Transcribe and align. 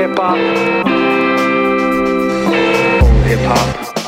hip 0.00 0.18
hop. 0.18 0.38
Old 3.02 3.26
hip 3.26 3.40
hop. 3.40 3.99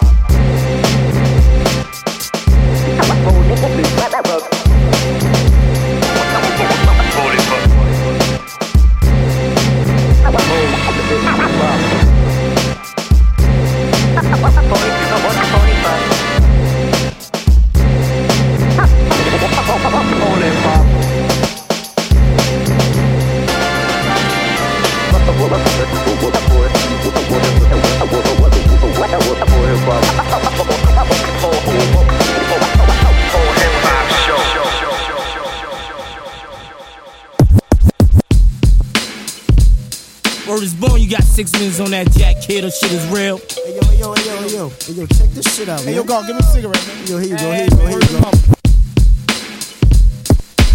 Six 41.46 41.58
minutes 41.58 41.80
on 41.80 41.90
that 41.90 42.08
jack 42.12 42.40
kid, 42.40 42.62
or 42.62 42.70
shit 42.70 42.92
is 42.92 43.04
real. 43.08 43.38
Hey 43.38 43.74
yo, 43.74 43.82
hey 43.82 43.98
yo, 43.98 44.14
hey 44.14 44.26
yo, 44.26 44.36
hey 44.42 44.54
yo, 44.54 44.68
hey 44.68 44.92
yo, 44.92 45.06
check 45.06 45.28
this 45.30 45.56
shit 45.56 45.68
out, 45.68 45.80
man. 45.80 45.88
Hey, 45.88 45.96
yo, 45.96 46.04
go, 46.04 46.24
give 46.24 46.36
me 46.36 46.38
a 46.38 46.42
cigarette, 46.44 46.86
man. 46.86 47.06
Yo, 47.08 47.18
here 47.18 47.30
you 47.30 47.36
go, 47.36 47.50
here 47.50 47.64
you 47.64 47.70
go, 47.70 47.86
here 47.86 47.98
you 47.98 48.20
go. 48.22 48.30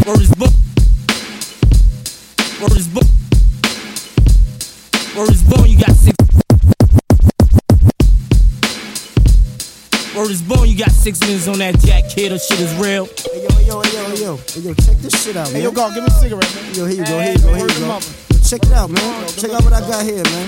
Word 0.03 0.19
is 0.19 0.35
born. 0.35 0.51
Word 2.59 2.75
is 2.75 2.87
born. 2.91 3.07
Word 5.15 5.31
is 5.31 5.43
born, 5.43 5.69
you 5.69 5.79
got 5.79 5.95
six. 5.95 6.17
Word 10.15 10.31
is 10.31 10.41
born, 10.41 10.67
you 10.67 10.77
got 10.77 10.91
six 10.91 11.21
minutes 11.21 11.47
on 11.47 11.59
that 11.59 11.79
jack 11.79 12.09
kid, 12.09 12.33
or 12.33 12.39
shit 12.39 12.59
is 12.59 12.75
real. 12.75 13.05
Hey 13.05 13.43
yo, 13.43 13.49
hey 13.55 13.67
yo, 13.67 13.81
hey 13.81 13.93
yo, 13.93 14.03
hey 14.03 14.21
yo, 14.21 14.35
hey 14.35 14.61
yo, 14.67 14.73
check 14.73 14.97
this 14.97 15.23
shit 15.23 15.37
out, 15.37 15.47
man. 15.47 15.55
Hey, 15.55 15.63
yo, 15.63 15.71
go, 15.71 15.87
give 15.93 16.03
me 16.03 16.09
a 16.09 16.11
cigarette, 16.11 16.55
man. 16.55 16.75
Yo, 16.75 16.85
here 16.85 16.97
you 16.97 17.05
go, 17.05 17.19
Hey, 17.19 17.23
here 17.23 17.33
you 17.33 17.39
go, 17.39 17.51
man, 17.51 17.59
here 17.59 17.79
you 17.79 17.85
go. 17.85 18.26
Check 18.47 18.63
it 18.63 18.71
out, 18.71 18.89
man. 18.89 19.27
Check 19.27 19.51
out 19.51 19.63
what 19.63 19.73
I 19.73 19.81
got 19.81 20.05
here, 20.05 20.23
man. 20.23 20.47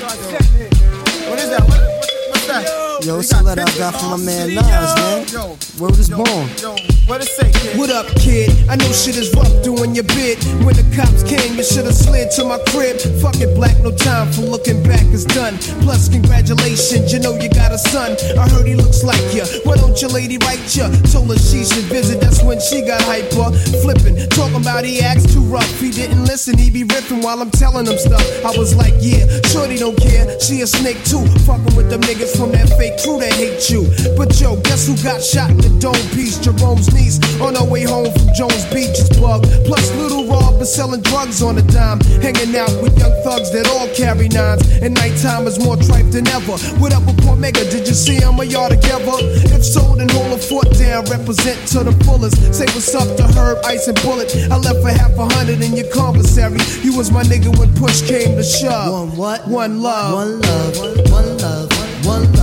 What 1.30 1.38
is 1.38 1.50
that? 1.50 1.64
What, 1.67 1.81
what's 2.30 2.47
that? 2.47 2.89
Yo, 3.02 3.16
You 3.16 3.19
it's 3.19 3.31
a 3.31 3.42
letter 3.42 3.64
I 3.64 3.78
got 3.78 3.95
from 3.95 4.11
my 4.11 4.17
man 4.17 4.55
Nas, 4.55 4.66
man. 4.66 5.28
Yo, 5.31 5.55
Word 5.80 5.95
is 5.95 6.09
born. 6.09 6.28
Yo, 6.59 6.75
what 7.08 7.22
it 7.23 7.31
say, 7.31 7.47
kid? 7.47 7.80
What 7.80 7.89
up, 7.89 8.05
kid? 8.19 8.52
I 8.67 8.75
know 8.75 8.92
shit 8.92 9.16
is 9.16 9.31
rough 9.33 9.47
doing 9.64 9.95
your 9.95 10.03
bid. 10.03 10.36
When 10.67 10.75
the 10.75 10.83
cops 10.92 11.23
came, 11.23 11.55
you 11.55 11.64
should've 11.64 11.95
slid 11.95 12.30
to 12.36 12.44
my 12.44 12.59
crib. 12.75 13.00
Fuck 13.23 13.39
it, 13.39 13.55
black, 13.55 13.80
no 13.80 13.95
time 13.95 14.27
for 14.36 14.42
looking 14.42 14.83
back, 14.83 15.03
it's 15.16 15.23
done. 15.23 15.55
Plus, 15.80 16.09
congratulations, 16.09 17.14
you 17.14 17.20
know 17.20 17.39
you 17.39 17.47
got 17.47 17.72
a 17.72 17.80
son. 17.80 18.20
I 18.36 18.50
heard 18.50 18.67
he 18.67 18.75
looks 18.75 19.03
like 19.03 19.23
ya. 19.31 19.47
Why 19.64 19.80
don't 19.80 19.95
your 20.02 20.11
lady 20.11 20.38
write 20.44 20.59
ya? 20.75 20.92
Told 21.08 21.31
her 21.31 21.39
she 21.39 21.64
should 21.64 21.88
visit, 21.88 22.20
that's 22.20 22.44
when 22.44 22.59
she 22.59 22.83
got 22.83 23.00
hyper. 23.08 23.47
Flipping, 23.80 24.27
talking 24.36 24.59
about 24.59 24.83
he 24.83 25.00
acts 25.00 25.23
too 25.31 25.44
rough. 25.47 25.72
He 25.80 25.89
didn't 25.89 26.25
listen, 26.25 26.58
he 26.58 26.70
be 26.70 26.83
ripping 26.83 27.23
while 27.23 27.39
I'm 27.39 27.52
telling 27.52 27.88
him 27.88 27.97
stuff. 27.97 28.27
I 28.44 28.52
was 28.59 28.75
like, 28.75 28.94
yeah, 29.00 29.23
shorty 29.47 29.80
don't 29.80 29.95
care. 29.95 30.27
She 30.44 30.61
a 30.61 30.67
snake 30.67 31.00
too. 31.08 31.23
Fucking 31.47 31.80
with 31.80 31.89
them 31.89 32.02
niggas 32.02 32.36
from 32.36 32.52
that 32.52 32.67
fake 32.77 32.89
crew 32.98 33.20
they 33.20 33.32
hate 33.34 33.70
you. 33.70 33.86
But 34.18 34.40
yo, 34.40 34.58
guess 34.62 34.88
who 34.88 34.95
got 35.04 35.22
shot 35.22 35.52
in 35.52 35.58
the 35.58 35.70
dome 35.80 36.06
piece? 36.16 36.40
Jerome's 36.40 36.92
niece 36.94 37.20
on 37.40 37.56
her 37.56 37.66
way 37.66 37.84
home 37.84 38.12
from 38.12 38.34
Jones 38.34 38.66
Beach 38.73 38.98
is 38.98 39.09
bug. 39.20 39.44
Plus, 39.66 39.86
little 39.95 40.26
Rob 40.26 40.62
is 40.62 40.73
selling 40.73 41.02
drugs 41.02 41.42
on 41.42 41.58
a 41.58 41.62
dime. 41.64 42.00
Hanging 42.22 42.56
out 42.56 42.72
with 42.82 42.98
young 42.98 43.14
thugs 43.23 43.52
that 43.52 43.67
all 43.70 43.88
carry 43.95 44.30
nines. 44.30 44.64
And 44.82 44.94
nighttime 44.94 45.48
is 45.48 45.60
more 45.60 45.78
tripe 45.78 46.10
than 46.12 46.28
ever. 46.28 46.58
What 46.80 46.94
up 46.94 47.05
with 47.05 47.20
Mega? 47.39 47.64
Did 47.72 47.88
you 47.88 47.94
see 47.94 48.16
him 48.16 48.38
or 48.38 48.44
y'all 48.44 48.70
together? 48.70 49.16
If 49.55 49.64
so, 49.64 49.95
then 49.95 50.10
hold 50.10 50.33
a 50.33 50.38
foot 50.38 50.70
down. 50.78 51.05
Represent 51.05 51.58
to 51.72 51.83
the 51.83 51.95
fullest. 52.04 52.36
Say 52.54 52.66
what's 52.76 52.94
up 52.94 53.08
to 53.17 53.23
Herb, 53.23 53.64
Ice, 53.66 53.88
and 53.88 53.99
Bullet. 54.02 54.36
I 54.52 54.58
left 54.58 54.82
for 54.82 54.89
half 54.89 55.17
a 55.17 55.26
hundred 55.36 55.64
in 55.64 55.76
your 55.76 55.89
commissary. 55.92 56.60
You 56.83 56.98
was 56.98 57.11
my 57.11 57.23
nigga 57.23 57.58
when 57.58 57.73
push 57.76 58.02
came 58.02 58.36
to 58.36 58.44
shove. 58.44 58.92
One 58.92 59.17
what? 59.17 59.48
One 59.48 59.82
love. 59.82 60.14
One 60.14 60.42
love, 60.42 60.78
one 60.78 61.38
love, 61.38 62.05
one 62.05 62.33
love, 62.33 62.39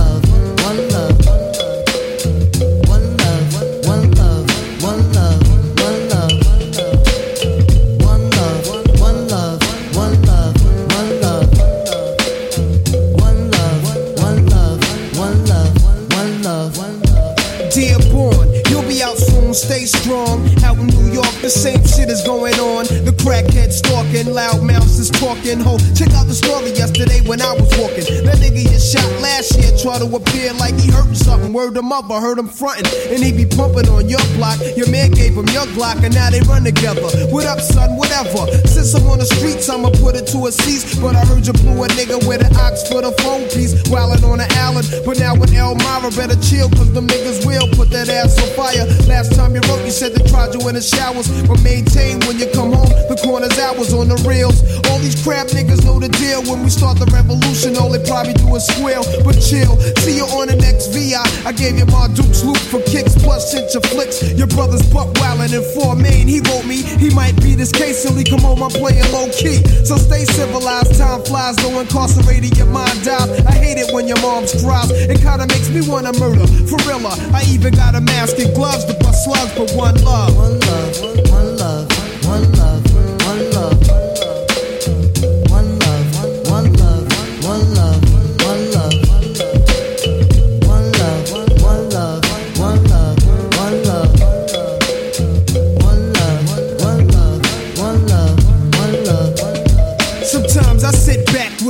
stay 19.57 19.85
strong. 19.85 20.45
Out 20.63 20.77
in 20.77 20.87
New 20.87 21.09
York, 21.11 21.33
the 21.41 21.49
same 21.49 21.81
shit 21.85 22.09
is 22.09 22.21
going 22.23 22.55
on. 22.59 22.85
The 23.05 23.13
crackhead 23.17 23.71
stalking, 23.71 24.33
loud 24.33 24.61
mouths 24.61 24.99
is 24.99 25.09
talking. 25.09 25.59
Ho, 25.61 25.77
check 25.97 26.13
out 26.13 26.27
the 26.27 26.37
story 26.37 26.71
yesterday 26.71 27.21
when 27.25 27.41
I 27.41 27.53
was 27.53 27.69
walking. 27.77 28.05
That 28.25 28.37
nigga 28.37 28.61
you 28.61 28.79
shot 28.79 29.07
last 29.21 29.57
year 29.57 29.73
try 29.77 29.97
to 29.97 30.07
appear 30.15 30.53
like 30.53 30.75
he 30.79 30.91
hurting 30.91 31.15
something. 31.15 31.53
Word 31.53 31.75
him 31.75 31.91
up, 31.91 32.09
I 32.11 32.21
heard 32.21 32.37
him 32.37 32.47
fronting. 32.47 32.85
And 33.09 33.23
he 33.23 33.31
be 33.31 33.45
pumping 33.45 33.89
on 33.89 34.07
your 34.07 34.23
block. 34.37 34.59
Your 34.77 34.89
man 34.89 35.11
gave 35.11 35.33
him 35.33 35.47
your 35.49 35.65
Glock, 35.73 36.03
and 36.03 36.13
now 36.13 36.29
they 36.29 36.41
run 36.41 36.63
together. 36.63 37.01
What 37.33 37.45
up, 37.45 37.59
son? 37.59 37.97
Whatever. 37.97 38.45
Since 38.87 39.03
I'm 39.03 39.11
on 39.11 39.19
the 39.19 39.27
streets, 39.27 39.67
I'ma 39.67 39.91
put 39.99 40.15
it 40.15 40.31
to 40.31 40.47
a 40.47 40.51
cease. 40.51 40.95
But 40.95 41.11
I 41.11 41.27
heard 41.27 41.43
you 41.43 41.51
blew 41.51 41.75
a 41.83 41.91
nigga 41.99 42.23
with 42.23 42.39
an 42.39 42.55
ox 42.55 42.87
for 42.87 43.03
the 43.03 43.11
phone 43.19 43.43
piece. 43.51 43.75
Wildin' 43.91 44.23
on 44.23 44.39
the 44.39 44.47
island. 44.63 44.87
But 45.03 45.19
now 45.19 45.35
with 45.35 45.51
Elmira, 45.51 46.07
better 46.15 46.39
chill, 46.39 46.71
cause 46.71 46.87
them 46.95 47.03
niggas 47.03 47.43
will 47.43 47.67
put 47.75 47.91
that 47.91 48.07
ass 48.07 48.39
on 48.39 48.47
fire. 48.55 48.87
Last 49.11 49.35
time 49.35 49.51
you 49.51 49.61
wrote, 49.67 49.83
you 49.83 49.91
said 49.91 50.15
they 50.15 50.23
tried 50.31 50.55
you 50.55 50.63
in 50.71 50.79
the 50.79 50.81
showers. 50.81 51.27
But 51.51 51.59
maintain 51.67 52.23
when 52.23 52.39
you 52.39 52.47
come 52.55 52.71
home, 52.71 52.87
the 53.11 53.19
corner's 53.19 53.59
hours 53.59 53.91
on 53.91 54.07
the 54.07 54.15
reels. 54.23 54.63
All 54.87 55.03
these 55.03 55.19
crap 55.19 55.51
niggas 55.51 55.83
know 55.83 55.99
the 55.99 56.07
deal. 56.07 56.39
When 56.47 56.63
we 56.63 56.71
start 56.71 56.95
the 56.95 57.11
revolution, 57.11 57.75
all 57.75 57.91
they 57.91 57.99
probably 58.07 58.39
do 58.39 58.47
is 58.55 58.63
squeal. 58.71 59.03
But 59.27 59.35
chill, 59.43 59.75
see 59.99 60.15
you 60.15 60.31
on 60.31 60.47
the 60.47 60.55
next 60.55 60.95
VI. 60.95 61.27
I 61.43 61.51
gave 61.51 61.75
you 61.75 61.91
my 61.91 62.07
Duke's 62.15 62.39
loop 62.39 62.63
for 62.71 62.79
kicks, 62.87 63.19
plus 63.19 63.51
sent 63.51 63.67
your 63.75 63.83
flicks. 63.91 64.23
Your 64.39 64.47
brother's 64.47 64.87
buck 64.87 65.11
wildin' 65.19 65.51
in 65.51 65.65
four 65.75 65.99
main. 65.99 66.31
He 66.31 66.39
wrote 66.47 66.63
me, 66.63 66.87
he 66.87 67.11
might 67.11 67.35
be 67.43 67.51
this 67.51 67.75
case 67.75 68.07
till 68.07 68.15
he 68.15 68.23
come 68.23 68.47
on 68.47 68.57
I'm 68.67 68.76
playing 68.77 69.09
low 69.11 69.27
key. 69.29 69.59
So 69.83 69.97
stay 69.97 70.23
civilized, 70.25 70.97
time 70.97 71.23
flies, 71.23 71.57
no 71.63 71.79
incarcerated, 71.79 72.57
your 72.57 72.67
mind 72.67 73.03
dies. 73.03 73.29
I 73.45 73.53
hate 73.53 73.77
it 73.77 73.93
when 73.93 74.07
your 74.07 74.21
mom's 74.21 74.53
cries. 74.63 74.91
It 74.91 75.19
kinda 75.21 75.45
makes 75.47 75.69
me 75.69 75.81
wanna 75.87 76.13
murder. 76.19 76.47
For 76.69 76.77
real, 76.87 77.05
uh, 77.05 77.17
I 77.33 77.43
even 77.49 77.73
got 77.73 77.95
a 77.95 78.01
mask 78.01 78.37
and 78.39 78.53
gloves 78.53 78.85
to 78.85 78.93
bust 79.01 79.25
slugs, 79.25 79.51
but 79.57 79.71
one 79.75 79.95
love. 80.03 80.35
One 80.37 80.59
love, 80.59 81.29
one 81.29 81.57
love, 81.57 81.96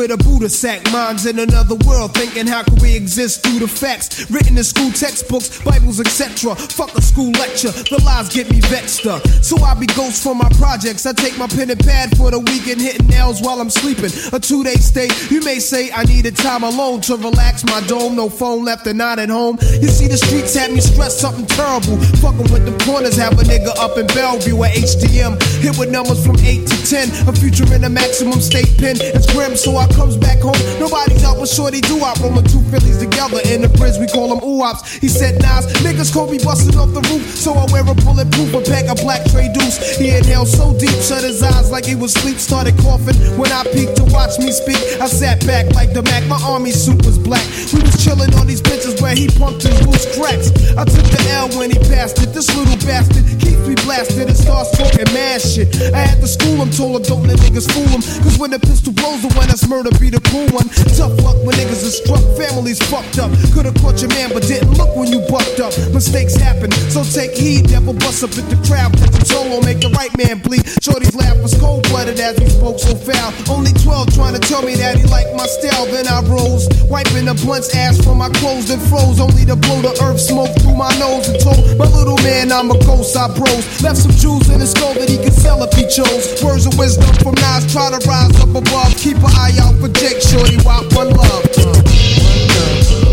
with 0.08 0.20
a 0.20 0.24
Buddha 0.24 0.50
sack, 0.50 0.84
minds 0.92 1.26
in 1.26 1.40
another 1.40 1.76
world, 1.86 2.14
thinking 2.14 2.48
how 2.48 2.64
can 2.64 2.76
we 2.82 2.96
exist 2.96 3.44
through 3.44 3.60
the 3.60 3.68
facts 3.68 4.30
written 4.30 4.58
in 4.58 4.64
school 4.64 4.92
textbooks, 4.92 5.62
Bibles, 5.64 6.00
etc. 6.00 6.56
Fuck 6.56 6.96
a 6.96 7.02
school 7.02 7.32
lecture, 7.32 7.72
the 7.72 8.02
lies 8.06 8.30
get 8.30 8.50
me 8.50 8.62
vexed 8.62 9.06
up. 9.06 9.26
So 9.44 9.58
I 9.64 9.74
be 9.74 9.88
ghost 9.88 10.24
for 10.24 10.36
my 10.36 10.50
projects. 10.56 11.06
I 11.06 11.14
take 11.14 11.38
my 11.38 11.48
pen 11.48 11.70
and 11.70 11.80
pad 11.80 12.16
for 12.18 12.32
the 12.32 12.40
weekend, 12.40 12.80
hitting 12.80 13.08
nails 13.08 13.42
while 13.42 13.60
I'm 13.60 13.70
sleeping. 13.70 14.12
A 14.32 14.40
two 14.40 14.64
day 14.64 14.76
stay, 14.76 15.10
you 15.30 15.42
may 15.42 15.60
say 15.60 15.92
I 15.92 16.04
needed 16.04 16.36
time 16.38 16.64
alone 16.64 17.02
to 17.02 17.18
relax 17.18 17.66
my 17.66 17.82
dome. 17.88 18.16
No 18.16 18.30
phone 18.30 18.64
left 18.64 18.88
and 18.88 18.98
not 18.98 19.20
at 19.20 19.30
home. 19.30 19.58
You 19.82 19.90
see, 19.90 20.08
the 20.08 20.18
streets 20.18 20.56
had 20.56 20.72
me 20.72 20.80
stressed 20.80 21.20
something 21.20 21.46
terrible. 21.48 21.98
Fucking 22.24 22.48
with 22.54 22.64
the 22.64 22.76
corners, 22.86 23.18
have 23.18 23.34
a 23.34 23.44
nigga 23.44 23.76
up 23.78 23.98
in 23.98 24.08
Bellevue 24.08 24.64
at 24.64 24.76
HDM. 24.76 25.42
Hit 25.60 25.78
with 25.78 25.92
numbers 25.92 26.26
from 26.26 26.38
8 26.40 26.66
to 26.66 26.78
10. 26.86 27.28
A 27.28 27.34
future 27.34 27.68
in 27.74 27.84
a 27.84 27.90
maximum 27.90 28.40
state 28.40 28.72
pen. 28.78 28.96
It's 29.00 29.32
grim, 29.34 29.56
so 29.56 29.76
I 29.76 29.88
comes 30.08 30.18
back 30.24 30.40
home. 30.40 30.56
Nobody's 30.80 31.24
out 31.24 31.40
with 31.40 31.52
shorty 31.52 31.82
do 31.82 32.00
I 32.00 32.16
roll 32.24 32.40
two 32.48 32.64
Phillies 32.72 32.98
together 32.98 33.44
in 33.52 33.62
the 33.62 33.68
bridge. 33.76 34.00
We 34.00 34.08
call 34.08 34.32
them 34.32 34.40
oops. 34.40 34.96
He 35.04 35.10
said, 35.12 35.36
Nas, 35.44 35.68
niggas 35.84 36.14
call 36.14 36.32
me 36.32 36.40
busting 36.40 36.80
off 36.80 36.96
the 36.96 37.04
roof. 37.12 37.28
So 37.36 37.52
I 37.52 37.68
wear 37.72 37.84
a 37.84 37.96
bulletproof, 38.08 38.56
a 38.56 38.62
pack 38.64 38.88
of 38.88 38.98
black 39.04 39.28
tray 39.28 39.52
deuce. 39.52 39.76
He 40.00 40.16
inhaled 40.16 40.48
so 40.48 40.72
deep, 40.80 40.96
shut 41.04 41.28
his 41.28 41.44
eyes 41.44 41.72
like 41.72 41.86
he 41.86 41.96
was 41.96 42.14
sleep. 42.14 42.40
Started 42.40 42.80
coughing 42.80 43.20
when 43.36 43.52
I 43.52 43.68
peeked 43.76 44.00
to 44.00 44.06
watch 44.08 44.40
me 44.40 44.52
speak. 44.52 44.80
I 45.04 45.08
sat 45.12 45.44
back 45.46 45.68
like 45.76 45.92
the 45.92 46.04
Mac. 46.04 46.24
My 46.32 46.40
army 46.40 46.72
suit 46.72 47.04
was 47.06 47.20
black. 47.20 47.44
We 47.76 47.84
was 47.84 48.00
chilling 48.00 48.32
on 48.40 48.48
these 48.48 48.62
benches 48.62 49.02
where 49.02 49.16
he 49.16 49.28
pumped 49.28 49.64
his 49.64 49.76
loose 49.84 50.08
cracks. 50.16 50.56
I 50.80 50.88
took 50.88 51.04
the 51.12 51.22
L 51.36 51.52
when 51.60 51.72
he 51.72 51.80
passed 51.92 52.24
it. 52.24 52.32
This 52.32 52.48
little 52.56 52.80
bastard 52.88 53.28
keeps 53.44 53.68
me 53.68 53.76
blasted 53.84 54.32
and 54.32 54.38
starts 54.38 54.72
talking 54.78 55.08
mad 55.12 55.42
shit. 55.42 55.68
I 55.92 56.00
had 56.00 56.22
to 56.22 56.28
school 56.28 56.56
him, 56.56 56.72
told 56.72 56.96
him 56.96 57.04
don't 57.04 57.28
let 57.28 57.40
niggas 57.44 57.68
fool 57.68 57.88
him. 57.92 58.02
Cause 58.24 58.40
when 58.40 58.52
the 58.52 58.60
pistol 58.60 58.94
blows, 58.94 59.22
the 59.22 59.32
one 59.36 59.48
that's 59.48 59.68
murder 59.68 59.87
to 59.92 60.00
be 60.00 60.10
the 60.10 60.20
cool 60.32 60.48
one. 60.52 60.68
Tough 61.00 61.16
luck 61.24 61.38
when 61.46 61.56
niggas 61.56 61.86
are 61.88 61.96
struck, 61.96 62.24
families 62.36 62.80
fucked 62.92 63.20
up. 63.20 63.32
Could've 63.54 63.76
caught 63.80 64.02
your 64.02 64.12
man, 64.12 64.30
but 64.34 64.44
didn't 64.44 64.76
look 64.76 64.92
when 64.96 65.08
you 65.08 65.24
bucked 65.32 65.60
up. 65.60 65.72
Mistakes 65.96 66.36
happen, 66.36 66.72
so 66.92 67.04
take 67.04 67.32
heed. 67.32 67.72
Never 67.72 67.94
bust 67.94 68.24
up 68.24 68.32
at 68.36 68.48
the 68.52 68.60
crowd. 68.68 68.92
Catch 69.00 69.16
him 69.16 69.26
solo, 69.26 69.62
make 69.64 69.80
the 69.80 69.90
right 69.96 70.12
man 70.18 70.44
bleed. 70.44 70.68
Shorty's 70.84 71.16
laugh 71.16 71.38
was 71.40 71.56
cold 71.56 71.88
blooded 71.88 72.20
as 72.20 72.38
he 72.38 72.50
spoke 72.50 72.80
so 72.80 72.96
foul. 72.96 73.32
Only 73.48 73.72
12 73.80 74.14
trying 74.14 74.36
to 74.36 74.44
tell 74.44 74.62
me 74.62 74.76
that 74.76 74.98
he 74.98 75.06
liked 75.08 75.32
my 75.38 75.48
style. 75.48 75.86
Then 75.88 76.08
I 76.08 76.20
rose, 76.28 76.68
wiping 76.92 77.26
the 77.26 77.36
blunt's 77.46 77.72
ass 77.76 78.04
from 78.04 78.18
my 78.20 78.30
clothes, 78.44 78.68
then 78.68 78.80
froze. 78.92 79.20
Only 79.20 79.46
to 79.46 79.56
blow 79.56 79.80
the 79.82 79.96
earth 80.04 80.20
smoke 80.20 80.52
through 80.60 80.76
my 80.76 80.92
nose 81.00 81.30
and 81.30 81.40
told 81.40 81.64
my 81.80 81.88
little 81.88 82.20
man 82.28 82.52
I'm 82.52 82.72
a 82.72 82.78
ghost. 82.84 83.16
I 83.16 83.32
bros 83.32 83.64
left 83.80 84.04
some 84.04 84.12
jewels 84.12 84.50
in 84.50 84.60
his 84.60 84.72
skull 84.72 84.94
that 84.96 85.08
he 85.08 85.18
could 85.18 85.34
sell 85.34 85.64
if 85.64 85.72
he 85.74 85.88
chose. 85.88 86.44
Words 86.44 86.66
of 86.68 86.76
wisdom 86.78 87.08
from 87.24 87.40
Nas, 87.40 87.64
try 87.72 87.88
to 87.94 88.02
rise 88.04 88.36
up 88.44 88.52
above. 88.52 88.92
Keep 88.98 89.24
an 89.24 89.32
eye 89.38 89.56
out 89.64 89.77
for 89.80 89.90
Jake 89.90 90.22
Shorty, 90.22 90.58
why 90.64 90.82
one 90.94 91.10
love. 91.10 91.46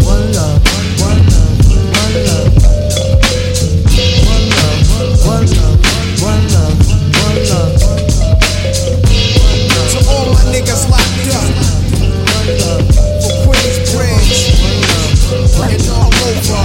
One 0.05 0.33
love, 0.33 0.61
one 1.01 1.21
love, 1.29 1.61
one 1.93 2.15
love. 2.25 2.53
One 5.25 5.47
love, 5.55 5.79
one 6.23 6.45
love, 6.53 6.77
one 7.21 7.39
love. 7.49 7.75
To 9.91 9.99
all 10.09 10.27
my 10.33 10.43
niggas 10.53 10.85
locked 10.89 11.29
up 11.37 11.49
for 13.21 13.55
Queensbridge 13.55 14.41
and 15.61 15.83
all 15.91 16.13
over. 16.25 16.65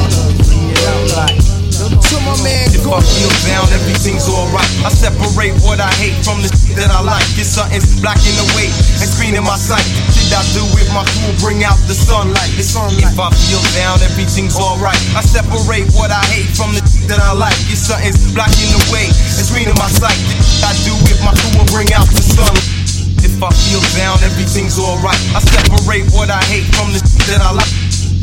To 2.09 2.15
my 2.25 2.35
man 2.43 2.67
If 2.73 2.85
I 2.87 3.01
feel 3.01 3.29
everything's 3.73 4.27
alright. 4.29 4.69
I 4.85 4.89
separate 4.89 5.53
what 5.61 5.79
I 5.79 5.91
hate 5.99 6.15
from 6.23 6.41
the 6.41 6.49
shit 6.49 6.77
that 6.77 6.91
I 6.91 7.01
like. 7.01 7.25
If 7.37 7.47
something's 7.47 7.99
blocking 8.01 8.35
the 8.35 8.45
way 8.55 8.69
and 9.29 9.37
screening 9.37 9.45
my 9.45 9.61
sight, 9.61 9.85
shit 10.09 10.33
I 10.33 10.41
do 10.57 10.65
with 10.73 10.89
my 10.89 11.05
crew 11.05 11.29
bring 11.37 11.61
out 11.61 11.77
the 11.85 11.93
sunlight. 11.93 12.49
If 12.57 12.73
I 12.73 13.29
feel 13.29 13.61
down, 13.77 14.01
everything's 14.01 14.57
alright. 14.57 14.97
I 15.13 15.21
separate 15.21 15.85
what 15.93 16.09
I 16.09 16.17
hate 16.33 16.49
from 16.57 16.73
the 16.73 16.81
shit 16.81 17.05
that 17.13 17.21
I 17.21 17.37
like. 17.37 17.53
If 17.69 17.77
something's 17.77 18.33
blocking 18.33 18.73
the 18.73 18.81
way 18.89 19.05
and 19.05 19.45
screening 19.45 19.77
my 19.77 19.85
sight, 19.85 20.17
the 20.25 20.33
shit 20.41 20.65
I 20.65 20.73
do 20.81 20.93
with 21.05 21.21
my 21.21 21.33
crew 21.37 21.61
will 21.61 21.69
bring 21.69 21.93
out 21.93 22.09
the 22.09 22.25
sunlight. 22.25 22.65
If 23.21 23.37
I 23.37 23.53
feel 23.53 23.83
down, 23.93 24.17
everything's 24.25 24.81
alright. 24.81 25.21
I 25.37 25.45
separate 25.45 26.09
what 26.17 26.33
I 26.33 26.41
hate 26.49 26.65
from 26.73 26.89
the 26.89 26.97
shit 26.97 27.29
that 27.29 27.45
I 27.45 27.53
like. 27.53 27.73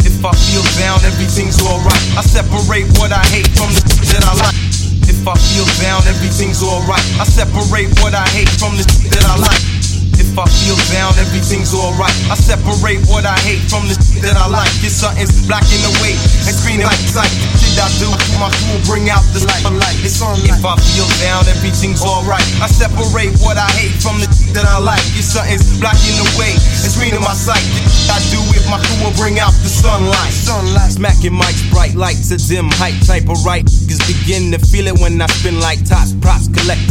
If 0.03 0.19
I 0.27 0.35
feel 0.35 0.67
down, 0.83 0.99
everything's 1.07 1.63
alright. 1.63 2.03
I 2.19 2.23
separate 2.27 2.91
what 2.99 3.15
I 3.15 3.23
hate 3.31 3.47
from 3.55 3.71
the 3.71 3.83
shit 3.95 4.11
that 4.11 4.27
I 4.27 4.35
like. 4.43 4.59
If 5.07 5.23
I 5.23 5.39
feel 5.39 5.67
down, 5.79 6.03
everything's 6.11 6.67
alright. 6.67 7.05
I 7.23 7.25
separate 7.31 7.95
what 8.03 8.11
I 8.11 8.27
hate 8.35 8.51
from 8.59 8.75
the 8.75 8.83
shit 8.83 9.15
that 9.15 9.23
I 9.23 9.39
like. 9.39 9.76
If 10.17 10.33
I 10.37 10.45
feel 10.49 10.77
down, 10.93 11.13
everything's 11.21 11.73
alright. 11.73 12.13
I 12.29 12.37
separate 12.37 13.05
what 13.09 13.25
I 13.25 13.37
hate 13.45 13.65
from 13.69 13.89
the 13.89 13.97
shit 13.97 14.25
that 14.25 14.37
I 14.37 14.49
like. 14.49 14.73
If 14.81 14.93
something's 14.93 15.45
blocking 15.45 15.81
the 15.85 15.93
way 16.01 16.17
and 16.45 16.53
screening 16.53 16.89
like 16.89 17.01
sight, 17.05 17.33
shit 17.61 17.77
I 17.77 17.89
do 18.01 18.09
with 18.09 18.37
my 18.41 18.49
crew 18.65 18.81
bring 18.89 19.09
out 19.13 19.25
the 19.37 19.45
light. 19.45 19.65
It's 20.05 20.21
on 20.25 20.37
If 20.45 20.65
I 20.65 20.77
feel 20.77 21.09
down, 21.21 21.45
everything's 21.49 22.01
alright. 22.01 22.45
I 22.61 22.69
separate 22.69 23.37
what 23.45 23.61
I 23.61 23.69
hate 23.77 23.97
from 24.01 24.21
the 24.21 24.29
shit 24.33 24.57
that 24.57 24.65
I 24.65 24.81
like. 24.81 25.05
If 25.17 25.25
something's 25.25 25.77
blocking 25.81 26.17
the 26.17 26.29
way 26.41 26.53
and 26.53 26.91
screening 26.93 27.25
my 27.25 27.37
sight, 27.37 27.65
the 27.77 27.81
shit 27.85 28.09
I 28.13 28.21
do 28.33 28.41
with 28.53 28.65
my 28.73 28.81
crew 28.81 29.09
will 29.09 29.17
bring 29.17 29.37
out 29.41 29.53
the 29.61 29.73
sunlight. 29.73 30.33
Sunlight. 30.33 30.97
Smacking 30.97 31.37
mics, 31.37 31.65
bright 31.69 31.95
lights, 31.97 32.33
a 32.33 32.39
dim 32.41 32.73
height 32.81 32.97
type 33.05 33.29
of 33.29 33.41
right. 33.45 33.65
Cause 33.65 34.01
begin 34.09 34.53
to 34.53 34.59
feel 34.61 34.87
it 34.89 34.97
when 35.01 35.21
I 35.21 35.27
spin 35.29 35.61
like 35.61 35.85
tops, 35.85 36.13
props 36.21 36.49
collect. 36.49 36.85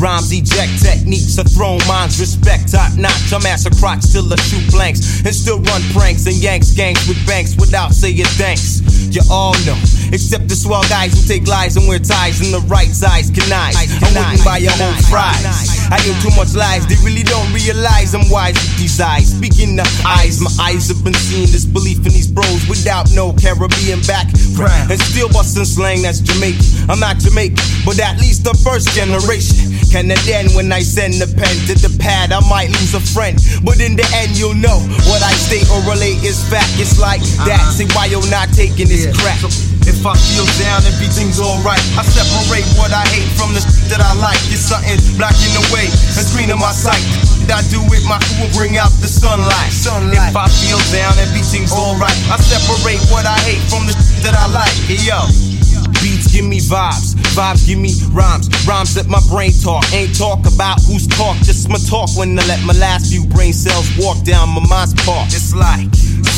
Rhymes 0.00 0.32
eject 0.32 0.80
techniques 0.80 1.38
are 1.38 1.44
thrown, 1.44 1.76
minds 1.86 2.18
respect 2.18 2.72
top 2.72 2.96
notch. 2.96 3.36
I'm 3.36 3.44
ass 3.44 3.66
a 3.66 3.70
crotch 3.70 4.08
till 4.10 4.32
I 4.32 4.36
shoot 4.36 4.64
blanks 4.72 5.20
and 5.20 5.34
still 5.34 5.60
run 5.60 5.82
pranks 5.92 6.24
and 6.24 6.36
yanks 6.36 6.72
gangs 6.72 7.06
with 7.06 7.20
banks 7.26 7.54
without 7.60 7.92
saying 7.92 8.24
thanks. 8.40 8.80
You 9.12 9.20
all 9.30 9.52
know, 9.68 9.76
except 10.12 10.48
the 10.48 10.56
swell 10.56 10.82
guys 10.88 11.14
who 11.14 11.22
take 11.26 11.46
lies 11.46 11.76
and 11.76 11.86
wear 11.88 11.98
ties 11.98 12.40
and 12.40 12.52
the 12.52 12.60
right 12.68 12.90
size 12.90 13.30
connive. 13.30 13.74
I 13.74 13.86
wouldn't 14.02 14.44
buy 14.44 14.58
your 14.58 14.74
own 14.82 14.94
fries. 15.10 15.44
I 15.90 15.98
hear 16.06 16.14
too 16.22 16.30
much 16.38 16.54
lies, 16.54 16.86
they 16.86 16.94
really 17.02 17.26
don't 17.26 17.50
realize 17.52 18.14
I'm 18.14 18.30
wise 18.30 18.54
with 18.54 18.78
these 18.78 19.00
eyes. 19.00 19.34
Speaking 19.34 19.78
of 19.78 19.90
eyes, 20.06 20.40
my 20.40 20.50
eyes 20.60 20.86
have 20.86 21.02
been 21.02 21.14
seeing 21.14 21.50
this 21.50 21.64
belief 21.64 21.98
in 22.06 22.14
these 22.14 22.30
bros 22.30 22.62
without 22.68 23.10
no 23.10 23.32
Caribbean 23.34 23.98
background. 24.06 24.90
And 24.90 25.00
still 25.00 25.28
busting 25.28 25.66
slang 25.66 26.02
that's 26.02 26.20
Jamaican. 26.20 26.90
I'm 26.90 27.00
not 27.00 27.18
Jamaican, 27.18 27.58
but 27.84 27.98
at 27.98 28.20
least 28.22 28.44
the 28.44 28.54
first 28.62 28.94
generation. 28.94 29.74
Canadian 29.90 30.54
when 30.54 30.70
I 30.70 30.86
send 30.86 31.18
the 31.18 31.26
pen 31.26 31.50
to 31.66 31.74
the 31.74 31.90
pad, 31.98 32.30
I 32.30 32.38
might 32.46 32.70
lose 32.70 32.94
a 32.94 33.02
friend. 33.02 33.34
But 33.66 33.82
in 33.82 33.98
the 33.98 34.06
end, 34.14 34.38
you'll 34.38 34.54
know 34.54 34.78
what 35.10 35.22
I 35.26 35.34
state 35.34 35.66
or 35.74 35.82
relate 35.90 36.22
is 36.22 36.38
fact. 36.46 36.78
It's 36.78 37.02
like 37.02 37.20
that. 37.50 37.58
See 37.74 37.90
why 37.98 38.06
you're 38.06 38.22
not 38.30 38.54
taking 38.54 38.86
this 38.86 39.10
crap. 39.18 39.42
If 39.90 39.99
I 40.00 40.16
feel 40.16 40.48
down, 40.56 40.80
everything's 40.88 41.36
alright. 41.36 41.80
I 41.92 42.02
separate 42.02 42.64
what 42.80 42.88
I 42.88 43.04
hate 43.12 43.28
from 43.36 43.52
the 43.52 43.60
shit 43.60 43.92
that 43.92 44.00
I 44.00 44.16
like. 44.16 44.40
It's 44.48 44.64
something 44.64 44.96
blocking 45.20 45.52
the 45.52 45.64
way 45.76 45.84
and 46.16 46.24
screening 46.24 46.56
my 46.56 46.72
sight. 46.72 47.04
I 47.50 47.60
do 47.68 47.82
with 47.90 48.06
my 48.06 48.16
crew 48.22 48.46
will 48.46 48.54
bring 48.56 48.78
out 48.78 48.94
the 49.02 49.08
sunlight. 49.08 49.74
If 49.74 50.36
I 50.36 50.48
feel 50.48 50.80
down, 50.94 51.18
everything's 51.18 51.72
alright. 51.72 52.16
I 52.30 52.38
separate 52.40 53.02
what 53.12 53.26
I 53.26 53.36
hate 53.44 53.60
from 53.68 53.84
the 53.84 53.92
shit 53.92 54.22
that 54.24 54.32
I 54.38 54.46
like. 54.48 54.72
Hey, 54.88 55.02
yo. 55.04 55.59
Beats 56.00 56.32
give 56.32 56.46
me 56.46 56.60
vibes, 56.60 57.14
vibes 57.36 57.66
give 57.66 57.78
me 57.78 57.92
rhymes, 58.12 58.48
rhymes 58.66 58.96
let 58.96 59.06
my 59.06 59.20
brain 59.28 59.52
talk. 59.62 59.84
Ain't 59.92 60.16
talk 60.16 60.40
about 60.46 60.80
who's 60.82 61.06
talk, 61.06 61.36
just 61.44 61.68
my 61.68 61.78
talk 61.88 62.08
when 62.16 62.38
I 62.38 62.46
let 62.46 62.64
my 62.64 62.72
last 62.74 63.12
few 63.12 63.26
brain 63.26 63.52
cells 63.52 63.88
walk 63.98 64.24
down 64.24 64.48
my 64.48 64.66
mind's 64.68 64.94
park. 65.04 65.28
It's 65.28 65.54
like 65.54 65.88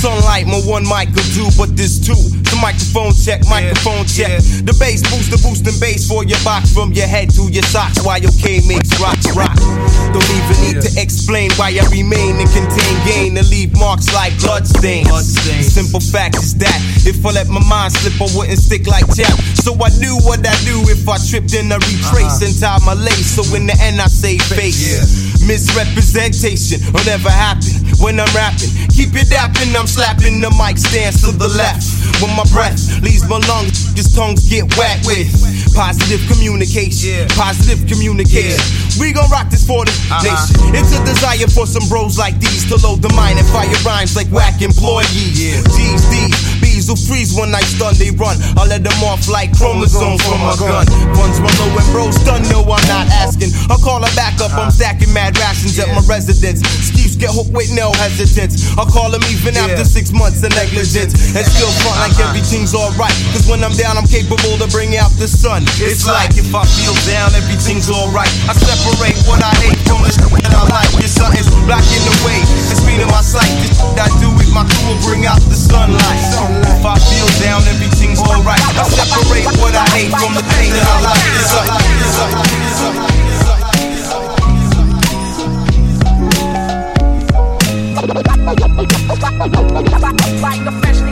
sunlight, 0.02 0.50
my 0.50 0.58
one 0.66 0.82
mic 0.82 1.14
could 1.14 1.30
do, 1.30 1.46
but 1.54 1.76
this 1.76 2.02
two. 2.02 2.18
The 2.50 2.58
microphone 2.60 3.14
check, 3.14 3.40
microphone 3.48 4.04
check. 4.04 4.42
The 4.66 4.74
bass 4.76 5.00
booster, 5.06 5.38
boosting 5.38 5.78
bass 5.78 6.10
for 6.10 6.26
your 6.26 6.42
box 6.42 6.74
from 6.74 6.92
your 6.92 7.06
head 7.06 7.30
to 7.38 7.46
your 7.48 7.62
socks 7.62 8.02
while 8.02 8.18
your 8.18 8.34
K 8.42 8.60
makes 8.66 8.90
rocks 8.98 9.30
rock. 9.32 9.54
Don't 10.10 10.26
even 10.26 10.56
need 10.66 10.78
to 10.82 10.90
explain 11.00 11.54
why 11.54 11.70
I 11.72 11.86
remain 11.88 12.36
and 12.42 12.50
contain 12.50 12.94
gain 13.06 13.38
and 13.38 13.46
leave 13.48 13.72
marks 13.78 14.12
like 14.12 14.34
bloodstains. 14.42 15.38
The 15.46 15.62
simple 15.62 16.02
fact 16.02 16.36
is 16.42 16.58
that 16.58 16.76
if 17.06 17.24
I 17.24 17.30
let 17.30 17.48
my 17.48 17.62
mind 17.64 17.94
slip, 17.94 18.18
I 18.20 18.26
wouldn't 18.36 18.58
stick 18.58 18.90
like 18.90 19.06
Jeff. 19.14 19.32
So 19.60 19.74
I 19.78 19.90
knew 19.98 20.16
what 20.24 20.40
I 20.40 20.54
do 20.64 20.80
if 20.88 21.08
I 21.08 21.18
tripped 21.18 21.54
in 21.54 21.70
a 21.70 21.78
retrace 21.78 22.40
uh-huh. 22.40 22.46
and 22.46 22.54
tied 22.56 22.82
my 22.86 22.94
lace. 22.94 23.36
So 23.36 23.42
in 23.54 23.66
the 23.66 23.76
end, 23.80 24.00
I 24.00 24.06
say 24.06 24.38
face. 24.38 25.32
Misrepresentation 25.42 26.78
will 26.94 27.04
never 27.04 27.30
happen 27.30 27.82
when 27.98 28.18
I'm 28.18 28.30
rapping. 28.34 28.70
Keep 28.94 29.18
it 29.18 29.26
dapping, 29.30 29.74
I'm 29.74 29.90
slapping 29.90 30.38
the 30.38 30.50
mic 30.54 30.78
stands 30.78 31.22
to 31.26 31.34
the 31.34 31.48
left. 31.48 31.82
When 32.22 32.30
my 32.38 32.46
breath 32.54 32.78
leaves 33.02 33.26
my 33.26 33.42
lungs, 33.50 33.90
just 33.94 34.14
tongues 34.14 34.46
get 34.46 34.70
wet 34.78 35.02
with 35.02 35.26
positive 35.74 36.22
communication. 36.30 37.26
Positive 37.34 37.82
communication. 37.90 38.62
We 39.00 39.10
gon' 39.10 39.30
rock 39.30 39.50
this 39.50 39.66
for 39.66 39.82
the 39.84 39.90
uh-huh. 39.90 40.22
nation. 40.22 40.78
It's 40.78 40.94
a 40.94 41.02
desire 41.02 41.50
for 41.50 41.66
some 41.66 41.82
bros 41.90 42.18
like 42.18 42.38
these 42.38 42.62
to 42.70 42.78
load 42.78 43.02
the 43.02 43.10
mind 43.18 43.38
and 43.42 43.48
fire 43.50 43.70
rhymes 43.82 44.14
like 44.14 44.30
whack 44.30 44.62
employees. 44.62 45.66
G's, 45.74 46.02
D's, 46.06 46.61
B's 46.72 46.88
will 46.88 46.96
freeze 46.96 47.36
when 47.36 47.52
I 47.52 47.60
stun, 47.60 47.92
they 48.00 48.08
run. 48.16 48.40
I 48.56 48.64
let 48.64 48.80
them 48.80 48.96
off 49.04 49.28
like 49.28 49.52
chromosomes 49.52 50.24
from 50.24 50.40
my 50.40 50.56
gun. 50.56 50.88
Funds 51.12 51.36
run 51.36 51.52
low 51.60 51.76
and 51.76 51.88
bros 51.92 52.16
done, 52.24 52.40
no, 52.48 52.64
I'm 52.64 52.80
not 52.88 53.12
asking. 53.12 53.52
I'll 53.68 53.76
call 53.76 54.00
her 54.00 54.14
back 54.16 54.40
up, 54.40 54.56
I'm 54.56 54.72
stacking 54.72 55.12
mad 55.12 55.36
rations 55.36 55.76
at 55.76 55.92
my 55.92 56.00
residence. 56.08 56.64
Steve's 56.64 57.12
get 57.20 57.28
hooked 57.28 57.52
with 57.52 57.68
no 57.76 57.92
hesitance. 58.00 58.72
I'll 58.80 58.88
call 58.88 59.12
them 59.12 59.20
even 59.28 59.52
after 59.60 59.84
six 59.84 60.16
months 60.16 60.40
of 60.40 60.56
negligence. 60.56 61.12
And 61.36 61.44
still 61.44 61.68
front 61.84 62.08
like 62.08 62.16
uh-huh. 62.16 62.32
everything's 62.32 62.72
alright. 62.72 63.12
Cause 63.36 63.44
when 63.44 63.60
I'm 63.60 63.76
down, 63.76 64.00
I'm 64.00 64.08
capable 64.08 64.56
to 64.56 64.66
bring 64.72 64.96
out 64.96 65.12
the 65.20 65.28
sun. 65.28 65.68
It's 65.76 66.08
like 66.08 66.40
if 66.40 66.56
I 66.56 66.64
feel 66.64 66.96
down, 67.04 67.36
everything's 67.36 67.92
alright. 67.92 68.32
I 68.48 68.56
separate 68.56 69.20
what 69.28 69.44
I 69.44 69.52
hate 69.60 69.76
from 69.84 70.08
the 70.08 70.10
shit 70.10 70.40
that 70.40 70.56
I 70.56 70.64
like. 70.72 70.88
If 71.04 71.12
something's 71.12 71.52
blocking 71.68 72.04
the 72.08 72.16
way, 72.24 72.40
it's 72.40 72.80
speeding 72.80 73.12
my 73.12 73.20
sight. 73.20 73.52
The 73.60 73.68
shit 73.76 74.00
I 74.00 74.08
do 74.24 74.32
my 74.52 74.64
crew 74.68 74.92
will 74.92 75.00
bring 75.02 75.24
out 75.26 75.40
the 75.48 75.56
sunlight. 75.56 76.20
If 76.68 76.84
I 76.84 76.98
feel 77.00 77.26
down, 77.40 77.64
everything's 77.66 78.20
alright. 78.20 78.60
I 78.60 78.84
separate 78.84 79.48
what 79.58 79.74
I 79.74 79.88
hate 79.96 80.12
from 80.12 80.34
the 80.36 80.44
thing 80.52 80.70
that 80.76 80.84
I 80.84 81.00
like. 81.08 81.24
It's 81.40 81.52
up, 81.56 81.68
it's 82.00 82.20
up, 82.20 82.32
it's 82.60 82.80
up. 82.80 83.22
Like 90.42 90.66
a 90.66 90.72
freshly 90.80 91.11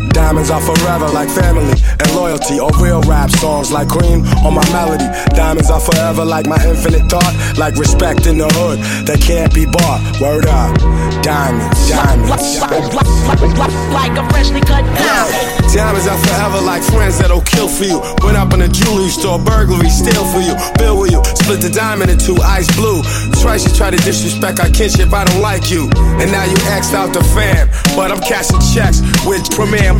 Diamonds 0.13 0.49
are 0.49 0.61
forever 0.61 1.07
like 1.09 1.29
family 1.29 1.75
and 1.99 2.15
loyalty 2.15 2.59
or 2.59 2.69
real 2.79 3.01
rap 3.03 3.29
songs 3.29 3.71
like 3.71 3.87
cream 3.87 4.23
on 4.45 4.53
my 4.53 4.65
melody. 4.71 5.07
Diamonds 5.35 5.69
are 5.69 5.79
forever 5.79 6.25
like 6.25 6.47
my 6.47 6.59
infinite 6.65 7.09
thought, 7.09 7.33
like 7.57 7.75
respect 7.75 8.27
in 8.27 8.37
the 8.37 8.47
hood 8.59 8.79
that 9.07 9.19
can't 9.21 9.53
be 9.53 9.65
bought. 9.65 9.99
Word 10.19 10.45
up, 10.45 10.75
diamonds, 11.23 11.89
diamonds, 11.89 12.59
diamonds. 12.59 12.95
Like 13.91 14.17
a 14.17 14.23
freshly 14.29 14.61
cut 14.61 14.83
diamond. 14.95 15.61
Diamonds 15.71 16.07
are 16.07 16.19
forever 16.19 16.59
like 16.59 16.83
friends 16.83 17.17
that'll 17.19 17.41
kill 17.41 17.69
for 17.69 17.85
you. 17.85 17.99
Went 18.23 18.35
up 18.35 18.53
in 18.53 18.61
a 18.61 18.67
jewelry 18.67 19.07
store, 19.07 19.39
burglary, 19.39 19.89
steal 19.89 20.25
for 20.27 20.43
you. 20.43 20.53
Bill 20.75 20.99
with 20.99 21.11
you, 21.11 21.23
split 21.23 21.61
the 21.61 21.71
diamond 21.71 22.11
in 22.11 22.19
two, 22.19 22.35
ice 22.43 22.67
blue. 22.75 23.01
Twice 23.39 23.63
you 23.63 23.71
try 23.73 23.89
to 23.89 23.97
disrespect 23.97 24.59
our 24.59 24.67
kinship, 24.67 25.13
I 25.13 25.23
don't 25.23 25.41
like 25.41 25.71
you. 25.71 25.87
And 26.19 26.31
now 26.31 26.43
you 26.43 26.57
axed 26.75 26.93
out 26.93 27.13
the 27.13 27.23
fam. 27.31 27.71
But 27.95 28.11
I'm 28.11 28.19
cashing 28.19 28.59
checks 28.75 28.99
with 29.25 29.47
Premier 29.51 29.93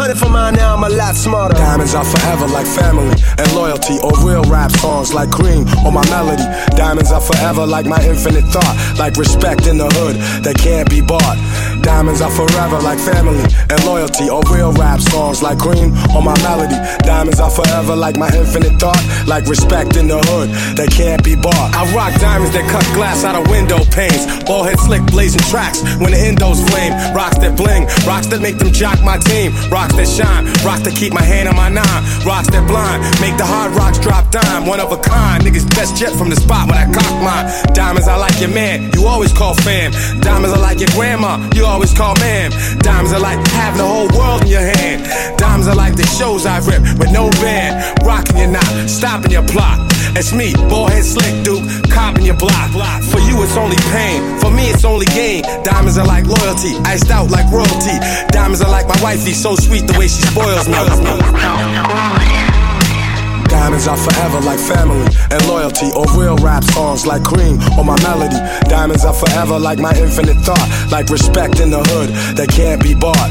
hundred 0.00 0.18
for 0.18 0.30
mine, 0.30 0.54
now 0.54 0.74
I'm 0.74 0.84
a 0.84 0.88
lot 0.88 1.14
smarter. 1.14 1.54
Diamonds 1.54 1.94
are 1.94 2.04
forever 2.04 2.46
like 2.48 2.66
family 2.66 3.12
and 3.36 3.52
loyalty 3.52 4.00
or 4.00 4.12
real 4.24 4.42
rap 4.48 4.72
songs 4.72 5.12
like 5.12 5.30
cream 5.30 5.68
on 5.84 5.92
my 5.92 6.04
melody. 6.08 6.42
Diamonds 6.74 7.12
are 7.12 7.20
forever 7.20 7.66
like 7.66 7.84
my 7.84 8.00
infinite 8.08 8.48
thought, 8.48 8.76
like 8.98 9.16
respect 9.16 9.66
in 9.66 9.76
the 9.76 9.88
hood 10.00 10.16
that 10.40 10.56
can't 10.56 10.88
be 10.88 11.02
bought. 11.02 11.36
Diamonds 11.82 12.22
are 12.22 12.30
forever 12.30 12.80
like 12.80 12.98
family 12.98 13.44
and 13.68 13.84
loyalty 13.84 14.30
or 14.30 14.40
real 14.48 14.72
rap 14.72 15.00
songs 15.00 15.42
like 15.42 15.58
cream 15.58 15.92
on 16.16 16.24
my 16.24 16.36
melody. 16.40 16.80
Diamonds 17.04 17.38
are 17.38 17.50
forever 17.50 17.94
like 17.94 18.16
my 18.16 18.32
infinite 18.32 18.80
thought, 18.80 19.00
like 19.26 19.44
respect 19.46 19.96
in 19.96 20.08
the 20.08 20.16
hood 20.32 20.48
that 20.80 20.88
can't 20.96 21.22
be 21.22 21.36
bought. 21.36 21.76
I 21.76 21.84
rock 21.92 22.16
diamonds 22.20 22.56
that 22.56 22.64
cut 22.72 22.84
glass 22.96 23.24
out 23.24 23.36
of 23.36 23.44
window 23.52 23.84
panes. 23.92 24.24
Ball 24.48 24.64
head 24.64 24.80
slick 24.80 25.04
blazing 25.12 25.44
tracks 25.52 25.84
when 26.00 26.12
the 26.12 26.20
endos 26.20 26.64
flame. 26.72 26.96
Rocks 27.12 27.36
that 27.44 27.52
bling, 27.56 27.84
rocks 28.08 28.28
that 28.32 28.40
make 28.40 28.56
them 28.56 28.72
jock 28.72 28.96
my 29.04 29.18
team. 29.18 29.52
Rocks 29.68 29.89
that 29.94 30.08
shine, 30.08 30.46
rocks 30.64 30.82
that 30.82 30.94
keep 30.94 31.12
my 31.12 31.22
hand 31.22 31.48
on 31.48 31.56
my 31.56 31.68
nine. 31.68 32.02
Rocks 32.26 32.50
that 32.50 32.66
blind, 32.66 33.02
make 33.20 33.36
the 33.36 33.46
hard 33.46 33.72
rocks 33.72 33.98
drop 33.98 34.30
dime. 34.30 34.66
One 34.66 34.80
of 34.80 34.92
a 34.92 34.98
kind, 34.98 35.42
niggas 35.42 35.68
best 35.74 35.96
jet 35.96 36.12
from 36.12 36.30
the 36.30 36.36
spot 36.36 36.68
when 36.68 36.78
I 36.78 36.86
cock 36.90 37.14
mine. 37.22 37.46
Diamonds, 37.74 38.08
I 38.08 38.16
like 38.16 38.38
your 38.40 38.50
man, 38.50 38.90
you 38.94 39.06
always 39.06 39.32
call 39.32 39.54
fam. 39.54 39.92
Diamonds, 40.20 40.52
I 40.52 40.60
like 40.60 40.80
your 40.80 40.90
grandma, 40.92 41.38
you 41.54 41.64
always 41.64 41.92
call 41.92 42.14
ma'am. 42.16 42.50
Diamonds, 42.80 43.12
are 43.12 43.20
like 43.20 43.40
having 43.54 43.78
the 43.78 43.86
whole 43.86 44.08
world 44.18 44.42
in 44.42 44.48
your 44.48 44.66
hand. 44.66 45.06
Diamonds, 45.38 45.68
are 45.68 45.76
like 45.76 45.96
the 45.96 46.06
shows 46.06 46.46
I 46.46 46.58
rip 46.66 46.82
with 46.98 47.12
no 47.12 47.30
band. 47.42 48.00
Rocking 48.04 48.38
your 48.38 48.50
knot, 48.50 48.88
stopping 48.88 49.30
your 49.30 49.46
plot. 49.46 49.78
It's 50.16 50.32
me, 50.32 50.50
head 50.50 51.04
slick 51.04 51.44
duke, 51.44 51.62
copping 51.90 52.26
your 52.26 52.36
block. 52.36 52.70
For 53.10 53.20
you, 53.20 53.42
it's 53.42 53.56
only 53.56 53.76
pain. 53.94 54.38
For 54.40 54.50
me, 54.50 54.70
it's 54.70 54.84
only 54.84 55.06
gain. 55.06 55.42
Diamonds 55.62 55.98
are 55.98 56.06
like 56.06 56.26
loyalty, 56.26 56.74
iced 56.84 57.10
out 57.10 57.30
like 57.30 57.50
royalty. 57.52 57.96
Diamonds 58.30 58.60
are 58.60 58.70
like 58.70 58.88
my 58.88 58.98
wifey, 59.02 59.32
so 59.32 59.54
sweet 59.54 59.79
the 59.86 59.98
way 59.98 60.08
she 60.08 60.22
spoils 60.22 60.68
me. 60.68 60.74
Diamonds 63.48 63.88
are 63.88 63.96
forever 63.96 64.40
like 64.40 64.60
family 64.60 65.06
and 65.30 65.46
loyalty 65.48 65.90
or 65.96 66.06
real 66.18 66.36
rap 66.36 66.62
songs 66.64 67.06
like 67.06 67.24
cream 67.24 67.60
on 67.78 67.86
my 67.86 68.00
melody. 68.02 68.38
Diamonds 68.68 69.04
are 69.04 69.14
forever 69.14 69.58
like 69.58 69.78
my 69.78 69.92
infinite 69.96 70.38
thought, 70.38 70.68
like 70.90 71.08
respect 71.08 71.60
in 71.60 71.70
the 71.70 71.82
hood 71.90 72.10
that 72.36 72.48
can't 72.48 72.82
be 72.82 72.94
bought. 72.94 73.30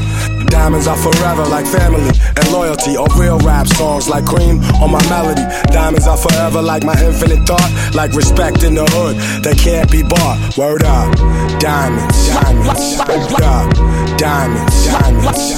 Diamonds 0.50 0.86
are 0.86 0.96
forever 0.96 1.44
like 1.46 1.66
family 1.66 2.10
and 2.36 2.52
loyalty 2.52 2.96
or 2.96 3.06
real 3.16 3.38
rap 3.38 3.66
songs 3.66 4.08
like 4.08 4.24
cream 4.26 4.60
on 4.82 4.90
my 4.90 5.02
melody. 5.08 5.42
Diamonds 5.72 6.06
are 6.06 6.16
forever 6.16 6.60
like 6.60 6.84
my 6.84 6.94
infinite 7.02 7.46
thought, 7.46 7.70
like 7.94 8.12
respect 8.12 8.62
in 8.62 8.74
the 8.74 8.84
hood 8.90 9.16
that 9.44 9.56
can't 9.58 9.90
be 9.90 10.02
bought. 10.02 10.38
Word 10.58 10.82
up, 10.84 11.14
diamonds, 11.60 12.28
diamonds, 12.28 12.98
word 12.98 13.42
up, 13.42 13.72
diamonds, 14.18 14.86
diamonds, 14.86 15.56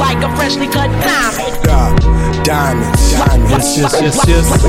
Like 0.00 0.22
a 0.24 0.30
freshly 0.36 0.66
cut 0.66 0.90
diamond. 1.04 1.56
word 1.60 1.68
up, 1.68 2.44
diamonds, 2.44 3.12
diamonds, 3.12 3.50
Yes, 3.50 3.78
yes, 3.78 4.00
yes, 4.00 4.28
yes. 4.28 4.64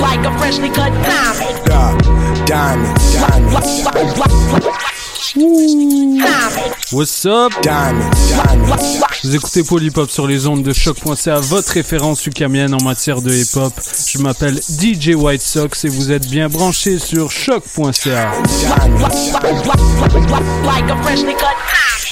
Like 0.00 0.24
a 0.24 0.38
freshly 0.38 0.70
cut 0.70 0.92
diamond. 1.04 1.58
word 1.60 1.70
up, 1.72 2.46
diamonds, 2.46 3.14
diamonds, 3.14 4.95
What's 6.92 7.24
up? 7.24 7.52
diamonds, 7.62 8.10
diamonds. 8.28 8.76
Vous 9.24 9.34
écoutez 9.34 9.62
Polypop 9.62 10.10
sur 10.10 10.26
les 10.26 10.46
ondes 10.46 10.62
de 10.62 10.74
choc.ca, 10.74 11.40
votre 11.40 11.72
référence 11.72 12.26
ukamienne 12.26 12.74
en 12.74 12.84
matière 12.84 13.22
de 13.22 13.32
hip-hop. 13.32 13.72
Je 14.08 14.18
m'appelle 14.18 14.60
DJ 14.60 15.14
White 15.14 15.40
Sox 15.40 15.84
et 15.84 15.88
vous 15.88 16.12
êtes 16.12 16.28
bien 16.28 16.48
branchés 16.50 16.98
sur 16.98 17.30
choc.ca. 17.30 18.32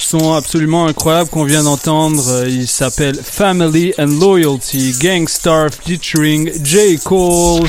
Son 0.01 0.33
absolument 0.33 0.87
incroyable 0.87 1.29
qu'on 1.29 1.45
vient 1.45 1.65
d'entendre, 1.65 2.47
il 2.47 2.67
s'appelle 2.67 3.21
Family 3.23 3.93
and 3.99 4.19
Loyalty, 4.19 4.95
Gangstar 4.99 5.69
featuring 5.85 6.51
J. 6.65 6.99
Cole. 7.05 7.69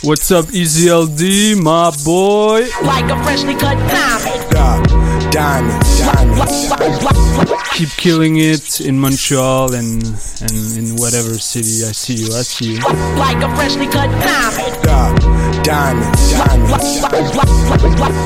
What's 0.00 0.30
up, 0.30 0.52
Easy 0.54 0.92
LD, 0.92 1.60
my 1.60 1.90
boy? 2.04 2.68
Like 2.84 3.10
a 3.10 3.20
freshly 3.24 3.54
cut 3.54 3.76
diamond. 3.90 4.52
Yeah, 4.54 5.30
diamonds, 5.30 5.98
diamonds. 5.98 7.52
Keep 7.72 7.88
killing 7.96 8.36
it 8.36 8.80
in 8.80 9.00
Montreal 9.00 9.74
and 9.74 10.04
and 10.40 10.78
in 10.78 10.94
whatever 10.96 11.34
city 11.38 11.82
I 11.84 11.90
see 11.90 12.14
you. 12.14 12.26
I 12.26 12.42
see 12.42 12.74
you. 12.74 12.78
Like 13.18 13.42
a 13.42 13.54
freshly 13.56 13.86
cut 13.88 14.08
diamond. 14.22 14.78
Yeah, 14.84 15.62
diamonds, 15.64 16.32
diamonds. 16.32 17.34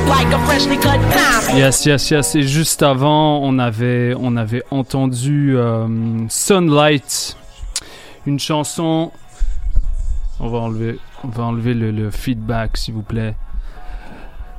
Like 0.09 0.31
a 0.31 0.47
freshly 0.47 0.77
cut 0.77 1.01
diamond. 1.01 1.57
Yes, 1.59 1.87
yes, 1.87 2.11
yes. 2.11 2.35
Et 2.35 2.43
juste 2.43 2.83
avant, 2.83 3.43
on 3.43 3.59
avait, 3.59 4.15
on 4.21 4.37
avait 4.37 4.63
entendu 4.71 5.57
euh, 5.57 5.89
Sunlight, 6.29 7.35
une 8.27 8.39
chanson. 8.39 9.11
On 10.39 10.49
va 10.49 10.59
enlever, 10.59 10.99
on 11.25 11.29
va 11.29 11.45
enlever 11.45 11.75
le, 11.75 11.91
le 11.91 12.11
feedback, 12.11 12.77
s'il 12.77 12.95
vous 12.95 13.03
plaît. 13.03 13.35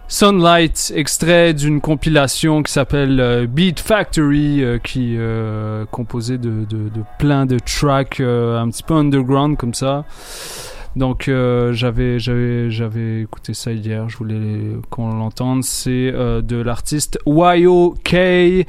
Sunlight, 0.08 0.93
extrait 0.96 1.53
d'une 1.53 1.82
compilation 1.82 2.62
qui 2.62 2.72
s'appelle 2.72 3.20
euh, 3.20 3.48
Beat 3.48 3.79
Factory, 3.79 4.63
euh, 4.63 4.77
qui 4.77 5.15
euh, 5.17 5.86
composé 5.89 6.38
de, 6.38 6.65
de, 6.65 6.89
de 6.89 7.03
plein 7.17 7.46
de 7.46 7.58
tracks 7.58 8.20
euh, 8.20 8.60
un 8.60 8.70
petit 8.70 8.84
peu 8.84 8.93
underground 8.93 9.58
comme 9.58 9.74
ça. 9.74 10.05
Donc 10.95 11.27
euh, 11.27 11.73
j'avais 11.73 12.19
j'avais 12.19 12.69
j'avais 12.69 13.21
écouté 13.21 13.53
ça 13.53 13.71
hier, 13.71 14.09
je 14.09 14.17
voulais 14.17 14.77
qu'on 14.89 15.09
l'entende. 15.09 15.63
C'est 15.63 16.12
euh, 16.13 16.41
de 16.41 16.57
l'artiste 16.57 17.19
YOK 17.25 18.13
et 18.13 18.65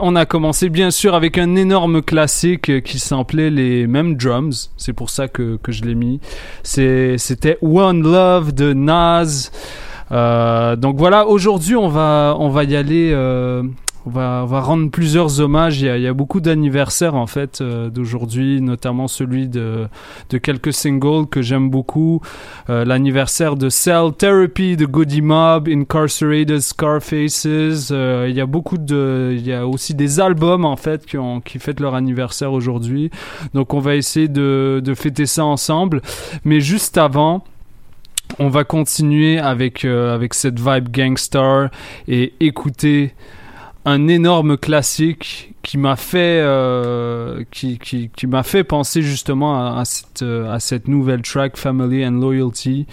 on 0.00 0.16
a 0.16 0.26
commencé 0.26 0.70
bien 0.70 0.90
sûr 0.90 1.14
avec 1.14 1.38
un 1.38 1.54
énorme 1.54 2.02
classique 2.02 2.82
qui 2.82 2.98
samplait 2.98 3.50
les 3.50 3.86
mêmes 3.86 4.16
drums. 4.16 4.72
C'est 4.76 4.92
pour 4.92 5.10
ça 5.10 5.28
que 5.28 5.56
que 5.62 5.70
je 5.70 5.84
l'ai 5.84 5.94
mis. 5.94 6.20
C'était 6.64 7.58
One 7.62 8.02
Love 8.02 8.52
de 8.52 8.72
Nas. 8.72 9.50
Euh, 10.10 10.74
donc 10.74 10.96
voilà, 10.96 11.28
aujourd'hui 11.28 11.76
on 11.76 11.88
va 11.88 12.34
on 12.38 12.48
va 12.48 12.64
y 12.64 12.74
aller. 12.74 13.12
On 14.08 14.10
va, 14.10 14.46
va 14.46 14.60
rendre 14.60 14.90
plusieurs 14.90 15.40
hommages. 15.40 15.82
Il 15.82 16.00
y 16.00 16.06
a, 16.06 16.14
beaucoup 16.14 16.40
d'anniversaires 16.40 17.14
en 17.14 17.26
fait 17.26 17.60
euh, 17.60 17.90
d'aujourd'hui, 17.90 18.62
notamment 18.62 19.06
celui 19.06 19.48
de, 19.48 19.86
de 20.30 20.38
quelques 20.38 20.72
singles 20.72 21.26
que 21.26 21.42
j'aime 21.42 21.68
beaucoup. 21.68 22.22
Euh, 22.70 22.86
L'anniversaire 22.86 23.54
de 23.54 23.68
Cell 23.68 24.12
Therapy, 24.16 24.78
de 24.78 24.86
Goody 24.86 25.20
Mob, 25.20 25.68
Incarcerated 25.68 26.60
Scarfaces. 26.60 27.46
Euh, 27.90 28.26
il 28.30 28.34
y 28.34 28.40
a 28.40 28.46
beaucoup 28.46 28.78
de, 28.78 29.34
il 29.36 29.46
y 29.46 29.52
a 29.52 29.66
aussi 29.66 29.94
des 29.94 30.20
albums 30.20 30.64
en 30.64 30.76
fait 30.76 31.04
qui 31.04 31.18
ont 31.18 31.42
qui 31.42 31.58
fêtent 31.58 31.80
leur 31.80 31.94
anniversaire 31.94 32.52
aujourd'hui. 32.52 33.10
Donc 33.52 33.74
on 33.74 33.80
va 33.80 33.94
essayer 33.94 34.28
de, 34.28 34.82
fêter 34.96 35.26
ça 35.26 35.44
ensemble. 35.44 36.00
Mais 36.44 36.60
juste 36.60 36.96
avant. 36.96 37.44
On 38.38 38.50
va 38.50 38.62
continuer 38.62 39.38
avec, 39.38 39.86
avec 39.86 40.34
cette 40.34 40.60
vibe 40.60 40.90
gangstar 40.90 41.70
et 42.08 42.34
écouter 42.40 43.14
un 43.84 44.08
énorme 44.08 44.56
classique 44.56 45.54
qui 45.62 45.78
m'a 45.78 45.96
fait 45.96 46.40
euh, 46.42 47.44
qui, 47.50 47.78
qui, 47.78 48.26
m'a 48.26 48.42
fait 48.42 48.64
penser 48.64 49.02
justement 49.02 49.58
à, 49.58 49.80
à 49.80 49.84
cette 49.84 50.22
euh, 50.22 50.52
à 50.52 50.60
cette 50.60 50.88
nouvelle 50.88 51.22
track 51.22 51.56
Family 51.56 52.06
and 52.06 52.12
Loyalty. 52.12 52.86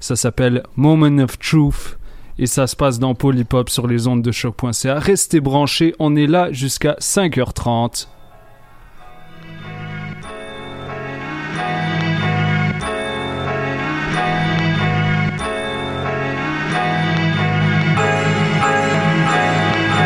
Ça 0.00 0.16
s'appelle 0.16 0.62
Moment 0.76 1.22
of 1.22 1.38
Truth 1.38 1.98
et 2.38 2.46
ça 2.46 2.66
se 2.66 2.74
passe 2.74 2.98
dans 2.98 3.14
Polypop 3.14 3.68
sur 3.68 3.86
les 3.86 4.06
ondes 4.06 4.22
de 4.22 4.32
choc.ca 4.32 4.98
restez 4.98 5.40
branchés 5.40 5.94
on 5.98 6.16
est 6.16 6.26
là 6.26 6.50
jusqu'à 6.52 6.94
5h30 7.00 8.06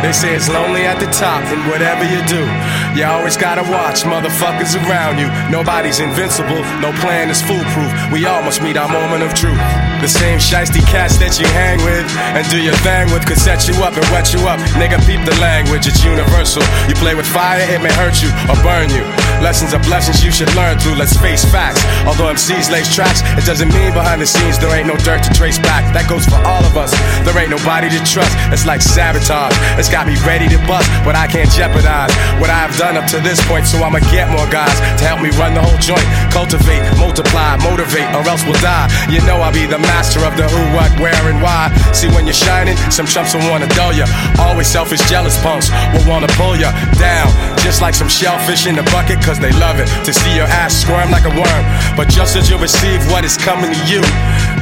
They 0.05 0.13
say 0.13 0.37
it's 0.37 0.53
lonely 0.53 0.85
at 0.85 1.01
the 1.01 1.09
top, 1.17 1.41
and 1.49 1.65
whatever 1.65 2.05
you 2.05 2.21
do, 2.29 2.45
you 2.93 3.09
always 3.09 3.41
gotta 3.41 3.65
watch 3.73 4.05
motherfuckers 4.05 4.77
around 4.85 5.17
you. 5.17 5.33
Nobody's 5.49 5.99
invincible, 5.99 6.61
no 6.85 6.93
plan 7.01 7.31
is 7.33 7.41
foolproof. 7.41 7.89
We 8.13 8.27
all 8.29 8.45
must 8.45 8.61
meet 8.61 8.77
our 8.77 8.85
moment 8.93 9.25
of 9.25 9.33
truth. 9.33 9.57
The 10.05 10.13
same 10.13 10.37
shiesty 10.37 10.85
cats 10.93 11.17
that 11.25 11.41
you 11.41 11.49
hang 11.57 11.81
with 11.89 12.05
and 12.37 12.45
do 12.53 12.61
your 12.61 12.77
thing 12.85 13.09
with 13.17 13.25
could 13.25 13.41
set 13.41 13.65
you 13.65 13.73
up 13.81 13.97
and 13.97 14.05
wet 14.13 14.29
you 14.37 14.45
up. 14.45 14.61
Nigga, 14.77 15.01
peep 15.09 15.25
the 15.25 15.33
language, 15.41 15.89
it's 15.89 16.05
universal. 16.05 16.61
You 16.85 16.93
play 17.01 17.17
with 17.17 17.25
fire, 17.25 17.65
it 17.65 17.81
may 17.81 17.93
hurt 17.97 18.21
you 18.21 18.29
or 18.53 18.61
burn 18.61 18.93
you. 18.93 19.09
Lessons 19.45 19.77
are 19.77 19.85
blessings 19.85 20.25
you 20.25 20.33
should 20.33 20.49
learn 20.57 20.81
through. 20.81 20.97
Let's 20.97 21.13
face 21.21 21.45
facts. 21.45 21.85
Although 22.09 22.33
MCs 22.33 22.73
lace 22.73 22.89
tracks, 22.89 23.21
it 23.37 23.45
doesn't 23.45 23.69
mean 23.77 23.93
behind 23.93 24.25
the 24.25 24.27
scenes 24.27 24.57
there 24.57 24.73
ain't 24.73 24.89
no 24.89 24.97
dirt 25.05 25.21
to 25.21 25.31
trace 25.37 25.61
back. 25.61 25.85
That 25.93 26.09
goes 26.09 26.25
for 26.25 26.41
all 26.49 26.65
of 26.65 26.81
us. 26.81 26.97
There 27.29 27.37
ain't 27.37 27.53
nobody 27.53 27.93
to 27.93 28.01
trust. 28.09 28.33
It's 28.49 28.65
like 28.65 28.81
sabotage. 28.81 29.53
It's 29.77 29.93
got 29.93 30.09
me 30.09 30.17
ready 30.25 30.49
to 30.49 30.57
bust, 30.65 30.89
but 31.05 31.13
I 31.13 31.29
can't 31.29 31.53
jeopardize 31.53 32.09
what 32.41 32.49
I've 32.49 32.73
done 32.81 32.97
up 32.97 33.05
to 33.13 33.21
this 33.21 33.37
point. 33.45 33.69
So 33.69 33.85
I'ma 33.85 34.01
get 34.09 34.33
more 34.33 34.49
guys 34.49 34.73
to 34.97 35.05
help 35.05 35.21
me 35.21 35.29
run 35.37 35.53
the 35.53 35.61
whole 35.61 35.77
joint. 35.77 36.09
Cultivate, 36.33 36.81
multiply, 36.97 37.61
motivate, 37.61 38.09
or 38.17 38.25
else 38.25 38.49
we'll 38.49 38.57
die. 38.65 38.89
You 39.13 39.21
know 39.29 39.45
I'll 39.45 39.53
be 39.53 39.69
the 39.69 39.79
master 39.93 40.25
of 40.25 40.41
the 40.41 40.49
who, 40.49 40.63
what, 40.73 40.89
where, 40.97 41.21
and 41.29 41.45
why. 41.45 41.69
See 41.93 42.09
when 42.17 42.25
you're 42.25 42.33
shining, 42.33 42.81
some 42.89 43.05
chumps 43.05 43.37
will 43.37 43.45
wanna 43.53 43.69
dull 43.77 43.93
ya. 43.93 44.09
Always 44.41 44.73
selfish, 44.73 45.05
jealous 45.05 45.37
punks 45.45 45.69
will 45.93 46.09
wanna 46.09 46.33
pull 46.33 46.57
ya 46.57 46.73
down, 46.97 47.29
just 47.61 47.85
like 47.85 47.93
some 47.93 48.09
shellfish 48.09 48.65
in 48.65 48.73
the 48.75 48.87
bucket, 48.89 49.21
cause 49.21 49.34
they 49.39 49.53
love 49.59 49.81
it 49.81 49.89
to 50.05 50.13
see 50.13 50.35
your 50.35 50.47
ass 50.47 50.75
squirm 50.75 51.11
like 51.11 51.25
a 51.25 51.35
worm. 51.35 51.65
But 51.97 52.09
just 52.09 52.37
as 52.37 52.51
you 52.51 52.59
receive 52.59 53.01
what 53.11 53.25
is 53.25 53.37
coming 53.37 53.73
to 53.73 53.81
you, 53.87 54.03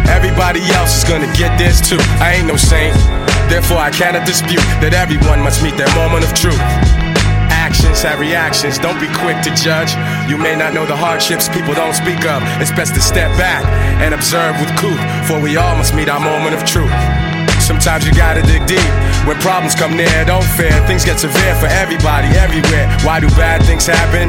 everybody 0.08 0.60
else 0.76 1.02
is 1.02 1.04
gonna 1.04 1.30
get 1.34 1.56
this 1.58 1.80
too. 1.80 2.00
I 2.20 2.36
ain't 2.38 2.46
no 2.46 2.56
saint, 2.56 2.94
therefore 3.48 3.78
I 3.78 3.90
cannot 3.90 4.26
dispute 4.26 4.64
that 4.80 4.94
everyone 4.94 5.40
must 5.40 5.62
meet 5.62 5.76
their 5.76 5.90
moment 5.94 6.24
of 6.24 6.32
truth. 6.34 6.60
Actions 7.52 8.02
have 8.02 8.20
reactions, 8.20 8.78
don't 8.78 9.00
be 9.00 9.08
quick 9.22 9.40
to 9.42 9.50
judge. 9.54 9.94
You 10.28 10.36
may 10.36 10.56
not 10.56 10.74
know 10.74 10.84
the 10.84 10.96
hardships 10.96 11.48
people 11.48 11.74
don't 11.74 11.94
speak 11.94 12.24
of. 12.26 12.42
It's 12.60 12.72
best 12.72 12.94
to 12.94 13.00
step 13.00 13.30
back 13.38 13.64
and 14.02 14.12
observe 14.12 14.58
with 14.60 14.70
cool, 14.76 14.98
for 15.24 15.40
we 15.40 15.56
all 15.56 15.76
must 15.76 15.94
meet 15.94 16.08
our 16.08 16.20
moment 16.20 16.54
of 16.54 16.64
truth. 16.64 16.92
Sometimes 17.62 18.04
you 18.04 18.12
gotta 18.12 18.42
dig 18.42 18.66
deep. 18.66 18.90
When 19.22 19.38
problems 19.38 19.78
come 19.78 19.94
near, 19.94 20.10
don't 20.26 20.44
fear. 20.58 20.74
Things 20.90 21.06
get 21.06 21.22
severe 21.22 21.54
for 21.62 21.70
everybody, 21.70 22.26
everywhere. 22.34 22.90
Why 23.06 23.22
do 23.22 23.30
bad 23.38 23.62
things 23.62 23.86
happen 23.86 24.26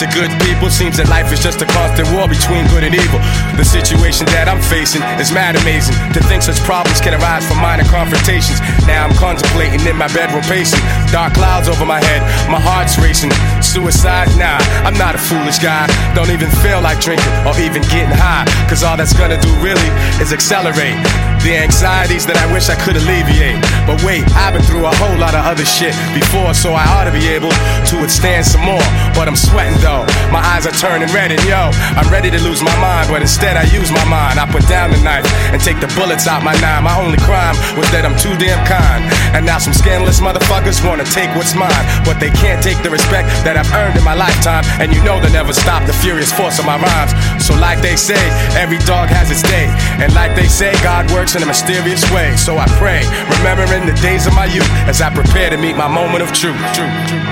to 0.00 0.04
good 0.16 0.32
people? 0.40 0.72
Seems 0.72 0.96
that 0.96 1.12
life 1.12 1.28
is 1.28 1.44
just 1.44 1.60
a 1.60 1.68
constant 1.68 2.08
war 2.16 2.24
between 2.24 2.64
good 2.72 2.80
and 2.80 2.96
evil. 2.96 3.20
The 3.60 3.68
situation 3.68 4.24
that 4.32 4.48
I'm 4.48 4.64
facing 4.72 5.04
is 5.20 5.28
mad 5.28 5.60
amazing. 5.60 5.92
To 6.16 6.24
think 6.24 6.40
such 6.40 6.56
problems 6.64 7.04
can 7.04 7.12
arise 7.12 7.44
from 7.44 7.60
minor 7.60 7.84
confrontations. 7.84 8.64
Now 8.88 9.04
I'm 9.04 9.12
contemplating 9.20 9.84
in 9.84 10.00
my 10.00 10.08
bedroom 10.16 10.42
pacing. 10.48 10.80
Dark 11.12 11.36
clouds 11.36 11.68
over 11.68 11.84
my 11.84 12.00
head, 12.00 12.24
my 12.48 12.56
heart's 12.56 12.96
racing. 12.96 13.30
Suicide? 13.60 14.32
Nah, 14.40 14.56
I'm 14.88 14.96
not 14.96 15.12
a 15.12 15.20
foolish 15.20 15.60
guy. 15.60 15.84
Don't 16.16 16.32
even 16.32 16.48
feel 16.64 16.80
like 16.80 16.96
drinking 16.96 17.28
or 17.44 17.52
even 17.60 17.84
getting 17.92 18.16
high. 18.16 18.48
Cause 18.72 18.80
all 18.80 18.96
that's 18.96 19.12
gonna 19.12 19.36
do 19.36 19.52
really 19.60 19.84
is 20.16 20.32
accelerate 20.32 20.96
the 21.44 21.56
anxieties 21.56 22.24
that 22.24 22.36
I 22.36 22.48
wish 22.52 22.69
I 22.70 22.78
could 22.78 22.94
alleviate. 22.94 23.58
But 23.82 23.98
wait, 24.06 24.22
I've 24.38 24.54
been 24.54 24.62
through 24.62 24.86
a 24.86 24.94
whole 25.02 25.18
lot 25.18 25.34
of 25.34 25.42
other 25.42 25.66
shit 25.66 25.90
before, 26.14 26.54
so 26.54 26.70
I 26.70 26.86
ought 26.94 27.10
to 27.10 27.14
be 27.14 27.26
able 27.26 27.50
to 27.50 27.94
withstand 27.98 28.46
some 28.46 28.62
more. 28.62 28.86
But 29.18 29.26
I'm 29.26 29.34
sweating 29.34 29.74
though, 29.82 30.06
my 30.30 30.38
eyes 30.38 30.70
are 30.70 30.76
turning 30.78 31.10
red, 31.10 31.34
and 31.34 31.42
yo, 31.50 31.74
I'm 31.98 32.06
ready 32.14 32.30
to 32.30 32.38
lose 32.38 32.62
my 32.62 32.74
mind, 32.78 33.10
but 33.10 33.26
instead 33.26 33.58
I 33.58 33.66
use 33.74 33.90
my 33.90 34.06
mind. 34.06 34.38
I 34.38 34.46
put 34.46 34.62
down 34.70 34.94
the 34.94 35.02
knife 35.02 35.26
and 35.50 35.58
take 35.58 35.82
the 35.82 35.90
bullets 35.98 36.30
out 36.30 36.46
my 36.46 36.54
nine. 36.62 36.86
My 36.86 36.94
only 36.94 37.18
crime 37.26 37.58
was 37.74 37.90
that 37.90 38.06
I'm 38.06 38.14
too 38.14 38.38
damn 38.38 38.62
kind. 38.70 39.02
And 39.34 39.42
now 39.42 39.58
some 39.58 39.74
scandalous 39.74 40.22
motherfuckers 40.22 40.78
wanna 40.86 41.04
take 41.10 41.34
what's 41.34 41.58
mine, 41.58 41.84
but 42.06 42.22
they 42.22 42.30
can't 42.38 42.62
take 42.62 42.78
the 42.86 42.90
respect 42.90 43.26
that 43.42 43.58
I've 43.58 43.70
earned 43.74 43.98
in 43.98 44.04
my 44.06 44.14
lifetime. 44.14 44.62
And 44.78 44.94
you 44.94 45.02
know 45.02 45.18
they 45.18 45.34
never 45.34 45.52
stop 45.52 45.82
the 45.90 45.96
furious 45.98 46.30
force 46.30 46.62
of 46.62 46.70
my 46.70 46.78
rhymes. 46.78 47.10
So 47.42 47.58
like 47.58 47.82
they 47.82 47.98
say, 47.98 48.22
every 48.54 48.78
dog 48.86 49.10
has 49.10 49.26
its 49.34 49.42
day, 49.42 49.66
and 49.98 50.14
like 50.14 50.38
they 50.38 50.46
say, 50.46 50.70
God 50.86 51.10
works 51.10 51.34
in 51.34 51.42
a 51.42 51.48
mysterious 51.50 52.06
way. 52.14 52.36
So 52.38 52.59
I 52.60 52.68
pray, 52.76 53.00
remembering 53.40 53.86
the 53.86 53.96
days 54.02 54.26
of 54.26 54.34
my 54.34 54.44
youth 54.44 54.68
as 54.84 55.00
I 55.00 55.08
prepare 55.08 55.48
to 55.48 55.56
meet 55.56 55.76
my 55.76 55.88
moment 55.88 56.22
of 56.22 56.28
truth. 56.28 56.60
truth, 56.76 56.92
truth. 57.08 57.24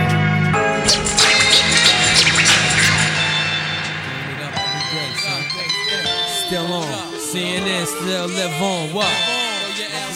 Still 6.48 6.72
on. 6.72 6.88
CNN 7.20 7.84
still 7.84 8.26
live 8.26 8.62
on. 8.62 8.94
What? 8.94 9.12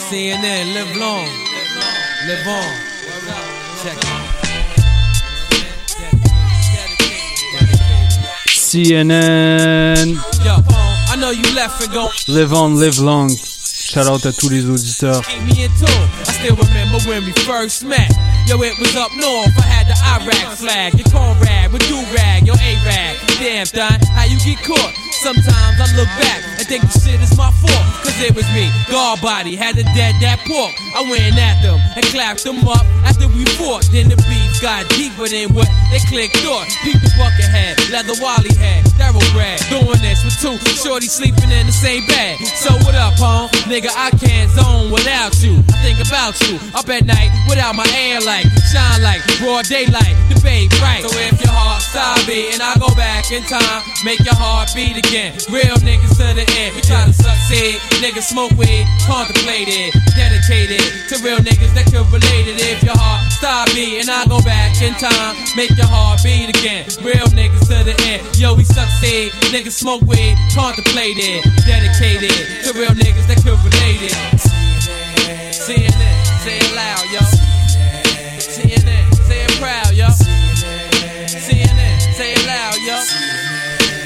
CNN 0.09 0.73
live 0.73 0.97
long. 0.97 1.29
Live 2.27 2.47
on. 2.49 2.73
Check 3.83 3.99
CNN 8.73 10.15
Yo, 10.43 10.57
I 11.13 11.17
know 11.19 11.31
you 11.31 11.43
left 11.55 11.83
and 11.83 11.93
go. 11.93 12.09
Live 12.29 12.55
on, 12.55 12.77
live 12.77 12.99
long 12.99 13.29
Shout 13.93 14.07
out 14.09 14.25
à 14.25 14.33
tous 14.33 14.49
les 14.49 14.65
auditeurs 14.65 15.21
Keep 15.27 15.43
me 15.45 15.65
in 15.65 15.69
tune. 15.77 16.09
I 16.27 16.33
still 16.33 16.57
remember 16.57 16.99
when 17.07 17.25
we 17.27 17.33
first 17.45 17.85
met. 17.85 18.09
Yo, 18.49 18.57
it 18.63 18.73
was 18.79 18.97
up 18.97 19.13
north. 19.21 19.53
I 19.59 19.67
had 19.69 19.87
the 19.87 19.97
Iraq 20.17 20.57
flag. 20.57 20.95
Your 20.95 21.09
comrade 21.13 21.71
with 21.73 21.87
do 21.89 22.01
rag. 22.17 22.47
Your 22.47 22.57
A 22.57 22.73
rag. 22.87 23.17
damn 23.39 23.67
thing. 23.67 24.01
How 24.17 24.25
you 24.25 24.39
get 24.41 24.65
caught? 24.65 24.95
Sometimes 25.23 25.79
I 25.79 25.87
look 25.95 26.09
back 26.19 26.41
and 26.59 26.67
think 26.67 26.83
the 26.83 26.99
shit 26.99 27.21
is 27.21 27.37
my 27.37 27.53
fault. 27.63 27.85
Cause 28.03 28.19
it 28.23 28.35
was 28.35 28.49
me, 28.51 28.67
guard 28.91 29.21
body, 29.21 29.55
had 29.55 29.77
to 29.77 29.85
dead 29.95 30.17
that 30.21 30.41
pork. 30.49 30.75
I 30.97 31.03
went 31.07 31.39
at 31.39 31.63
them 31.63 31.79
and 31.95 32.03
clapped 32.11 32.43
them 32.43 32.67
up 32.67 32.83
after 33.07 33.29
we 33.29 33.45
fought. 33.55 33.87
Then 33.93 34.09
the 34.09 34.17
beef 34.27 34.59
got 34.61 34.89
deeper 34.99 35.29
than 35.29 35.55
what 35.55 35.69
they 35.93 36.01
clicked 36.11 36.43
on. 36.43 36.67
Peep 36.83 36.99
the 36.99 37.13
bucket 37.15 37.47
head, 37.47 37.79
leather 37.95 38.19
wally 38.19 38.51
head, 38.59 38.83
thoroughbred. 38.99 39.63
Doing 39.71 40.03
this 40.03 40.25
with 40.27 40.35
two 40.43 40.59
shorty 40.75 41.07
sleeping 41.07 41.51
in 41.55 41.67
the 41.71 41.77
same 41.77 42.03
bed. 42.11 42.43
So 42.59 42.75
what 42.83 42.97
up, 42.99 43.15
home? 43.15 43.47
Nigga, 43.71 43.82
I 43.91 44.15
can't 44.15 44.47
zone 44.55 44.95
without 44.95 45.35
you. 45.43 45.59
I 45.75 45.83
think 45.83 45.99
about 45.99 46.39
you 46.47 46.55
up 46.71 46.87
at 46.87 47.03
night 47.03 47.35
without 47.51 47.75
my 47.75 47.87
air 47.99 48.23
light. 48.23 48.47
Shine 48.71 49.03
like 49.03 49.19
broad 49.43 49.67
daylight, 49.67 50.15
the 50.31 50.39
babe 50.39 50.71
right. 50.79 51.03
So 51.03 51.11
if 51.19 51.43
your 51.43 51.51
heart 51.51 51.83
stop 51.83 52.23
beating, 52.23 52.63
I 52.63 52.79
go 52.79 52.95
back 52.95 53.35
in 53.35 53.43
time, 53.43 53.83
make 54.07 54.23
your 54.23 54.39
heart 54.39 54.71
beat 54.71 54.95
again. 54.95 55.35
Real 55.51 55.75
niggas 55.83 56.15
to 56.23 56.31
the 56.31 56.47
end, 56.63 56.79
we 56.79 56.81
try 56.87 57.11
to 57.11 57.13
succeed. 57.13 57.83
Niggas 57.99 58.31
smoke 58.31 58.55
weed, 58.55 58.87
contemplated, 59.03 59.91
dedicated 60.15 60.79
to 61.11 61.19
real 61.27 61.43
niggas 61.43 61.75
that 61.75 61.91
could 61.91 62.07
relate 62.15 62.47
it. 62.47 62.63
If 62.63 62.87
your 62.87 62.95
heart 62.95 63.27
stop 63.35 63.67
beating, 63.75 64.07
I 64.07 64.31
go 64.31 64.39
back 64.47 64.79
in 64.79 64.95
time, 64.95 65.35
make 65.59 65.75
your 65.75 65.91
heart 65.91 66.23
beat 66.23 66.55
again. 66.55 66.87
Real 67.03 67.27
niggas 67.35 67.67
to 67.67 67.83
the 67.83 67.99
end, 68.07 68.23
yo, 68.39 68.55
we 68.55 68.63
succeed. 68.63 69.35
Niggas 69.51 69.75
smoke 69.75 70.07
weed, 70.07 70.39
contemplated, 70.55 71.43
dedicated 71.67 72.31
to 72.63 72.79
real 72.79 72.95
niggas 72.95 73.27
that 73.27 73.43
could 73.43 73.59
relate 73.59 73.72
it. 74.03 74.13
CNN, 75.53 76.17
say 76.45 76.59
it 76.59 76.73
loud, 76.75 77.05
yo. 77.13 77.21
CNN, 78.39 79.05
say 79.27 79.45
it 79.45 79.53
proud, 79.61 79.95
yo. 79.95 80.09
CNN, 81.27 82.01
say 82.17 82.33
it 82.33 82.47
loud, 82.47 82.77
yo. 82.87 82.97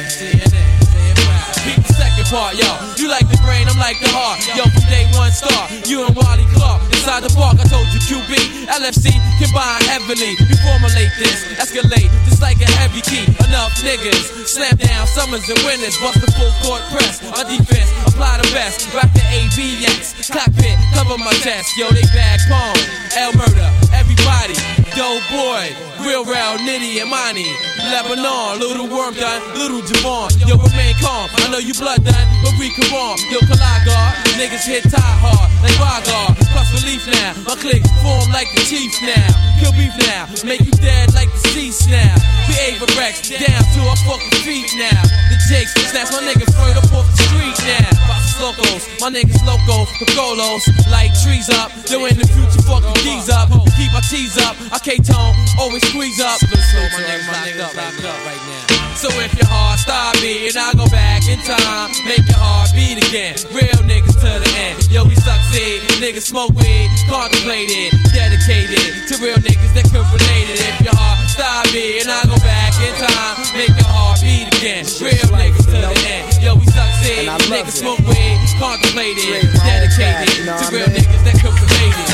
CNN, 0.09 0.67
say 0.83 1.11
it 1.11 1.19
proud. 1.25 1.55
Peep 1.65 1.87
the 1.87 1.93
second 1.95 2.27
part, 2.27 2.55
yo. 2.55 2.69
You 2.97 3.09
like 3.09 3.29
the 3.29 3.39
brain, 3.45 3.69
I'm 3.69 3.79
like 3.79 3.99
the 4.01 4.09
heart. 4.09 4.41
Yo, 4.57 4.65
from 4.65 4.89
day 4.91 5.07
one 5.15 5.33
star, 5.33 5.69
you 5.87 6.07
and 6.07 6.15
Wally 6.15 6.45
Clark. 6.55 6.96
Inside 7.07 7.23
the 7.23 7.39
park, 7.39 7.55
I 7.63 7.67
told 7.71 7.87
you 7.95 8.03
QB, 8.03 8.67
LFC 8.67 9.15
combine 9.39 9.79
heavily. 9.87 10.35
You 10.43 10.59
formulate 10.67 11.15
this, 11.23 11.47
escalate, 11.55 12.11
just 12.27 12.43
like 12.43 12.59
a 12.59 12.67
heavy 12.83 12.99
key. 12.99 13.23
Enough 13.47 13.79
niggas, 13.79 14.27
slam 14.51 14.75
down 14.75 15.07
summers 15.07 15.47
and 15.47 15.55
winners. 15.63 15.95
Bust 16.03 16.19
the 16.19 16.27
full 16.35 16.51
court 16.67 16.83
press. 16.91 17.23
On 17.39 17.47
defense, 17.47 17.95
apply 18.11 18.43
the 18.43 18.51
best. 18.51 18.91
Rock 18.91 19.07
the 19.15 19.23
ABX, 19.23 20.35
cockpit, 20.35 20.75
cover 20.99 21.15
my 21.23 21.31
chest. 21.47 21.79
Yo, 21.79 21.87
they 21.95 22.03
bag 22.11 22.43
pong, 22.51 22.75
L 23.15 23.31
murder, 23.39 23.71
everybody. 23.95 24.59
Dope 24.99 25.23
boy, 25.31 25.63
real 26.03 26.27
real 26.27 26.59
Nitty 26.59 26.99
and 26.99 27.11
Money. 27.15 27.47
Lebanon, 27.91 28.59
little 28.59 28.89
worm 28.89 29.15
done, 29.15 29.43
little 29.55 29.81
Javon. 29.83 30.31
Yo, 30.43 30.59
remain 30.59 30.95
calm. 30.99 31.31
I 31.39 31.49
know 31.51 31.59
you 31.59 31.75
blood 31.75 32.03
done, 32.05 32.27
but 32.43 32.53
we 32.59 32.71
come 32.75 32.93
on. 32.95 33.17
Yo, 33.31 33.39
Kalagar, 33.47 34.15
niggas 34.35 34.67
hit 34.67 34.85
tie 34.91 35.17
hard, 35.23 35.49
like 35.63 35.77
Vagar. 35.79 36.35
Plus 36.51 36.69
relief 36.83 37.07
now, 37.07 37.33
my 37.47 37.55
click 37.55 37.83
form 38.03 38.27
like 38.33 38.51
the 38.55 38.63
Chiefs 38.67 39.01
now. 39.03 39.31
Kill 39.61 39.73
beef 39.73 39.95
now, 40.03 40.27
make 40.45 40.61
you 40.61 40.75
dead 40.83 41.15
like 41.15 41.31
the 41.31 41.41
Cease 41.55 41.87
now. 41.87 42.15
Ava 42.59 42.87
Rex, 42.99 43.31
down 43.31 43.63
to 43.75 43.81
our 43.87 43.99
fucking 44.03 44.43
feet 44.43 44.71
now. 44.77 45.03
The 45.31 45.37
Jakes, 45.49 45.73
snatch 45.91 46.11
my 46.11 46.27
niggas 46.27 46.51
straight 46.51 46.77
up 46.77 46.91
off 46.93 47.07
the 47.07 47.17
street 47.23 47.59
now. 47.65 48.26
Locos, 48.41 48.85
my 49.01 49.09
niggas 49.09 49.41
loco, 49.47 49.89
the 49.99 50.07
golos, 50.13 50.63
like 50.91 51.11
trees 51.25 51.49
up. 51.49 51.73
Yo, 51.89 52.05
in 52.05 52.17
the 52.19 52.27
future, 52.29 52.63
fuck 52.69 52.83
the 52.83 52.93
D's 53.01 53.29
up. 53.31 53.49
Keep 53.77 53.95
our 53.95 54.05
T's 54.05 54.37
up, 54.39 54.55
our 54.73 54.79
K-tone 54.79 55.35
always 55.59 55.83
squeeze 55.89 56.21
up. 56.21 56.39
Slow, 56.39 56.61
slow, 56.61 56.87
my 56.93 57.01
niggas 57.05 57.57
locked 57.57 57.61
up, 57.61 57.75
locked 57.77 58.05
up 58.05 58.19
right 58.29 58.43
now. 58.47 58.77
So 58.97 59.09
if 59.21 59.33
your 59.37 59.45
heart 59.45 59.79
stop 59.81 60.17
beating, 60.25 60.57
I 60.57 60.73
go 60.73 60.89
back 60.89 61.29
in 61.29 61.37
time, 61.45 61.93
make 62.09 62.25
your 62.25 62.41
heart 62.41 62.73
beat 62.73 62.97
again. 62.97 63.37
Real 63.53 63.81
niggas 63.85 64.17
to 64.25 64.31
the 64.41 64.51
end. 64.57 64.89
Yo, 64.89 65.05
we 65.05 65.13
succeed. 65.17 65.85
Niggas 66.01 66.33
smoke 66.33 66.57
weed, 66.57 66.89
contemplated, 67.05 67.93
dedicated 68.17 69.05
to 69.13 69.21
real 69.21 69.37
niggas 69.37 69.73
that 69.77 69.85
could 69.93 70.01
relate 70.01 70.49
it. 70.49 70.65
If 70.65 70.81
your 70.81 70.97
heart 70.97 71.29
stop 71.29 71.69
beating, 71.77 72.09
I 72.09 72.25
go 72.25 72.41
back 72.41 72.73
in 72.81 72.93
time, 72.97 73.37
make 73.53 73.73
your 73.77 73.85
heart 73.85 74.21
beat 74.25 74.49
again. 74.61 74.89
Real 75.05 75.29
niggas 75.29 75.69
to 75.69 75.77
the 75.77 75.93
end. 76.09 76.33
Yo, 76.41 76.57
we 76.57 76.65
succeed. 76.65 77.29
Niggas 77.53 77.77
smoke 77.85 78.01
weed, 78.09 78.26
contemplated, 78.59 79.53
dedicated 79.53 80.47
to 80.47 80.67
real 80.73 80.89
niggas 80.89 81.23
that 81.25 81.37
could 81.41 81.55
relate 81.55 81.97
it. 81.97 82.07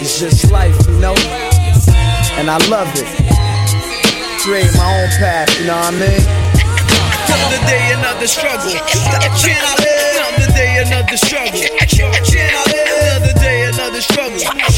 It's 0.00 0.20
just 0.20 0.50
life, 0.50 0.76
you 0.88 0.98
know? 0.98 1.14
And 2.38 2.50
I 2.50 2.58
love 2.68 2.88
it. 2.94 3.06
Create 4.42 4.70
my 4.76 4.86
own 5.02 5.08
path, 5.18 5.48
you 5.58 5.66
know 5.66 5.76
what 5.76 5.94
I 5.94 5.98
mean? 5.98 6.22
Another 7.26 7.60
day, 7.66 7.92
another 7.92 8.26
struggle. 8.26 8.70
Another 8.70 9.32
day, 10.54 10.78
another 10.84 11.16
struggle. 11.16 11.60
Another 13.16 13.32
day, 13.40 13.68
another 13.72 14.00
struggle. 14.00 14.75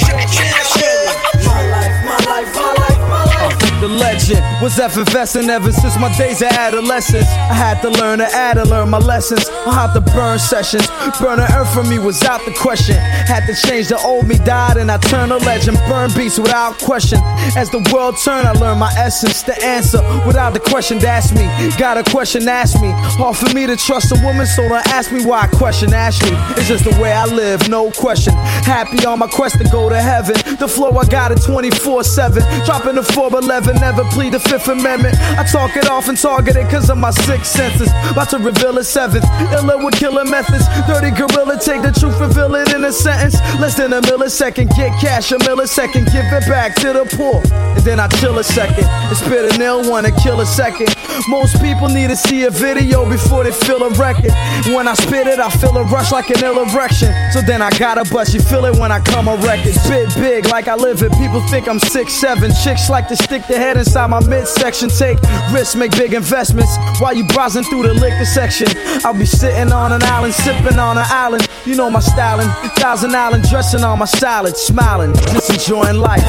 Legend 3.99 4.41
was 4.63 4.79
effervescent 4.79 5.49
ever 5.51 5.73
since 5.73 5.99
my 5.99 6.15
days 6.17 6.41
of 6.43 6.49
adolescence. 6.49 7.29
I 7.29 7.55
had 7.55 7.83
to 7.83 7.91
learn 7.91 8.19
to 8.19 8.27
add 8.27 8.55
to 8.55 8.65
learn 8.65 8.91
my 8.91 8.99
lessons 8.99 9.49
on 9.67 9.75
how 9.75 9.93
to 9.93 10.01
burn 10.01 10.39
sessions. 10.39 10.87
Burning 11.21 11.47
earth 11.55 11.73
for 11.75 11.85
me 11.85 11.99
was 11.99 12.23
out 12.23 12.45
the 12.45 12.53
question. 12.53 12.97
Had 12.97 13.47
to 13.47 13.55
change 13.55 13.89
the 13.89 13.99
old 13.99 14.27
me 14.27 14.39
died 14.39 14.77
and 14.77 14.91
I 14.91 14.99
turned 14.99 15.33
a 15.33 15.39
legend. 15.39 15.79
Burn 15.89 16.11
beats 16.15 16.39
without 16.39 16.79
question. 16.79 17.19
As 17.57 17.71
the 17.71 17.81
world 17.93 18.17
turned, 18.25 18.47
I 18.47 18.53
learned 18.53 18.81
my 18.81 18.93
essence. 18.97 19.43
The 19.43 19.57
answer 19.65 20.01
without 20.27 20.55
the 20.55 20.61
question 20.61 20.99
to 21.01 21.09
ask 21.09 21.35
me. 21.35 21.47
Got 21.79 21.99
a 21.99 22.05
question, 22.11 22.49
ask 22.49 22.81
me. 22.81 22.93
For 23.39 23.55
me 23.55 23.67
to 23.67 23.77
trust 23.77 24.11
a 24.11 24.19
woman, 24.25 24.47
so 24.47 24.69
don't 24.69 24.87
ask 24.89 25.13
me 25.13 25.25
why 25.25 25.43
I 25.43 25.47
question 25.47 25.93
Ashley. 25.93 26.33
It's 26.57 26.67
just 26.69 26.85
the 26.85 26.99
way 27.01 27.13
I 27.13 27.25
live, 27.27 27.69
no 27.69 27.91
question. 27.91 28.33
Happy 28.35 29.05
on 29.07 29.19
my 29.19 29.29
quest 29.29 29.59
to 29.59 29.65
go 29.65 29.89
to 29.89 30.01
heaven. 30.01 30.35
The 30.59 30.69
flow 30.69 30.91
I 30.97 31.05
got 31.07 31.33
it 31.33 31.43
24 31.43 32.05
7. 32.05 32.43
Dropping 32.65 32.97
the 32.97 33.03
411, 33.03 33.77
never 33.89 34.05
plead 34.11 34.35
the 34.35 34.41
Fifth 34.41 34.69
Amendment. 34.69 35.17
I 35.41 35.45
talk 35.45 35.75
it 35.77 35.89
off 35.89 36.09
and 36.09 36.19
target 36.19 36.57
it 36.57 36.69
cause 36.69 36.91
of 36.91 36.99
my 36.99 37.11
sixth 37.11 37.53
senses. 37.57 37.89
About 38.11 38.29
to 38.31 38.39
reveal 38.39 38.77
a 38.77 38.85
seventh. 38.85 39.25
Illa 39.57 39.83
with 39.83 39.95
killer 39.95 40.27
methods. 40.27 40.67
Dirty 40.87 41.11
gorilla, 41.11 41.57
take 41.59 41.81
the 41.81 41.93
truth, 41.93 42.21
reveal 42.21 42.55
it 42.55 42.75
in 42.75 42.85
a 42.85 42.93
sentence. 42.93 43.37
Less 43.59 43.77
than 43.77 43.95
a 43.95 44.03
millisecond, 44.03 44.77
get 44.77 44.93
cash 45.01 45.33
a 45.33 45.39
millisecond, 45.39 46.05
give 46.13 46.29
it 46.29 46.45
back 46.49 46.75
to 46.83 46.93
the 46.93 47.05
poor. 47.17 47.41
And 47.77 47.85
then 47.85 47.99
I 47.99 48.09
chill 48.21 48.39
a 48.39 48.45
second 48.45 48.85
and 48.85 49.17
spit 49.17 49.55
a 49.55 49.59
nil 49.59 49.89
one 49.91 50.05
and 50.05 50.15
kill 50.19 50.41
a 50.41 50.47
second. 50.47 50.95
Most 51.29 51.61
people 51.63 51.89
need 51.89 52.09
to 52.09 52.17
see 52.17 52.45
a 52.45 52.51
video 52.51 53.09
before 53.09 53.45
they 53.45 53.53
feel 53.53 53.83
a 53.83 53.91
record. 53.97 54.33
When 54.77 54.87
I 54.87 54.95
spit 54.95 55.27
it, 55.27 55.39
I 55.39 55.49
feel 55.49 55.77
a 55.79 55.85
rush 55.85 56.13
like 56.13 56.29
an 56.29 56.45
ill 56.45 56.61
erection. 56.61 57.11
So 57.33 57.41
then 57.41 57.63
I 57.63 57.71
gotta 57.79 58.05
bust, 58.13 58.35
you 58.35 58.41
feel 58.41 58.67
it 58.67 58.77
when 58.79 58.93
I 58.93 59.01
come 59.01 59.29
a 59.29 59.37
record. 59.37 59.73
Spit 59.73 60.15
big 60.15 60.47
like 60.47 60.69
I 60.69 60.75
live 60.75 61.03
it. 61.03 61.13
People 61.13 61.41
think 61.49 61.69
I'm 61.69 61.79
six 61.79 62.13
seven. 62.13 62.53
Chicks 62.63 62.91
like 62.91 63.09
to 63.09 63.17
stick 63.17 63.47
their 63.47 63.59
head 63.59 63.78
inside 63.79 64.09
my 64.09 64.21
midsection. 64.27 64.89
Take 64.89 65.19
risks, 65.53 65.77
make 65.77 65.93
big 65.93 66.13
investments 66.13 66.77
while 67.01 67.15
you 67.15 67.25
browsing 67.29 67.65
through 67.65 67.85
the 67.85 67.95
liquor 67.95 68.25
section. 68.25 68.67
I'll 69.05 69.15
be 69.15 69.27
sitting 69.27 69.73
on 69.73 69.93
an 69.93 70.03
island, 70.03 70.35
sipping 70.35 70.79
on 70.79 70.99
an 70.99 71.07
island. 71.09 71.49
You 71.65 71.77
know 71.77 71.91
my 71.91 72.01
styling. 72.01 72.49
Thousand 72.77 73.15
Island, 73.15 73.45
dressing 73.49 73.85
on 73.85 73.99
my 73.99 74.05
salad, 74.07 74.57
smiling, 74.57 75.15
just 75.15 75.51
enjoying 75.51 75.99
life. 75.99 76.25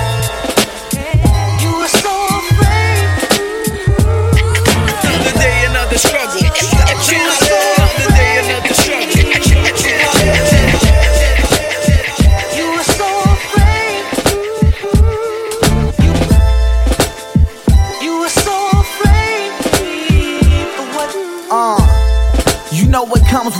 You 1.61 1.71
were 1.77 1.87
so 1.87 2.27
afraid. 2.37 3.09
Another 5.03 5.37
day, 5.39 5.65
another 5.69 5.97
struggle. 5.97 6.39
Another 6.39 7.45
day, 7.45 7.78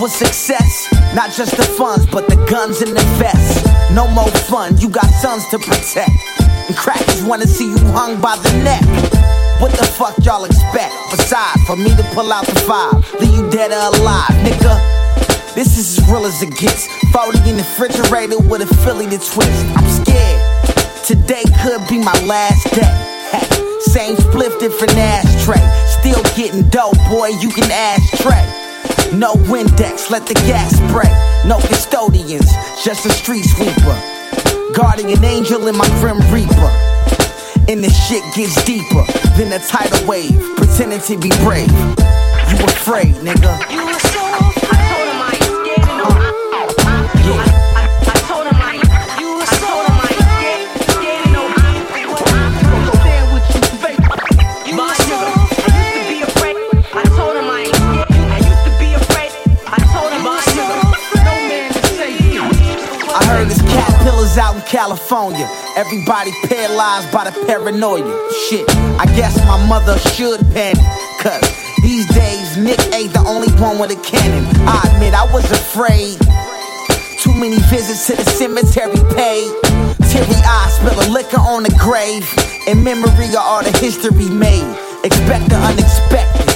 with 0.01 0.11
success? 0.11 0.87
Not 1.13 1.31
just 1.31 1.55
the 1.57 1.63
funds, 1.63 2.05
but 2.05 2.27
the 2.27 2.35
guns 2.49 2.81
and 2.81 2.95
the 2.95 3.03
vests. 3.19 3.65
No 3.91 4.07
more 4.07 4.29
fun, 4.47 4.77
you 4.77 4.89
got 4.89 5.05
sons 5.21 5.47
to 5.49 5.59
protect. 5.59 6.11
And 6.67 6.75
crackers 6.75 7.23
wanna 7.23 7.47
see 7.47 7.65
you 7.65 7.77
hung 7.91 8.21
by 8.21 8.37
the 8.37 8.51
neck. 8.63 8.83
What 9.59 9.71
the 9.71 9.83
fuck 9.83 10.15
y'all 10.23 10.45
expect? 10.45 10.93
Besides, 11.11 11.63
for 11.65 11.75
me 11.75 11.89
to 11.95 12.03
pull 12.13 12.31
out 12.31 12.45
the 12.45 12.59
five, 12.61 12.95
leave 13.19 13.35
you 13.35 13.49
dead 13.49 13.71
or 13.71 13.99
alive, 13.99 14.31
nigga. 14.45 15.55
This 15.55 15.77
is 15.77 15.99
as 15.99 16.09
real 16.09 16.25
as 16.25 16.41
it 16.41 16.55
gets. 16.55 16.87
40 17.11 17.49
in 17.49 17.57
the 17.57 17.63
refrigerator 17.63 18.39
with 18.39 18.61
a 18.61 18.69
Philly 18.85 19.05
to 19.07 19.17
twist. 19.17 19.65
I'm 19.75 19.89
scared. 19.89 20.39
Today 21.03 21.43
could 21.61 21.85
be 21.89 21.97
my 21.97 22.15
last 22.23 22.63
day. 22.71 22.93
Hey, 23.31 23.47
same 23.81 24.15
spliff, 24.15 24.59
different 24.59 24.95
ashtray. 24.95 25.59
Still 25.99 26.23
getting 26.37 26.69
dope, 26.69 26.95
boy, 27.09 27.27
you 27.41 27.49
can 27.49 27.69
ashtray. 27.69 28.58
No 29.13 29.33
Windex, 29.49 30.11
let 30.11 30.27
the 30.27 30.35
gas 30.35 30.79
break. 30.91 31.09
No 31.45 31.57
custodians, 31.59 32.51
just 32.83 33.05
a 33.07 33.09
street 33.09 33.41
sweeper. 33.41 33.99
Guardian 34.73 35.23
angel 35.25 35.67
in 35.67 35.75
my 35.75 35.87
grim 35.99 36.19
reaper. 36.31 36.69
And 37.67 37.83
the 37.83 37.89
shit 37.89 38.23
gets 38.35 38.63
deeper 38.65 39.03
than 39.35 39.51
a 39.51 39.59
tidal 39.59 40.07
wave. 40.07 40.39
Pretending 40.57 41.01
to 41.01 41.17
be 41.17 41.29
brave. 41.43 41.71
You 41.71 42.65
afraid, 42.65 43.15
nigga. 43.15 43.88
Caterpillars 64.29 64.37
out 64.37 64.55
in 64.55 64.61
California. 64.61 65.47
Everybody 65.75 66.31
paralyzed 66.45 67.11
by 67.11 67.29
the 67.29 67.45
paranoia. 67.45 68.31
Shit, 68.47 68.65
I 68.99 69.05
guess 69.15 69.37
my 69.45 69.65
mother 69.67 69.97
should 69.99 70.39
panic. 70.53 70.83
Cause 71.19 71.41
these 71.81 72.07
days, 72.13 72.57
Nick 72.57 72.79
ain't 72.93 73.13
the 73.13 73.23
only 73.25 73.51
one 73.61 73.79
with 73.79 73.91
a 73.91 74.01
cannon. 74.01 74.45
I 74.67 74.81
admit 74.93 75.13
I 75.13 75.25
was 75.33 75.49
afraid. 75.51 76.19
Too 77.19 77.33
many 77.33 77.59
visits 77.69 78.07
to 78.07 78.15
the 78.15 78.23
cemetery 78.23 78.99
paid. 79.15 79.51
Teary 80.09 80.41
eyes 80.45 80.73
spill 80.75 80.99
a 80.99 81.07
liquor 81.11 81.39
on 81.39 81.63
the 81.63 81.75
grave. 81.79 82.25
In 82.67 82.83
memory 82.83 83.29
of 83.29 83.41
all 83.41 83.63
the 83.63 83.75
history 83.79 84.29
made. 84.29 84.67
Expect 85.03 85.49
the 85.49 85.55
unexpected. 85.55 86.49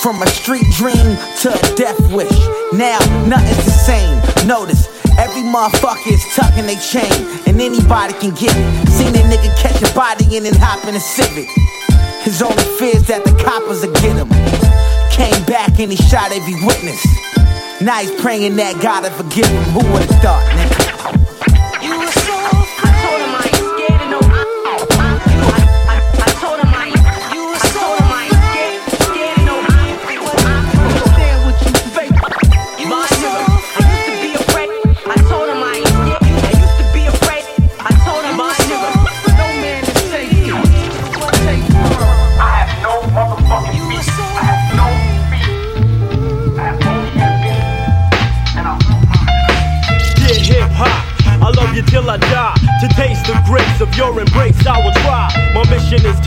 From 0.00 0.22
a 0.22 0.26
street 0.28 0.64
dream 0.76 1.16
to 1.44 1.52
a 1.52 1.76
death 1.76 2.00
wish. 2.12 2.32
Now, 2.72 2.98
nothing's 3.26 3.64
the 3.64 3.70
same. 3.70 4.16
Notice, 4.46 4.88
every 5.18 5.42
motherfucker 5.42 6.12
is 6.12 6.24
tucking 6.34 6.66
their 6.66 6.80
chain. 6.80 7.10
And 7.46 7.60
anybody 7.60 8.14
can 8.14 8.34
get 8.34 8.52
it. 8.54 8.88
Seen 8.88 9.14
a 9.14 9.22
nigga 9.26 9.50
catch 9.56 9.80
a 9.82 9.94
body 9.94 10.36
and 10.36 10.46
then 10.46 10.54
hop 10.54 10.86
in 10.86 10.94
a 10.94 11.00
Civic. 11.00 11.48
His 12.22 12.42
only 12.42 12.62
fear 12.78 12.96
is 12.96 13.06
that 13.08 13.24
the 13.24 13.32
coppers 13.42 13.84
will 13.84 13.92
get 13.94 14.16
him. 14.16 14.28
Came 15.10 15.44
back 15.46 15.80
and 15.80 15.90
he 15.90 15.96
shot 15.96 16.32
every 16.32 16.54
witness. 16.64 17.00
Now 17.80 17.98
he's 18.00 18.12
praying 18.20 18.56
that 18.56 18.80
God 18.82 19.04
will 19.04 19.10
forgive 19.10 19.46
him. 19.46 19.62
Who 19.72 19.80
would've 19.92 20.08
thought, 20.20 20.44
nigga? 20.52 20.79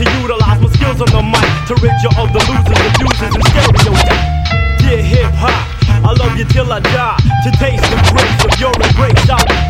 To 0.04 0.20
utilize 0.20 0.60
my 0.60 0.68
skills 0.68 1.00
on 1.00 1.10
the 1.10 1.22
mic 1.22 1.48
to 1.68 1.74
rid 1.80 1.96
you 2.04 2.12
of 2.20 2.28
the 2.32 2.40
losers, 2.44 2.80
abusers, 2.92 3.32
and 3.32 3.44
stereotypes. 3.48 4.04
Yeah, 4.84 5.00
hip 5.00 5.32
hop. 5.32 5.56
I 6.04 6.12
love 6.12 6.36
you 6.36 6.44
till 6.44 6.70
I 6.72 6.80
die. 6.80 7.16
To 7.44 7.50
taste 7.56 7.84
the 7.88 7.98
grace 8.12 8.40
of 8.44 8.52
your 8.60 8.74
embrace, 8.76 9.24
I 9.30 9.40
will. 9.40 9.64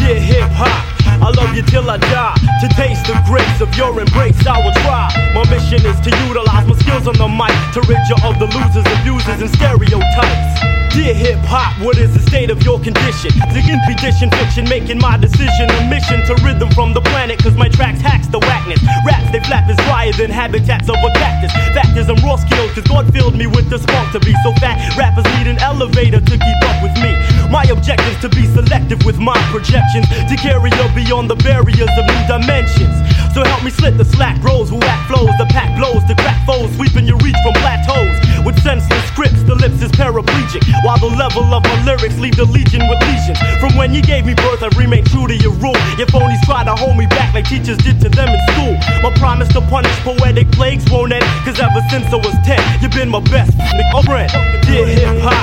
Yeah, 0.00 0.16
hip 0.16 0.50
hop. 0.56 0.94
I 1.20 1.30
love 1.30 1.54
you 1.54 1.62
till 1.62 1.88
I 1.88 1.98
die. 1.98 2.34
To 2.60 2.68
taste 2.76 3.06
the 3.06 3.16
grace 3.28 3.60
of 3.60 3.74
your 3.76 3.92
embrace, 4.00 4.46
I 4.46 4.58
will 4.64 4.74
try. 4.84 5.08
My 5.34 5.44
mission 5.50 5.84
is 5.84 6.00
to 6.00 6.10
utilize 6.26 6.66
my 6.66 6.76
skills 6.80 7.06
on 7.08 7.16
the 7.16 7.28
mic 7.28 7.52
to 7.74 7.80
rid 7.84 8.00
you 8.08 8.16
of 8.24 8.38
the 8.38 8.48
losers, 8.48 8.86
abusers, 9.00 9.40
and 9.40 9.50
stereotypes. 9.52 10.73
Dear 10.94 11.10
hip 11.12 11.42
hop, 11.42 11.74
what 11.82 11.98
is 11.98 12.14
the 12.14 12.22
state 12.22 12.54
of 12.54 12.62
your 12.62 12.78
condition? 12.78 13.34
Digging 13.50 13.82
petition 13.82 14.30
fiction, 14.30 14.62
making 14.70 15.02
my 15.02 15.18
decision 15.18 15.66
a 15.66 15.90
mission 15.90 16.22
to 16.30 16.38
rhythm 16.46 16.70
from 16.70 16.94
the 16.94 17.02
planet, 17.10 17.42
cause 17.42 17.58
my 17.58 17.66
tracks 17.66 17.98
hacks 18.00 18.28
the 18.30 18.38
whackness. 18.38 18.78
Raps, 19.02 19.26
they 19.34 19.42
flap 19.42 19.68
is 19.68 19.74
drier 19.90 20.14
than 20.14 20.30
habitats 20.30 20.88
of 20.88 20.94
a 20.94 21.10
cactus. 21.18 21.50
Fact 21.74 21.98
is, 21.98 22.06
I'm 22.08 22.22
raw 22.22 22.38
skilled, 22.38 22.70
cause 22.78 22.86
God 22.86 23.10
filled 23.12 23.34
me 23.34 23.50
with 23.50 23.68
the 23.70 23.78
spark 23.82 24.12
to 24.14 24.20
be 24.20 24.38
so 24.46 24.54
fat. 24.62 24.78
Rappers 24.94 25.26
need 25.34 25.50
an 25.50 25.58
elevator 25.58 26.22
to 26.22 26.34
keep 26.38 26.60
up 26.62 26.78
with 26.78 26.94
me. 27.02 27.10
My 27.50 27.66
objective's 27.66 28.22
to 28.22 28.30
be 28.30 28.46
selective 28.54 29.02
with 29.04 29.18
my 29.18 29.34
projections, 29.50 30.06
to 30.30 30.34
carry 30.38 30.70
you 30.70 30.86
beyond 30.94 31.28
the 31.28 31.36
barriers 31.42 31.90
of 31.90 32.04
new 32.06 32.22
dimensions. 32.30 32.94
So 33.34 33.42
help 33.42 33.66
me 33.66 33.74
slit 33.74 33.98
the 33.98 34.06
slack 34.06 34.40
bros 34.40 34.70
who 34.70 34.78
act 34.78 35.10
flows, 35.10 35.34
the 35.42 35.46
pack 35.50 35.74
blows, 35.74 36.06
the 36.06 36.14
crack 36.14 36.38
foes, 36.46 36.70
sweeping 36.78 37.02
your 37.02 37.18
reach 37.18 37.34
from 37.42 37.54
plateaus. 37.58 38.14
With 38.46 38.54
senseless 38.62 39.02
scripts, 39.10 39.42
the 39.42 39.56
lips 39.56 39.82
is 39.82 39.90
paraplegic, 39.90 40.62
while 40.84 41.00
the 41.00 41.08
level 41.16 41.42
of 41.54 41.64
my 41.64 41.76
lyrics 41.84 42.18
leave 42.18 42.36
the 42.36 42.44
legion 42.44 42.84
with 42.88 43.00
legions. 43.08 43.40
From 43.58 43.74
when 43.74 43.94
you 43.96 44.02
gave 44.02 44.26
me 44.26 44.34
birth, 44.34 44.62
I've 44.62 44.76
remained 44.76 45.08
true 45.08 45.26
to 45.26 45.34
your 45.34 45.56
rule. 45.56 45.80
Your 45.96 46.06
phonies 46.12 46.40
try 46.44 46.62
to 46.62 46.76
hold 46.76 46.96
me 46.96 47.06
back 47.06 47.32
like 47.32 47.48
teachers 47.48 47.78
did 47.78 48.00
to 48.04 48.08
them 48.08 48.28
in 48.28 48.40
school. 48.52 48.76
My 49.02 49.10
promise 49.16 49.48
to 49.56 49.60
punish 49.72 49.96
poetic 50.04 50.50
plagues 50.52 50.84
won't 50.92 51.12
end, 51.12 51.24
cause 51.44 51.58
ever 51.58 51.80
since 51.90 52.06
I 52.12 52.20
was 52.20 52.36
10, 52.44 52.60
you've 52.82 52.92
been 52.92 53.08
my 53.08 53.20
best 53.32 53.56
friend. 54.04 54.30
Dear 54.62 54.86
hip 54.86 55.18
hop, 55.24 55.34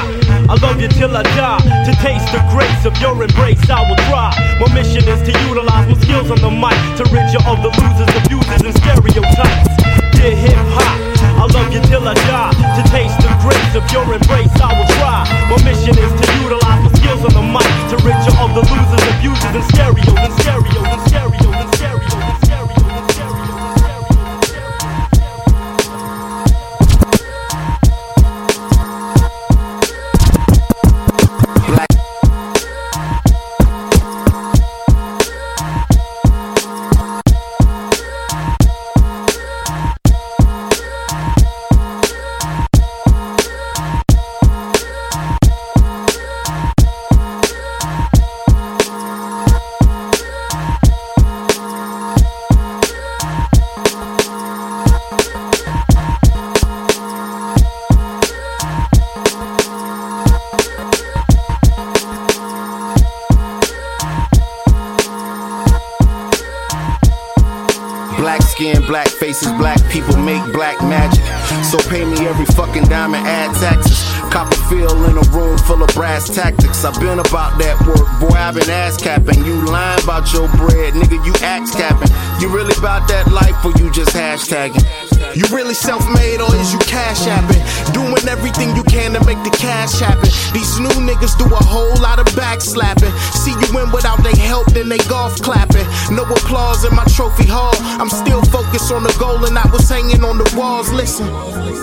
I 0.49 0.55
love 0.61 0.79
you 0.79 0.87
till 0.87 1.15
I 1.15 1.23
die. 1.23 1.59
To 1.85 1.91
taste 1.99 2.31
the 2.31 2.41
grace 2.53 2.85
of 2.85 2.95
your 3.01 3.17
embrace, 3.21 3.69
I 3.69 3.81
will 3.87 3.99
try. 4.07 4.31
My 4.59 4.71
mission 4.73 5.03
is 5.07 5.21
to 5.27 5.33
utilize 5.49 5.87
my 5.89 5.97
skills 5.99 6.29
on 6.31 6.39
the 6.39 6.51
mic 6.51 6.77
to 6.97 7.03
rid 7.11 7.27
you 7.33 7.41
of 7.49 7.57
the 7.65 7.71
losers, 7.81 8.11
abusers, 8.21 8.61
and 8.61 8.75
stereotypes. 8.77 9.69
Dear 10.15 10.35
hip 10.35 10.61
hop, 10.77 11.10
I 11.41 11.45
love 11.45 11.73
you 11.73 11.81
till 11.89 12.07
I 12.07 12.13
die. 12.13 12.53
To 12.53 12.83
taste 12.93 13.17
the 13.17 13.33
grace 13.41 13.73
of 13.73 13.81
your 13.91 14.05
embrace, 14.13 14.53
I 14.61 14.77
will 14.77 14.85
try. 15.01 15.25
My 15.49 15.57
mission 15.65 15.97
is 15.97 16.13
to 16.13 16.25
utilize 16.37 16.85
my 16.85 16.91
skills 16.93 17.25
on 17.25 17.33
the 17.33 17.41
mic 17.41 17.65
to 17.89 17.97
you 17.97 18.37
of 18.37 18.53
the 18.53 18.61
losers, 18.69 19.01
abusers, 19.17 19.49
and 19.49 19.65
stereos, 19.73 20.21
and 20.21 20.33
stereos, 20.37 20.85
and 20.85 21.01
stereos, 21.09 21.49
and 21.49 21.65
stereos, 21.65 21.70
capping. 79.01 79.43
You 79.43 79.65
lying 79.65 80.03
about 80.03 80.31
your 80.31 80.47
bread, 80.55 80.93
nigga. 80.93 81.17
You 81.25 81.33
axe 81.41 81.73
capping. 81.73 82.09
You 82.39 82.49
really 82.53 82.73
about 82.77 83.07
that 83.09 83.31
life 83.31 83.57
or 83.65 83.73
you 83.81 83.91
just 83.91 84.13
hashtagging? 84.15 84.81
You 85.35 85.43
really 85.55 85.73
self 85.73 86.03
made 86.13 86.41
or 86.41 86.53
is 86.55 86.73
you 86.73 86.79
cash 86.79 87.25
apping? 87.25 87.61
Doing 87.93 88.27
everything 88.27 88.75
you 88.75 88.83
can 88.83 89.13
to 89.13 89.23
make 89.25 89.41
the 89.43 89.53
cash 89.57 89.99
happen. 89.99 90.29
These 90.53 90.79
new 90.79 90.93
niggas 91.01 91.37
do 91.37 91.45
a 91.45 91.63
whole 91.63 91.95
lot 92.01 92.19
of 92.19 92.25
backslapping. 92.37 93.11
See 93.33 93.51
you 93.51 93.69
win 93.73 93.91
without 93.91 94.23
they 94.23 94.37
help, 94.37 94.67
then 94.73 94.89
they 94.89 94.99
golf 95.09 95.41
clapping. 95.41 95.85
No 96.13 96.23
applause 96.23 96.85
in 96.85 96.93
my 96.95 97.05
trophy 97.05 97.47
hall. 97.47 97.75
I'm 98.01 98.09
still 98.09 98.41
focused 98.43 98.91
on 98.91 99.03
the 99.03 99.15
goal 99.19 99.45
and 99.45 99.57
I 99.57 99.67
was 99.71 99.87
hanging 99.89 100.23
on 100.23 100.37
the 100.37 100.49
walls. 100.57 100.91
Listen, 100.91 101.27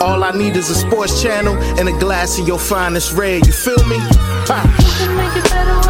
all 0.00 0.22
I 0.22 0.33
need 0.33 0.57
is 0.57 0.70
a 0.70 0.74
sports 0.74 1.22
channel 1.22 1.57
and 1.78 1.88
a 1.88 1.96
glass 1.98 2.38
of 2.38 2.46
your 2.46 2.59
finest 2.59 3.16
red. 3.16 3.46
You 3.46 3.52
feel 3.52 3.83
me? 3.87 3.96
Ha. 4.50 5.87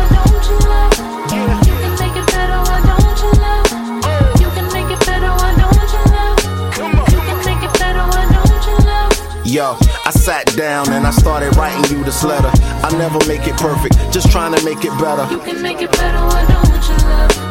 Yo, 9.48 9.78
I 10.04 10.10
sat 10.10 10.44
down 10.58 10.92
and 10.92 11.06
I 11.06 11.10
started 11.10 11.56
writing 11.56 11.96
you 11.96 12.04
this 12.04 12.22
letter. 12.22 12.50
I 12.84 12.94
never 12.98 13.18
make 13.26 13.46
it 13.46 13.56
perfect, 13.56 13.94
just 14.12 14.30
trying 14.30 14.54
to 14.54 14.62
make 14.62 14.84
it 14.84 14.90
better. 15.00 15.26
You 15.32 15.40
can 15.40 15.62
make 15.62 15.80
it 15.80 15.90
better, 15.92 16.18
why 16.18 16.44
don't 16.46 16.86
you 16.86 17.06
love? 17.08 17.47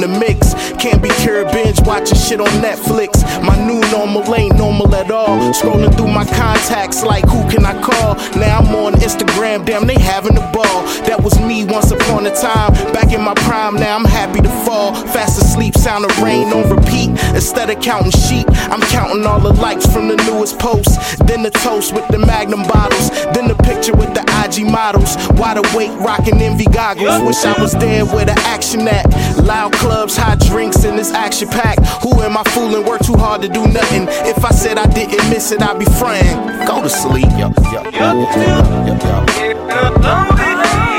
The 0.00 0.08
mix 0.08 0.54
can't 0.80 1.02
be 1.02 1.10
cured. 1.20 1.50
Binge 1.52 1.80
watching 1.82 2.16
shit 2.16 2.40
on 2.40 2.48
Netflix. 2.62 3.20
My 3.42 3.56
new 3.66 3.80
normal 3.90 4.22
ain't 4.34 4.56
normal 4.56 4.94
at 4.94 5.10
all. 5.10 5.38
Scrolling 5.52 5.94
through 5.96 6.08
my 6.08 6.24
contacts 6.24 7.02
like 7.02 7.24
who 7.24 7.48
can 7.50 7.64
I 7.64 7.74
call? 7.82 8.14
Now 8.38 8.58
I'm 8.58 8.74
on 8.74 8.94
Instagram, 8.94 9.66
damn, 9.66 9.86
they 9.86 9.98
having 9.98 10.36
a 10.36 10.52
ball. 10.52 10.82
That 11.04 11.20
was 11.22 11.38
me 11.40 11.64
once 11.64 11.90
upon 11.90 12.26
a 12.26 12.34
time. 12.34 12.72
Back 12.92 13.12
in 13.12 13.22
my 13.22 13.34
prime, 13.34 13.76
now 13.76 13.96
I'm 13.96 14.04
happy 14.04 14.40
to 14.40 14.50
fall. 14.64 14.94
Fast 14.94 15.40
asleep, 15.40 15.74
sound 15.76 16.04
of 16.04 16.22
rain 16.22 16.52
on 16.52 16.68
repeat. 16.70 17.10
Instead 17.34 17.70
of 17.70 17.80
counting 17.80 18.12
sheep, 18.12 18.46
I'm 18.70 18.80
counting 18.88 19.26
all 19.26 19.40
the 19.40 19.52
likes 19.52 19.86
from 19.86 20.08
the 20.08 20.16
newest 20.28 20.58
posts. 20.58 21.16
Then 21.24 21.42
the 21.42 21.50
toast 21.50 21.94
with 21.94 22.06
the 22.08 22.18
magnum 22.18 22.62
bottles. 22.62 23.10
Then 23.34 23.48
the 23.48 23.56
picture 23.56 23.94
with 23.94 24.14
the 24.14 24.29
IG 24.50 24.66
models. 24.66 25.16
Wide 25.30 25.58
awake, 25.58 25.92
rocking 26.00 26.40
envy 26.40 26.64
goggles. 26.64 27.22
Wish 27.22 27.44
I 27.44 27.60
was 27.60 27.72
there 27.72 28.04
where 28.06 28.24
the 28.24 28.38
action 28.46 28.86
at. 28.88 29.06
Loud 29.38 29.72
clubs, 29.72 30.16
hot 30.16 30.40
drinks, 30.40 30.84
and 30.84 30.98
this 30.98 31.12
action 31.12 31.48
pack. 31.48 31.78
Who 32.02 32.20
am 32.22 32.36
I 32.36 32.42
fooling? 32.44 32.84
Work 32.84 33.02
too 33.02 33.16
hard 33.16 33.42
to 33.42 33.48
do 33.48 33.66
nothing. 33.66 34.06
If 34.08 34.44
I 34.44 34.50
said 34.50 34.78
I 34.78 34.86
didn't 34.86 35.28
miss 35.30 35.52
it, 35.52 35.62
I'd 35.62 35.78
be 35.78 35.84
frying. 35.84 36.66
Go 36.66 36.82
to 36.82 36.90
sleep, 36.90 37.30
yo, 37.38 37.52
yo, 37.72 37.82
yo, 37.90 38.26
yo, 38.86 38.96
yo. 38.96 39.30
My 40.00 40.89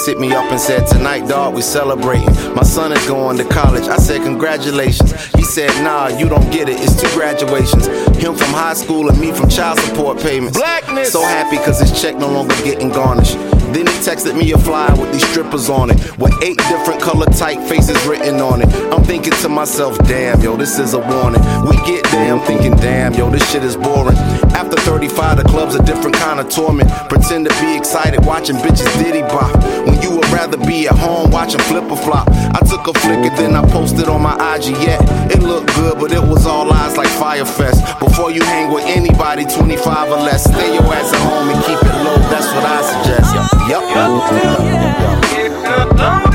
man 0.00 0.14
hit 0.14 0.20
me 0.20 0.32
up 0.34 0.50
and 0.50 0.60
said, 0.60 0.86
Tonight, 0.86 1.28
dog, 1.28 1.54
we 1.54 1.62
celebrating. 1.62 2.32
My 2.54 2.62
son 2.62 2.92
is 2.92 3.06
going 3.06 3.36
to 3.38 3.44
college. 3.44 3.84
I 3.84 3.96
said, 3.96 4.22
Congratulations. 4.22 5.12
He 5.34 5.42
said, 5.42 5.70
Nah, 5.82 6.08
you 6.08 6.28
don't 6.28 6.50
get 6.50 6.68
it. 6.68 6.76
It's 6.80 7.00
two 7.00 7.08
graduations. 7.16 7.86
Him 8.16 8.34
from 8.34 8.52
high 8.52 8.74
school 8.74 9.08
and 9.08 9.18
me 9.18 9.32
from 9.32 9.48
child 9.48 9.78
support 9.80 10.20
payments. 10.20 10.58
Blackness. 10.58 11.12
So 11.12 11.22
happy 11.22 11.58
because 11.58 11.80
his 11.80 12.00
check 12.00 12.16
no 12.16 12.28
longer 12.28 12.54
getting 12.62 12.90
garnished. 12.90 13.36
Then 13.72 13.86
he 13.86 13.92
texted 14.02 14.36
me 14.36 14.50
a 14.52 14.58
flyer 14.58 14.90
with 15.00 15.12
these 15.12 15.26
strippers 15.30 15.70
on 15.70 15.90
it, 15.90 16.18
with 16.18 16.34
eight 16.42 16.58
different 16.58 17.00
color 17.00 17.26
typefaces 17.26 18.08
written 18.08 18.40
on 18.40 18.62
it. 18.62 18.68
I'm 18.92 19.04
thinking 19.04 19.32
to 19.32 19.48
myself, 19.48 19.96
damn, 20.08 20.40
yo, 20.40 20.56
this 20.56 20.80
is 20.80 20.94
a 20.94 20.98
warning. 20.98 21.40
We 21.64 21.76
get 21.86 22.02
there, 22.10 22.34
I'm 22.34 22.40
thinking, 22.40 22.74
damn, 22.76 23.14
yo, 23.14 23.30
this 23.30 23.48
shit 23.48 23.62
is 23.62 23.76
boring. 23.76 24.16
After 24.60 24.76
35, 24.76 25.38
the 25.38 25.44
club's 25.44 25.74
a 25.74 25.82
different 25.82 26.16
kind 26.16 26.38
of 26.38 26.50
torment. 26.50 26.90
Pretend 27.08 27.48
to 27.48 27.60
be 27.62 27.78
excited 27.78 28.22
watching 28.26 28.56
bitches 28.56 28.92
diddy 29.02 29.22
bop. 29.22 29.56
When 29.88 30.02
you 30.02 30.10
would 30.10 30.28
rather 30.28 30.58
be 30.58 30.86
at 30.86 30.98
home 30.98 31.30
watching 31.30 31.60
flip 31.60 31.90
or 31.90 31.96
flop. 31.96 32.28
I 32.28 32.60
took 32.68 32.86
a 32.86 32.92
flick 32.92 33.24
and 33.24 33.38
then 33.38 33.56
I 33.56 33.64
posted 33.70 34.10
on 34.10 34.20
my 34.20 34.36
IG. 34.52 34.76
Yeah, 34.84 35.00
it 35.32 35.42
looked 35.42 35.74
good, 35.74 35.98
but 35.98 36.12
it 36.12 36.22
was 36.22 36.44
all 36.44 36.70
eyes 36.70 36.98
like 36.98 37.08
Firefest. 37.08 38.00
Before 38.00 38.30
you 38.30 38.42
hang 38.42 38.70
with 38.70 38.84
anybody 38.84 39.46
25 39.46 40.10
or 40.12 40.16
less, 40.16 40.44
stay 40.44 40.74
your 40.74 40.84
ass 40.92 41.10
at 41.10 41.20
home 41.24 41.48
and 41.48 41.64
keep 41.64 41.80
it 41.80 41.96
low. 42.04 42.18
That's 42.28 42.52
what 42.52 42.66
I 42.68 42.82
suggest. 42.84 43.32
Yup. 43.66 43.82
I 45.96 46.29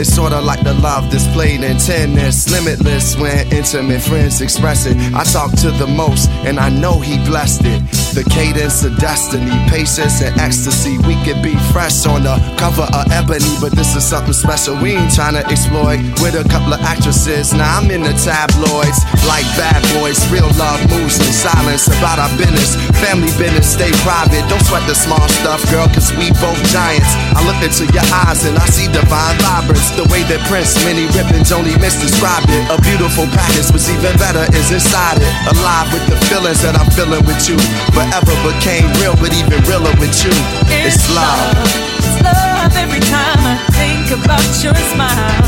It's 0.00 0.14
sorta 0.14 0.40
like 0.40 0.64
the 0.64 0.72
love 0.72 1.10
displayed 1.10 1.62
in 1.62 1.76
tennis. 1.76 2.50
Limitless 2.50 3.18
when 3.18 3.52
intimate 3.52 4.00
friends 4.00 4.40
express 4.40 4.86
it. 4.86 4.96
I 5.14 5.24
talk 5.24 5.50
to 5.60 5.70
the 5.72 5.86
most, 5.86 6.30
and 6.46 6.58
I 6.58 6.70
know 6.70 7.00
he 7.00 7.22
blessed 7.26 7.60
it. 7.66 7.99
The 8.10 8.26
cadence 8.26 8.82
of 8.82 8.98
destiny, 8.98 9.54
patience 9.70 10.18
and 10.20 10.34
ecstasy. 10.34 10.98
We 11.06 11.14
could 11.22 11.46
be 11.46 11.54
fresh 11.70 12.04
on 12.10 12.26
the 12.26 12.34
cover 12.58 12.82
of 12.90 13.06
Ebony, 13.14 13.54
but 13.62 13.70
this 13.70 13.94
is 13.94 14.02
something 14.02 14.34
special. 14.34 14.74
We 14.74 14.98
ain't 14.98 15.14
trying 15.14 15.38
to 15.38 15.46
exploit 15.46 16.02
with 16.18 16.34
a 16.34 16.42
couple 16.50 16.74
of 16.74 16.82
actresses. 16.82 17.54
Now 17.54 17.78
I'm 17.78 17.86
in 17.86 18.02
the 18.02 18.10
tabloids, 18.18 18.98
like 19.30 19.46
bad 19.54 19.78
boys. 19.94 20.18
Real 20.34 20.50
love 20.58 20.82
moves 20.90 21.22
in 21.22 21.30
silence 21.30 21.86
about 21.86 22.18
our 22.18 22.28
business. 22.34 22.74
Family 22.98 23.30
business, 23.38 23.70
stay 23.78 23.94
private. 24.02 24.42
Don't 24.50 24.62
sweat 24.66 24.82
the 24.90 24.98
small 24.98 25.22
stuff, 25.40 25.62
girl, 25.70 25.86
cause 25.94 26.10
we 26.18 26.34
both 26.42 26.58
giants. 26.74 27.14
I 27.38 27.46
look 27.46 27.62
into 27.62 27.86
your 27.94 28.04
eyes 28.26 28.42
and 28.42 28.58
I 28.58 28.66
see 28.66 28.90
divine 28.90 29.38
vibrance. 29.38 29.86
The 29.94 30.04
way 30.10 30.26
that 30.26 30.42
Prince, 30.50 30.74
many 30.82 31.06
ribbons 31.14 31.54
only 31.54 31.78
misdescribed 31.78 32.50
it. 32.50 32.74
A 32.74 32.76
beautiful 32.82 33.30
package, 33.30 33.70
what's 33.70 33.86
even 33.86 34.18
better 34.18 34.44
is 34.50 34.74
inside 34.74 35.22
it. 35.22 35.32
Alive 35.46 35.94
with 35.94 36.04
the 36.10 36.18
feelings 36.26 36.58
that 36.66 36.74
I'm 36.74 36.90
feeling 36.90 37.22
with 37.22 37.38
you. 37.46 37.56
Forever 38.00 38.32
became 38.48 38.88
real, 38.96 39.14
but 39.20 39.28
even 39.36 39.60
realer 39.68 39.92
with 40.00 40.24
you. 40.24 40.32
It's 40.72 41.04
love. 41.12 41.52
It's 42.00 42.16
love 42.24 42.72
every 42.72 43.04
time 43.12 43.44
I 43.44 43.60
think 43.76 44.08
about 44.16 44.40
your 44.64 44.72
smile. 44.88 45.44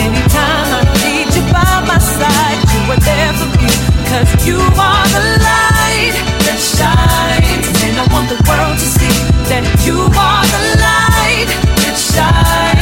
Anytime 0.00 0.80
I 0.80 0.82
need 1.04 1.28
you 1.36 1.44
by 1.52 1.84
my 1.84 2.00
side, 2.00 2.60
you 2.72 2.80
are 2.88 3.02
there 3.04 3.32
for 3.36 3.50
me. 3.60 3.68
Cause 4.08 4.32
you 4.48 4.56
are 4.80 5.06
the 5.12 5.24
light 5.44 6.16
that 6.48 6.56
shines. 6.56 7.68
And 7.84 8.00
I 8.00 8.08
want 8.08 8.32
the 8.32 8.40
world 8.48 8.80
to 8.80 8.88
see 8.96 9.20
that 9.52 9.68
you 9.84 10.08
are 10.08 10.44
the 10.56 10.62
light 10.80 11.52
that 11.84 11.96
shines. 12.00 12.73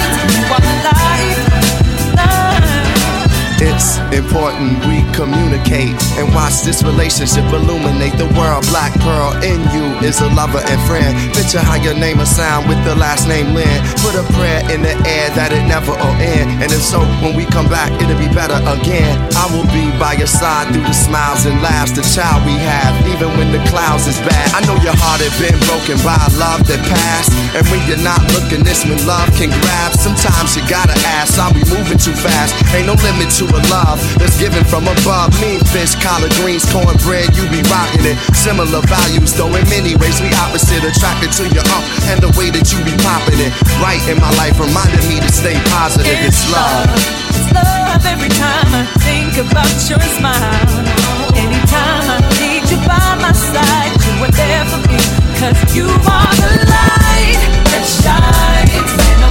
Important 4.13 4.77
we 4.85 5.01
communicate 5.17 5.97
and 6.21 6.29
watch 6.37 6.61
this 6.63 6.85
relationship 6.85 7.45
illuminate 7.53 8.13
the 8.21 8.29
world. 8.37 8.65
Black 8.69 8.93
Pearl 9.01 9.33
in 9.41 9.61
you 9.73 9.89
is 10.05 10.21
a 10.21 10.29
lover 10.37 10.61
and 10.61 10.81
friend. 10.85 11.17
Picture 11.33 11.61
how 11.61 11.81
your 11.81 11.97
name 11.97 12.19
will 12.19 12.29
sound 12.29 12.69
with 12.69 12.79
the 12.85 12.95
last 12.95 13.27
name 13.27 13.57
Lynn. 13.57 13.81
Put 14.05 14.15
a 14.15 14.25
prayer 14.37 14.61
in 14.69 14.85
the 14.85 14.93
air 15.09 15.33
that 15.33 15.53
it 15.53 15.65
never 15.65 15.93
will 15.97 16.17
end. 16.21 16.63
And 16.63 16.69
if 16.69 16.85
so, 16.85 17.01
when 17.25 17.33
we 17.35 17.49
come 17.49 17.69
back, 17.69 17.89
it'll 18.01 18.19
be 18.21 18.29
better 18.37 18.61
again. 18.69 19.17
I 19.33 19.49
will 19.49 19.67
be 19.73 19.89
by 19.97 20.21
your 20.21 20.31
side 20.31 20.69
through 20.73 20.85
the 20.85 20.97
smiles 20.97 21.49
and 21.49 21.57
laughs, 21.65 21.97
the 21.97 22.05
child 22.05 22.45
we 22.45 22.57
have, 22.61 22.93
even 23.09 23.33
when 23.41 23.49
the 23.49 23.63
clouds 23.73 24.07
is 24.07 24.19
bad. 24.21 24.53
I 24.53 24.61
know 24.69 24.77
your 24.85 24.97
heart 24.97 25.25
had 25.25 25.33
been 25.41 25.57
broken 25.65 25.97
by 26.05 26.21
love 26.37 26.67
that 26.69 26.81
passed. 26.87 27.33
And 27.57 27.65
when 27.73 27.81
you're 27.89 28.05
not 28.05 28.21
looking, 28.37 28.61
this 28.61 28.85
when 28.85 29.01
love 29.09 29.33
can 29.41 29.49
grab. 29.49 29.97
Sometimes 29.97 30.57
you 30.57 30.63
gotta 30.69 30.97
ask, 31.17 31.41
are 31.41 31.53
we 31.57 31.65
moving 31.73 31.99
too 31.99 32.15
fast? 32.15 32.53
Ain't 32.77 32.87
no 32.87 32.95
limit 33.01 33.33
to 33.41 33.49
a 33.49 33.61
love 33.73 34.02
that's 34.19 34.39
given 34.39 34.65
from 34.65 34.89
above. 34.89 35.35
Mean 35.41 35.61
fish, 35.71 35.95
collard 35.99 36.33
greens, 36.41 36.65
cornbread, 36.71 37.33
you 37.37 37.45
be 37.49 37.63
rocking 37.71 38.05
it. 38.07 38.17
Similar 38.35 38.83
values, 38.87 39.33
though 39.35 39.53
in 39.55 39.65
many 39.69 39.95
ways 39.97 40.21
we 40.21 40.31
opposite. 40.39 40.83
Attracted 40.85 41.33
to 41.39 41.45
your 41.51 41.65
ump 41.73 41.85
and 42.11 42.19
the 42.23 42.31
way 42.39 42.51
that 42.51 42.71
you 42.73 42.79
be 42.85 42.95
popping 43.03 43.39
it. 43.39 43.53
Right 43.79 44.03
in 44.09 44.19
my 44.19 44.31
life, 44.39 44.59
reminded 44.59 45.03
me 45.09 45.21
to 45.23 45.31
stay 45.31 45.57
positive. 45.71 46.13
It's 46.23 46.43
love. 46.51 46.91
It's 47.31 47.51
love 47.55 48.03
every 48.07 48.33
time 48.35 48.71
I 48.75 48.85
think 49.03 49.39
about 49.39 49.73
your 49.89 50.03
smile. 50.19 51.13
Anytime 51.35 52.05
I 52.11 52.19
need 52.41 52.69
you 52.71 52.79
by 52.87 53.09
my 53.21 53.33
side, 53.33 53.93
you 54.05 54.13
are 54.25 54.35
there 54.35 54.65
for 54.69 54.81
me. 54.89 55.01
Cause 55.41 55.59
you 55.75 55.87
are 55.87 56.35
the 56.39 56.53
light 56.71 57.41
that 57.73 57.85
shines. 57.87 59.22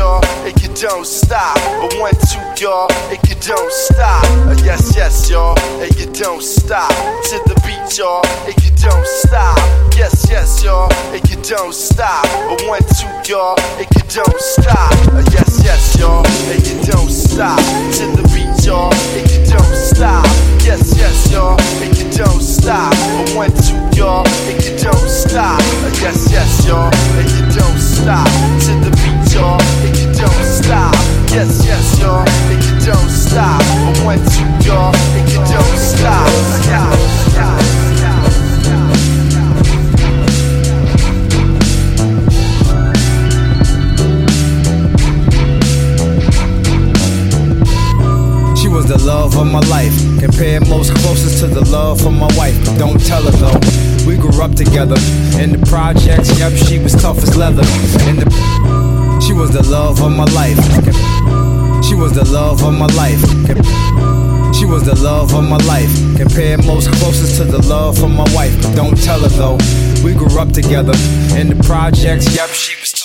Y'all, 0.00 0.24
and 0.48 0.56
you 0.62 0.68
don't 0.80 1.04
stop. 1.04 1.56
A 1.84 1.88
one, 2.00 2.16
two, 2.32 2.40
y'all, 2.56 2.88
and 3.12 3.20
you 3.28 3.36
don't 3.44 3.72
stop. 3.72 4.24
Uh, 4.48 4.56
yes, 4.64 4.96
yes, 4.96 5.28
y'all, 5.28 5.58
and 5.82 5.92
you 6.00 6.06
don't 6.12 6.42
stop. 6.42 6.88
To 7.28 7.36
the 7.48 7.56
beat, 7.64 7.98
y'all, 7.98 8.24
and 8.48 8.56
you 8.64 8.72
don't 8.80 9.06
stop. 9.20 9.58
Yes, 9.94 10.26
yes, 10.30 10.64
y'all, 10.64 10.90
and 11.12 11.22
you 11.28 11.36
don't 11.42 11.74
stop. 11.74 12.24
A 12.24 12.56
one, 12.66 12.84
two, 12.96 13.12
y'all, 13.28 13.60
and 13.76 13.88
you 13.94 14.04
don't 14.08 14.40
stop. 14.40 14.92
Uh, 15.12 15.22
yes, 15.36 15.60
yes, 15.62 15.98
y'all, 16.00 16.24
and 16.48 16.60
you 16.66 16.76
don't 16.90 17.10
stop. 17.10 17.60
To 17.96 18.04
the 18.16 18.24
beat, 18.32 18.64
y'all, 18.64 18.94
and 19.16 19.26
you 19.30 19.40
don't 19.52 19.76
stop. 19.76 20.24
Yes, 20.64 20.96
yes, 20.96 21.30
y'all, 21.30 21.60
and 21.84 21.92
you 21.98 21.99
don't 22.16 22.42
stop. 22.42 22.92
A 22.94 23.36
one, 23.36 23.50
two, 23.52 23.76
y'all, 23.96 24.26
and 24.48 24.58
you 24.64 24.76
don't 24.78 25.08
stop. 25.08 25.60
Uh, 25.60 25.90
yes, 26.00 26.30
yes, 26.30 26.66
y'all, 26.66 26.90
and 27.18 27.28
you 27.30 27.44
don't 27.54 27.78
stop. 27.78 28.26
To 28.66 28.72
the 28.84 28.90
beat, 29.00 29.34
y'all, 29.34 29.60
and 29.84 29.96
you 29.96 30.06
don't 30.14 30.44
stop. 30.44 30.94
Yes, 31.30 31.64
yes, 31.64 31.98
y'all, 32.00 32.26
and 32.26 32.62
you 32.64 32.74
don't 32.86 33.10
stop. 33.10 33.60
A 33.62 34.04
one, 34.04 34.18
two, 34.32 34.46
y'all, 34.66 34.94
and 34.94 35.28
you 35.30 35.38
don't 35.38 35.78
stop. 35.78 36.28
Yeah, 36.66 36.99
of 49.40 49.50
my 49.50 49.60
life. 49.68 49.94
Compared 50.20 50.68
most 50.68 50.94
closest 50.96 51.40
to 51.40 51.46
the 51.46 51.64
love 51.70 52.00
for 52.00 52.10
my 52.10 52.28
wife. 52.36 52.56
Don't 52.78 53.00
tell 53.00 53.22
her 53.22 53.30
though. 53.30 53.60
We 54.06 54.16
grew 54.16 54.42
up 54.42 54.54
together 54.54 54.96
in 55.40 55.52
the 55.52 55.62
projects. 55.66 56.38
Yep, 56.38 56.52
she 56.52 56.78
was 56.78 56.94
tough 56.94 57.18
as 57.18 57.36
leather. 57.36 57.64
In 58.08 58.16
the 58.16 58.28
she 59.24 59.32
was 59.32 59.52
the 59.52 59.62
love 59.70 60.02
of 60.02 60.12
my 60.12 60.24
life. 60.32 60.60
She 61.84 61.94
was 61.94 62.12
the 62.12 62.24
love 62.30 62.62
of 62.62 62.74
my 62.74 62.86
life. 62.94 63.20
She 64.54 64.66
was 64.66 64.84
the 64.84 64.98
love 65.02 65.34
of 65.34 65.44
my 65.48 65.58
life. 65.64 65.92
Compared 66.16 66.64
most 66.66 66.90
closest 67.00 67.38
to 67.38 67.44
the 67.44 67.62
love 67.66 67.98
for 67.98 68.08
my 68.08 68.28
wife. 68.34 68.54
Don't 68.74 68.96
tell 69.02 69.20
her 69.20 69.28
though. 69.28 69.58
We 70.04 70.12
grew 70.14 70.38
up 70.38 70.52
together 70.52 70.94
in 71.38 71.48
the 71.48 71.62
projects. 71.64 72.34
Yep, 72.36 72.50
she 72.50 72.80
was. 72.80 72.99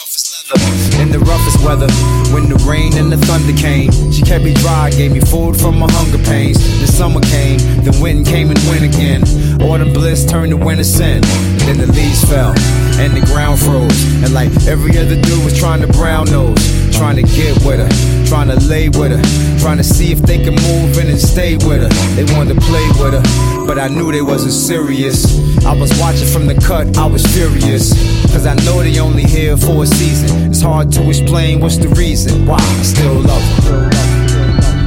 In 1.02 1.12
the 1.12 1.20
roughest 1.20 1.64
weather, 1.64 1.92
when 2.34 2.50
the 2.50 2.56
rain 2.68 2.98
and 2.98 3.12
the 3.12 3.18
thunder 3.18 3.54
came, 3.54 3.92
she 4.12 4.22
kept 4.22 4.44
me 4.44 4.54
dry, 4.54 4.90
gave 4.92 5.12
me 5.12 5.20
food 5.20 5.56
from 5.56 5.78
my 5.80 5.92
hunger 5.92 6.24
pains. 6.24 6.58
The 6.80 6.88
summer 6.88 7.22
came, 7.22 7.60
the 7.84 7.98
wind 8.02 8.26
came 8.26 8.50
and 8.50 8.60
went 8.70 8.84
again. 8.84 9.24
Autumn 9.62 9.94
bliss 9.94 10.26
turned 10.26 10.52
to 10.52 10.58
winter 10.58 10.84
sin, 10.84 11.24
and 11.24 11.62
then 11.62 11.78
the 11.78 11.88
leaves 11.88 12.24
fell 12.24 12.54
and 13.00 13.14
the 13.14 13.26
ground 13.26 13.60
froze. 13.60 14.04
And 14.24 14.34
like 14.34 14.52
every 14.68 14.98
other 14.98 15.20
dude 15.20 15.44
was 15.44 15.58
trying 15.58 15.82
to 15.82 15.88
brown 15.88 16.26
nose, 16.32 16.64
trying 16.96 17.18
to 17.18 17.24
get 17.24 17.54
with 17.66 17.80
her, 17.80 18.15
trying 18.26 18.48
to 18.48 18.60
lay 18.68 18.90
with 18.90 19.12
her, 19.12 19.60
trying 19.60 19.78
to 19.78 19.84
see 19.84 20.12
if 20.12 20.20
they 20.20 20.38
can 20.44 20.56
move 20.56 20.98
in 20.98 21.08
and 21.08 21.20
stay 21.20 21.56
with 21.56 21.82
her. 21.82 21.90
They 22.16 22.26
wanted 22.34 22.56
to 22.56 22.62
play 22.62 22.86
with 23.00 23.14
her, 23.14 23.66
but 23.66 23.78
I 23.78 23.88
knew 23.88 24.12
they 24.12 24.22
wasn't 24.22 24.54
serious. 24.54 25.26
I 25.66 25.74
was 25.74 25.92
watching 26.00 26.28
from 26.28 26.48
the 26.48 26.56
cut, 26.56 26.98
I 26.98 27.06
was 27.06 27.26
furious. 27.26 27.94
Cause 28.32 28.46
I 28.46 28.56
know 28.66 28.84
they 28.84 29.00
only 29.00 29.24
here 29.24 29.56
for 29.56 29.84
a 29.84 29.88
season. 29.88 30.52
It's 30.52 30.62
hard 30.62 30.92
to 30.94 31.08
explain 31.08 31.60
what's 31.62 31.78
the 31.78 31.90
reason 31.90 32.46
why 32.46 32.58
I 32.60 32.84
still 32.84 33.22
love 33.22 33.44
her. 33.66 33.90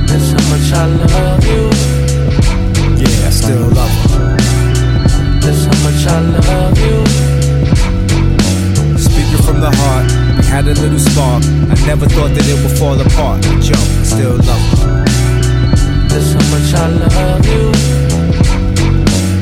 That's 0.07 0.31
how 0.33 0.45
much 0.53 0.73
I 0.73 0.87
love 0.87 1.45
you. 1.45 1.71
Yeah, 3.01 3.27
I 3.27 3.31
still 3.31 3.67
love 3.73 3.97
her. 4.13 4.37
That's 5.41 5.65
how 5.65 5.79
much 5.87 6.07
I 6.07 6.21
love 6.45 6.79
you. 6.79 6.97
Speaking 8.99 9.43
from 9.47 9.61
the 9.61 9.71
heart, 9.71 9.98
had 10.49 10.67
a 10.67 10.75
little 10.81 10.99
spark. 10.99 11.45
I 11.45 11.77
never 11.87 12.09
thought 12.09 12.33
that 12.33 12.47
it 12.49 12.57
would 12.65 12.77
fall 12.79 12.99
apart. 12.99 13.43
But 13.43 13.69
yo, 13.69 13.77
I 13.77 14.03
still 14.03 14.37
love 14.49 14.65
her. 14.81 15.05
That's 16.09 16.33
how 16.33 16.45
much 16.49 16.73
I 16.73 16.89
love 17.05 17.45
you. 17.45 17.69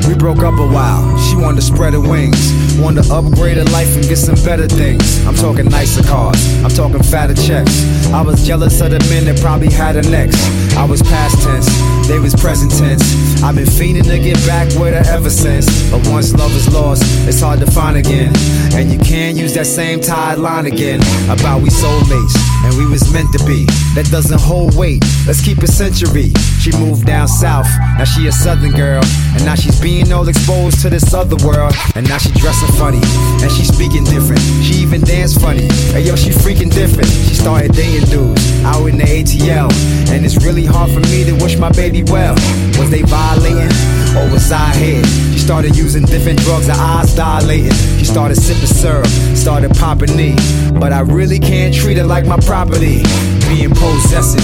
We 0.07 0.13
broke 0.17 0.39
up 0.39 0.59
a 0.59 0.67
while. 0.67 1.17
She 1.17 1.35
wanted 1.35 1.57
to 1.57 1.61
spread 1.61 1.93
her 1.93 2.01
wings. 2.01 2.53
Wanted 2.79 3.03
to 3.03 3.13
upgrade 3.13 3.57
her 3.57 3.63
life 3.65 3.95
and 3.95 4.07
get 4.07 4.17
some 4.17 4.35
better 4.43 4.67
things. 4.67 5.25
I'm 5.25 5.35
talking 5.35 5.65
nicer 5.65 6.03
cars. 6.03 6.37
I'm 6.63 6.69
talking 6.69 7.01
fatter 7.03 7.33
checks. 7.33 7.85
I 8.11 8.21
was 8.21 8.45
jealous 8.45 8.79
of 8.81 8.91
the 8.91 8.99
men 9.09 9.25
that 9.25 9.39
probably 9.39 9.71
had 9.71 9.95
her 9.95 10.09
next. 10.09 10.37
I 10.75 10.85
was 10.85 11.01
past 11.01 11.41
tense. 11.43 11.67
They 12.07 12.19
was 12.19 12.33
present 12.35 12.71
tense. 12.71 13.03
I've 13.43 13.55
been 13.55 13.65
fiending 13.65 14.05
to 14.05 14.17
get 14.17 14.37
back 14.47 14.67
with 14.79 14.93
her 14.93 15.03
ever 15.13 15.29
since. 15.29 15.67
But 15.91 16.07
once 16.07 16.33
love 16.33 16.55
is 16.55 16.71
lost, 16.73 17.03
it's 17.27 17.41
hard 17.41 17.59
to 17.59 17.69
find 17.69 17.97
again. 17.97 18.33
And 18.73 18.91
you 18.91 18.99
can't 18.99 19.37
use 19.37 19.53
that 19.55 19.65
same 19.65 19.99
tied 19.99 20.37
line 20.37 20.65
again. 20.65 21.01
About 21.29 21.61
we 21.61 21.69
soulmates 21.69 22.35
and 22.63 22.77
we 22.77 22.85
was 22.85 23.11
meant 23.11 23.31
to 23.33 23.43
be. 23.45 23.65
That 23.95 24.07
doesn't 24.09 24.39
hold 24.39 24.75
weight. 24.75 25.03
Let's 25.25 25.43
keep 25.43 25.61
it 25.63 25.67
century. 25.67 26.31
She 26.59 26.71
moved 26.77 27.05
down 27.05 27.27
south. 27.27 27.67
Now 27.97 28.05
she 28.05 28.27
a 28.27 28.31
southern 28.31 28.71
girl. 28.71 29.03
And 29.35 29.43
now 29.45 29.55
she's 29.55 29.79
being 29.81 30.06
all 30.11 30.27
exposed 30.27 30.81
to 30.81 30.89
this 30.89 31.13
other 31.13 31.35
world. 31.45 31.73
And 31.95 32.07
now 32.07 32.17
she 32.17 32.31
dressing 32.31 32.71
funny. 32.77 33.01
And 33.41 33.51
she 33.51 33.63
speaking 33.65 34.03
different. 34.03 34.41
She 34.63 34.75
even 34.81 35.01
dance 35.01 35.37
funny. 35.37 35.67
Hey 35.93 36.01
yo, 36.01 36.15
she 36.15 36.31
freaking 36.31 36.71
different. 36.73 37.07
She 37.07 37.35
started 37.35 37.71
dating 37.73 38.09
dudes 38.09 38.63
out 38.63 38.85
in 38.87 38.97
the 38.97 39.03
ATL. 39.03 39.71
And 40.09 40.25
it's 40.25 40.43
really 40.45 40.65
hard 40.65 40.91
for 40.91 40.99
me 41.11 41.23
to 41.25 41.33
wish 41.43 41.57
my 41.57 41.71
baby 41.71 42.03
well. 42.03 42.35
Was 42.77 42.89
they 42.89 43.01
violating? 43.03 43.71
Or 44.15 44.31
was 44.31 44.51
I 44.51 44.75
here? 44.75 45.03
She 45.33 45.39
started 45.39 45.75
using 45.75 46.03
different 46.05 46.39
drugs, 46.39 46.67
her 46.67 46.73
eyes 46.73 47.15
dilating. 47.15 47.73
She 47.97 48.05
started 48.05 48.35
sipping 48.35 48.67
syrup, 48.67 49.07
started 49.35 49.71
popping 49.75 50.15
knee. 50.15 50.35
But 50.79 50.93
I 50.93 51.01
really 51.01 51.39
can't 51.39 51.73
treat 51.73 51.97
her 51.97 52.03
like 52.03 52.25
my 52.25 52.37
property. 52.37 53.03
Being 53.47 53.71
possessive, 53.71 54.43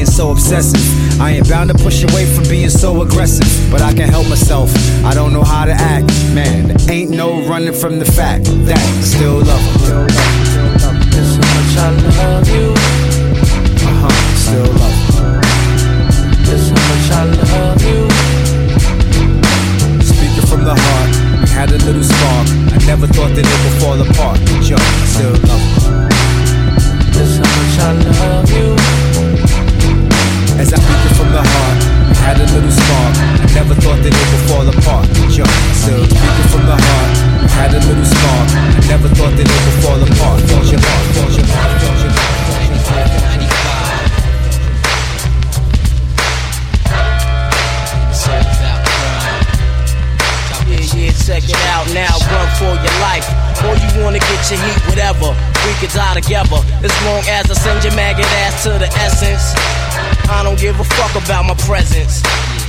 being 0.00 0.10
so 0.10 0.30
obsessive. 0.30 1.20
I 1.20 1.32
ain't 1.32 1.46
bound 1.46 1.68
to 1.68 1.76
push 1.76 2.02
away 2.04 2.24
from 2.24 2.44
being 2.44 2.70
so 2.70 3.02
aggressive. 3.02 3.70
But 3.70 3.82
I 3.82 3.92
can't 3.92 4.10
help 4.10 4.26
myself, 4.30 4.72
I 5.04 5.12
don't 5.12 5.30
know 5.34 5.42
how 5.42 5.66
to 5.66 5.72
act. 5.72 6.08
Man, 6.32 6.74
ain't 6.88 7.10
no 7.10 7.46
running 7.46 7.74
from 7.74 7.98
the 7.98 8.06
fact 8.06 8.44
that 8.64 8.78
I 8.78 9.00
still 9.02 9.44
love 9.44 9.66
her. 9.88 10.06
How 10.80 10.92
much 10.96 11.76
I 11.76 11.90
love 12.16 12.48
you. 12.48 12.72
Uh 13.84 13.92
huh, 14.00 14.16
still 14.40 14.72
love 14.80 15.00
her. 15.20 15.36
How 16.48 16.80
much 16.88 17.08
I 17.12 17.24
love 17.52 17.82
you. 17.84 18.00
Speaking 20.00 20.46
from 20.48 20.64
the 20.64 20.74
heart, 20.80 21.10
had 21.50 21.68
a 21.72 21.78
little 21.84 22.02
spark. 22.02 22.48
I 22.72 22.78
never 22.86 23.06
thought 23.06 23.34
that 23.36 23.44
it 23.44 23.58
would 23.64 23.76
fall 23.82 24.00
apart. 24.00 24.40
But 24.48 24.64
yo, 24.64 24.78
still 25.12 25.36
love 25.44 25.66
her. 25.84 26.08
How 27.20 27.44
much 27.52 27.78
I 27.78 27.92
love 27.92 28.50
you. 28.50 28.99
As 30.58 30.72
I 30.72 30.78
speak 30.80 31.02
it 31.06 31.14
from 31.16 31.30
the 31.30 31.42
heart, 31.42 31.78
had 32.24 32.40
a 32.40 32.46
little 32.50 32.70
spark. 32.70 33.14
Never 33.54 33.74
thought 33.74 34.00
that 34.02 34.12
it 34.12 34.26
would 34.32 34.44
fall 34.48 34.66
apart. 34.66 35.06
Yo, 35.30 35.44
I 35.44 35.72
still 35.76 36.04
speaking 36.04 36.48
from 36.50 36.64
the 36.66 36.76
heart, 36.76 37.10
had 37.54 37.74
a 37.74 37.80
little 37.84 38.04
spark. 38.04 38.48
Never 38.88 39.08
thought 39.14 39.34
that 39.36 39.46
it 39.46 39.60
would 39.64 39.78
fall 39.84 40.00
apart. 40.00 40.40
Fall 40.48 40.64
your 40.64 40.80
heart, 40.80 41.06
fall 41.14 41.30
your 41.30 41.46
heart, 41.46 41.80
fall 41.82 41.94
your 42.02 42.10
heart, 42.10 42.40
check 51.30 51.48
it 51.48 51.62
out 51.70 51.86
now, 51.94 52.10
run 52.34 52.48
for 52.58 52.74
your 52.74 52.96
life. 53.06 53.22
Or 53.62 53.76
you 53.78 54.02
wanna 54.02 54.18
get 54.18 54.50
your 54.50 54.58
heat, 54.58 54.80
whatever. 54.88 55.30
We 55.64 55.72
could 55.78 55.94
die 55.94 56.14
together. 56.14 56.58
As 56.82 56.94
long 57.06 57.22
as 57.28 57.50
I 57.50 57.54
send 57.54 57.84
your 57.84 57.94
maggot 57.94 58.26
ass 58.42 58.64
to 58.64 58.70
the 58.70 58.88
essence. 58.98 59.54
I 60.30 60.42
don't 60.42 60.58
give 60.58 60.78
a 60.78 60.84
fuck 60.84 61.14
about 61.22 61.44
my 61.44 61.54
presence. 61.66 62.22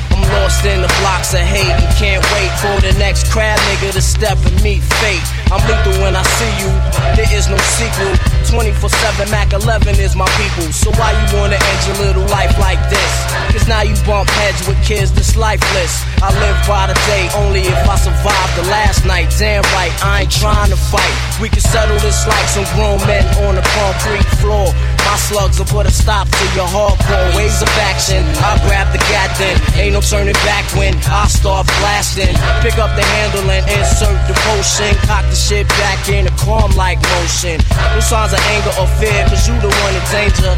I'm 0.09 0.21
lost 0.41 0.65
in 0.65 0.81
the 0.81 0.91
blocks 1.01 1.33
of 1.33 1.45
hate 1.45 1.69
and 1.69 1.93
can't 1.95 2.25
wait 2.33 2.51
for 2.59 2.75
the 2.81 2.93
next 2.99 3.31
crab 3.31 3.57
nigga 3.69 3.93
to 3.93 4.01
step 4.01 4.37
and 4.45 4.57
meet 4.61 4.81
fate. 4.99 5.23
I'm 5.53 5.61
lethal 5.69 5.95
when 6.01 6.15
I 6.15 6.23
see 6.23 6.51
you, 6.59 6.71
there 7.15 7.29
is 7.31 7.47
no 7.47 7.57
sequel. 7.57 8.13
24 8.51 8.89
7 8.89 9.31
Mac 9.31 9.53
11 9.53 9.95
is 9.99 10.15
my 10.15 10.27
people. 10.35 10.67
So 10.73 10.91
why 10.99 11.15
you 11.15 11.25
wanna 11.37 11.55
end 11.55 11.79
your 11.87 11.97
little 12.03 12.27
life 12.27 12.51
like 12.59 12.81
this? 12.89 13.11
Cause 13.53 13.67
now 13.67 13.81
you 13.81 13.95
bump 14.03 14.29
heads 14.41 14.67
with 14.67 14.75
kids 14.83 15.11
that's 15.11 15.37
lifeless. 15.37 16.03
I 16.21 16.33
live 16.43 16.57
by 16.67 16.87
the 16.87 16.97
day 17.07 17.29
only 17.39 17.61
if 17.61 17.83
I 17.87 17.95
survive 17.95 18.49
the 18.59 18.67
last 18.67 19.05
night. 19.05 19.31
Damn 19.39 19.63
right, 19.71 19.93
I 20.03 20.23
ain't 20.23 20.31
trying 20.31 20.69
to 20.69 20.77
fight. 20.77 21.15
We 21.39 21.47
can 21.47 21.61
settle 21.61 21.97
this 21.99 22.27
like 22.27 22.47
some 22.51 22.67
grown 22.75 22.99
men 23.07 23.23
on 23.45 23.55
the 23.55 23.63
concrete 23.63 24.27
floor. 24.43 24.67
My 25.11 25.19
slugs 25.19 25.59
will 25.59 25.67
put 25.67 25.85
a 25.85 25.91
stop 25.91 26.23
to 26.31 26.45
your 26.55 26.71
hardcore 26.71 27.35
ways 27.35 27.61
of 27.61 27.67
action. 27.83 28.23
I 28.39 28.55
grab 28.63 28.95
the 28.95 29.01
gat 29.11 29.35
then, 29.35 29.59
ain't 29.75 29.91
no 29.91 29.99
turning 29.99 30.39
back 30.47 30.63
when 30.71 30.95
I 31.11 31.27
start 31.27 31.67
blasting. 31.83 32.31
Pick 32.63 32.79
up 32.79 32.95
the 32.95 33.03
handle 33.03 33.43
and 33.51 33.59
insert 33.67 34.15
the 34.31 34.35
potion. 34.47 34.95
Cock 35.03 35.27
the 35.27 35.35
shit 35.35 35.67
back 35.83 36.07
in 36.07 36.27
a 36.27 36.33
calm 36.39 36.71
like 36.79 36.95
motion. 37.19 37.59
No 37.91 37.99
signs 37.99 38.31
of 38.31 38.39
anger 38.55 38.71
or 38.79 38.87
fear, 39.03 39.27
cause 39.27 39.43
you 39.51 39.55
the 39.59 39.67
one 39.83 39.93
in 39.99 40.05
danger. 40.15 40.55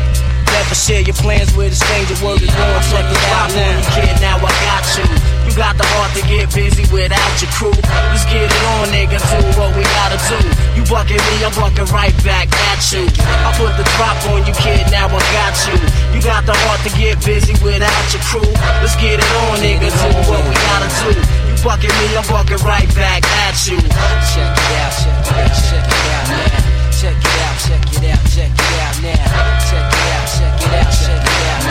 Never 0.54 0.76
share 0.78 1.02
your 1.02 1.18
plans 1.18 1.50
with 1.58 1.74
a 1.74 1.76
stranger. 1.76 2.14
Word 2.22 2.38
is 2.46 2.54
born, 2.54 2.82
check 2.94 3.10
it 3.10 3.24
out 3.34 3.50
now. 3.58 3.82
Kid, 3.98 4.22
now 4.22 4.38
I 4.38 4.54
got 4.70 4.86
you. 5.02 5.33
You 5.46 5.54
got 5.56 5.78
the 5.78 5.86
heart 5.96 6.12
to 6.18 6.22
get 6.26 6.50
busy 6.54 6.86
without 6.90 7.34
your 7.38 7.52
crew. 7.54 7.76
Let's 8.10 8.26
get 8.26 8.50
it 8.50 8.64
on, 8.78 8.90
nigga. 8.90 9.20
Do 9.22 9.38
what 9.60 9.76
we 9.78 9.84
gotta 9.84 10.18
do. 10.32 10.40
You 10.74 10.84
bucking 10.90 11.20
me, 11.20 11.46
I'm 11.46 11.54
bucking 11.54 11.90
right 11.94 12.16
back 12.26 12.50
at 12.74 12.82
you. 12.90 13.06
I 13.06 13.54
put 13.60 13.76
the 13.78 13.86
drop 13.96 14.18
on 14.34 14.46
you, 14.48 14.56
kid. 14.58 14.90
Now 14.90 15.12
I 15.12 15.22
got 15.36 15.54
you. 15.68 15.78
You 16.16 16.20
got 16.24 16.46
the 16.48 16.56
heart 16.66 16.82
to 16.88 16.92
get 16.98 17.22
busy 17.22 17.54
without 17.62 18.06
your 18.10 18.24
crew. 18.26 18.50
Let's 18.82 18.96
get 18.98 19.20
it 19.20 19.32
on, 19.46 19.60
nigga. 19.62 19.92
Do 19.94 20.10
what 20.26 20.42
we 20.48 20.56
gotta 20.74 20.90
do. 21.06 21.12
You 21.14 21.56
bucking 21.62 21.94
me, 22.02 22.18
I'm 22.18 22.26
bucking 22.26 22.64
right 22.66 22.90
back 22.96 23.22
at 23.46 23.56
you. 23.68 23.78
Check 23.78 23.92
it 23.92 24.74
out, 24.80 24.94
check 24.96 25.22
it 25.22 25.38
out, 25.38 25.54
check 25.54 25.86
it 25.86 26.08
out 26.18 26.34
now. 26.34 26.74
Check 26.90 27.20
it 27.20 27.38
out, 27.46 27.56
check 27.62 27.84
it 27.94 28.10
out, 28.10 28.24
check 28.32 28.50
it 28.50 28.80
out 28.80 28.96
now. 29.06 29.28
Check 29.70 29.86
it 29.86 30.08
out, 30.18 30.26
check 30.34 30.56
it 30.66 30.74
out, 30.82 30.90
check 30.98 31.20
it 31.20 31.46
out 31.46 31.62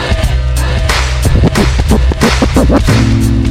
now. 3.37 3.42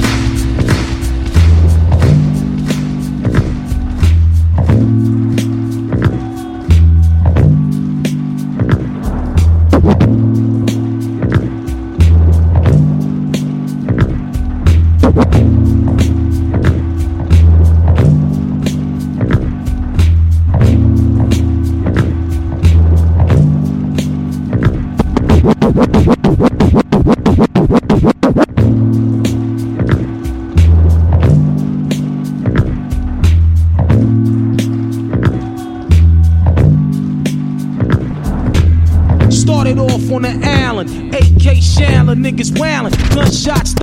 Niggas 42.32 42.58
wailing, 42.60 42.94
gunshots. 43.10 43.76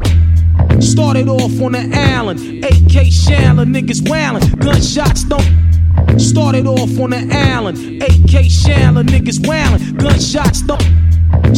Started 0.81 1.29
off 1.29 1.61
on 1.61 1.73
the 1.73 1.91
Allen, 1.93 2.65
AK 2.65 3.13
Shandler, 3.13 3.65
niggas 3.65 4.09
wailing, 4.09 4.43
gunshots 4.57 5.25
don't. 5.25 6.19
Started 6.19 6.67
off 6.67 6.99
on 6.99 7.11
the 7.11 7.29
Allen, 7.31 8.01
AK 8.03 8.51
Shandler, 8.51 9.05
niggas 9.05 9.47
wailing, 9.47 9.97
gunshots 9.97 10.63
don't. 10.63 10.98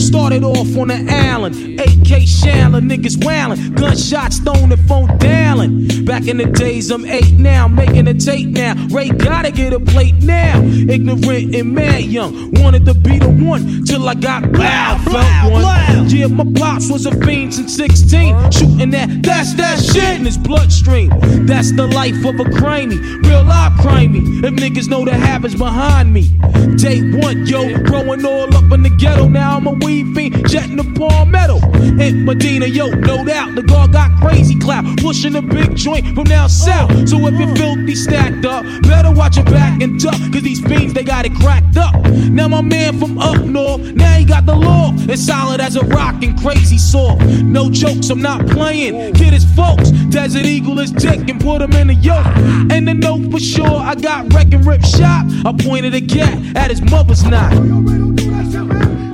Started 0.00 0.44
off 0.44 0.76
on 0.76 0.88
the 0.88 1.06
Allen, 1.08 1.52
AK 1.78 2.26
Shandler, 2.26 2.80
niggas 2.80 3.22
wailing, 3.24 3.74
gunshots 3.74 4.38
thrown 4.38 4.72
and 4.72 4.88
phone 4.88 5.16
dialing. 5.18 6.04
Back 6.04 6.26
in 6.26 6.38
the 6.38 6.46
days, 6.46 6.90
I'm 6.90 7.04
eight 7.04 7.32
now, 7.32 7.68
making 7.68 8.08
a 8.08 8.14
tape 8.14 8.48
now. 8.48 8.74
Ray 8.88 9.10
gotta 9.10 9.50
get 9.50 9.72
a 9.72 9.80
plate 9.80 10.16
now. 10.16 10.60
Ignorant 10.62 11.54
and 11.54 11.74
mad 11.74 12.04
young, 12.04 12.50
wanted 12.52 12.86
to 12.86 12.94
be 12.94 13.18
the 13.18 13.28
one 13.28 13.84
till 13.84 14.08
I 14.08 14.14
got 14.14 14.50
loud. 14.52 15.00
Felt 15.02 15.52
one. 15.52 16.08
Yeah, 16.08 16.26
my 16.26 16.44
pops 16.58 16.90
was 16.90 17.06
a 17.06 17.12
fiend 17.24 17.54
since 17.54 17.76
16, 17.76 18.50
shooting 18.50 18.90
that. 18.90 19.22
That's 19.22 19.54
that 19.54 19.78
shit 19.78 20.18
in 20.18 20.24
his 20.24 20.38
bloodstream. 20.38 21.10
That's 21.46 21.72
the 21.72 21.86
life 21.86 22.24
of 22.24 22.40
a 22.40 22.44
crimey, 22.44 22.98
real 23.24 23.44
life 23.44 23.72
crimey. 23.74 24.42
If 24.44 24.54
niggas 24.54 24.88
know 24.88 25.04
the 25.04 25.14
habits 25.14 25.54
behind 25.54 26.12
me. 26.12 26.28
Day 26.76 27.00
one, 27.12 27.46
yo, 27.46 27.78
growing 27.84 28.24
all 28.24 28.54
up 28.56 28.72
in 28.72 28.82
the 28.82 28.90
ghetto. 28.90 29.28
Now 29.28 29.56
I'm 29.56 29.66
a 29.66 29.72
weed 29.90 30.14
fiend, 30.14 30.48
jetting 30.48 30.76
the 30.76 30.84
palmetto. 30.98 31.58
In 32.00 32.24
Medina, 32.24 32.66
yo, 32.66 32.88
no 32.90 33.24
doubt 33.24 33.54
the 33.54 33.62
guard 33.62 33.92
got 33.92 34.10
crazy 34.20 34.58
clout, 34.58 34.84
pushing 34.98 35.36
a 35.36 35.42
big 35.42 35.74
joint 35.76 36.14
from 36.14 36.24
down 36.24 36.48
south. 36.48 37.08
So 37.08 37.18
if 37.26 37.34
you're 37.38 37.54
filthy 37.56 37.94
stacked 37.94 38.44
up, 38.44 38.64
better 38.82 39.10
watch 39.10 39.36
your 39.36 39.44
back 39.46 39.82
and 39.82 40.00
duck, 40.00 40.14
cause 40.32 40.42
these 40.42 40.60
fiends 40.60 40.94
they 40.94 41.02
got 41.02 41.26
it 41.26 41.34
cracked 41.34 41.76
up. 41.76 41.94
Now 42.30 42.48
my 42.48 42.60
man 42.60 42.98
from 42.98 43.18
up 43.18 43.44
north, 43.44 43.80
now 43.94 44.14
he 44.14 44.24
got 44.24 44.46
the 44.46 44.54
law. 44.54 44.92
It's 45.12 45.24
solid 45.24 45.60
as 45.60 45.76
a 45.76 45.84
rock 45.86 46.22
and 46.22 46.38
crazy 46.40 46.78
saw. 46.78 47.16
No 47.42 47.70
jokes, 47.70 48.10
I'm 48.10 48.22
not 48.22 48.46
playing. 48.46 49.14
Kid 49.14 49.34
is 49.34 49.44
folks, 49.54 49.90
Desert 50.10 50.44
Eagle 50.46 50.78
is 50.78 50.92
dick 50.92 51.28
and 51.28 51.40
put 51.40 51.62
him 51.62 51.72
in 51.72 51.88
the 51.88 51.94
yoke. 51.94 52.26
And 52.70 52.86
the 52.86 52.94
note 52.94 53.30
for 53.30 53.40
sure, 53.40 53.76
I 53.76 53.94
got 53.94 54.32
wreck 54.32 54.52
and 54.52 54.64
rip 54.64 54.82
shot. 54.82 55.26
I 55.44 55.54
pointed 55.58 55.94
a 55.94 56.00
gat 56.00 56.56
at 56.56 56.70
his 56.70 56.80
mother's 56.82 57.24
knot. 57.24 57.52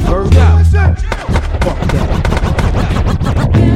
Bird 0.07 0.37
out. 0.37 0.56
Fuck 0.95 1.81
that. 1.93 3.76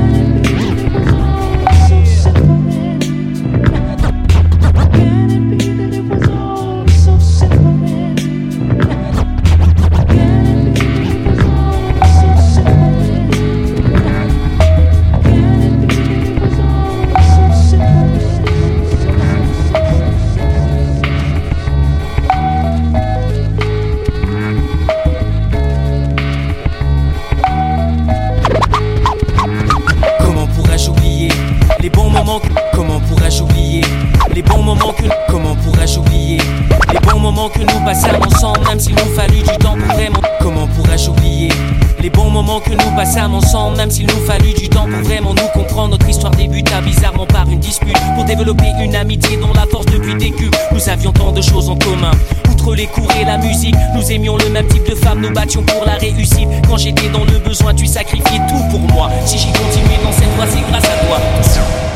Même 43.80 43.90
s'il 43.90 44.06
nous 44.08 44.26
fallut 44.26 44.52
du 44.52 44.68
temps 44.68 44.86
pour 44.86 45.00
vraiment 45.00 45.32
nous 45.32 45.48
comprendre 45.58 45.92
Notre 45.92 46.06
histoire 46.06 46.32
débuta 46.32 46.82
bizarrement 46.82 47.24
par 47.24 47.48
une 47.48 47.60
dispute 47.60 47.96
Pour 48.14 48.24
développer 48.24 48.66
une 48.78 48.94
amitié 48.94 49.38
dont 49.38 49.54
la 49.54 49.64
force 49.66 49.86
depuis 49.86 50.14
décuple 50.16 50.54
Nous 50.70 50.86
avions 50.90 51.12
tant 51.12 51.32
de 51.32 51.40
choses 51.40 51.70
en 51.70 51.78
commun 51.78 52.10
Outre 52.50 52.74
les 52.74 52.86
cours 52.88 53.10
et 53.18 53.24
la 53.24 53.38
musique, 53.38 53.74
nous 53.94 54.12
aimions 54.12 54.36
le 54.36 54.50
même 54.50 54.66
type 54.66 54.86
de 54.86 54.94
femme, 54.94 55.22
nous 55.22 55.32
battions 55.32 55.62
pour 55.62 55.86
la 55.86 55.94
réussite. 55.94 56.46
Quand 56.68 56.76
j'étais 56.76 57.08
dans 57.08 57.24
le 57.24 57.38
besoin, 57.38 57.74
tu 57.74 57.86
sacrifiais 57.86 58.40
tout 58.50 58.62
pour 58.70 58.80
moi. 58.80 59.10
Si 59.24 59.38
j'y 59.38 59.46
continuais 59.46 59.98
dans 60.04 60.12
cette 60.12 60.28
voie, 60.36 60.46
c'est 60.46 60.70
grâce 60.70 60.84
à 60.84 61.06
toi. 61.06 61.89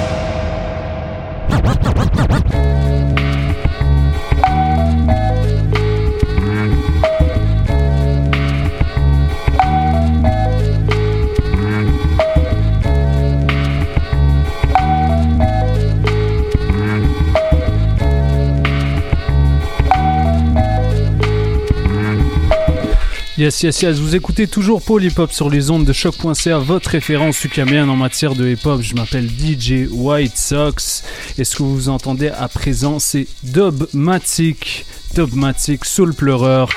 Yes, 23.45 23.63
yes, 23.63 23.83
yes. 23.83 23.99
Vous 23.99 24.17
écoutez 24.17 24.47
toujours 24.47 24.81
Paul 24.81 25.03
sur 25.31 25.51
les 25.51 25.71
ondes 25.71 25.85
de 25.85 25.93
choc.ca, 25.93 26.57
votre 26.61 26.89
référence 26.89 27.37
sucamienne 27.37 27.91
en 27.91 27.95
matière 27.95 28.35
de 28.35 28.49
hip 28.49 28.65
hop. 28.65 28.81
Je 28.81 28.95
m'appelle 28.95 29.29
DJ 29.29 29.87
White 29.91 30.39
Sox. 30.39 31.05
Et 31.37 31.45
ce 31.45 31.57
que 31.57 31.63
vous 31.63 31.91
entendez 31.91 32.29
à 32.29 32.49
présent, 32.49 32.99
c'est 32.99 33.27
Dubmatic. 33.43 34.87
Dubmatic, 35.15 35.85
Soul 35.85 36.15
Pleureur. 36.15 36.71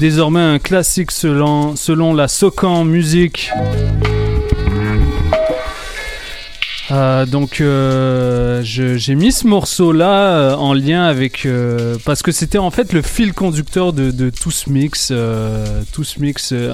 Désormais 0.00 0.40
un 0.40 0.58
classique 0.58 1.12
selon, 1.12 1.76
selon 1.76 2.12
la 2.12 2.26
Socan 2.26 2.82
Music. 2.84 3.52
Euh, 6.92 7.26
donc 7.26 7.60
euh, 7.60 8.60
j'ai 8.62 9.14
mis 9.14 9.32
ce 9.32 9.46
morceau 9.46 9.92
là 9.92 10.56
en 10.56 10.74
lien 10.74 11.04
avec 11.04 11.46
euh, 11.46 11.96
parce 12.04 12.22
que 12.22 12.32
c'était 12.32 12.58
en 12.58 12.70
fait 12.70 12.92
le 12.92 13.00
fil 13.00 13.32
conducteur 13.32 13.92
de, 13.92 14.30
tout 14.30 14.50
ce 14.50 14.68
mix 14.68 15.08
euh, 15.10 15.82
tout 15.92 16.04
ce 16.04 16.20
mix 16.20 16.50
euh, 16.52 16.70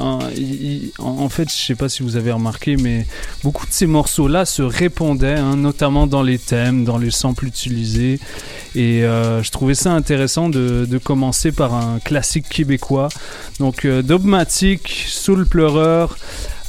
en, 0.98 1.28
fait 1.28 1.48
je 1.48 1.54
sais 1.54 1.74
pas 1.76 1.88
si 1.88 2.02
vous 2.02 2.16
avez 2.16 2.32
remarqué 2.32 2.76
mais 2.76 3.06
beaucoup 3.44 3.66
de 3.66 3.72
ces 3.72 3.86
morceaux 3.86 4.26
là 4.26 4.44
se 4.44 4.62
répondaient 4.62 5.38
hein, 5.38 5.56
notamment 5.56 6.06
dans 6.06 6.22
les 6.22 6.38
thèmes 6.38 6.84
dans 6.84 6.98
les 6.98 7.10
samples 7.10 7.46
utilisés. 7.46 8.18
Et 8.74 9.04
euh, 9.04 9.42
je 9.42 9.50
trouvais 9.50 9.74
ça 9.74 9.92
intéressant 9.92 10.48
de, 10.48 10.98
commencer 11.02 11.52
par 11.52 11.74
un 11.74 12.00
classique 12.00 12.48
québécois. 12.48 13.08
Donc 13.60 13.84
euh, 13.84 14.02
Dogmatic 14.02 15.04
Soul 15.06 15.46
Pleureur 15.46 16.18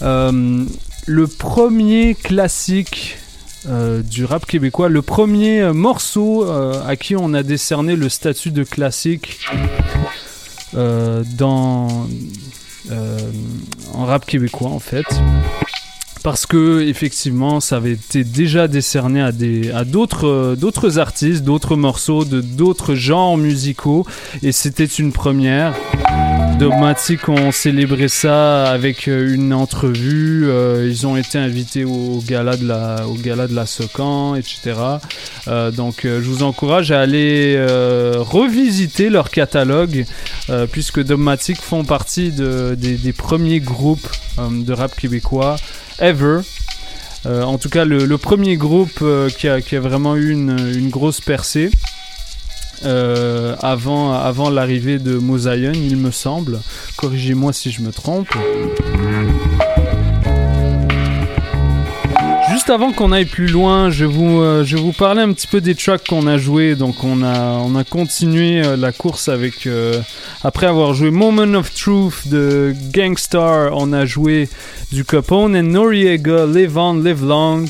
euh, 0.02 0.64
le 1.06 1.28
premier 1.28 2.16
classique 2.16 3.18
euh, 3.70 4.02
du 4.02 4.26
rap 4.26 4.46
québécois, 4.46 4.90
le 4.90 5.02
premier 5.04 5.62
euh, 5.62 5.74
morceau 5.74 6.44
euh, 6.44 6.82
à 6.88 6.96
qui 6.96 7.16
on 7.16 7.34
a 7.34 7.44
décerné 7.44 7.96
le 7.96 8.10
statut 8.10 8.52
de 8.52 8.64
classique 8.64 9.40
dans 10.74 12.08
en 13.94 14.06
rap 14.06 14.26
québécois 14.26 14.70
en 14.70 14.80
fait. 14.80 15.06
Parce 16.24 16.46
que 16.46 16.82
effectivement, 16.82 17.60
ça 17.62 17.78
avait 17.78 17.94
été 17.94 18.24
déjà 18.26 18.68
décerné 18.68 19.22
à 19.22 19.32
des 19.32 19.72
à 19.72 19.86
d'autres 19.86 20.28
euh, 20.28 20.56
d'autres 20.56 21.00
artistes, 21.00 21.44
d'autres 21.44 21.76
morceaux 21.78 22.26
de 22.26 22.42
d'autres 22.42 22.94
genres 22.94 23.38
musicaux, 23.38 24.06
et 24.44 24.52
c'était 24.52 24.86
une 24.86 25.12
première. 25.14 25.74
Dogmatic 26.60 27.30
ont 27.30 27.54
célébré 27.54 28.10
ça 28.10 28.70
avec 28.70 29.08
euh, 29.08 29.34
une 29.34 29.54
entrevue. 29.54 30.44
euh, 30.50 30.88
ils 30.90 31.08
ont 31.08 31.16
été 31.16 31.38
invités 31.38 31.86
au 31.86 32.22
gala 32.28 32.58
de 32.58 32.68
la, 32.68 33.08
au 33.08 33.14
gala 33.14 33.48
de 33.48 33.56
la 33.56 33.66
Socan, 33.66 34.36
etc. 34.36 34.74
Donc, 35.76 36.02
je 36.04 36.20
vous 36.20 36.44
encourage 36.44 36.92
à 36.92 37.00
aller 37.00 37.58
revisiter 38.20 39.10
leur 39.10 39.30
catalogue, 39.32 40.06
puisque 40.72 41.02
Dogmatic 41.04 41.60
font 41.62 41.84
partie 41.86 42.32
de- 42.32 42.76
des, 42.78 43.14
premiers 43.14 43.60
groupes 43.60 44.08
de 44.38 44.74
rap 44.74 44.96
québécois 44.96 45.56
ever. 46.02 46.42
Euh, 47.26 47.44
en 47.44 47.58
tout 47.58 47.70
cas, 47.70 47.86
le, 47.86 48.18
premier 48.18 48.56
groupe 48.56 49.00
euh, 49.02 49.30
qui, 49.30 49.48
a, 49.48 49.60
vraiment 49.80 50.16
eu 50.16 50.32
une, 50.32 50.90
grosse 50.90 51.22
percée. 51.22 51.70
euh, 52.86 53.56
avant, 53.62 54.50
l'arrivée 54.50 55.00
de 55.00 55.18
Mosaïon, 55.18 55.74
il 55.74 55.98
me 55.98 56.12
semble. 56.12 56.62
Corrigez-moi 56.96 57.54
si 57.54 57.72
je 57.72 57.82
me 57.82 57.92
trompe. 57.92 58.30
Avant 62.70 62.94
qu'on 62.94 63.12
aille 63.12 63.26
plus 63.26 63.48
loin, 63.48 63.90
je 63.90 64.06
vous, 64.06 64.42
euh, 64.42 64.64
je 64.64 64.78
vous 64.78 64.94
parler 64.94 65.24
un 65.24 65.34
petit 65.34 65.48
peu 65.48 65.60
des 65.60 65.74
tracks 65.74 66.08
qu'on 66.08 66.28
a 66.28 66.38
joués. 66.38 66.76
Donc 66.76 67.04
on 67.04 67.24
a, 67.24 67.58
on 67.64 67.76
a 67.76 67.84
continué 67.84 68.64
euh, 68.64 68.78
la 68.78 68.92
course 68.92 69.28
avec... 69.28 69.66
euh, 69.66 70.00
après 70.44 70.68
avoir 70.68 70.94
joué 70.94 71.10
Moment 71.10 71.58
of 71.58 71.74
Truth 71.74 72.28
de 72.28 72.76
Gangstar, 72.92 73.72
on 73.76 73.92
a 73.92 74.06
joué 74.06 74.50
du 74.92 75.04
Capone 75.04 75.56
and 75.56 75.64
Noriega, 75.64 76.46
Live 76.46 76.78
On, 76.78 76.94
Live 76.94 77.26
Long. 77.26 77.66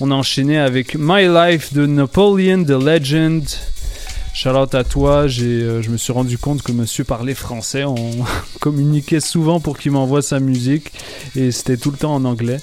On 0.00 0.10
a 0.10 0.14
enchaîné 0.14 0.58
avec 0.58 0.94
My 0.98 1.26
Life 1.26 1.72
de 1.72 1.86
Napoleon 1.86 2.64
the 2.64 2.78
Legend. 2.78 3.44
Out 4.44 4.74
à 4.74 4.84
toi, 4.84 5.26
euh, 5.26 5.82
je 5.82 5.90
me 5.90 5.96
suis 5.96 6.12
rendu 6.12 6.36
compte 6.36 6.62
que 6.62 6.70
monsieur 6.70 7.04
parlait 7.04 7.34
français. 7.34 7.84
On 7.84 7.96
communiquait 8.60 9.20
souvent 9.20 9.60
pour 9.60 9.78
qu'il 9.78 9.92
m'envoie 9.92 10.20
sa 10.20 10.40
musique 10.40 10.92
et 11.34 11.50
c'était 11.50 11.78
tout 11.78 11.90
le 11.90 11.96
temps 11.96 12.14
en 12.14 12.24
anglais. 12.24 12.58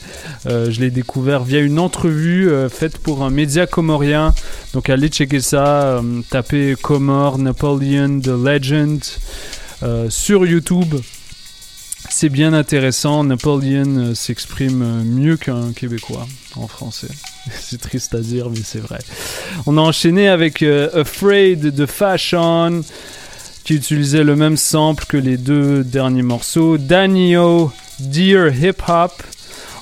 Euh, 0.45 0.69
je 0.69 0.79
l'ai 0.79 0.91
découvert 0.91 1.43
via 1.43 1.59
une 1.59 1.79
entrevue 1.79 2.49
euh, 2.49 2.69
faite 2.69 2.99
pour 2.99 3.23
un 3.23 3.31
média 3.31 3.65
comorien. 3.65 4.35
Donc 4.73 4.89
allez 4.89 5.07
checker 5.07 5.41
ça, 5.41 6.01
tapez 6.29 6.75
Comore 6.81 7.39
Napoleon 7.39 8.19
the 8.19 8.27
Legend 8.27 9.01
sur 10.09 10.45
YouTube. 10.45 10.95
C'est 12.09 12.29
bien 12.29 12.53
intéressant. 12.53 13.23
Napoleon 13.23 14.15
s'exprime 14.15 15.03
mieux 15.03 15.35
qu'un 15.37 15.73
Québécois 15.73 16.27
en 16.55 16.67
français. 16.67 17.09
c'est 17.59 17.81
triste 17.81 18.15
à 18.15 18.19
dire, 18.19 18.49
mais 18.49 18.61
c'est 18.63 18.79
vrai. 18.79 18.99
On 19.65 19.77
a 19.77 19.81
enchaîné 19.81 20.27
avec 20.27 20.61
euh, 20.61 20.89
Afraid 21.01 21.59
de 21.59 21.85
Fashion, 21.85 22.81
qui 23.63 23.75
utilisait 23.75 24.23
le 24.23 24.35
même 24.35 24.57
sample 24.57 25.05
que 25.05 25.17
les 25.17 25.37
deux 25.37 25.83
derniers 25.83 26.21
morceaux. 26.21 26.77
Danio, 26.77 27.71
Dear 27.99 28.53
Hip 28.53 28.81
Hop. 28.87 29.23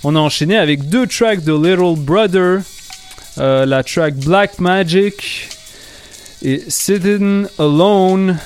On 0.03 0.15
a 0.15 0.19
enchaîné 0.19 0.57
avec 0.57 0.89
deux 0.89 1.07
tracks 1.07 1.43
de 1.43 1.53
Little 1.53 1.99
Brother. 1.99 2.61
euh, 3.37 3.65
la 3.65 3.83
track 3.83 4.15
Black 4.15 4.59
Magic 4.59 5.49
et 6.43 6.63
Sitting 6.67 7.45
Alone 7.59 8.37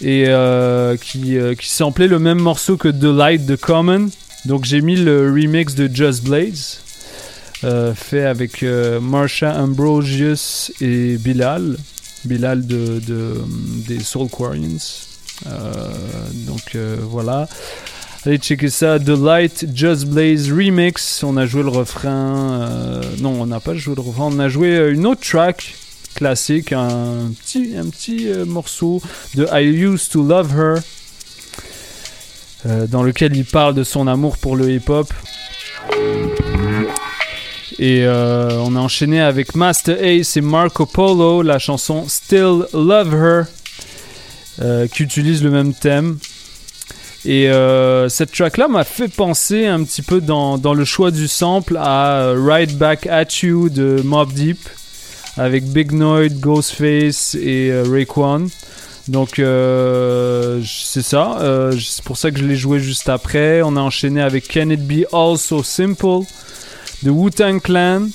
et 0.00 0.26
euh, 0.28 0.96
qui, 0.96 1.36
euh, 1.38 1.54
qui 1.54 1.68
samplait 1.68 2.06
le 2.08 2.18
même 2.18 2.38
morceau 2.38 2.76
que 2.76 2.88
The 2.88 3.04
Light 3.04 3.46
de 3.46 3.56
Common. 3.56 4.10
Donc 4.44 4.64
j'ai 4.64 4.80
mis 4.80 4.96
le 4.96 5.32
remix 5.32 5.74
de 5.74 5.88
Just 5.92 6.24
Blaze, 6.24 6.82
fait 7.94 8.24
avec 8.24 8.62
euh, 8.62 9.00
Marsha 9.00 9.54
Ambrosius 9.60 10.72
et 10.80 11.16
Bilal. 11.18 11.76
Bilal 12.24 12.66
de, 12.66 13.00
de- 13.00 13.42
des 13.86 14.00
Soul 14.00 14.28
Quarians. 14.28 14.78
Euh, 15.46 15.50
donc 16.46 16.74
euh, 16.74 16.96
voilà. 17.02 17.48
Allez 18.24 18.38
checker 18.38 18.70
ça, 18.70 18.98
The 18.98 19.08
Light 19.10 19.66
Just 19.74 20.06
Blaze 20.06 20.50
Remix. 20.50 21.22
On 21.22 21.36
a 21.36 21.44
joué 21.44 21.62
le 21.62 21.68
refrain. 21.68 22.62
euh, 22.62 23.02
non, 23.20 23.42
on 23.42 23.46
n'a 23.46 23.60
pas 23.60 23.74
joué 23.74 23.94
le 23.94 24.00
refrain. 24.00 24.30
On 24.32 24.38
a 24.38 24.48
joué 24.48 24.68
euh, 24.74 24.94
une 24.94 25.04
autre 25.06 25.20
track 25.20 25.74
classique, 26.14 26.72
un 26.72 27.32
petit, 27.44 27.74
un 27.76 27.86
petit 27.90 28.28
euh, 28.30 28.44
morceau 28.46 29.02
de 29.34 29.46
I 29.52 29.64
Used 29.66 30.10
to 30.12 30.26
Love 30.26 30.52
Her, 30.58 30.80
euh, 32.66 32.86
dans 32.86 33.02
lequel 33.02 33.36
il 33.36 33.44
parle 33.44 33.74
de 33.74 33.84
son 33.84 34.06
amour 34.06 34.38
pour 34.38 34.56
le 34.56 34.70
hip-hop. 34.70 35.12
Et 37.78 38.04
euh, 38.04 38.50
on 38.60 38.76
a 38.76 38.78
enchaîné 38.78 39.20
avec 39.20 39.54
Master 39.54 39.96
Ace 40.02 40.36
et 40.36 40.40
Marco 40.40 40.86
Polo, 40.86 41.42
la 41.42 41.58
chanson 41.58 42.06
Still 42.08 42.66
Love 42.72 43.14
Her, 43.14 43.44
euh, 44.62 44.86
qui 44.86 45.02
utilise 45.02 45.42
le 45.42 45.50
même 45.50 45.74
thème. 45.74 46.18
Et 47.24 47.48
euh, 47.48 48.08
cette 48.10 48.32
track-là 48.32 48.68
m'a 48.68 48.84
fait 48.84 49.08
penser 49.08 49.66
un 49.66 49.82
petit 49.82 50.02
peu 50.02 50.20
dans, 50.20 50.58
dans 50.58 50.74
le 50.74 50.84
choix 50.84 51.10
du 51.10 51.26
sample 51.26 51.78
à 51.78 52.34
Right 52.36 52.76
Back 52.76 53.06
at 53.06 53.28
You 53.42 53.70
de 53.70 54.02
Mob 54.04 54.32
Deep 54.32 54.58
avec 55.38 55.64
Big 55.64 55.90
Noid, 55.92 56.38
Ghostface 56.38 57.34
et 57.34 57.72
Raekwon. 57.82 58.48
Donc 59.08 59.36
c'est 59.36 61.02
ça, 61.02 61.70
c'est 61.72 62.04
pour 62.04 62.16
ça 62.18 62.30
que 62.30 62.38
je 62.38 62.44
l'ai 62.44 62.56
joué 62.56 62.78
juste 62.78 63.08
après. 63.08 63.62
On 63.62 63.76
a 63.76 63.80
enchaîné 63.80 64.20
avec 64.20 64.52
Can 64.52 64.70
It 64.70 64.86
Be 64.86 65.06
All 65.12 65.38
So 65.38 65.62
Simple 65.62 66.26
de 67.04 67.10
Wu-Tang 67.10 67.60
Clan. 67.60 68.08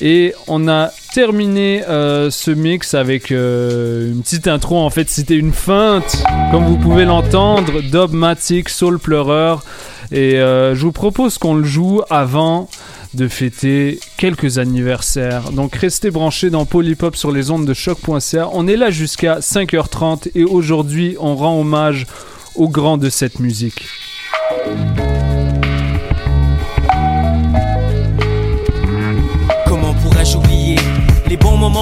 Et 0.00 0.34
on 0.48 0.66
a 0.68 0.90
terminé 1.14 1.84
euh, 1.88 2.30
ce 2.30 2.50
mix 2.50 2.94
avec 2.94 3.30
euh, 3.30 4.10
une 4.10 4.22
petite 4.22 4.48
intro. 4.48 4.78
En 4.78 4.90
fait, 4.90 5.10
c'était 5.10 5.36
une 5.36 5.52
feinte, 5.52 6.24
comme 6.50 6.64
vous 6.64 6.78
pouvez 6.78 7.04
l'entendre. 7.04 7.82
Dogmatic, 7.82 8.68
Soul 8.68 8.98
Pleureur. 8.98 9.62
Et 10.10 10.40
euh, 10.40 10.74
je 10.74 10.82
vous 10.82 10.92
propose 10.92 11.38
qu'on 11.38 11.54
le 11.54 11.64
joue 11.64 12.00
avant 12.10 12.68
de 13.14 13.28
fêter 13.28 14.00
quelques 14.16 14.58
anniversaires. 14.58 15.52
Donc 15.52 15.76
restez 15.76 16.10
branchés 16.10 16.50
dans 16.50 16.64
Polypop 16.64 17.14
sur 17.14 17.30
les 17.30 17.50
ondes 17.50 17.66
de 17.66 17.74
choc.ca. 17.74 18.48
On 18.52 18.66
est 18.66 18.76
là 18.76 18.90
jusqu'à 18.90 19.38
5h30 19.38 20.30
et 20.34 20.44
aujourd'hui 20.44 21.16
on 21.20 21.36
rend 21.36 21.60
hommage 21.60 22.06
aux 22.54 22.68
grands 22.68 22.98
de 22.98 23.10
cette 23.10 23.38
musique. 23.38 23.84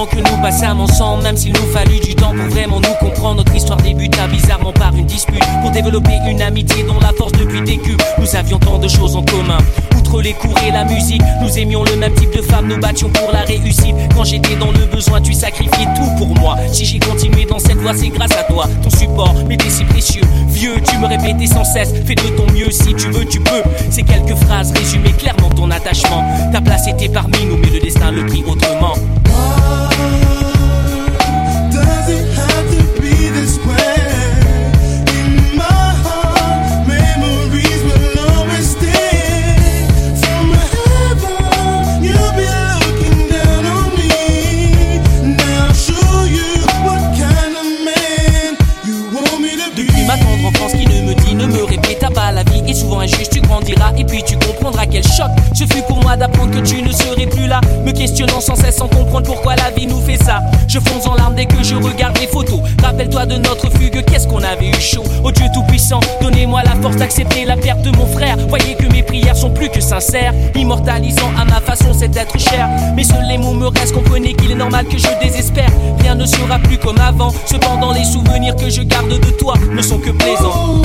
Que 0.05 0.17
nous 0.17 0.41
passâmes 0.41 0.79
ensemble, 0.79 1.23
même 1.23 1.37
s'il 1.37 1.53
nous 1.53 1.71
fallut 1.73 1.99
du 1.99 2.15
temps 2.15 2.33
pour 2.35 2.45
vraiment 2.49 2.79
nous 2.79 3.07
comprendre. 3.07 3.37
Notre 3.37 3.55
histoire 3.55 3.77
débuta 3.77 4.27
bizarrement 4.27 4.73
par 4.73 4.95
une 4.95 5.05
dispute 5.05 5.43
pour 5.61 5.71
développer 5.71 6.17
une 6.27 6.41
amitié 6.41 6.83
dont 6.83 6.99
la 6.99 7.13
force 7.13 7.31
depuis 7.33 7.61
décu. 7.61 7.95
Nous 8.17 8.35
avions 8.35 8.59
tant 8.59 8.79
de 8.79 8.87
choses 8.87 9.15
en 9.15 9.23
commun. 9.23 9.57
Outre 9.97 10.21
les 10.21 10.33
cours 10.33 10.57
et 10.67 10.71
la 10.71 10.85
musique, 10.85 11.21
nous 11.41 11.57
aimions 11.57 11.83
le 11.83 11.95
même 11.95 12.13
type 12.15 12.35
de 12.35 12.41
femme, 12.41 12.67
nous 12.67 12.79
battions 12.79 13.09
pour 13.09 13.31
la 13.31 13.41
réussite. 13.41 13.95
Quand 14.15 14.23
j'étais 14.23 14.55
dans 14.55 14.71
le 14.71 14.85
besoin, 14.85 15.21
tu 15.21 15.33
sacrifiais 15.33 15.87
tout 15.95 16.09
pour 16.17 16.35
moi. 16.39 16.57
Si 16.71 16.85
j'ai 16.85 16.99
continué 16.99 17.45
dans 17.45 17.59
cette 17.59 17.77
voie, 17.77 17.93
c'est 17.95 18.09
grâce 18.09 18.31
à 18.31 18.43
toi. 18.43 18.65
Ton 18.83 18.89
support 18.89 19.35
m'était 19.47 19.69
si 19.69 19.83
précieux. 19.85 20.23
Vieux, 20.47 20.81
tu 20.81 20.97
me 20.97 21.07
répétais 21.07 21.47
sans 21.47 21.63
cesse, 21.63 21.93
fais 22.05 22.15
de 22.15 22.35
ton 22.35 22.51
mieux 22.51 22.71
si 22.71 22.93
tu 22.95 23.09
veux, 23.09 23.25
tu 23.25 23.39
peux. 23.39 23.63
Ces 23.89 24.03
quelques 24.03 24.35
phrases 24.35 24.71
résumaient 24.71 25.13
clairement 25.13 25.49
ton 25.49 25.69
attachement. 25.69 26.23
Ta 26.51 26.61
place 26.61 26.87
était 26.87 27.09
parmi 27.09 27.45
nous, 27.45 27.57
mais 27.57 27.69
le 27.69 27.79
destin 27.79 28.11
le 28.11 28.25
prit 28.25 28.43
autrement. 28.47 28.95
Et 53.97 54.03
puis 54.03 54.23
tu 54.23 54.37
comprendras 54.37 54.85
quel 54.85 55.03
choc 55.03 55.29
ce 55.53 55.63
fut 55.63 55.81
pour 55.87 56.01
moi 56.01 56.17
d'apprendre 56.17 56.51
que 56.51 56.65
tu 56.65 56.81
ne 56.81 56.91
serais 56.91 57.25
plus 57.25 57.47
là. 57.47 57.61
Me 57.85 57.91
questionnant 57.91 58.41
sans 58.41 58.55
cesse 58.55 58.77
sans 58.77 58.87
comprendre 58.87 59.27
pourquoi 59.27 59.55
la 59.55 59.69
vie 59.71 59.87
nous 59.87 60.01
fait 60.01 60.17
ça. 60.17 60.41
Je 60.67 60.79
fonce 60.79 61.07
en 61.07 61.15
larmes 61.15 61.35
dès 61.35 61.45
que 61.45 61.63
je 61.63 61.75
regarde 61.75 62.17
les 62.19 62.27
photos. 62.27 62.59
Rappelle-toi 62.83 63.25
de 63.25 63.37
notre 63.37 63.69
fugue, 63.69 64.03
qu'est-ce 64.05 64.27
qu'on 64.27 64.43
avait 64.43 64.69
eu 64.69 64.79
chaud. 64.79 65.03
Oh 65.23 65.31
Dieu 65.31 65.45
Tout-Puissant, 65.53 65.99
donnez-moi 66.21 66.63
la 66.63 66.75
force 66.81 66.95
d'accepter 66.97 67.45
la 67.45 67.57
perte 67.57 67.81
de 67.81 67.91
mon 67.91 68.05
frère. 68.07 68.37
Voyez 68.49 68.75
que 68.75 68.91
mes 68.91 69.03
prières 69.03 69.35
sont 69.35 69.51
plus 69.51 69.69
que 69.69 69.81
sincères, 69.81 70.33
immortalisant 70.55 71.31
à 71.39 71.45
ma 71.45 71.61
façon 71.61 71.93
cet 71.93 72.17
être 72.17 72.39
cher. 72.39 72.67
Mais 72.95 73.03
seuls 73.03 73.27
les 73.27 73.37
mots 73.37 73.53
me 73.53 73.67
restent, 73.67 73.93
comprenez 73.93 74.33
qu'il 74.33 74.51
est 74.51 74.55
normal 74.55 74.85
que 74.85 74.97
je 74.97 75.07
désespère. 75.21 75.69
Rien 75.99 76.15
ne 76.15 76.25
sera 76.25 76.59
plus 76.59 76.77
comme 76.77 76.99
avant. 76.99 77.31
Cependant, 77.45 77.93
les 77.93 78.05
souvenirs 78.05 78.55
que 78.55 78.69
je 78.69 78.81
garde 78.81 79.09
de 79.09 79.31
toi 79.31 79.53
ne 79.71 79.81
sont 79.81 79.99
que 79.99 80.11
plaisants. 80.11 80.81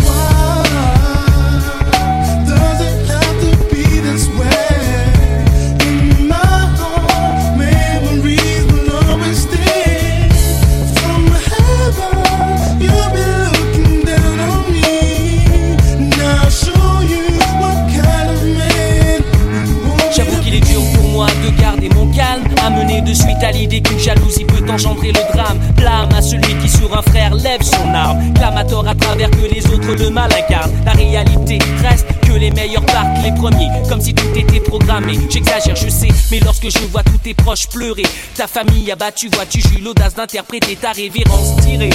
De 23.00 23.14
suite 23.14 23.42
à 23.42 23.50
l'idée 23.50 23.80
qu'une 23.80 23.98
jalousie 23.98 24.44
peut 24.44 24.64
engendrer 24.70 25.12
le 25.12 25.34
drame. 25.34 25.58
Blâme 25.76 26.08
à 26.16 26.22
celui 26.22 26.54
qui 26.58 26.68
sur 26.68 26.96
un 26.96 27.02
frère 27.02 27.34
lève 27.34 27.62
son 27.62 27.88
arme, 27.94 28.32
clame 28.34 28.56
à 28.56 28.64
travers 28.64 29.30
que 29.30 29.54
les 29.54 29.66
autres 29.66 29.94
le 29.98 30.10
mal 30.10 30.30
incarnent. 30.32 30.72
La 30.84 30.92
réalité 30.92 31.58
reste 31.82 32.06
que 32.22 32.32
les 32.32 32.50
meilleurs 32.50 32.84
partent 32.86 33.22
les 33.22 33.32
premiers, 33.32 33.68
comme 33.88 34.00
si 34.00 34.14
tout 34.14 34.28
était 34.34 34.60
programmé. 34.60 35.18
J'exagère, 35.30 35.76
je 35.76 35.88
sais, 35.88 36.08
mais 36.30 36.40
lorsque 36.40 36.68
je 36.70 36.86
vois 36.90 37.02
tous 37.02 37.18
tes 37.18 37.34
proches 37.34 37.68
pleurer, 37.68 38.06
ta 38.34 38.46
famille 38.46 38.90
abattue, 38.90 39.28
vois-tu, 39.32 39.60
j'eus 39.60 39.82
l'audace 39.82 40.14
d'interpréter 40.14 40.76
ta 40.76 40.92
révérence 40.92 41.56
tirée. 41.62 41.90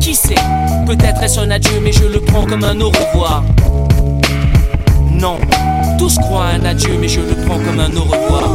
Qui 0.00 0.14
sait? 0.14 0.34
Peut-être 0.86 1.22
est-ce 1.22 1.40
un 1.40 1.50
adieu, 1.50 1.80
mais 1.82 1.92
je 1.92 2.04
le 2.04 2.20
prends 2.20 2.44
comme 2.44 2.64
un 2.64 2.80
au 2.80 2.90
revoir. 2.90 3.44
Non, 5.10 5.38
tous 5.98 6.18
croient 6.18 6.46
un 6.46 6.64
adieu, 6.64 6.96
mais 7.00 7.08
je 7.08 7.20
le 7.20 7.36
prends 7.46 7.58
comme 7.58 7.78
un 7.78 7.94
au 7.96 8.02
revoir. 8.02 8.48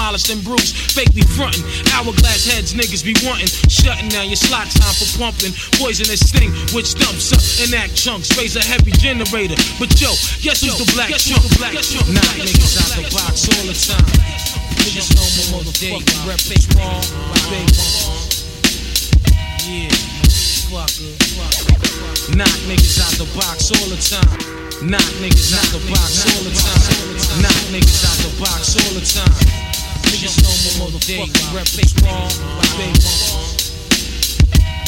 Demolished 0.00 0.30
and 0.32 0.42
bruised. 0.42 0.72
Fake 0.96 1.12
be 1.14 1.20
frontin'. 1.20 1.60
Hourglass 1.92 2.48
heads, 2.48 2.72
niggas 2.72 3.04
be 3.04 3.12
wantin'. 3.20 3.52
Shutting 3.68 4.08
down 4.08 4.26
your 4.32 4.40
slot 4.40 4.72
time 4.72 4.96
for 4.96 5.04
pumping. 5.20 5.52
Poisonous 5.76 6.24
sting, 6.24 6.48
which 6.72 6.96
dumps 6.96 7.36
up 7.36 7.44
and 7.60 7.74
act 7.76 7.94
chunks. 7.94 8.32
Raise 8.40 8.56
a 8.56 8.64
heavy 8.64 8.92
generator. 8.96 9.60
But 9.76 9.92
yo, 10.00 10.08
guess 10.40 10.64
who's 10.64 10.80
the 10.80 10.88
black 10.96 11.12
chunk? 11.20 11.44
Knock 12.08 12.32
niggas 12.40 12.80
out 12.80 12.96
the 12.96 13.04
box 13.12 13.44
all 13.52 13.64
the 13.68 13.76
time. 13.76 14.08
Niggas 14.80 15.12
know 15.12 15.28
my 15.36 15.44
motherfucking 15.60 16.24
rep 16.24 16.40
is 16.48 16.64
wrong. 16.72 17.04
Yeah. 19.68 19.92
Knock 22.32 22.56
niggas 22.64 22.96
out 23.04 23.12
the 23.20 23.28
box 23.36 23.68
all 23.76 23.88
the 23.92 24.00
time. 24.00 24.32
Knock 24.88 25.12
niggas 25.20 25.52
out 25.52 25.68
the 25.76 25.80
box 25.92 26.24
all 26.24 26.42
the 26.48 26.54
time. 26.56 27.42
Knock 27.42 27.60
niggas 27.68 28.00
out 28.08 28.16
the 28.24 28.32
box 28.40 28.80
all 28.80 28.94
the 28.96 29.04
time. 29.04 29.59
Niggas 30.10 30.36
know 30.42 30.50
my 30.50 30.90
motherfucking 30.90 31.54
rep 31.54 31.66
is 31.78 31.94
wrong. 32.02 32.30
Big 32.76 32.96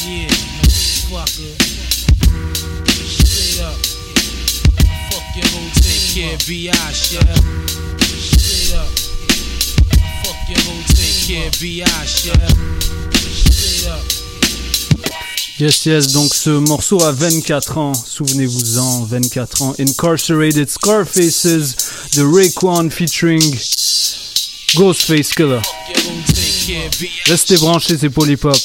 Yeah, 0.04 0.28
motherfucker. 0.58 1.54
Straight 3.06 3.60
up. 3.64 3.78
Fuck 5.10 5.26
your 5.36 5.46
whole 5.52 5.70
take 5.74 6.04
care, 6.14 6.36
B.I. 6.46 6.92
shit. 6.92 7.22
Straight 8.02 8.74
up. 8.78 8.88
Fuck 10.24 10.40
your 10.48 10.60
whole 10.66 10.82
take 10.88 11.18
care, 11.28 11.50
B.I. 11.60 12.04
shit. 12.06 12.36
Straight 13.14 13.90
up. 13.92 14.02
Yes, 15.58 15.86
yes, 15.86 16.12
donc 16.12 16.34
ce 16.34 16.50
morceau 16.50 17.00
a 17.04 17.12
24 17.12 17.78
ans, 17.78 17.92
souvenez-vous-en, 17.94 19.04
24 19.04 19.62
ans. 19.62 19.74
Incarcerated 19.78 20.68
Scarfaces 20.68 21.76
de 22.16 22.22
Raekwon 22.22 22.90
featuring 22.90 23.40
Ghostface 24.74 25.34
Killah. 25.34 25.60
Restez 27.28 27.56
branchés, 27.58 27.98
c'est 27.98 28.10
Polypop. 28.10 28.56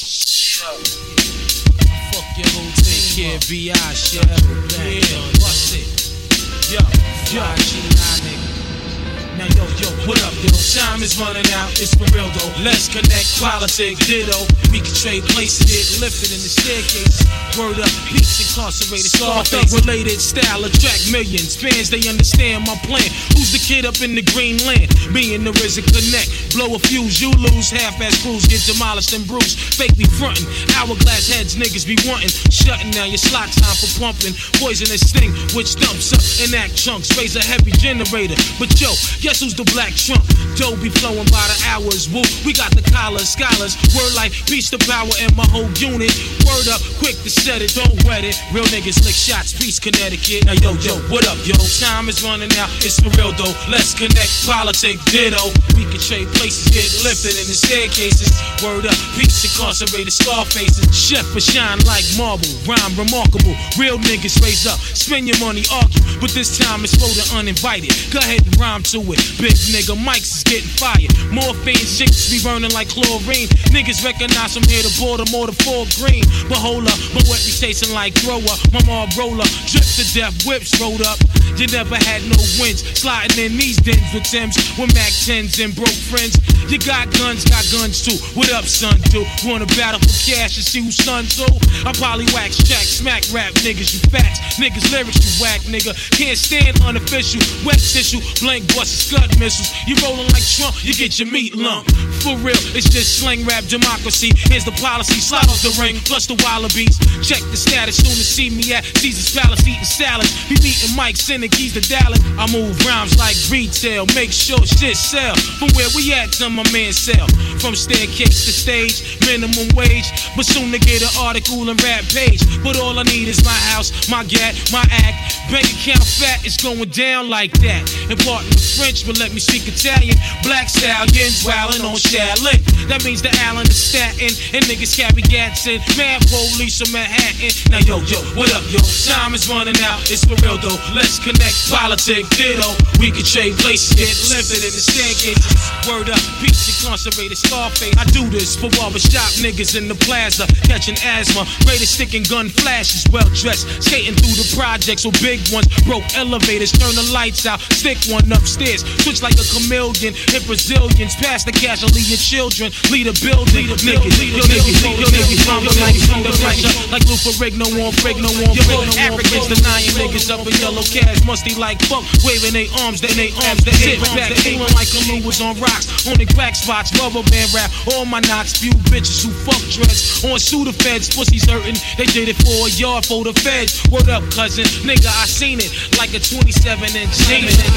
Now 9.38 9.46
yo, 9.54 9.62
yo, 9.78 9.86
what 10.02 10.18
up, 10.26 10.34
yo? 10.42 10.50
Time 10.74 10.98
is 10.98 11.14
running 11.14 11.46
out, 11.54 11.70
it's 11.78 11.94
for 11.94 12.10
real 12.10 12.26
though. 12.34 12.52
Let's 12.66 12.90
connect, 12.90 13.38
politics, 13.38 14.02
ditto. 14.02 14.34
We 14.74 14.82
can 14.82 14.90
trade 14.90 15.22
places, 15.30 15.70
it 15.70 16.02
lifted 16.02 16.34
in 16.34 16.42
the 16.42 16.50
staircase. 16.50 17.22
Word 17.54 17.78
up, 17.78 17.86
peace 18.10 18.42
incarcerated, 18.42 19.06
Scarface 19.06 19.70
related 19.78 20.18
style, 20.18 20.66
attract 20.66 21.12
millions. 21.14 21.54
Fans, 21.54 21.86
they 21.86 22.02
understand 22.10 22.66
my 22.66 22.74
plan. 22.82 23.06
Who's 23.38 23.54
the 23.54 23.62
kid 23.62 23.86
up 23.86 24.02
in 24.02 24.18
the 24.18 24.26
green 24.34 24.58
land? 24.66 24.90
Me 25.14 25.38
the 25.38 25.54
RZA 25.54 25.86
connect. 25.86 26.26
Blow 26.58 26.74
a 26.74 26.78
fuse, 26.90 27.22
you 27.22 27.30
lose. 27.38 27.70
Half-ass 27.70 28.18
crews 28.26 28.50
get 28.50 28.66
demolished 28.66 29.14
and 29.14 29.22
bruised. 29.30 29.78
Fake 29.78 29.94
be 29.94 30.10
frontin'. 30.18 30.42
Hourglass 30.74 31.30
heads, 31.30 31.54
niggas 31.54 31.86
be 31.86 31.94
wantin'. 32.02 32.34
Shutting 32.50 32.90
down 32.90 33.14
your 33.14 33.22
slot 33.22 33.46
time 33.54 33.78
for 33.78 33.86
pumping. 33.94 34.34
Poisonous 34.58 35.06
sting, 35.06 35.30
which 35.54 35.78
dumps 35.78 36.10
up 36.10 36.18
and 36.42 36.50
act 36.50 36.74
chunks. 36.74 37.14
Raise 37.14 37.38
a 37.38 37.44
heavy 37.46 37.70
generator. 37.78 38.34
But 38.58 38.74
yo, 38.82 38.90
guess 39.22 39.38
who's 39.38 39.54
the 39.54 39.62
black 39.70 39.94
trump? 39.94 40.26
Dough 40.58 40.74
be 40.82 40.90
flowing 40.90 41.30
by 41.30 41.46
the 41.46 41.58
hours. 41.70 42.10
Woo, 42.10 42.26
we 42.42 42.50
got 42.50 42.74
the 42.74 42.82
collars, 42.90 43.30
scholars. 43.30 43.78
Word 43.94 44.18
like 44.18 44.34
peace 44.50 44.66
to 44.74 44.82
power 44.82 45.14
and 45.22 45.30
my 45.38 45.46
whole 45.54 45.70
unit. 45.78 46.10
Word 46.42 46.66
up, 46.74 46.82
quick 46.98 47.14
to 47.22 47.30
set 47.30 47.62
it, 47.62 47.70
don't 47.78 48.02
wet 48.02 48.26
it. 48.26 48.34
Real 48.50 48.66
niggas 48.74 48.98
lick 49.06 49.14
shots, 49.14 49.54
peace 49.54 49.78
Connecticut. 49.78 50.42
Now 50.42 50.58
yo, 50.58 50.74
yo, 50.82 50.98
what 51.06 51.22
up, 51.30 51.38
yo? 51.46 51.54
Time 51.78 52.10
is 52.10 52.26
running 52.26 52.50
out, 52.58 52.66
it's 52.82 52.98
for 52.98 53.14
real 53.14 53.27
though. 53.36 53.54
Let's 53.68 53.92
connect, 53.92 54.30
politic, 54.46 54.96
ditto. 55.10 55.50
We 55.76 55.84
can 55.90 56.00
trade 56.00 56.28
places, 56.38 56.70
get 56.70 56.88
lifted 57.04 57.34
in 57.36 57.46
the 57.48 57.56
staircases. 57.56 58.30
Word 58.62 58.86
up, 58.86 58.96
peace 59.18 59.44
incarcerated 59.44 60.12
scar 60.12 60.44
faces. 60.44 60.86
Chef 60.94 61.26
for 61.26 61.40
shine 61.40 61.80
like 61.84 62.04
marble, 62.16 62.48
rhyme 62.64 62.94
remarkable. 62.96 63.54
Real 63.76 63.98
niggas 63.98 64.40
raise 64.40 64.66
up, 64.66 64.78
spend 64.94 65.28
your 65.28 65.38
money, 65.38 65.64
argue. 65.72 66.00
But 66.20 66.30
this 66.32 66.56
time 66.58 66.84
it's 66.84 66.94
for 66.96 67.10
the 67.10 67.24
uninvited. 67.36 67.92
Go 68.12 68.18
ahead 68.22 68.44
and 68.44 68.54
rhyme 68.56 68.82
to 68.94 69.00
it. 69.12 69.20
Big 69.38 69.56
nigga, 69.72 69.94
mics 69.98 70.40
is 70.40 70.44
getting 70.44 70.70
fired. 70.78 71.10
Morphine 71.30 71.86
chicks 71.86 72.30
be 72.30 72.38
burning 72.42 72.72
like 72.72 72.88
chlorine. 72.88 73.48
Niggas 73.74 74.04
recognize 74.04 74.54
from 74.54 74.64
here 74.64 74.82
to 74.82 74.92
Baltimore 75.00 75.46
to 75.46 75.56
Fort 75.64 75.90
Greene. 75.98 76.24
But 76.48 76.58
hold 76.58 76.86
up, 76.86 76.98
my 77.14 77.22
wet 77.28 77.42
be 77.44 77.52
tasting 77.52 77.94
like 77.94 78.14
thrower. 78.14 78.56
My 78.72 78.82
mom 78.86 79.08
roller, 79.18 79.46
drip 79.66 79.86
to 79.98 80.04
death, 80.14 80.34
whips 80.46 80.78
rolled 80.80 81.02
up. 81.02 81.18
You 81.58 81.66
never 81.74 81.96
had 81.96 82.22
no 82.30 82.38
wins. 82.62 82.82
In 83.18 83.58
these 83.58 83.76
dens 83.82 84.14
with 84.14 84.22
Tims, 84.30 84.54
with 84.78 84.94
Mac 84.94 85.10
10s 85.10 85.58
and 85.58 85.74
broke 85.74 85.98
friends. 86.06 86.38
You 86.70 86.78
got 86.78 87.10
guns, 87.18 87.42
got 87.44 87.66
guns 87.74 87.98
too. 87.98 88.14
What 88.38 88.46
up, 88.54 88.64
son? 88.64 88.94
Do 89.10 89.26
wanna 89.42 89.66
battle 89.74 89.98
for 89.98 90.14
cash 90.22 90.54
and 90.54 90.62
see 90.62 90.86
who's 90.86 90.94
son 90.94 91.26
so? 91.26 91.44
I 91.82 91.90
probably 91.98 92.30
wax 92.30 92.62
jack, 92.62 92.86
smack 92.86 93.26
rap 93.34 93.50
niggas, 93.66 93.90
you 93.90 94.00
facts. 94.14 94.38
Niggas 94.62 94.86
lyrics, 94.94 95.18
you 95.18 95.42
whack 95.42 95.66
nigga. 95.66 95.98
Can't 96.14 96.38
stand 96.38 96.78
unofficial, 96.86 97.42
wet 97.66 97.82
tissue, 97.82 98.22
blank 98.38 98.70
bust 98.74 99.10
scud 99.10 99.34
missiles. 99.38 99.74
You 99.86 99.98
rolling 99.98 100.30
like 100.30 100.46
Trump, 100.46 100.78
you 100.86 100.94
get 100.94 101.18
your 101.18 101.26
meat 101.26 101.56
lump. 101.58 101.90
For 102.22 102.38
real, 102.38 102.58
it's 102.78 102.88
just 102.88 103.18
slang 103.18 103.44
rap 103.46 103.64
democracy. 103.66 104.30
Here's 104.46 104.64
the 104.64 104.76
policy, 104.78 105.18
slide 105.18 105.50
off 105.50 105.62
the 105.62 105.74
ring, 105.82 105.98
plus 106.06 106.26
the 106.26 106.38
wallabies. 106.46 106.94
Check 107.26 107.42
the 107.50 107.58
status, 107.58 107.98
soon 107.98 108.14
to 108.14 108.26
see 108.26 108.50
me 108.50 108.74
at 108.74 108.86
Caesar's 109.02 109.34
Palace 109.34 109.66
eating 109.66 109.84
salad. 109.84 110.30
Be 110.48 110.54
meeting 110.62 110.94
Mike, 110.94 111.18
keys 111.18 111.74
to 111.74 111.82
Dallas. 111.82 112.22
I 112.38 112.46
move 112.52 112.78
rhymes 112.86 113.07
like 113.16 113.36
retail, 113.50 114.06
make 114.14 114.32
sure 114.32 114.60
shit 114.66 114.96
sell. 114.96 115.34
From 115.58 115.68
where 115.78 115.88
we 115.94 116.12
at 116.12 116.32
to 116.42 116.50
my 116.50 116.66
man 116.72 116.92
sell. 116.92 117.26
From 117.62 117.74
staircase 117.74 118.44
to 118.44 118.52
stage, 118.52 119.02
minimum 119.24 119.68
wage. 119.74 120.10
But 120.36 120.46
soon 120.46 120.72
to 120.72 120.78
get 120.78 121.02
an 121.02 121.12
article 121.18 121.68
and 121.70 121.78
rap 121.82 122.04
page. 122.12 122.42
But 122.62 122.78
all 122.78 122.98
I 122.98 123.04
need 123.04 123.28
is 123.28 123.44
my 123.44 123.58
house, 123.72 123.90
my 124.10 124.24
gat, 124.24 124.54
my 124.72 124.84
act. 124.90 125.38
Bank 125.50 125.64
account 125.64 126.04
fat 126.04 126.44
is 126.44 126.56
going 126.56 126.90
down 126.90 127.30
like 127.30 127.52
that. 127.64 127.88
Pardon 128.26 128.50
the 128.50 128.60
French, 128.76 129.06
but 129.06 129.18
let 129.18 129.32
me 129.32 129.40
speak 129.40 129.64
Italian. 129.64 130.16
Black 130.42 130.68
stallions 130.68 131.44
wildin' 131.44 131.84
on 131.86 131.96
Shaolin. 131.96 132.60
That 132.88 133.04
means 133.04 133.22
the 133.22 133.32
Allen 133.48 133.66
is 133.66 133.78
statin. 133.78 134.28
And 134.52 134.64
niggas 134.66 134.96
carry 134.96 135.22
gats 135.22 135.66
in. 135.66 135.80
Mad 135.96 136.20
police 136.28 136.80
from 136.80 136.92
Manhattan. 136.92 137.52
Now 137.70 137.80
yo, 137.80 138.00
yo, 138.04 138.20
what 138.36 138.52
up, 138.52 138.64
yo? 138.68 138.80
Time 139.08 139.34
is 139.34 139.48
running 139.48 139.78
out. 139.84 140.04
It's 140.10 140.24
for 140.24 140.36
real 140.44 140.58
though. 140.58 140.76
Let's 140.92 141.18
connect. 141.18 141.56
Politic, 141.70 142.28
ditto. 142.36 142.68
We 142.98 143.14
can 143.14 143.22
trade 143.22 143.54
places, 143.62 143.94
get 143.94 144.10
lifted 144.34 144.66
in 144.66 144.72
the 144.74 144.82
staircases. 144.82 145.46
Word 145.86 146.10
up, 146.10 146.18
peace 146.42 146.68
incarcerated 146.68 147.38
Scarface. 147.38 147.94
I 147.94 148.04
do 148.10 148.26
this 148.26 148.56
for 148.56 148.70
barbershop 148.74 149.30
niggas 149.38 149.78
in 149.78 149.86
the 149.86 149.94
plaza. 149.94 150.46
Catching 150.66 150.98
asthma. 151.04 151.46
Greatest 151.62 151.94
stick 151.94 152.14
and 152.14 152.26
gun 152.26 152.48
flashes. 152.48 153.04
Well 153.12 153.28
dressed. 153.36 153.68
Skating 153.78 154.18
through 154.18 154.34
the 154.34 154.48
projects 154.56 155.04
with 155.04 155.20
big 155.22 155.38
ones. 155.52 155.70
Broke 155.84 156.06
elevators. 156.16 156.72
Turn 156.72 156.94
the 156.96 157.06
lights 157.12 157.46
out. 157.46 157.60
Stick 157.70 157.98
one 158.08 158.26
upstairs. 158.32 158.82
Switch 159.04 159.22
like 159.22 159.36
a 159.36 159.46
chameleon. 159.46 160.16
Hit 160.32 160.48
Brazilians. 160.48 161.14
Pass 161.20 161.44
the 161.44 161.52
casualty 161.52 162.02
of 162.10 162.18
children. 162.18 162.72
Lead 162.88 163.06
a 163.06 163.14
building. 163.20 163.68
Niggas, 163.78 164.16
yo 164.32 164.42
niggas, 164.42 164.80
yo 164.82 165.06
niggas, 165.12 165.42
mama 165.46 165.70
niggas 165.76 166.08
under 166.10 166.32
pressure. 166.40 166.72
Like 166.90 167.04
Lou 167.04 167.20
Ferrigno 167.20 167.68
on 167.84 167.92
Frigno 168.00 168.32
on 168.42 168.54
Frigno 168.58 168.90
Africans 168.96 169.46
denying 169.46 169.92
niggas 169.94 170.32
up 170.32 170.42
in 170.42 170.54
yellow 170.58 170.82
cash. 170.82 171.20
Musty 171.28 171.54
like 171.54 171.78
fuck. 171.86 172.02
Waving 172.24 172.56
they 172.56 172.68
arms, 172.80 172.87
they 172.96 173.12
they 173.12 173.30
arms. 173.44 173.64
They 173.64 173.72
sit 173.72 174.00
back. 174.00 174.32
Like 174.72 174.88
a 174.96 175.00
Lou 175.12 175.20
was 175.26 175.40
on 175.40 175.60
rocks. 175.60 176.08
On 176.08 176.16
the 176.16 176.24
crack 176.24 176.56
spots. 176.56 176.90
Rubber 176.98 177.22
band 177.28 177.52
rap. 177.52 177.70
All 177.92 178.06
my 178.06 178.20
knocks. 178.20 178.56
Few 178.56 178.72
bitches 178.88 179.24
who 179.24 179.30
fuck 179.44 179.60
dreads. 179.68 180.24
On 180.24 180.38
Suda 180.38 180.72
feds. 180.72 181.14
Pussies 181.14 181.44
hurting. 181.44 181.76
They 181.98 182.06
did 182.06 182.28
it 182.28 182.36
for 182.40 182.66
a 182.66 182.70
yard 182.70 183.04
for 183.04 183.24
the 183.24 183.34
feds. 183.44 183.84
What 183.90 184.08
up, 184.08 184.24
cousin? 184.32 184.64
Nigga, 184.88 185.08
I 185.08 185.26
seen 185.26 185.58
it. 185.60 185.70
Like 185.98 186.14
a 186.14 186.20
27 186.20 186.96
inch. 186.96 187.12
It. 187.28 187.68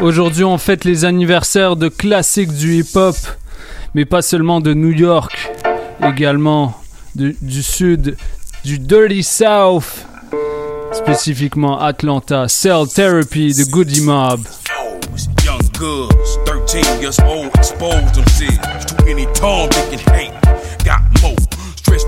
Aujourd'hui, 0.00 0.44
on 0.44 0.58
fête 0.58 0.84
les 0.84 1.04
anniversaires 1.04 1.74
de 1.74 1.88
classiques 1.88 2.52
du 2.52 2.78
hip-hop, 2.78 3.16
mais 3.94 4.04
pas 4.04 4.22
seulement 4.22 4.60
de 4.60 4.74
New 4.74 4.92
York, 4.92 5.50
également 6.02 6.74
du 7.14 7.62
sud, 7.62 8.16
du 8.64 8.78
Dirty 8.78 9.22
South, 9.22 10.06
spécifiquement 10.92 11.80
Atlanta, 11.80 12.48
Cell 12.48 12.86
Therapy 12.92 13.54
de 13.54 13.64
Goody 13.70 14.02
Mob. 14.02 14.40
Young 15.44 15.60
goods, 15.78 16.38
13 16.44 17.00
years 17.00 17.18
old, 17.20 17.48
exposed 17.56 18.14
themselves 18.14 18.84
to 18.84 19.06
any 19.08 19.26
Tom, 19.34 19.68
Dick, 19.70 19.92
and 19.92 20.14
hate. 20.14 20.32
Got 20.84 21.00
more. 21.22 21.47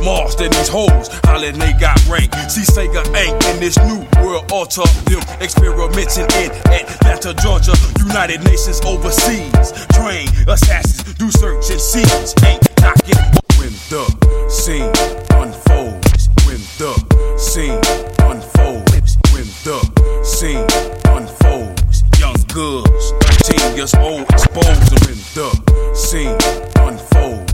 Mars 0.04 0.34
than 0.36 0.50
these 0.50 0.68
hoes, 0.68 1.08
hollering 1.24 1.58
they 1.58 1.72
got 1.74 1.96
rank. 2.08 2.32
See 2.48 2.62
Sega 2.62 3.04
ain't 3.14 3.36
in 3.46 3.60
this 3.60 3.76
new 3.78 4.06
world 4.22 4.50
altar. 4.50 4.84
Them 5.06 5.20
experimenting 5.40 6.28
in 6.40 6.50
Atlanta, 6.72 7.34
Georgia, 7.34 7.72
United 7.98 8.42
Nations 8.44 8.80
overseas. 8.84 9.72
Train 9.92 10.28
assassins, 10.48 11.14
do 11.14 11.30
search 11.30 11.70
and 11.70 11.80
seize. 11.80 12.34
Ain't 12.44 12.62
knocking 12.80 13.20
when 13.58 13.72
the 13.92 14.04
scene 14.48 14.90
unfolds. 15.36 16.28
When 16.46 16.60
the 16.80 16.94
scene 17.36 17.80
unfolds. 18.24 19.18
When 19.32 19.46
the 19.64 19.80
scene 20.24 20.66
unfolds. 21.12 22.04
Young 22.18 22.36
goods, 22.52 23.12
13 23.44 23.76
years 23.76 23.94
old, 23.94 24.22
exposed 24.30 24.92
when 25.06 25.18
the 25.34 25.94
scene 25.94 26.36
unfolds. 26.76 27.49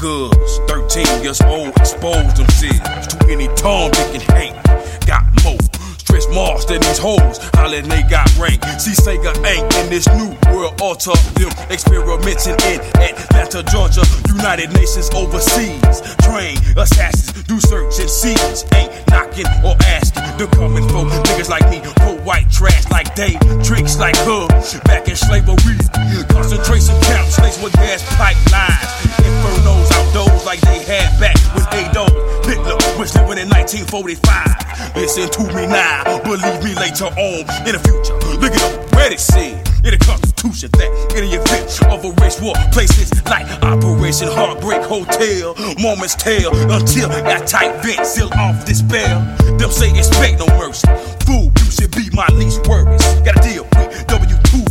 Goods, 0.00 0.58
13 0.68 1.22
years 1.22 1.40
old, 1.42 1.68
exposed 1.76 2.36
them 2.36 2.46
themselves 2.46 3.06
to 3.08 3.26
any 3.28 3.48
Tom, 3.56 3.90
Dick, 3.90 4.14
and 4.14 4.22
Hank. 4.22 5.06
Got 5.06 5.24
more. 5.44 5.58
Stress 6.06 6.30
Mars 6.30 6.64
than 6.66 6.78
these 6.86 7.02
hoes, 7.02 7.42
hollering 7.58 7.88
they 7.90 8.06
got 8.06 8.30
rank. 8.38 8.62
See 8.78 8.94
Sega 8.94 9.34
ain't 9.42 9.66
in 9.82 9.90
this 9.90 10.06
new 10.14 10.30
world 10.54 10.78
altar. 10.80 11.18
Them 11.34 11.50
experimenting 11.66 12.54
in 12.70 12.78
Atlanta, 13.02 13.66
Georgia, 13.66 14.06
United 14.30 14.70
Nations 14.70 15.10
overseas. 15.10 15.98
Train 16.22 16.54
assassins, 16.78 17.42
do 17.50 17.58
search 17.58 17.98
and 17.98 18.06
seize. 18.06 18.62
Ain't 18.78 18.94
knocking 19.10 19.50
or 19.66 19.74
asking. 19.98 20.22
They're 20.38 20.54
coming 20.54 20.86
for 20.86 21.10
niggas 21.26 21.50
like 21.50 21.66
me, 21.74 21.82
pull 22.06 22.22
white 22.22 22.46
trash 22.54 22.86
like 22.94 23.16
they. 23.18 23.34
tricks 23.66 23.98
like 23.98 24.16
her. 24.30 24.46
Back 24.86 25.10
in 25.10 25.16
slavery, 25.16 25.74
concentration 26.30 26.94
camps 27.02 27.34
laced 27.42 27.62
with 27.66 27.74
gas 27.82 28.06
pipelines. 28.14 28.94
Infernos 29.26 29.90
outdoors 29.98 30.46
like 30.46 30.60
they 30.70 30.86
had 30.86 31.10
back 31.18 31.34
when 31.50 31.66
Adolf 31.74 32.14
Hitler 32.46 32.85
was 32.98 33.14
living 33.14 33.38
in 33.38 33.48
1945. 33.48 34.96
Listen 34.96 35.28
to 35.28 35.42
me 35.54 35.66
now, 35.66 36.04
believe 36.24 36.60
me 36.64 36.74
later 36.74 37.06
on 37.12 37.44
in 37.68 37.72
the 37.76 37.82
future. 37.84 38.16
Look 38.40 38.52
at 38.52 38.94
where 38.94 39.12
it 39.12 39.20
said 39.20 39.60
in 39.84 39.92
the 39.92 40.00
Constitution 40.00 40.70
that 40.72 40.90
in 41.16 41.28
the 41.28 41.36
event 41.36 41.68
of 41.92 42.04
a 42.04 42.10
race 42.22 42.40
war, 42.40 42.54
places 42.72 43.12
like 43.26 43.46
Operation 43.62 44.28
Heartbreak 44.28 44.82
Hotel, 44.82 45.54
moments 45.78 46.14
tell 46.16 46.56
until 46.72 47.08
that 47.08 47.46
tight 47.46 47.76
vent 47.84 48.06
seal 48.06 48.30
off 48.34 48.64
despair. 48.64 49.20
Them 49.58 49.70
say 49.70 49.92
expect 49.96 50.40
no 50.40 50.46
mercy. 50.56 50.88
Fool, 51.24 51.52
you 51.52 51.70
should 51.70 51.92
be 51.92 52.08
my 52.12 52.28
least 52.32 52.66
worries. 52.66 53.04
Gotta 53.20 53.40
deal 53.44 53.64
with 53.76 53.92
W2 54.08 54.64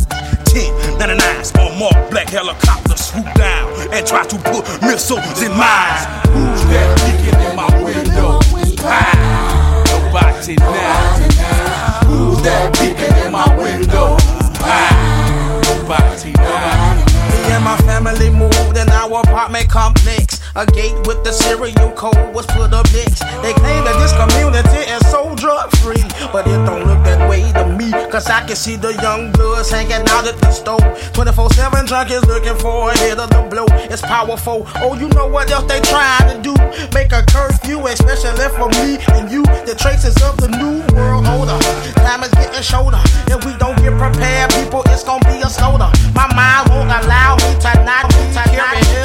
10 0.50 0.85
99s 0.98 1.52
on 1.60 1.78
mark 1.78 2.10
black 2.10 2.28
helicopter 2.30 2.96
swoop 2.96 3.26
down 3.34 3.68
and 3.92 4.06
try 4.06 4.24
to 4.24 4.36
put 4.38 4.64
missiles 4.82 5.42
in 5.42 5.52
mines. 5.52 6.04
Who's 6.32 6.64
that 6.72 6.88
peeking 7.04 7.40
in 7.44 7.56
my 7.56 7.68
window? 7.82 8.40
Pow! 8.80 9.84
Nobody 9.86 10.56
now. 10.56 12.06
Who's 12.06 12.42
that 12.42 12.74
peeking 12.74 13.16
in 13.24 13.32
my 13.32 13.46
window? 13.56 14.16
Pow! 14.56 15.60
Nobody 15.64 16.32
now. 16.32 17.04
Me 17.30 17.38
and 17.52 17.64
my 17.64 17.76
family 17.78 18.30
moved 18.30 18.76
in 18.76 18.88
our 18.88 19.20
apartment 19.20 19.68
complex. 19.68 20.15
A 20.56 20.64
gate 20.64 20.96
with 21.06 21.22
the 21.22 21.32
serial 21.32 21.92
code 21.92 22.32
was 22.32 22.46
put 22.46 22.72
up 22.72 22.88
next. 22.88 23.20
They 23.44 23.52
claim 23.60 23.84
that 23.84 23.92
this 24.00 24.16
community 24.16 24.88
is 24.88 25.04
so 25.12 25.36
drug 25.36 25.68
free, 25.84 26.00
but 26.32 26.48
it 26.48 26.56
don't 26.64 26.88
look 26.88 27.04
that 27.04 27.28
way 27.28 27.44
to 27.52 27.68
me. 27.76 27.92
Cause 28.08 28.24
I 28.32 28.40
can 28.46 28.56
see 28.56 28.76
the 28.76 28.96
young 29.04 29.32
bloods 29.32 29.68
hanging 29.68 30.08
out 30.08 30.24
at 30.24 30.40
the 30.40 30.50
store. 30.50 30.80
24 31.12 31.50
7 31.52 31.84
junkies 31.84 32.24
looking 32.24 32.56
for 32.56 32.88
a 32.88 32.96
hit 32.96 33.18
of 33.18 33.28
the 33.28 33.44
blow. 33.52 33.68
It's 33.92 34.00
powerful. 34.00 34.64
Oh, 34.76 34.96
you 34.96 35.10
know 35.10 35.26
what 35.28 35.50
else 35.50 35.68
they 35.68 35.78
trying 35.84 36.32
to 36.32 36.40
do? 36.40 36.56
Make 36.96 37.12
a 37.12 37.20
curfew, 37.28 37.84
especially 37.92 38.48
for 38.56 38.72
me 38.80 38.96
and 39.12 39.28
you. 39.28 39.44
The 39.68 39.76
traces 39.76 40.16
of 40.24 40.40
the 40.40 40.48
new 40.48 40.80
world 40.96 41.28
order. 41.36 41.60
Time 42.00 42.24
is 42.24 42.32
getting 42.32 42.64
shorter. 42.64 43.04
If 43.28 43.44
we 43.44 43.52
don't 43.60 43.76
get 43.84 43.92
prepared, 43.92 44.48
people, 44.56 44.80
it's 44.88 45.04
gonna 45.04 45.20
be 45.28 45.36
a 45.44 45.52
slaughter. 45.52 45.92
My 46.16 46.24
mind 46.32 46.72
won't 46.72 46.88
allow 46.88 47.36
me 47.44 47.60
to 47.60 47.70
not 47.84 48.08
be 48.08 48.24
carrying 48.56 48.96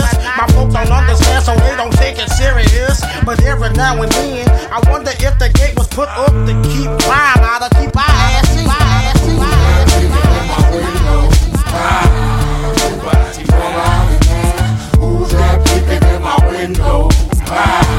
so 1.42 1.56
they 1.56 1.76
don't 1.76 1.94
take 1.94 2.18
it 2.20 2.30
serious. 2.30 3.02
But 3.26 3.44
every 3.44 3.72
now 3.72 4.02
and 4.02 4.12
then, 4.12 4.48
I 4.72 4.80
wonder 4.90 5.12
if 5.12 5.40
the 5.40 5.50
gate 5.50 5.76
was 5.78 5.88
put 5.88 6.10
up 6.10 6.32
to 6.32 6.54
keep 6.70 6.90
crime 7.06 7.44
out 7.44 7.64
of 7.64 7.72
keep 7.80 7.96
our 7.96 8.04
ass 8.06 8.56
in. 8.58 8.68
Who's 15.00 15.32
that 15.32 15.58
peeping 15.66 16.08
in 16.10 16.22
my 16.22 16.38
window? 16.48 17.10
Ah. 17.48 17.91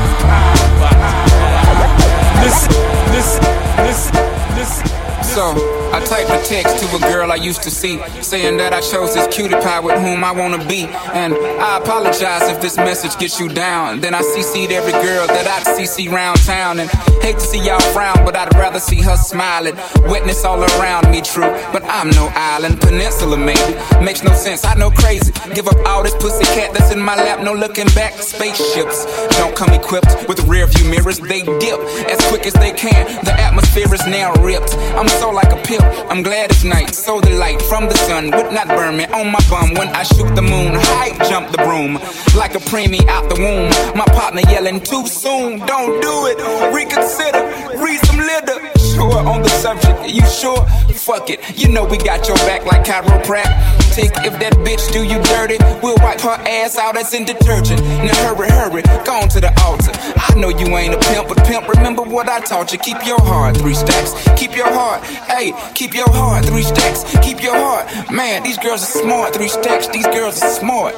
So 5.32 5.54
I 5.94 6.04
typed 6.04 6.28
a 6.28 6.46
text 6.46 6.78
to 6.84 6.96
a 6.96 6.98
girl 7.10 7.32
I 7.32 7.36
used 7.36 7.62
to 7.62 7.70
see, 7.70 7.98
saying 8.20 8.58
that 8.58 8.74
I 8.74 8.82
chose 8.82 9.14
this 9.14 9.34
cutie 9.34 9.54
pie 9.54 9.80
with 9.80 9.98
whom 9.98 10.22
I 10.24 10.30
wanna 10.30 10.62
be. 10.66 10.84
And 11.14 11.32
I 11.32 11.78
apologize 11.78 12.50
if 12.50 12.60
this 12.60 12.76
message 12.76 13.18
gets 13.18 13.40
you 13.40 13.48
down. 13.48 14.00
Then 14.00 14.14
I 14.14 14.20
CC'd 14.20 14.72
every 14.72 14.92
girl 14.92 15.26
that 15.26 15.46
I'd 15.46 15.64
CC 15.74 16.12
round 16.12 16.38
town. 16.44 16.80
And 16.80 16.90
hate 17.22 17.36
to 17.36 17.40
see 17.40 17.64
y'all 17.64 17.80
frown, 17.94 18.26
but 18.26 18.36
I'd 18.36 18.54
rather 18.56 18.78
see 18.78 19.00
her 19.00 19.16
smiling. 19.16 19.74
Witness 20.04 20.44
all 20.44 20.62
around 20.62 21.10
me, 21.10 21.22
true. 21.22 21.50
But 21.72 21.82
I'm 21.84 22.10
no 22.10 22.30
island, 22.34 22.80
peninsula 22.80 23.38
maybe. 23.38 23.74
Makes 24.04 24.22
no 24.22 24.34
sense, 24.34 24.66
I 24.66 24.74
know 24.74 24.90
crazy. 24.90 25.32
Give 25.54 25.66
up 25.66 25.76
all 25.86 26.02
this 26.02 26.14
pussy 26.16 26.44
cat 26.56 26.74
that's 26.74 26.92
in 26.92 27.00
my 27.00 27.16
lap, 27.16 27.40
no 27.40 27.54
looking 27.54 27.88
back. 27.94 28.14
Spaceships 28.14 29.06
don't 29.38 29.56
come 29.56 29.72
equipped 29.72 30.28
with 30.28 30.40
rear 30.44 30.66
view 30.66 30.90
mirrors, 30.90 31.20
they 31.20 31.40
dip 31.40 31.80
as 32.12 32.20
quick 32.28 32.44
as 32.44 32.52
they 32.54 32.72
can. 32.72 33.06
The 33.24 33.32
atmosphere 33.32 33.92
is 33.94 34.06
now 34.06 34.34
ripped. 34.42 34.74
I'm 34.98 35.08
so 35.22 35.30
like 35.30 35.52
a 35.52 35.62
pimp. 35.62 35.84
I'm 36.10 36.22
glad 36.22 36.50
it's 36.50 36.64
night. 36.64 36.92
So 36.94 37.20
the 37.20 37.30
light 37.30 37.62
from 37.62 37.84
the 37.88 37.96
sun 38.06 38.24
would 38.32 38.50
not 38.52 38.66
burn 38.66 38.96
me 38.96 39.04
on 39.18 39.30
my 39.30 39.42
bum 39.48 39.74
when 39.74 39.88
I 40.00 40.02
shoot 40.02 40.34
the 40.34 40.42
moon. 40.42 40.72
High 40.74 41.12
jump 41.30 41.46
the 41.52 41.58
broom 41.58 41.94
like 42.34 42.54
a 42.56 42.62
preemie 42.70 43.06
out 43.06 43.28
the 43.30 43.38
womb. 43.44 43.70
My 43.96 44.06
partner 44.18 44.42
yelling 44.50 44.80
too 44.80 45.06
soon. 45.06 45.60
Don't 45.60 46.02
do 46.02 46.14
it. 46.30 46.38
Reconsider. 46.74 47.42
Read 47.84 48.00
some 48.06 48.18
litter. 48.18 48.81
Sure 48.94 49.18
on 49.26 49.42
the 49.42 49.48
subject. 49.48 50.10
You 50.10 50.26
sure? 50.26 50.64
Fuck 50.92 51.30
it. 51.30 51.40
You 51.58 51.68
know 51.68 51.84
we 51.84 51.98
got 51.98 52.28
your 52.28 52.36
back 52.48 52.64
like 52.64 52.84
chiropractic. 52.84 54.12
If 54.24 54.38
that 54.40 54.54
bitch 54.64 54.92
do 54.92 55.02
you 55.02 55.20
dirty, 55.24 55.58
we'll 55.82 55.96
wipe 55.98 56.20
her 56.20 56.38
ass 56.48 56.78
out 56.78 56.96
as 56.96 57.12
in 57.12 57.24
detergent. 57.24 57.80
Now 57.82 58.14
hurry, 58.24 58.48
hurry. 58.48 58.82
Go 59.04 59.12
on 59.20 59.28
to 59.30 59.40
the 59.40 59.52
altar. 59.62 59.92
I 60.16 60.34
know 60.38 60.48
you 60.48 60.66
ain't 60.76 60.94
a 60.94 60.98
pimp, 60.98 61.28
but 61.28 61.38
pimp, 61.44 61.68
remember 61.68 62.02
what 62.02 62.28
I 62.28 62.40
taught 62.40 62.72
you. 62.72 62.78
Keep 62.78 63.04
your 63.04 63.20
heart 63.20 63.56
three 63.56 63.74
stacks. 63.74 64.12
Keep 64.38 64.56
your 64.56 64.72
heart. 64.72 65.02
Hey, 65.04 65.52
keep 65.74 65.94
your 65.94 66.08
heart 66.10 66.44
three 66.44 66.62
stacks. 66.62 67.04
Keep 67.22 67.42
your 67.42 67.56
heart. 67.56 67.86
Man, 68.10 68.42
these 68.42 68.58
girls 68.58 68.82
are 68.82 68.98
smart. 69.02 69.34
Three 69.34 69.48
stacks. 69.48 69.88
These 69.88 70.06
girls 70.06 70.42
are 70.42 70.50
smart. 70.50 70.94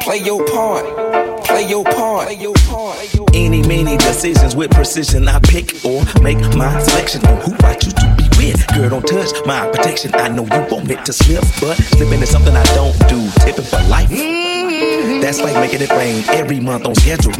Play 0.00 0.18
your 0.18 0.44
part. 0.46 0.84
Play 1.44 1.68
your 1.68 1.84
part. 1.84 2.28
Play 2.28 2.36
your 2.36 2.54
part. 2.68 2.96
Any, 3.34 3.62
many 3.66 3.96
decisions 3.98 4.56
with 4.56 4.70
precision. 4.70 5.28
I 5.28 5.38
pick 5.40 5.84
or 5.84 6.02
make 6.22 6.38
my 6.56 6.80
selection 6.82 7.26
on 7.26 7.37
who 7.40 7.54
I 7.66 7.74
choose 7.74 7.94
to 7.94 8.14
be 8.16 8.24
with. 8.38 8.66
Girl, 8.68 8.90
don't 8.90 9.06
touch 9.06 9.32
my 9.46 9.68
protection. 9.68 10.14
I 10.14 10.28
know 10.28 10.44
you 10.44 10.66
want 10.70 10.90
it 10.90 11.04
to 11.06 11.12
slip, 11.12 11.42
but 11.60 11.76
slipping 11.76 12.22
is 12.22 12.30
something 12.30 12.54
I 12.54 12.64
don't 12.74 12.96
do. 13.08 13.20
Tipping 13.44 13.64
for 13.64 13.82
life. 13.88 14.08
That's 14.10 15.40
like 15.40 15.54
making 15.54 15.82
it 15.82 15.90
rain 15.90 16.24
every 16.28 16.60
month 16.60 16.86
on 16.86 16.94
schedule. 16.94 17.32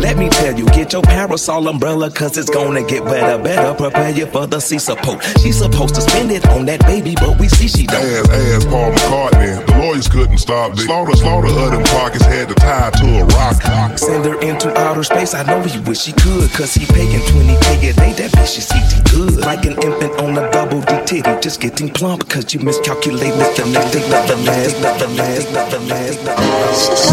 Let 0.00 0.18
me 0.18 0.28
tell 0.28 0.56
you, 0.56 0.66
get 0.66 0.92
your 0.92 1.02
parasol 1.02 1.68
umbrella, 1.68 2.10
cause 2.10 2.36
it's 2.36 2.50
gonna 2.50 2.84
get 2.86 3.04
wetter. 3.04 3.42
Better 3.42 3.74
prepare 3.74 4.10
you 4.10 4.26
for 4.26 4.46
the 4.46 4.60
sea 4.60 4.78
support. 4.78 5.24
She's 5.40 5.58
supposed 5.58 5.94
to 5.96 6.00
spend 6.00 6.30
it 6.30 6.46
on 6.48 6.66
that 6.66 6.80
baby, 6.80 7.14
but 7.14 7.38
we 7.38 7.48
see 7.48 7.68
she 7.68 7.86
don't. 7.86 8.04
Ass, 8.04 8.28
ass, 8.30 8.64
Paul 8.66 8.92
McCartney. 8.92 9.67
The 9.88 9.94
lawyers 9.94 10.08
couldn't 10.08 10.36
stop 10.36 10.74
this. 10.74 10.84
Slaughter, 10.84 11.16
slaughter 11.16 11.48
of 11.48 11.70
them 11.72 11.82
pockets 11.84 12.26
had 12.26 12.48
to 12.48 12.54
tie 12.54 12.90
to 12.90 13.20
a 13.20 13.24
rock. 13.24 13.98
Send 13.98 14.22
her 14.26 14.38
into 14.40 14.68
outer 14.76 15.02
space. 15.02 15.32
I 15.32 15.42
know 15.44 15.62
he 15.62 15.80
wish 15.80 16.04
he 16.04 16.12
could, 16.12 16.50
cause 16.52 16.74
he 16.74 16.84
paying 16.84 17.18
20k 17.20 17.90
a 17.90 17.92
day. 17.94 18.12
That 18.12 18.30
bitch 18.32 18.58
is 18.58 18.70
eating 18.76 19.02
good. 19.08 19.40
Like 19.40 19.64
an 19.64 19.80
infant 19.80 20.12
on 20.20 20.36
a 20.36 20.50
double 20.52 20.82
D 20.82 20.92
titty, 21.06 21.40
just 21.40 21.62
getting 21.62 21.88
plump, 21.88 22.28
cause 22.28 22.52
you 22.52 22.60
miscalculate 22.60 23.32
Mr. 23.32 23.64
Next 23.72 23.94
thing, 23.94 24.10
nothing 24.10 24.44
last, 24.44 24.78
nothing 24.82 25.16
last, 25.16 25.52
nothing 25.54 25.88
last, 25.88 26.22
nothing 26.22 26.58
last. 26.58 27.08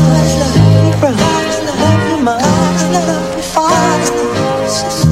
Yeah, 4.76 5.04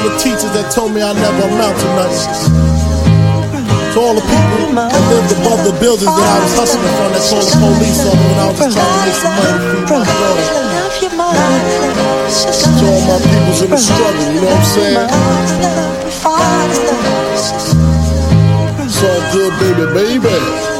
all 0.00 0.08
the 0.08 0.16
teachers 0.16 0.52
that 0.56 0.72
told 0.72 0.92
me 0.94 1.02
I 1.02 1.12
never 1.12 1.44
amount 1.44 1.76
to 1.76 1.86
nothing. 1.92 2.32
To 3.92 3.98
all 4.00 4.14
the 4.14 4.22
people 4.22 4.72
that 4.72 5.02
lived 5.12 5.32
above 5.36 5.60
the 5.66 5.74
buildings 5.76 6.08
that 6.08 6.28
I 6.30 6.40
was 6.40 6.54
hustling 6.56 6.88
from 6.96 7.12
that 7.12 7.20
called 7.28 7.44
the 7.44 7.58
police 7.60 8.00
on 8.08 8.16
when 8.16 8.38
I 8.38 8.48
was 8.48 8.56
just 8.56 8.72
trying 8.80 8.88
to 8.88 9.04
make 9.04 9.18
some 9.20 9.36
money 9.36 9.60
to 9.84 9.96
my 10.00 10.08
daughter. 10.08 10.46
To 12.30 12.84
all 12.86 13.02
my 13.04 13.18
peoples 13.20 13.60
in 13.60 13.70
the 13.70 13.76
struggle, 13.76 14.24
you 14.32 14.40
know 14.40 14.48
what 14.48 14.56
I'm 14.56 14.64
saying? 14.64 15.04
It's 18.80 19.00
all 19.04 19.20
good, 19.32 19.52
baby, 19.60 19.84
baby. 19.92 20.79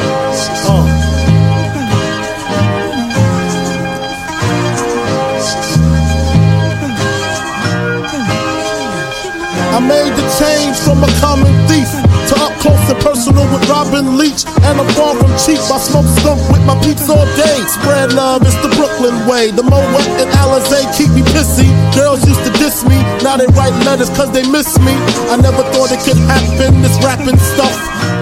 Made 9.87 10.13
the 10.13 10.25
change 10.37 10.77
from 10.81 11.01
a 11.03 11.11
common 11.21 11.51
thief 11.69 11.89
to 12.29 12.35
up 12.43 12.53
close 12.61 12.81
and 12.89 12.99
personal 13.01 13.45
with 13.51 13.63
Robin 13.69 14.17
Leach. 14.17 14.45
And 14.67 14.79
I'm 14.79 14.89
far 14.95 15.15
from 15.15 15.31
cheap. 15.37 15.59
I 15.71 15.77
smoke 15.79 16.07
skunk 16.21 16.41
with 16.51 16.63
my 16.65 16.77
peeps 16.83 17.09
all 17.09 17.25
day. 17.35 17.57
Spread 17.67 18.13
love, 18.13 18.41
it's 18.43 18.57
the 18.61 18.71
Brooklyn 18.77 19.15
way. 19.27 19.51
The 19.51 19.63
Moet 19.63 20.07
and 20.21 20.29
Alizé 20.41 20.85
keep 20.97 21.11
me 21.11 21.23
pissy. 21.33 21.69
Girls 21.95 22.23
used 22.27 22.43
to 22.45 22.51
diss 22.61 22.83
me. 22.85 22.97
Now 23.23 23.37
they 23.37 23.47
write 23.57 23.75
letters 23.85 24.09
cause 24.13 24.31
they 24.31 24.45
miss 24.47 24.77
me. 24.79 24.93
I 25.33 25.37
never 25.41 25.63
thought 25.73 25.91
it 25.91 26.01
could 26.05 26.19
happen, 26.29 26.81
this 26.81 26.95
rapping 27.03 27.39
stuff. 27.53 27.75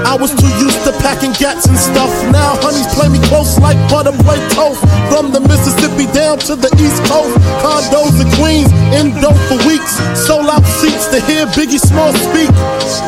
I 0.05 0.15
was 0.15 0.31
too 0.35 0.51
used 0.59 0.83
to 0.85 0.91
packing 1.03 1.33
gats 1.35 1.65
and 1.67 1.77
stuff. 1.77 2.11
Now 2.31 2.55
honeys 2.63 2.87
play 2.95 3.09
me 3.09 3.19
close 3.27 3.59
like 3.59 3.77
butter 3.89 4.15
play 4.23 4.39
toast. 4.55 4.81
From 5.11 5.31
the 5.31 5.41
Mississippi 5.41 6.07
down 6.11 6.39
to 6.47 6.55
the 6.55 6.69
East 6.79 7.01
Coast. 7.09 7.35
Condos 7.63 8.15
in 8.21 8.29
Queens, 8.39 8.69
in 8.95 9.15
dope 9.19 9.39
for 9.49 9.59
weeks. 9.67 9.97
Sold 10.15 10.47
out 10.47 10.63
seats 10.79 11.07
to 11.11 11.19
hear 11.25 11.45
Biggie 11.57 11.81
Small 11.81 12.13
speak. 12.29 12.51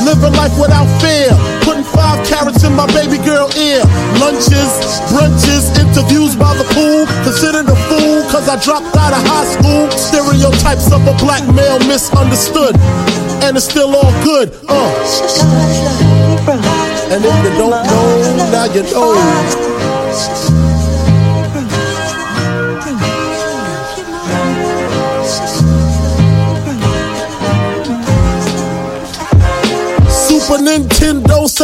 Living 0.04 0.34
life 0.36 0.54
without 0.60 0.90
fear. 1.00 1.32
Putting 1.64 1.86
five 1.86 2.20
carats 2.28 2.64
in 2.64 2.74
my 2.74 2.88
baby 2.92 3.22
girl 3.24 3.48
ear. 3.56 3.82
Lunches, 4.20 4.72
brunches, 5.14 5.72
interviews 5.80 6.36
by 6.36 6.52
the 6.58 6.68
pool. 6.76 7.08
Considered 7.24 7.70
a 7.70 7.78
fool 7.88 8.26
cause 8.30 8.50
I 8.50 8.58
dropped 8.60 8.96
out 8.98 9.14
of 9.14 9.24
high 9.24 9.48
school. 9.48 9.90
Stereotypes 9.96 10.92
of 10.92 11.06
a 11.08 11.16
black 11.22 11.44
male 11.54 11.80
misunderstood 11.88 12.76
and 13.44 13.58
it's 13.58 13.66
still 13.66 13.96
all 13.96 14.12
good. 14.24 14.52
Uh. 14.68 14.92
And 17.12 17.26
if 17.26 17.44
you 17.44 17.52
don't 17.58 17.86
know, 17.86 18.52
now 18.52 18.66
you 18.74 18.84
know. 18.84 19.12
Super 30.10 30.58
Nintendo. 30.64 31.01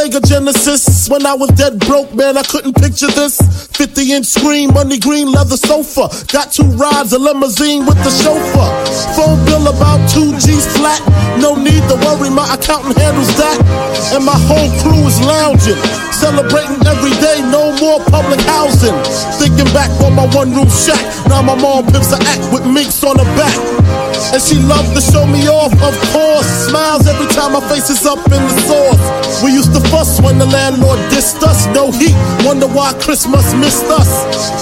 Genesis. 0.06 1.10
When 1.10 1.26
I 1.26 1.34
was 1.34 1.50
dead 1.58 1.80
broke, 1.80 2.14
man, 2.14 2.38
I 2.38 2.44
couldn't 2.44 2.78
picture 2.78 3.10
this. 3.18 3.42
50 3.74 4.14
inch 4.14 4.26
screen, 4.28 4.72
money 4.72 5.00
green, 5.00 5.32
leather 5.32 5.58
sofa. 5.58 6.14
Got 6.32 6.54
two 6.54 6.70
rides, 6.78 7.14
a 7.14 7.20
limousine 7.20 7.86
with 7.86 7.98
the 8.06 8.14
chauffeur. 8.14 8.70
Phone 9.18 9.42
bill 9.50 9.66
about 9.68 9.98
two 10.06 10.38
G's 10.38 10.70
flat. 10.78 11.02
No 11.42 11.56
need 11.56 11.82
to 11.90 11.96
worry, 12.06 12.30
my 12.30 12.46
accountant 12.54 12.96
handles 12.98 13.34
that. 13.42 13.58
And 14.14 14.24
my 14.24 14.38
whole 14.46 14.70
crew 14.86 15.02
is 15.10 15.18
lounging, 15.26 15.82
celebrating 16.14 16.78
every 16.86 17.18
day, 17.18 17.42
no 17.50 17.74
more 17.82 17.98
public 18.14 18.40
housing. 18.46 18.94
Thinking 19.42 19.68
back 19.74 19.90
on 20.06 20.14
my 20.14 20.30
one 20.38 20.54
room 20.54 20.70
shack. 20.70 21.02
Now 21.26 21.42
my 21.42 21.58
mom 21.58 21.90
pimps 21.90 22.14
a 22.14 22.22
act 22.22 22.46
with 22.54 22.70
minks 22.70 23.04
on 23.04 23.18
her 23.18 23.32
back. 23.34 23.58
And 24.34 24.42
she 24.42 24.62
loved 24.62 24.94
to 24.94 25.02
show 25.02 25.26
me 25.26 25.50
off, 25.50 25.74
of 25.74 25.96
course. 26.14 26.48
Smiles 26.70 27.08
every 27.08 27.28
time 27.34 27.54
my 27.54 27.64
face 27.66 27.90
is 27.90 28.06
up 28.06 28.22
in 28.30 28.42
the 28.46 28.56
sauce. 28.70 29.27
We 29.44 29.54
used 29.54 29.74
to 29.74 29.82
fuss 29.92 30.20
when 30.20 30.40
the 30.40 30.46
landlord 30.46 31.00
dissed 31.14 31.44
us. 31.44 31.68
No 31.68 31.92
heat, 31.92 32.16
wonder 32.44 32.68
why 32.68 32.94
Christmas 33.00 33.54
missed 33.54 33.86
us. 33.86 34.10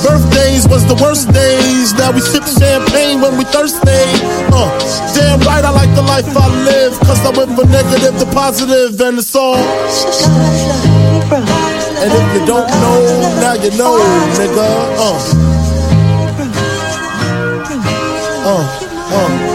Birthdays 0.04 0.68
was 0.68 0.86
the 0.86 0.96
worst 1.02 1.32
days. 1.32 1.94
Now 1.94 2.12
we 2.12 2.20
sip 2.20 2.44
champagne 2.44 3.22
when 3.22 3.38
we 3.38 3.46
thirsty. 3.46 4.04
Uh, 4.52 4.68
damn 5.16 5.40
right, 5.48 5.64
I 5.64 5.72
like 5.72 5.94
the 5.96 6.02
life 6.02 6.28
I 6.28 6.48
live. 6.66 7.00
Cause 7.08 7.20
I 7.26 7.32
went 7.32 7.56
from 7.56 7.72
negative 7.72 8.20
to 8.20 8.26
positive, 8.34 9.00
and 9.00 9.18
it's 9.18 9.36
all. 9.36 9.56
And 11.96 12.12
if 12.12 12.28
you 12.36 12.46
don't 12.46 12.68
know, 12.68 13.00
now 13.40 13.54
you 13.54 13.72
know, 13.78 13.96
nigga. 14.36 14.68
Uh. 15.00 15.56
Uh, 18.48 18.64
uh. 19.12 19.55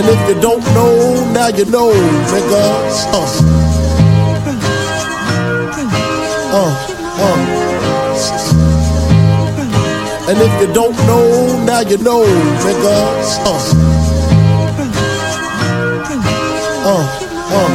And 0.00 0.08
if 0.08 0.28
you 0.30 0.40
don't 0.40 0.64
know, 0.72 1.30
now 1.30 1.48
you 1.48 1.66
know, 1.66 1.92
nigga. 1.92 2.64
Uh. 3.12 3.26
Uh, 6.56 6.72
uh. 7.20 7.36
And 10.26 10.38
if 10.40 10.52
you 10.62 10.72
don't 10.72 10.96
know, 11.06 11.64
now 11.66 11.80
you 11.80 11.98
know, 11.98 12.24
nigga. 12.64 12.96
Uh. 13.44 13.60
Uh, 16.86 17.04
uh. 17.52 17.68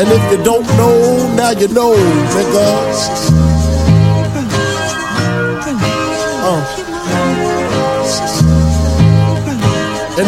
And 0.00 0.08
if 0.08 0.32
you 0.32 0.38
don't 0.42 0.66
know, 0.76 1.34
now 1.36 1.50
you 1.50 1.68
know, 1.68 1.94
nigga. 1.94 3.37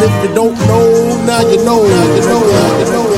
If 0.03 0.23
you 0.23 0.33
don't 0.33 0.57
know, 0.67 1.25
now 1.25 1.41
you 1.41 1.57
know, 1.63 1.83
now 1.83 2.15
you 2.15 2.21
know, 2.21 2.41
now 2.41 2.79
you 2.79 2.85
know, 2.91 3.10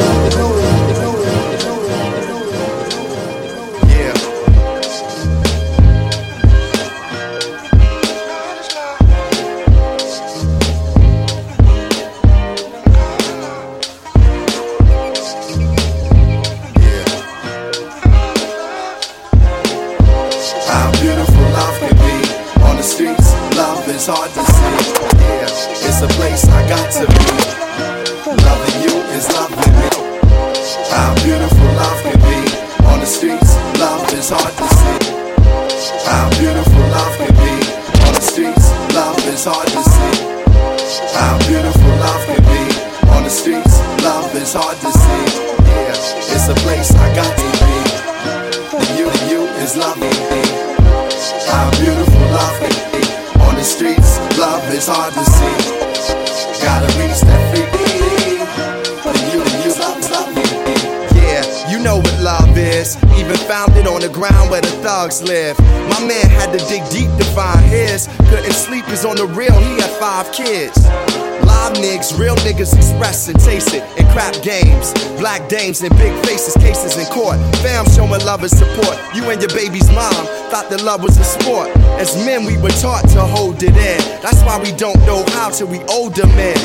and 73.28 73.40
taste 73.40 73.74
it 73.74 73.84
in 73.98 74.06
crap 74.12 74.34
games. 74.42 74.94
Black 75.20 75.48
dames 75.50 75.82
and 75.82 75.96
big 75.98 76.14
faces, 76.26 76.54
cases 76.56 76.98
in 76.98 77.06
court. 77.14 77.38
Fam 77.62 77.86
showing 77.90 78.24
love 78.26 78.42
and 78.42 78.52
support. 78.52 78.98
You 79.14 79.30
and 79.30 79.42
your 79.42 79.52
baby's 79.52 79.88
mom 79.92 80.26
thought 80.52 80.70
that 80.70 80.82
love 80.84 81.04
was 81.04 81.18
a 81.18 81.24
sport. 81.24 81.70
As 82.00 82.16
men, 82.26 82.46
we 82.46 82.58
were 82.58 82.76
taught 82.82 83.08
to 83.10 83.22
hold 83.22 83.62
it 83.64 83.76
in. 83.76 84.00
That's 84.22 84.42
why 84.44 84.60
we 84.62 84.72
don't 84.74 85.00
know 85.06 85.24
how 85.32 85.50
till 85.50 85.68
we 85.68 85.80
older 85.86 86.28
men. 86.28 86.58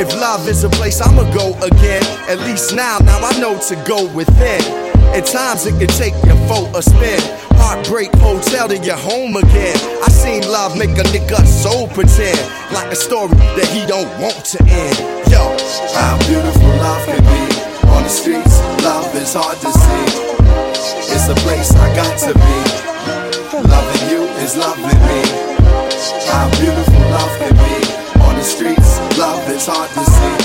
If 0.00 0.12
love 0.14 0.48
is 0.48 0.64
a 0.64 0.70
place, 0.70 1.00
I'ma 1.00 1.30
go 1.34 1.54
again. 1.62 2.02
At 2.28 2.38
least 2.40 2.74
now, 2.74 2.98
now 2.98 3.18
I 3.20 3.38
know 3.38 3.58
to 3.68 3.76
go 3.86 4.12
within. 4.14 4.62
At 5.12 5.26
times 5.26 5.66
it 5.66 5.78
can 5.78 5.88
take 5.98 6.14
your 6.24 6.36
for 6.48 6.70
a 6.76 6.82
spin. 6.82 7.20
Heartbreak 7.58 8.10
hotel 8.16 8.68
to 8.68 8.78
your 8.78 8.96
home 8.96 9.36
again. 9.36 9.76
I 10.02 10.08
seen 10.08 10.42
love 10.50 10.78
make 10.78 10.90
a 10.90 11.04
nigga 11.12 11.44
so 11.46 11.86
pretend 11.88 12.38
like 12.72 12.90
a 12.90 12.96
story 12.96 13.34
that 13.58 13.68
he 13.68 13.86
don't 13.86 14.08
want 14.20 14.44
to 14.44 14.62
end. 14.64 15.19
How 15.94 16.18
beautiful 16.28 16.68
love 16.84 17.04
can 17.06 17.24
be 17.24 17.42
on 17.88 18.02
the 18.04 18.08
streets. 18.08 18.60
Love 18.84 19.14
is 19.16 19.32
hard 19.34 19.56
to 19.64 19.70
see. 19.72 20.04
It's 21.12 21.28
a 21.28 21.34
place 21.40 21.72
I 21.74 21.94
got 21.96 22.18
to 22.28 22.34
be. 22.36 22.56
Loving 23.68 24.04
you 24.12 24.22
is 24.44 24.56
loving 24.56 25.00
me. 25.08 25.20
How 26.28 26.48
beautiful 26.60 27.00
love 27.10 27.32
can 27.40 27.54
be 27.56 27.76
on 28.20 28.36
the 28.36 28.44
streets. 28.44 29.00
Love 29.18 29.48
is 29.48 29.66
hard 29.66 29.90
to 29.96 30.04
see. 30.04 30.36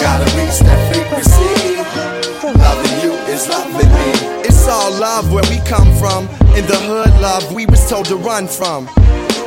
Gotta 0.00 0.24
reach 0.38 0.58
that 0.62 0.80
frequency. 0.94 1.82
Loving 2.46 2.96
you 3.02 3.12
is 3.32 3.48
loving 3.48 3.90
me. 3.90 4.46
It's 4.46 4.68
all 4.68 4.92
love 5.00 5.32
where 5.32 5.44
we 5.50 5.58
come 5.66 5.90
from. 5.98 6.28
In 6.54 6.66
the 6.66 6.78
hood, 6.86 7.10
love 7.20 7.52
we 7.52 7.66
was 7.66 7.88
told 7.88 8.06
to 8.06 8.16
run 8.16 8.46
from. 8.46 8.86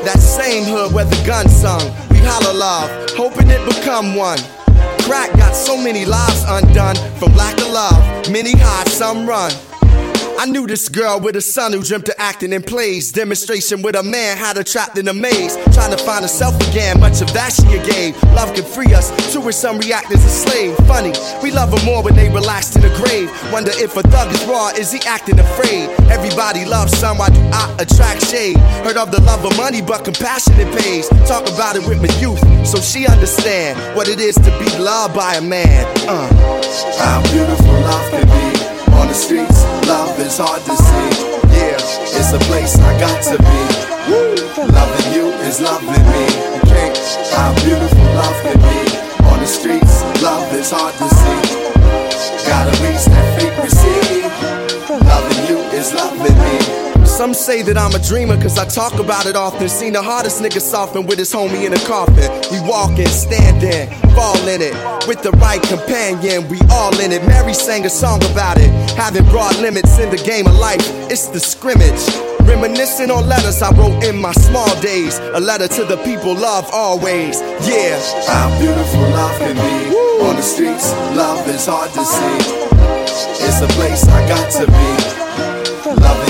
That 0.04 0.20
same 0.20 0.64
hood 0.64 0.94
where 0.94 1.06
the 1.06 1.22
gun 1.26 1.48
sung. 1.48 1.82
We 2.10 2.20
holler 2.20 2.58
love, 2.58 2.90
hoping 3.12 3.50
it 3.50 3.64
become 3.66 4.16
one. 4.16 4.40
Crack 5.12 5.36
got 5.36 5.54
so 5.54 5.76
many 5.76 6.06
lives 6.06 6.46
undone 6.48 6.96
from 7.18 7.36
lack 7.36 7.58
of 7.58 7.68
love. 7.68 8.32
Many 8.32 8.54
hide, 8.56 8.88
some 8.88 9.28
run. 9.28 9.52
I 10.42 10.46
knew 10.46 10.66
this 10.66 10.90
girl 10.90 11.20
with 11.20 11.36
a 11.36 11.42
son 11.42 11.72
who 11.72 11.84
dreamt 11.84 12.10
of 12.10 12.16
acting 12.18 12.52
in 12.52 12.64
plays. 12.64 13.12
Demonstration 13.12 13.84
with 13.84 13.96
a 13.96 14.02
man 14.02 14.38
had 14.38 14.58
her 14.58 14.64
trapped 14.64 14.98
in 14.98 15.08
a 15.08 15.14
maze. 15.14 15.54
Trying 15.72 15.96
to 15.96 16.04
find 16.04 16.24
herself 16.24 16.56
again, 16.68 17.00
much 17.00 17.22
of 17.22 17.32
that 17.34 17.54
she 17.54 17.78
gave. 17.86 18.18
Love 18.34 18.52
can 18.56 18.66
free 18.66 18.92
us, 18.92 19.14
to 19.34 19.42
her 19.42 19.52
some 19.52 19.78
react 19.78 20.10
as 20.10 20.26
a 20.26 20.30
slave. 20.30 20.76
Funny, 20.90 21.14
we 21.44 21.52
love 21.52 21.70
her 21.70 21.86
more 21.86 22.02
when 22.02 22.16
they 22.16 22.28
relaxed 22.30 22.76
in 22.76 22.82
the 22.82 22.90
grave. 23.06 23.30
Wonder 23.54 23.70
if 23.76 23.96
a 23.98 24.02
thug 24.02 24.34
is 24.34 24.44
raw, 24.46 24.70
is 24.70 24.92
he 24.92 25.00
acting 25.06 25.38
afraid? 25.38 25.92
Everybody 26.10 26.66
loves 26.66 26.98
some, 26.98 27.20
why 27.20 27.30
do 27.30 27.40
I 27.54 27.76
attract 27.78 28.26
shade? 28.26 28.58
Heard 28.82 28.98
of 28.98 29.12
the 29.12 29.22
love 29.22 29.46
of 29.46 29.56
money, 29.58 29.84
but 29.84 30.04
compassion 30.04 30.54
it 30.58 30.74
pays. 30.82 31.08
Talk 31.30 31.46
about 31.54 31.76
it 31.76 31.86
with 31.88 32.02
my 32.02 32.10
youth, 32.18 32.42
so 32.66 32.82
she 32.82 33.06
understand 33.06 33.78
what 33.96 34.10
it 34.10 34.20
is 34.20 34.34
to 34.34 34.50
be 34.58 34.66
loved 34.82 35.14
by 35.14 35.36
a 35.36 35.42
man. 35.42 35.86
Uh. 36.10 36.26
How 36.98 37.22
beautiful 37.30 37.74
love 37.86 38.10
can 38.10 38.26
be 38.26 38.72
on 39.02 39.08
the 39.08 39.14
streets. 39.14 39.64
Love 39.88 40.21
is 40.32 40.38
hard 40.38 40.64
to 40.64 40.76
see. 40.76 41.12
Yeah, 41.52 41.76
it's 42.16 42.32
a 42.32 42.40
place 42.48 42.80
I 42.80 42.98
got 43.00 43.20
to 43.32 43.36
be. 43.36 43.60
Loving 44.72 45.14
you 45.14 45.28
is 45.44 45.60
loving 45.60 46.06
me. 46.08 46.24
Okay, 46.64 46.90
how 47.36 47.52
beautiful 47.66 48.06
love 48.16 48.38
can 48.44 48.56
be 48.64 48.80
on 49.28 49.40
the 49.40 49.46
streets. 49.46 50.04
Love 50.24 50.48
is 50.54 50.72
hard 50.72 50.96
to 51.02 51.08
see. 51.20 51.42
Gotta 52.48 52.81
Some 57.22 57.36
say 57.36 57.62
that 57.62 57.78
I'm 57.78 57.94
a 57.94 58.02
dreamer 58.02 58.34
cause 58.42 58.58
I 58.58 58.66
talk 58.66 58.98
about 58.98 59.28
it 59.28 59.36
often. 59.36 59.70
Seen 59.70 59.94
the 59.94 60.02
hardest 60.02 60.42
nigga 60.42 60.60
soften 60.60 61.06
with 61.06 61.20
his 61.20 61.32
homie 61.32 61.68
in 61.68 61.72
a 61.72 61.78
coffin. 61.86 62.26
We 62.50 62.58
walking, 62.68 63.06
standing, 63.06 63.94
fall 64.18 64.42
in 64.50 64.58
it. 64.60 64.74
With 65.06 65.22
the 65.22 65.30
right 65.38 65.62
companion, 65.62 66.50
we 66.50 66.58
all 66.74 66.90
in 67.00 67.12
it. 67.12 67.22
Mary 67.28 67.54
sang 67.54 67.86
a 67.86 67.92
song 67.92 68.26
about 68.34 68.58
it. 68.58 68.74
Having 68.98 69.26
broad 69.30 69.56
limits 69.62 70.00
in 70.00 70.10
the 70.10 70.18
game 70.18 70.48
of 70.48 70.58
life, 70.58 70.82
it's 71.14 71.28
the 71.28 71.40
scrimmage. 71.40 72.02
Reminiscing 72.50 73.12
on 73.12 73.30
letters 73.30 73.62
I 73.62 73.70
wrote 73.78 74.02
in 74.04 74.20
my 74.20 74.34
small 74.50 74.74
days. 74.82 75.20
A 75.38 75.40
letter 75.40 75.68
to 75.68 75.86
the 75.86 75.98
people, 75.98 76.34
love 76.34 76.68
always. 76.74 77.40
Yeah. 77.70 78.02
How 78.26 78.50
beautiful 78.58 79.06
love 79.14 79.38
can 79.38 79.54
be. 79.62 79.96
On 80.26 80.36
the 80.36 80.42
streets, 80.42 80.90
love 81.14 81.48
is 81.48 81.68
hard 81.70 81.94
to 81.94 82.02
see. 82.02 83.46
It's 83.46 83.62
a 83.62 83.70
place 83.78 84.10
I 84.10 84.28
got 84.28 84.50
to 84.58 84.66
be. 84.66 85.22
You 85.86 86.21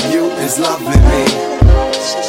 is 0.51 0.59
loving 0.59 0.87
me. 0.87 1.23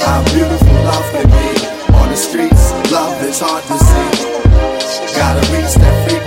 How 0.05 0.23
beautiful 0.33 0.75
love 0.85 1.07
can 1.13 1.27
be. 1.27 1.67
On 2.01 2.09
the 2.09 2.17
streets, 2.17 2.73
love 2.93 3.23
is 3.25 3.41
hard 3.41 3.65
to 3.65 3.77
see. 3.89 5.17
Gotta 5.17 5.41
reach 5.53 5.75
that 5.75 6.09
frequency. 6.09 6.22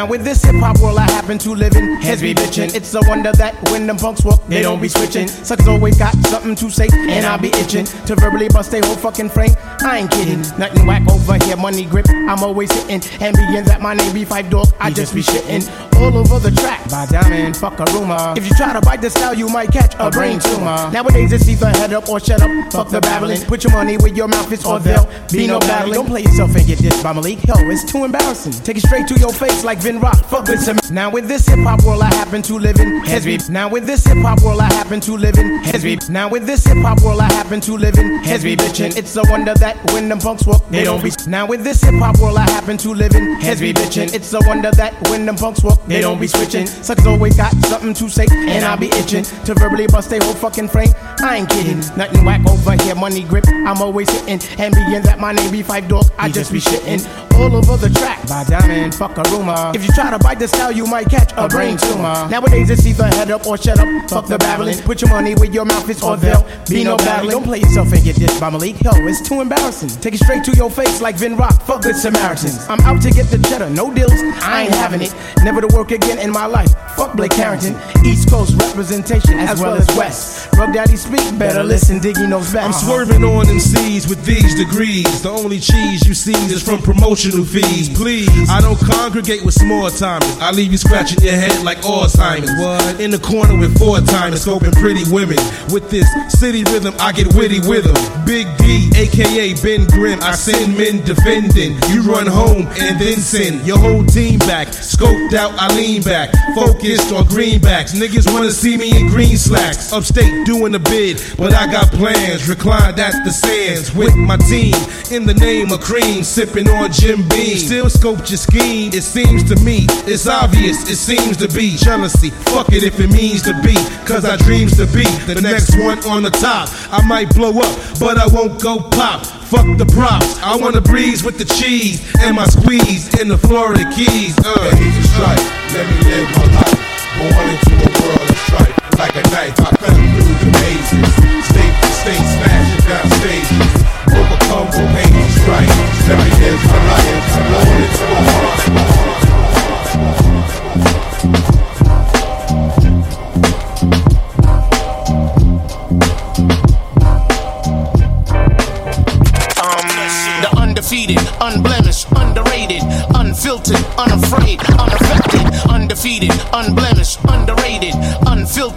Now 0.00 0.10
in 0.12 0.24
this 0.24 0.42
hip 0.42 0.54
hop 0.54 0.80
world 0.80 0.96
I 0.96 1.02
happen 1.02 1.36
to 1.40 1.54
live 1.54 1.76
in, 1.76 1.96
heads 1.96 2.22
be 2.22 2.32
bitchin'. 2.32 2.74
It's 2.74 2.94
a 2.94 3.02
wonder 3.06 3.32
that 3.32 3.52
when 3.70 3.86
them 3.86 3.98
punks 3.98 4.24
walk, 4.24 4.46
they 4.46 4.62
don't 4.62 4.80
be 4.80 4.88
switching. 4.88 5.28
Suckers 5.28 5.68
always 5.68 5.98
got 5.98 6.14
something 6.24 6.54
to 6.54 6.70
say, 6.70 6.88
and 6.90 7.26
I 7.26 7.36
be 7.36 7.48
itching 7.48 7.84
to 7.84 8.16
verbally 8.16 8.48
bust 8.48 8.70
their 8.70 8.80
whole 8.82 8.96
fucking 8.96 9.28
frame. 9.28 9.50
I 9.82 9.98
ain't 9.98 10.10
kidding, 10.10 10.38
mm. 10.38 10.58
nothing 10.58 10.86
whack 10.86 11.02
over 11.10 11.36
here, 11.44 11.58
money 11.58 11.84
grip. 11.84 12.08
I'm 12.08 12.42
always 12.42 12.72
hitting, 12.72 13.00
ambience 13.20 13.66
that 13.66 13.82
my 13.82 13.92
name 13.92 14.14
be 14.14 14.24
Phife 14.24 14.48
Dawg. 14.48 14.68
I 14.80 14.90
just 14.90 15.14
be 15.14 15.20
shitting 15.20 15.68
all 15.96 16.16
over 16.16 16.38
the 16.38 16.50
track. 16.56 16.88
By 16.88 17.04
diamond, 17.04 17.58
fuck 17.58 17.78
a 17.78 17.84
rumor. 17.92 18.32
If 18.38 18.48
you 18.48 18.54
try 18.56 18.72
to 18.72 18.80
bite 18.80 19.02
the 19.02 19.10
style, 19.10 19.34
you 19.34 19.48
might 19.50 19.70
catch 19.70 19.94
a 19.98 20.10
brain 20.10 20.40
tumor. 20.40 20.90
Nowadays 20.90 21.30
it's 21.32 21.46
either 21.46 21.68
head 21.68 21.92
up 21.92 22.08
or 22.08 22.18
shut 22.20 22.40
up. 22.40 22.72
Fuck 22.72 22.88
the 22.88 23.02
babbling. 23.02 23.42
Put 23.42 23.64
your 23.64 23.74
money 23.74 23.98
where 23.98 24.14
your 24.14 24.28
mouth 24.28 24.50
is, 24.50 24.64
or 24.64 24.78
there'll 24.78 25.08
be 25.30 25.46
no 25.46 25.58
battling. 25.60 25.92
Don't 25.92 26.06
play 26.06 26.22
yourself 26.22 26.56
and 26.56 26.66
get 26.66 26.78
dissed 26.78 27.02
by 27.02 27.12
Malik. 27.12 27.46
Yo, 27.46 27.54
it's 27.68 27.84
too 27.84 28.04
embarrassing. 28.04 28.52
Take 28.64 28.78
it 28.78 28.86
straight 28.86 29.06
to 29.08 29.18
your 29.18 29.32
face 29.32 29.62
like 29.62 29.80
Vin 29.90 30.00
Rock. 30.00 30.24
Fuck 30.26 30.46
with 30.46 30.60
some. 30.60 30.78
Now 30.94 31.10
in 31.16 31.26
this 31.26 31.48
hip 31.48 31.58
hop 31.60 31.82
world 31.82 32.02
I 32.02 32.14
happen 32.14 32.42
to 32.42 32.58
live 32.58 32.78
in, 32.78 33.00
heads 33.00 33.24
be. 33.24 33.38
Now 33.48 33.74
in 33.74 33.84
this 33.86 34.04
hip 34.06 34.18
hop 34.18 34.40
world 34.42 34.60
I 34.60 34.72
happen 34.72 35.00
to 35.00 35.16
live 35.16 35.36
in, 35.36 35.58
heads 35.64 35.82
be. 35.82 35.98
Now 36.08 36.28
in 36.34 36.46
this 36.46 36.64
hip 36.64 36.78
hop 36.78 37.00
world 37.02 37.20
I 37.20 37.32
happen 37.32 37.60
to 37.62 37.76
live 37.76 37.98
in, 37.98 38.22
heads 38.22 38.44
be 38.44 38.54
bitchin'. 38.54 38.96
It's 38.96 39.16
a 39.16 39.22
wonder 39.28 39.54
that 39.54 39.76
when 39.92 40.08
them 40.08 40.20
punks 40.20 40.46
walk, 40.46 40.68
they 40.68 40.84
don't 40.84 41.02
be. 41.02 41.10
Now 41.26 41.46
in 41.48 41.64
this 41.64 41.82
hip 41.82 41.94
hop 41.94 42.18
world 42.20 42.38
I 42.38 42.48
happen 42.50 42.76
to 42.78 42.94
live 42.94 43.16
in, 43.16 43.40
heads 43.40 43.60
be 43.60 43.72
bitchin'. 43.72 44.14
It's 44.14 44.32
a 44.32 44.38
wonder 44.46 44.70
that 44.70 44.94
when 45.08 45.26
them 45.26 45.34
punks 45.34 45.62
walk, 45.64 45.84
they 45.86 46.00
don't 46.00 46.20
be 46.20 46.28
switching. 46.28 46.66
Suckers 46.68 47.06
always 47.06 47.36
got 47.36 47.52
something 47.66 47.94
to 47.94 48.08
say, 48.08 48.26
and 48.30 48.64
I 48.64 48.76
be 48.76 48.90
itching 48.90 49.24
to 49.24 49.54
verbally 49.54 49.88
bust 49.88 50.10
their 50.10 50.20
whole 50.20 50.34
fucking 50.34 50.68
frame. 50.68 50.92
I 51.18 51.38
ain't 51.38 51.50
kidding, 51.50 51.80
nothing 51.96 52.24
whack 52.24 52.46
over 52.48 52.80
here, 52.84 52.94
money 52.94 53.24
grip. 53.24 53.44
I'm 53.48 53.82
always 53.82 54.08
hitting, 54.08 54.40
and 54.60 54.72
being 54.72 55.02
that 55.02 55.18
my 55.18 55.32
name 55.32 55.50
be 55.50 55.64
Phife 55.64 55.88
Dawg, 55.88 56.04
I 56.16 56.28
just 56.28 56.52
be 56.52 56.60
shitting 56.60 57.02
all 57.34 57.56
over 57.56 57.76
the 57.76 57.90
track. 57.98 58.26
By 58.28 58.44
diamond, 58.44 58.94
fuck 58.94 59.16
a 59.18 59.22
rumor. 59.30 59.72
If 59.74 59.79
you 59.82 59.90
try 59.92 60.10
to 60.10 60.18
bite 60.18 60.38
the 60.38 60.48
style, 60.48 60.72
you 60.72 60.86
might 60.86 61.08
catch 61.08 61.32
a 61.36 61.48
brain 61.48 61.76
tumor. 61.76 62.28
Nowadays 62.28 62.70
it's 62.70 62.86
either 62.86 63.06
head 63.06 63.30
up 63.30 63.46
or 63.46 63.56
shut 63.56 63.78
up. 63.78 63.88
Fuck 64.10 64.26
the 64.26 64.38
babbling. 64.38 64.78
Put 64.82 65.00
your 65.00 65.10
money 65.10 65.34
where 65.34 65.50
your 65.50 65.64
mouth 65.64 65.88
is, 65.88 66.02
or 66.02 66.16
there'll 66.16 66.46
be 66.68 66.84
no 66.84 66.96
battling. 66.96 67.30
Don't 67.30 67.44
play 67.44 67.60
yourself 67.60 67.92
and 67.92 68.02
get 68.02 68.16
dissed 68.16 68.40
by 68.40 68.50
Malik. 68.50 68.82
Yo, 68.82 68.90
it's 69.06 69.26
too 69.26 69.40
embarrassing. 69.40 69.88
Take 70.00 70.14
it 70.14 70.20
straight 70.20 70.44
to 70.44 70.52
your 70.52 70.70
face 70.70 71.00
like 71.00 71.16
Vin 71.16 71.36
Rock. 71.36 71.62
Fuck 71.62 71.82
good 71.82 71.96
Samaritans. 71.96 72.66
I'm 72.68 72.80
out 72.80 73.02
to 73.02 73.10
get 73.10 73.26
the 73.26 73.38
cheddar, 73.48 73.70
no 73.70 73.92
deals. 73.92 74.12
I 74.42 74.62
ain't 74.64 74.74
having 74.74 75.02
it. 75.02 75.14
Never 75.44 75.60
to 75.60 75.76
work 75.76 75.90
again 75.90 76.18
in 76.18 76.30
my 76.30 76.46
life. 76.46 76.72
Fuck 76.96 77.16
Blake 77.16 77.32
Carrington. 77.32 77.76
East 78.04 78.28
Coast 78.30 78.54
representation 78.60 79.38
as 79.38 79.60
well 79.60 79.74
as 79.74 79.86
West. 79.96 80.52
Rub 80.56 80.72
Daddy 80.72 80.96
speak, 80.96 81.38
better 81.38 81.62
listen. 81.62 82.00
Diggy 82.00 82.28
knows 82.28 82.52
best. 82.52 82.66
I'm 82.66 82.72
swerving 82.72 83.24
on 83.24 83.46
them 83.46 83.60
C's 83.60 84.08
with 84.08 84.24
these 84.24 84.54
degrees. 84.54 85.22
The 85.22 85.30
only 85.30 85.60
cheese 85.60 86.06
you 86.06 86.14
see 86.14 86.32
is 86.52 86.62
from 86.62 86.82
promotional 86.82 87.44
fees. 87.44 87.88
Please, 87.88 88.28
I 88.48 88.60
don't 88.60 88.78
congregate 88.78 89.44
with 89.44 89.54
small 89.60 89.90
timers. 89.90 90.36
I 90.40 90.50
leave 90.50 90.72
you 90.72 90.78
scratching 90.78 91.22
your 91.22 91.34
head 91.36 91.62
like 91.62 91.78
Alzheimer's. 91.82 92.50
What? 92.58 93.00
In 93.00 93.10
the 93.10 93.18
corner 93.18 93.56
with 93.56 93.76
four 93.78 94.00
timers, 94.00 94.44
scoping 94.44 94.72
pretty 94.80 95.04
women. 95.12 95.36
With 95.72 95.90
this 95.90 96.08
city 96.32 96.64
rhythm, 96.64 96.94
I 96.98 97.12
get 97.12 97.28
witty 97.34 97.60
with 97.68 97.84
them. 97.84 98.00
Big 98.24 98.46
D, 98.58 98.90
aka 98.96 99.54
Ben 99.62 99.86
Grimm. 99.86 100.18
I 100.22 100.32
send 100.32 100.76
men 100.76 101.04
defending. 101.04 101.76
You 101.92 102.02
run 102.02 102.26
home 102.26 102.66
and 102.80 102.98
then 102.98 103.18
send 103.18 103.66
your 103.66 103.78
whole 103.78 104.04
team 104.04 104.38
back. 104.40 104.68
Scoped 104.68 105.34
out, 105.34 105.52
I 105.60 105.74
lean 105.76 106.02
back. 106.02 106.30
Focused 106.54 107.12
on 107.12 107.24
greenbacks. 107.24 107.94
Niggas 107.94 108.32
wanna 108.32 108.50
see 108.50 108.76
me 108.76 108.96
in 108.96 109.08
green 109.08 109.36
slacks. 109.36 109.92
Upstate 109.92 110.46
doing 110.46 110.74
a 110.74 110.78
bid, 110.78 111.22
but 111.36 111.52
I 111.52 111.70
got 111.70 111.90
plans. 111.92 112.48
Reclined 112.48 112.98
at 112.98 113.24
the 113.24 113.30
sands 113.30 113.94
with 113.94 114.16
my 114.16 114.36
team. 114.36 114.74
In 115.10 115.26
the 115.26 115.34
name 115.34 115.72
of 115.72 115.80
cream, 115.80 116.24
sipping 116.24 116.68
on 116.68 116.92
Jim 116.92 117.26
Beam. 117.28 117.56
Still 117.58 117.86
scoped 117.86 118.30
your 118.30 118.38
scheme. 118.38 118.92
It 118.94 119.02
seems 119.02 119.49
to 119.50 119.58
me, 119.64 119.82
it's 120.06 120.28
obvious, 120.28 120.88
it 120.88 120.94
seems 120.94 121.36
to 121.36 121.48
be 121.48 121.74
jealousy. 121.74 122.30
Fuck 122.54 122.70
it 122.70 122.84
if 122.84 123.00
it 123.00 123.10
means 123.10 123.42
to 123.42 123.52
be, 123.66 123.74
cause 124.06 124.24
I 124.24 124.36
dreams 124.36 124.76
to 124.78 124.86
be 124.94 125.02
the 125.26 125.42
next 125.42 125.74
one 125.82 125.98
on 126.06 126.22
the 126.22 126.30
top. 126.30 126.70
I 126.94 127.02
might 127.02 127.34
blow 127.34 127.50
up, 127.58 127.74
but 127.98 128.14
I 128.14 128.30
won't 128.30 128.62
go 128.62 128.78
pop. 128.78 129.26
Fuck 129.50 129.66
the 129.74 129.90
props. 129.90 130.38
I 130.38 130.54
wanna 130.54 130.80
breeze 130.80 131.24
with 131.24 131.34
the 131.36 131.44
cheese 131.58 131.98
and 132.22 132.36
my 132.36 132.46
squeeze 132.46 133.10
in 133.18 133.26
the 133.26 133.38
Florida 133.38 133.82
Keys. 133.90 134.38
Uh. 134.38 134.70
Easy 134.78 135.02
strike, 135.10 135.42
let 135.74 135.82
me 135.82 135.98
live 136.06 136.30
my 136.38 136.46
life. 136.54 136.78
Born 137.18 137.46
into 137.50 137.74
a 137.74 137.90
world 138.06 138.30
of 138.30 138.38
strife. 138.46 138.76
Like 139.02 139.18
a 139.18 139.24
knife, 139.34 139.58
I 139.66 139.70
cut 139.74 139.98
through 139.98 140.30
the 140.30 140.50
mazes. 140.62 141.10
State 141.50 141.74
to 141.74 141.90
state, 141.98 142.26
smashing 142.38 142.86
down 142.86 143.06
stages. 143.18 143.70
Overcome 144.14 144.70
with 144.78 144.90
pain 144.94 145.10
and 145.10 145.32
strife. 145.42 145.74
Let 146.06 146.22
me 146.22 146.30
live 146.38 146.60
my 146.70 146.78
life. 146.86 147.18
Born 147.50 147.82
into 147.82 148.04
a 148.06 148.86
world. 148.86 148.99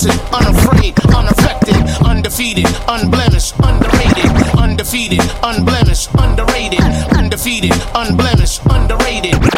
Unfiltered, 0.05 0.34
unafraid, 0.34 0.99
unaffected, 1.15 1.75
undefeated, 2.05 2.65
unblemished, 2.88 3.53
underrated, 3.63 4.31
undefeated, 4.57 5.21
unblemished, 5.43 6.09
underrated, 6.19 6.81
undefeated, 7.15 7.73
unblemished, 7.95 8.61
underrated. 8.69 9.52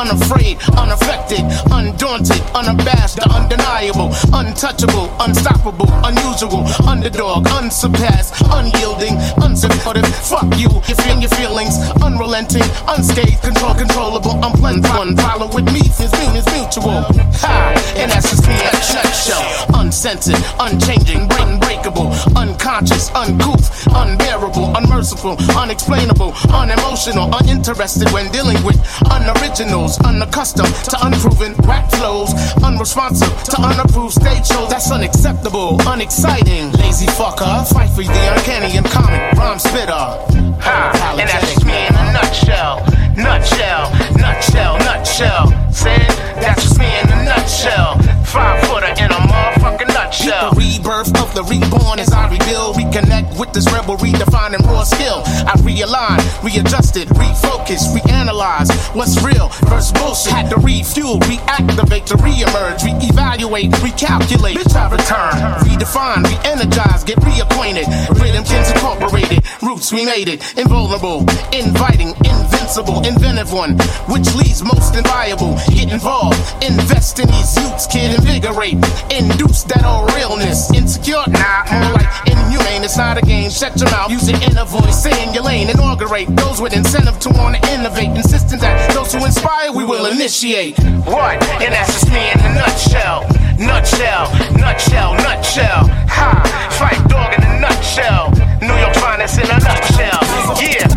Unafraid, 0.00 0.56
unaffected, 0.78 1.44
undaunted, 1.70 2.40
unabashed, 2.56 3.16
the 3.16 3.28
undeniable, 3.28 4.08
untouchable, 4.32 5.12
unstoppable, 5.20 5.88
unusual, 6.08 6.64
underdog, 6.88 7.46
unsurpassed, 7.48 8.32
unyielding, 8.48 9.14
unsupportive. 9.44 10.08
Fuck 10.24 10.56
you, 10.56 10.70
you 10.88 10.94
feel 11.04 11.20
your 11.20 11.30
feelings, 11.36 11.76
unrelenting, 12.02 12.64
unscathed, 12.88 13.42
control, 13.42 13.74
controllable, 13.74 14.42
unpleasant. 14.42 14.88
One 14.96 15.16
follow 15.16 15.52
with 15.52 15.66
me, 15.66 15.80
is 15.80 16.46
mutual. 16.54 17.04
Ha! 17.44 17.92
And 17.96 18.10
that's 18.10 18.30
just 18.30 18.46
me 18.46 18.54
in 18.54 18.60
a 18.60 18.82
nutshell. 18.94 19.69
Uncensored, 19.90 20.38
unchanging, 20.60 21.26
unbreakable, 21.32 22.14
unconscious, 22.36 23.10
uncouth, 23.10 23.88
unbearable, 23.92 24.76
unmerciful, 24.76 25.36
unexplainable, 25.58 26.32
unemotional, 26.54 27.28
uninterested 27.40 28.08
when 28.12 28.30
dealing 28.30 28.62
with 28.62 28.76
unoriginals, 29.10 29.98
unaccustomed 30.06 30.72
to 30.86 30.96
unproven 31.02 31.54
rap 31.66 31.90
flows, 31.90 32.30
unresponsive 32.62 33.34
to 33.42 33.60
unapproved 33.60 34.14
stage 34.14 34.46
shows. 34.46 34.70
That's 34.70 34.92
unacceptable, 34.92 35.76
unexciting. 35.88 36.70
Lazy 36.78 37.06
fucker, 37.06 37.66
fight 37.74 37.90
for 37.90 38.04
the 38.04 38.32
uncanny 38.36 38.76
and 38.78 38.86
comic 38.86 39.20
rhyme 39.32 39.58
spitter. 39.58 39.90
Ha! 39.90 41.16
And 41.18 41.28
that's 41.28 41.52
just 41.52 41.66
me 41.66 41.74
in 41.74 41.94
a 41.96 42.12
nutshell. 42.12 42.78
Nutshell, 43.16 43.90
nutshell, 44.14 44.78
nutshell. 44.78 45.72
Said 45.72 46.06
that's 46.38 46.62
just 46.62 46.78
me 46.78 46.86
in 46.86 47.08
a 47.10 47.24
nutshell. 47.24 48.09
Five 48.30 48.62
footer 48.62 48.86
in 48.86 49.10
a 49.10 49.18
motherfucking 49.26 49.88
nutshell. 49.88 50.54
The 50.54 50.62
rebirth 50.62 51.10
of 51.18 51.34
the 51.34 51.42
reborn 51.50 51.98
as 51.98 52.12
I 52.12 52.30
rebuild, 52.30 52.76
reconnect 52.76 53.36
with 53.40 53.52
this 53.52 53.66
rebel, 53.72 53.96
redefining 53.96 54.62
raw 54.70 54.84
skill. 54.84 55.22
I 55.26 55.58
realign, 55.66 56.22
readjusted, 56.38 57.08
refocus, 57.18 57.90
reanalyze 57.90 58.70
what's 58.94 59.20
real 59.24 59.48
versus 59.66 59.90
bullshit. 59.98 60.32
Had 60.32 60.50
to 60.50 60.58
refuel, 60.62 61.18
reactivate 61.26 62.06
to 62.06 62.14
reemerge, 62.22 62.86
reevaluate, 62.86 63.74
recalculate. 63.82 64.54
Bitch, 64.54 64.76
I 64.78 64.86
return, 64.86 65.34
redefine, 65.66 66.22
re-energize, 66.22 67.02
get 67.02 67.18
reacquainted. 67.26 67.90
Rhythm 68.14 68.44
kins 68.44 68.70
incorporated, 68.70 69.42
roots 69.60 69.92
we 69.92 70.06
made 70.06 70.28
it. 70.28 70.56
Invulnerable, 70.56 71.26
inviting, 71.50 72.14
invincible, 72.22 73.02
inventive 73.02 73.52
one, 73.52 73.74
which 74.06 74.32
leads 74.36 74.62
most 74.62 74.94
inviolable. 74.94 75.58
Get 75.74 75.90
involved, 75.90 76.38
invest 76.62 77.18
in 77.18 77.26
these 77.26 77.56
youths, 77.58 77.88
kid, 77.88 78.19
invigorate, 78.20 78.74
induce 79.10 79.64
that 79.64 79.84
all 79.84 80.06
no 80.06 80.14
realness. 80.14 80.70
Insecure? 80.72 81.24
Nah, 81.28 81.64
more 81.80 81.92
like 81.96 82.10
inhumane. 82.26 82.84
It's 82.84 82.96
not 82.96 83.18
a 83.18 83.22
game. 83.22 83.50
Shut 83.50 83.78
your 83.80 83.90
mouth, 83.90 84.10
use 84.10 84.30
your 84.30 84.40
inner 84.42 84.64
voice, 84.64 85.00
stay 85.00 85.26
in 85.26 85.34
your 85.34 85.44
lane. 85.44 85.68
Inaugurate 85.70 86.28
those 86.36 86.60
with 86.60 86.74
incentive 86.74 87.18
to 87.20 87.30
want 87.30 87.56
to 87.56 87.72
innovate. 87.72 88.10
Insisting 88.16 88.58
that 88.60 88.92
those 88.94 89.12
who 89.12 89.24
inspire, 89.24 89.72
we 89.72 89.84
will 89.84 90.06
initiate. 90.06 90.78
What? 91.04 91.42
And 91.60 91.72
that's 91.72 91.92
just 91.92 92.12
me 92.12 92.30
in 92.30 92.40
a 92.40 92.54
nutshell. 92.54 93.26
Nutshell, 93.58 94.32
nutshell, 94.56 95.14
nutshell. 95.16 95.84
Ha! 96.08 96.42
Fight 96.78 97.00
dog 97.08 97.34
in 97.36 97.42
a 97.44 97.60
nutshell. 97.60 98.30
New 98.60 98.76
York 98.80 98.94
finest 98.96 99.38
in 99.38 99.48
a 99.50 99.58
nutshell. 99.60 100.20
Yeah. 100.60 100.88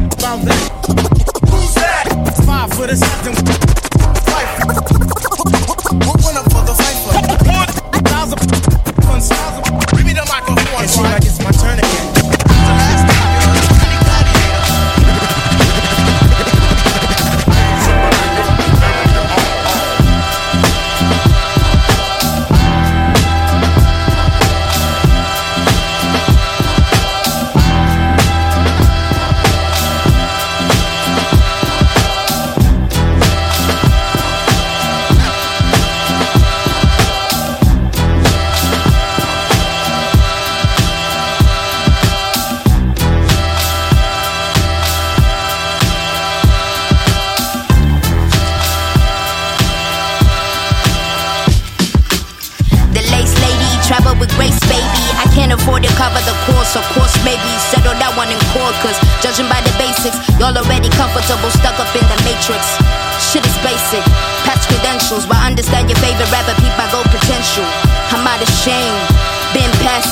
Who's 1.50 1.74
that? 1.76 2.06
Five 2.46 2.72
for 2.74 2.88
the 2.88 2.96
system. 2.96 3.36
For 6.24 6.53
thousand. 9.30 9.64
Give 9.96 10.06
me 10.06 10.14
the 10.14 10.26
microphone. 10.28 11.33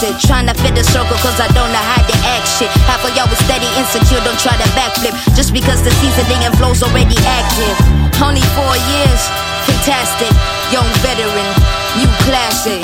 Been 0.02 0.14
past 0.14 0.24
it, 0.24 0.28
trying 0.28 0.48
to 0.48 0.56
fit 0.62 0.74
the 0.74 0.84
circle 0.84 1.18
cause 1.22 1.38
I 1.40 1.48
don't 1.54 1.70
know 1.70 1.86
how 1.94 2.02
to 2.02 2.16
act 2.34 2.48
shit. 2.58 2.70
Half 2.90 3.06
of 3.06 3.14
y'all 3.16 3.30
was 3.30 3.38
steady, 3.46 3.70
insecure, 3.78 4.22
don't 4.26 4.40
try 4.40 4.58
to 4.58 4.70
backflip. 4.74 5.14
Just 5.36 5.54
because 5.54 5.84
the 5.84 5.92
seasoning 6.02 6.42
and 6.42 6.54
flow's 6.58 6.82
already 6.82 7.18
active. 7.26 7.76
Only 8.18 8.42
four 8.58 8.74
years, 8.90 9.22
fantastic. 9.70 10.32
Young 10.74 10.88
veteran, 11.06 11.50
new 11.98 12.10
classic. 12.26 12.82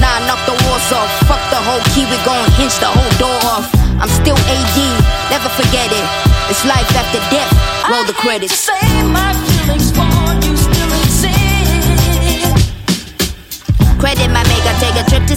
Nah, 0.00 0.20
knock 0.28 0.40
the 0.44 0.56
walls 0.68 0.88
off. 0.92 1.10
Fuck 1.24 1.42
the 1.50 1.60
whole 1.60 1.82
key, 1.96 2.04
we 2.04 2.16
gon' 2.24 2.44
hinge 2.60 2.76
the 2.78 2.90
whole 2.90 3.12
door 3.16 3.38
off. 3.48 3.68
I'm 3.96 4.12
still 4.12 4.36
AD, 4.36 4.78
never 5.32 5.48
forget 5.56 5.88
it. 5.88 6.06
It's 6.52 6.64
life 6.64 6.88
after 6.96 7.20
death. 7.32 7.50
Roll 7.88 8.04
the 8.04 8.14
credits. 8.14 8.68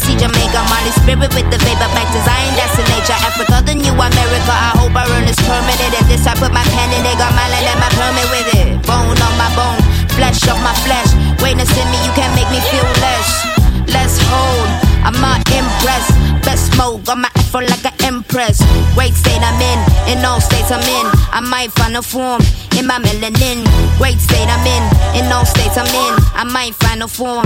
See 0.02 0.18
Jamaica. 0.18 0.60
Molly 0.68 0.92
spirit 0.98 1.32
with 1.38 1.48
the 1.54 1.60
vapor 1.62 1.90
back 1.94 2.10
to 2.10 2.20
Zion, 2.26 2.54
that's 2.58 2.76
in 2.78 2.86
nature. 2.90 3.18
Africa, 3.22 3.62
the 3.62 3.76
new 3.78 3.94
America. 3.94 4.54
I 4.54 4.74
hope 4.76 4.94
I 4.98 5.06
earn 5.14 5.26
this 5.30 5.38
permanent. 5.46 5.94
And 5.94 6.06
this 6.10 6.26
I 6.26 6.34
put 6.36 6.52
my 6.52 6.66
pen 6.74 6.90
in, 6.98 7.02
they 7.06 7.16
got 7.16 7.32
my 7.38 7.46
land 7.54 7.70
and 7.70 7.80
my 7.80 7.92
permit 7.94 8.28
with 8.34 8.50
it. 8.58 8.68
Bone 8.90 9.18
on 9.22 9.34
my 9.38 9.50
bone, 9.54 9.80
flesh 10.18 10.42
of 10.50 10.58
my 10.66 10.74
flesh. 10.84 11.14
Greatness 11.38 11.72
in 11.78 11.88
me, 11.94 11.98
you 12.02 12.14
can't 12.18 12.34
make 12.34 12.50
me 12.50 12.60
feel 12.74 12.88
less. 13.06 13.30
Let's 13.92 14.18
hold, 14.32 14.70
I'm 15.06 15.18
not 15.22 15.44
impressed. 15.52 16.16
Best 16.42 16.74
smoke, 16.74 17.06
I'm 17.08 17.26
afro 17.26 17.62
like 17.62 17.86
an 17.86 17.94
empress. 18.02 18.64
Great 18.96 19.14
state 19.14 19.42
I'm 19.42 19.60
in, 19.62 19.80
in 20.18 20.26
all 20.26 20.42
states 20.42 20.72
I'm 20.72 20.82
in. 20.82 21.06
I 21.30 21.42
might 21.44 21.72
find 21.74 21.96
a 21.96 22.02
form 22.02 22.42
in 22.78 22.88
my 22.88 22.98
melanin. 23.00 23.68
Great 23.98 24.18
state 24.18 24.48
I'm 24.48 24.66
in, 24.66 24.84
in 25.20 25.32
all 25.32 25.46
states 25.46 25.78
I'm 25.78 25.86
in. 25.86 26.14
I 26.34 26.44
might 26.44 26.74
find 26.76 27.04
a 27.04 27.08
form 27.08 27.46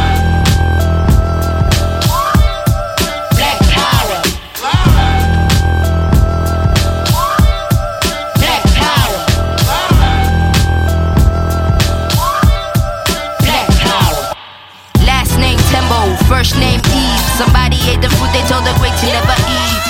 Great 18.81 18.97
to 18.97 19.07
never 19.13 19.37
eat. 19.45 19.83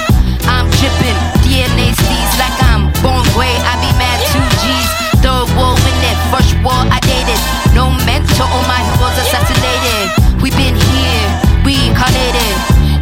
I'm 0.52 0.68
dripping, 0.76 1.20
DNA 1.48 1.96
steez 1.96 2.32
like 2.36 2.58
I'm 2.68 2.92
born 3.00 3.24
gray. 3.32 3.56
I 3.64 3.80
be 3.80 3.92
mad 3.96 4.20
two 4.36 4.44
G's. 4.60 4.90
Third 5.24 5.48
war 5.56 5.80
in 5.80 5.98
it, 6.12 6.18
first 6.28 6.52
war 6.60 6.76
I 6.76 7.00
dated. 7.08 7.40
No 7.72 7.88
mentor, 8.04 8.44
all 8.52 8.66
my 8.68 8.84
heroes 8.84 9.16
assassinated. 9.24 10.44
We 10.44 10.52
been 10.52 10.76
here, 10.76 11.28
we 11.64 11.80
reincarnated. 11.80 12.56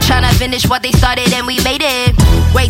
Tryna 0.06 0.30
finish 0.38 0.70
what 0.70 0.84
they 0.84 0.92
started 0.92 1.34
and 1.34 1.48
we 1.48 1.58
made 1.66 1.82
it. 1.82 2.14
I'm 2.54 2.70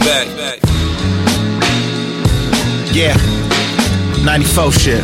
Take 0.00 0.36
back. 0.36 0.58
Yeah, 2.92 3.16
94 4.24 4.72
shit. 4.72 5.02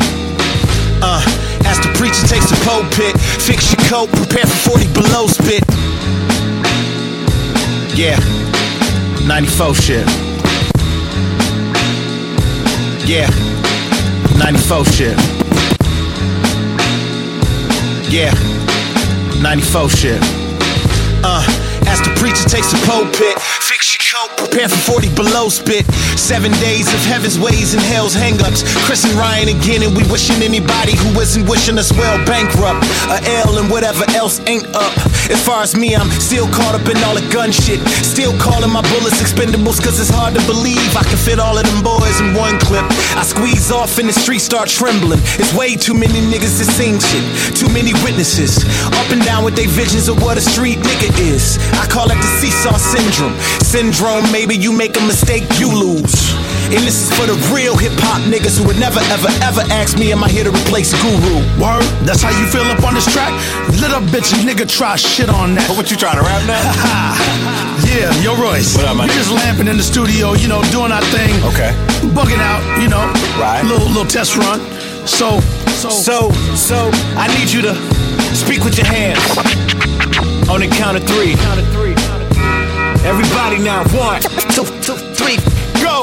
Uh, 1.03 1.23
as 1.67 1.79
the 1.81 1.93
preacher 1.97 2.27
takes 2.27 2.51
a 2.53 2.57
pulpit, 2.65 3.19
fix 3.21 3.73
your 3.73 3.83
coat, 3.89 4.11
prepare 4.11 4.47
for 4.47 4.79
40 4.79 4.93
below 4.93 5.27
spit. 5.27 5.65
Yeah, 7.97 8.19
94 9.27 9.75
shit. 9.75 10.07
Yeah, 13.07 13.29
94 14.39 14.85
shit. 14.87 15.17
Yeah, 18.11 18.33
94 19.43 19.91
shit. 19.91 20.21
Uh, 21.25 21.45
as 21.87 22.01
the 22.01 22.13
preacher 22.17 22.49
takes 22.49 22.73
a 22.73 22.87
pulpit, 22.87 23.37
your 24.29 24.37
Prepare 24.37 24.69
for 24.69 25.01
40 25.01 25.15
below 25.15 25.49
spit. 25.49 25.87
Seven 26.19 26.53
days 26.61 26.93
of 26.93 27.01
heaven's 27.07 27.39
ways 27.39 27.75
and 27.75 27.83
hell's 27.83 28.15
hangups. 28.15 28.65
Chris 28.85 29.05
and 29.05 29.15
Ryan 29.15 29.49
again, 29.49 29.83
and 29.83 29.97
we 29.97 30.03
wishing 30.11 30.43
anybody 30.43 30.97
who 30.97 31.09
isn't 31.21 31.49
wishing 31.49 31.79
us 31.79 31.93
well 31.93 32.19
bankrupt. 32.27 32.85
A 33.09 33.19
L 33.47 33.59
and 33.59 33.71
whatever 33.71 34.05
else 34.11 34.41
ain't 34.47 34.67
up. 34.75 34.93
As 35.31 35.41
far 35.45 35.63
as 35.63 35.77
me, 35.77 35.95
I'm 35.95 36.11
still 36.19 36.49
caught 36.49 36.75
up 36.75 36.87
in 36.89 36.97
all 37.05 37.15
the 37.15 37.27
gun 37.31 37.53
shit. 37.53 37.79
Still 38.03 38.35
calling 38.39 38.71
my 38.71 38.83
bullets 38.91 39.23
expendables, 39.23 39.79
cause 39.79 40.01
it's 40.01 40.11
hard 40.11 40.35
to 40.35 40.43
believe 40.47 40.83
I 40.97 41.05
can 41.05 41.19
fit 41.19 41.39
all 41.39 41.57
of 41.57 41.65
them 41.65 41.83
boys 41.83 42.19
in 42.21 42.35
one 42.35 42.59
clip. 42.59 42.85
I 43.15 43.23
squeeze 43.23 43.71
off 43.71 43.99
in 43.99 44.07
the 44.07 44.13
street, 44.13 44.41
start 44.41 44.69
trembling. 44.69 45.21
It's 45.39 45.55
way 45.55 45.77
too 45.77 45.95
many 45.95 46.19
niggas 46.27 46.59
to 46.59 46.67
sing 46.67 46.99
shit. 46.99 47.25
Too 47.55 47.71
many 47.71 47.95
witnesses. 48.03 48.65
Up 48.99 49.09
and 49.15 49.23
down 49.23 49.45
with 49.45 49.55
their 49.55 49.69
visions 49.69 50.09
of 50.09 50.21
what 50.23 50.39
a 50.39 50.41
street 50.43 50.79
nigga 50.79 51.11
is. 51.21 51.59
I 51.79 51.87
call 51.87 52.11
it 52.11 52.19
the 52.19 52.31
seesaw 52.41 52.77
syndrome. 52.77 53.39
Syndrome, 53.63 54.31
maybe 54.33 54.57
you 54.57 54.73
make 54.73 54.97
a 54.99 55.05
mistake, 55.07 55.45
you 55.59 55.71
lose. 55.71 56.35
And 56.73 56.81
this 56.89 57.05
is 57.05 57.13
for 57.13 57.29
the 57.29 57.37
real 57.53 57.77
hip 57.77 57.93
hop 58.01 58.25
niggas 58.25 58.57
who 58.57 58.65
would 58.65 58.81
never, 58.81 58.97
ever, 59.13 59.29
ever 59.45 59.61
ask 59.69 60.01
me, 60.01 60.09
am 60.09 60.25
I 60.25 60.33
here 60.33 60.45
to 60.45 60.49
replace 60.49 60.97
Guru? 61.05 61.45
Word, 61.61 61.85
that's 62.09 62.25
how 62.25 62.33
you 62.33 62.49
feel 62.49 62.65
up 62.65 62.81
on 62.81 62.97
this 62.97 63.05
track? 63.13 63.29
Little 63.77 64.01
bitch, 64.09 64.33
nigga 64.41 64.65
try 64.65 64.97
shit 64.97 65.29
on 65.29 65.53
that. 65.53 65.69
But 65.69 65.77
what 65.77 65.93
you 65.93 66.01
trying 66.01 66.17
to 66.17 66.25
rap 66.25 66.41
now? 66.49 66.65
yeah, 67.93 68.09
yo 68.25 68.33
Royce. 68.41 68.73
What 68.73 68.89
up, 68.89 68.97
man? 68.97 69.05
We 69.05 69.13
just 69.13 69.29
lamping 69.29 69.69
in 69.69 69.77
the 69.77 69.85
studio, 69.85 70.33
you 70.33 70.49
know, 70.49 70.65
doing 70.73 70.97
our 70.97 71.05
thing. 71.13 71.37
Okay. 71.53 71.77
Bugging 72.17 72.41
out, 72.41 72.65
you 72.81 72.89
know. 72.89 73.05
Right. 73.37 73.61
Little 73.69 73.93
little 73.93 74.09
test 74.09 74.41
run. 74.41 74.57
So, 75.05 75.45
so, 75.77 75.93
So, 75.93 76.33
so, 76.57 76.89
I 77.21 77.29
need 77.37 77.53
you 77.53 77.61
to 77.69 77.77
speak 78.33 78.65
with 78.65 78.81
your 78.81 78.89
hands. 78.89 79.21
On 80.49 80.57
the 80.65 80.73
count 80.73 80.97
of 80.97 81.05
three. 81.05 81.37
Count 81.37 81.61
of 81.61 81.69
three. 81.69 81.93
Everybody 83.05 83.61
now, 83.61 83.85
one, 83.93 84.25
two, 84.57 84.65
two, 84.81 85.12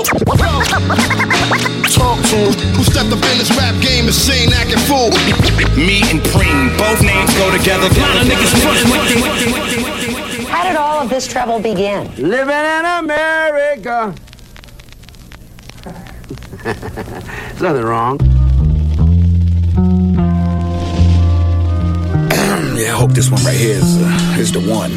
three, 0.03 0.19
go. 0.25 0.35
Talk 1.89 2.19
to 2.29 2.35
him. 2.35 2.53
Who 2.75 2.83
stepped 2.83 3.11
up 3.11 3.23
in 3.23 3.37
this 3.37 3.49
rap 3.57 3.75
game 3.81 4.05
and 4.05 4.13
seen 4.13 4.53
acting 4.53 4.77
fool? 4.87 5.09
Me 5.75 6.01
and 6.09 6.21
Preem, 6.31 6.77
both 6.77 7.01
names 7.01 7.33
go 7.35 7.51
together. 7.55 7.89
Lot 7.99 8.21
of 8.21 8.27
niggas 8.27 8.53
How 10.47 10.63
did 10.63 10.75
all 10.75 11.01
of 11.01 11.09
this 11.09 11.27
trouble 11.27 11.59
begin? 11.59 12.07
Living 12.17 12.55
in 12.55 12.85
America. 12.85 14.13
There's 16.63 17.61
nothing 17.61 17.85
wrong. 17.85 18.19
yeah, 22.77 22.93
I 22.93 22.97
hope 22.97 23.11
this 23.11 23.29
one 23.31 23.41
right 23.43 23.57
here 23.57 23.77
is, 23.77 23.97
uh, 24.01 24.35
is 24.37 24.51
the 24.51 24.59
one. 24.59 24.91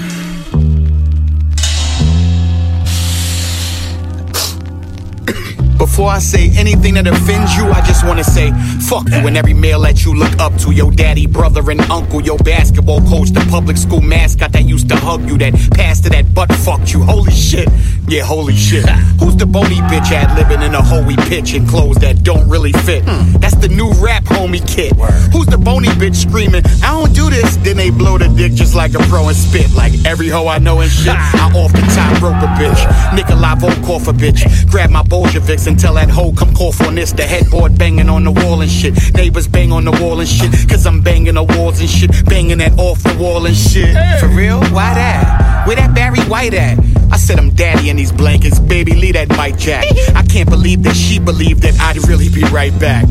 Before 5.79 6.09
I 6.09 6.19
say 6.19 6.51
anything 6.57 6.95
that 6.95 7.07
offends 7.07 7.57
you, 7.57 7.67
I 7.71 7.81
just 7.87 8.07
wanna 8.07 8.25
say 8.25 8.53
fuck 8.89 9.09
you 9.09 9.27
and 9.27 9.37
every 9.37 9.55
male 9.55 9.81
that 9.81 10.05
you 10.05 10.15
look 10.15 10.39
up 10.39 10.55
to. 10.59 10.73
Your 10.73 10.91
daddy, 10.91 11.27
brother, 11.27 11.71
and 11.71 11.81
uncle, 11.91 12.21
your 12.23 12.39
basketball 12.39 13.01
coach, 13.03 13.31
the 13.31 13.45
public 13.51 13.77
school 13.77 14.01
mascot 14.01 14.53
that 14.53 14.65
used 14.65 14.89
to 14.89 14.97
hug 14.97 15.29
you, 15.29 15.37
that 15.39 15.55
pastor 15.73 16.11
that 16.11 16.35
butt 16.35 16.53
fucked 16.53 16.93
you. 16.93 17.03
Holy 17.03 17.33
shit. 17.33 17.69
Yeah, 18.09 18.23
holy 18.23 18.55
shit. 18.55 18.89
Who's 19.21 19.37
the 19.37 19.47
bony 19.47 19.77
bitch 19.91 20.11
at 20.13 20.35
living 20.37 20.63
in 20.63 20.75
a 20.75 20.83
hoey 20.83 21.17
pitch 21.17 21.55
and 21.55 21.69
clothes 21.69 21.97
that 21.97 22.23
don't 22.23 22.49
really 22.49 22.73
fit? 22.73 23.05
Hmm. 23.05 23.39
That's 23.39 23.57
the 23.57 23.69
new 23.69 23.91
rap 24.03 24.25
homie 24.25 24.67
kid. 24.67 24.95
Who's 25.33 25.47
the 25.47 25.59
bony 25.59 25.89
bitch 25.89 26.17
screaming, 26.17 26.63
I 26.83 26.91
don't 26.91 27.15
do 27.15 27.31
this? 27.31 27.57
Then 27.57 27.77
they 27.77 27.91
blow 27.91 28.19
the 28.19 28.29
dick 28.29 28.53
just 28.53 28.75
like 28.75 28.95
a 28.95 28.99
pro 29.11 29.29
and 29.29 29.37
spit. 29.37 29.73
Like 29.75 29.93
every 30.05 30.29
hoe 30.29 30.47
I 30.47 30.59
know 30.59 30.81
and 30.81 30.91
shit. 30.91 31.15
I 31.17 31.51
off 31.55 31.73
the 31.73 31.83
top 31.95 32.23
rope 32.23 32.43
a 32.43 32.49
bitch. 32.59 32.83
Nikolai 33.15 33.55
bitch. 33.57 34.71
Grab 34.71 34.91
my 34.91 35.03
Bolsheviks 35.03 35.67
and 35.67 35.79
tell 35.79 35.95
that 35.95 36.09
hoe 36.09 36.33
come 36.33 36.55
cough 36.55 36.81
on 36.83 36.95
this. 36.95 37.13
The 37.13 37.25
headboard 37.25 37.79
banging 37.79 38.09
on 38.09 38.25
the 38.25 38.31
wall 38.31 38.61
and 38.61 38.71
shit. 38.71 38.95
Neighbors 39.15 39.49
bang 39.49 39.73
on 39.73 39.85
the 39.85 39.93
wall 39.93 40.21
and 40.21 40.29
shit. 40.29 40.51
Cause 40.69 40.87
I'm 40.87 41.01
banging 41.03 41.35
the 41.35 41.43
walls 41.43 41.81
and 41.81 41.89
shit. 41.89 42.11
Banging 42.27 42.59
that 42.59 42.79
off 42.79 43.03
the 43.03 43.17
wall 43.19 43.47
and 43.47 43.57
shit. 43.57 43.95
For 44.21 44.29
real? 44.29 44.61
Why 44.71 44.95
that? 44.95 45.67
Where 45.67 45.77
that 45.77 45.95
Barry 45.95 46.21
White 46.23 46.55
at? 46.55 46.79
I 47.13 47.17
said 47.17 47.39
I'm 47.39 47.51
daddy 47.51 47.91
in 47.91 47.97
these 47.97 48.13
blankets. 48.13 48.59
Baby, 48.59 48.95
leave 48.95 49.15
that 49.15 49.29
Mike 49.31 49.59
Jack. 49.59 49.85
I 50.15 50.23
can't 50.23 50.49
believe 50.49 50.83
that 50.85 50.95
she 50.95 51.19
believed 51.19 51.63
that 51.63 51.79
I'd 51.81 52.09
really 52.09 52.29
be 52.29 52.43
right 52.45 52.77
back. 52.81 53.05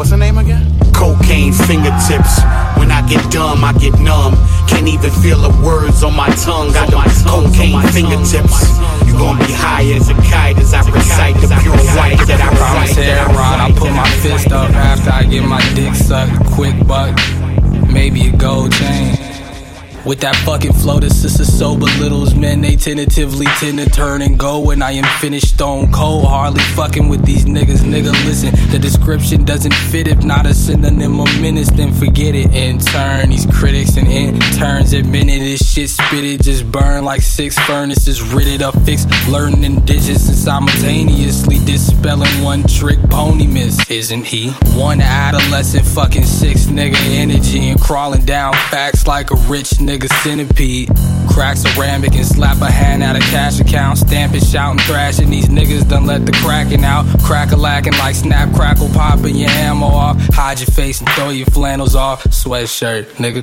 She. 0.00 0.06
What's 0.08 0.10
her 0.12 0.16
name 0.16 0.38
again? 0.38 0.64
Cocaine 0.94 1.52
fingertips. 1.52 2.40
When 2.78 2.90
I 2.90 3.06
get 3.08 3.30
dumb, 3.30 3.64
I 3.64 3.72
get 3.74 3.98
numb. 4.00 4.34
Can't 4.66 4.88
even 4.88 5.10
feel 5.10 5.38
the 5.38 5.50
words 5.64 6.02
on 6.02 6.16
my 6.16 6.28
tongue. 6.36 6.72
Got 6.72 6.90
them 6.90 7.04
cocaine 7.26 7.80
fingertips. 7.88 8.78
You 9.06 9.12
gon' 9.12 9.38
be 9.38 9.52
high 9.52 9.84
as 9.92 10.08
a 10.08 10.14
kite 10.14 10.58
as 10.58 10.72
I 10.72 10.88
recite 10.90 11.36
the 11.36 11.48
pure 11.60 11.76
white 11.96 12.18
that 12.26 12.40
I 12.40 12.54
Promise 12.56 12.96
recite. 12.96 13.04
head 13.04 13.26
rod, 13.36 13.60
I 13.60 13.72
put 13.72 13.92
my 13.92 14.08
fist 14.22 14.52
up 14.52 14.70
after 14.70 15.10
I 15.10 15.24
get 15.24 15.44
my 15.44 15.60
dick 15.74 15.94
sucked. 15.94 16.46
Quick 16.52 16.74
buck, 16.86 17.18
maybe 17.92 18.28
a 18.28 18.36
gold 18.36 18.72
chain. 18.72 19.29
With 20.06 20.20
that 20.20 20.34
fucking 20.46 20.72
flow, 20.72 20.98
the 20.98 21.10
sister 21.10 21.44
so 21.44 21.76
belittles 21.76 22.34
men. 22.34 22.62
They 22.62 22.76
tentatively 22.76 23.44
tend 23.58 23.78
to 23.78 23.90
turn 23.90 24.22
and 24.22 24.38
go 24.38 24.58
when 24.58 24.82
I 24.82 24.92
am 24.92 25.04
finished 25.20 25.48
stone 25.48 25.92
cold. 25.92 26.24
Hardly 26.24 26.62
fucking 26.74 27.08
with 27.10 27.24
these 27.24 27.44
niggas, 27.44 27.80
nigga. 27.80 28.12
Listen, 28.24 28.54
the 28.70 28.78
description 28.78 29.44
doesn't 29.44 29.74
fit. 29.74 30.08
If 30.08 30.24
not 30.24 30.46
a 30.46 30.54
synonym 30.54 31.20
or 31.20 31.26
menace, 31.38 31.70
then 31.70 31.92
forget 31.92 32.34
it. 32.34 32.50
In 32.54 32.78
turn, 32.78 33.28
these 33.28 33.44
critics 33.46 33.98
and 33.98 34.06
interns 34.06 34.94
admitted 34.94 35.42
this 35.42 35.70
shit 35.70 35.90
spitted 35.90 36.42
just 36.42 36.72
burn 36.72 37.04
like 37.04 37.20
six 37.20 37.58
furnaces. 37.58 38.20
Ritted 38.20 38.62
up, 38.62 38.74
fixed, 38.86 39.08
learning 39.28 39.80
digits 39.80 40.28
and 40.28 40.36
simultaneously 40.36 41.58
dispelling 41.66 42.42
one 42.42 42.62
trick 42.62 42.98
pony 43.10 43.46
miss. 43.46 43.78
Isn't 43.90 44.24
he? 44.24 44.50
One 44.78 45.02
adolescent 45.02 45.84
fucking 45.84 46.24
six 46.24 46.66
nigga 46.66 46.96
energy 47.10 47.68
and 47.68 47.78
crawling 47.78 48.24
down 48.24 48.54
facts 48.70 49.06
like 49.06 49.30
a 49.30 49.36
rich 49.46 49.72
nigga 49.72 49.89
centipede. 50.22 50.88
Crack 51.28 51.56
ceramic 51.56 52.14
and 52.14 52.26
slap 52.26 52.60
a 52.60 52.70
hand 52.70 53.02
out 53.02 53.16
of 53.16 53.22
cash 53.22 53.60
account. 53.60 53.98
Stamping, 53.98 54.40
shouting, 54.40 54.78
thrashing. 54.80 55.30
These 55.30 55.48
niggas 55.48 55.88
done 55.88 56.06
let 56.06 56.26
the 56.26 56.32
cracking 56.32 56.84
out. 56.84 57.06
Crack 57.22 57.52
a 57.52 57.56
lacking 57.56 57.94
like 57.94 58.14
snap, 58.14 58.54
crackle, 58.54 58.88
popping 58.90 59.36
your 59.36 59.50
ammo 59.50 59.86
off. 59.86 60.16
Hide 60.32 60.60
your 60.60 60.68
face 60.68 61.00
and 61.00 61.08
throw 61.10 61.30
your 61.30 61.46
flannels 61.46 61.94
off. 61.94 62.24
Sweatshirt, 62.24 63.06
nigga. 63.16 63.40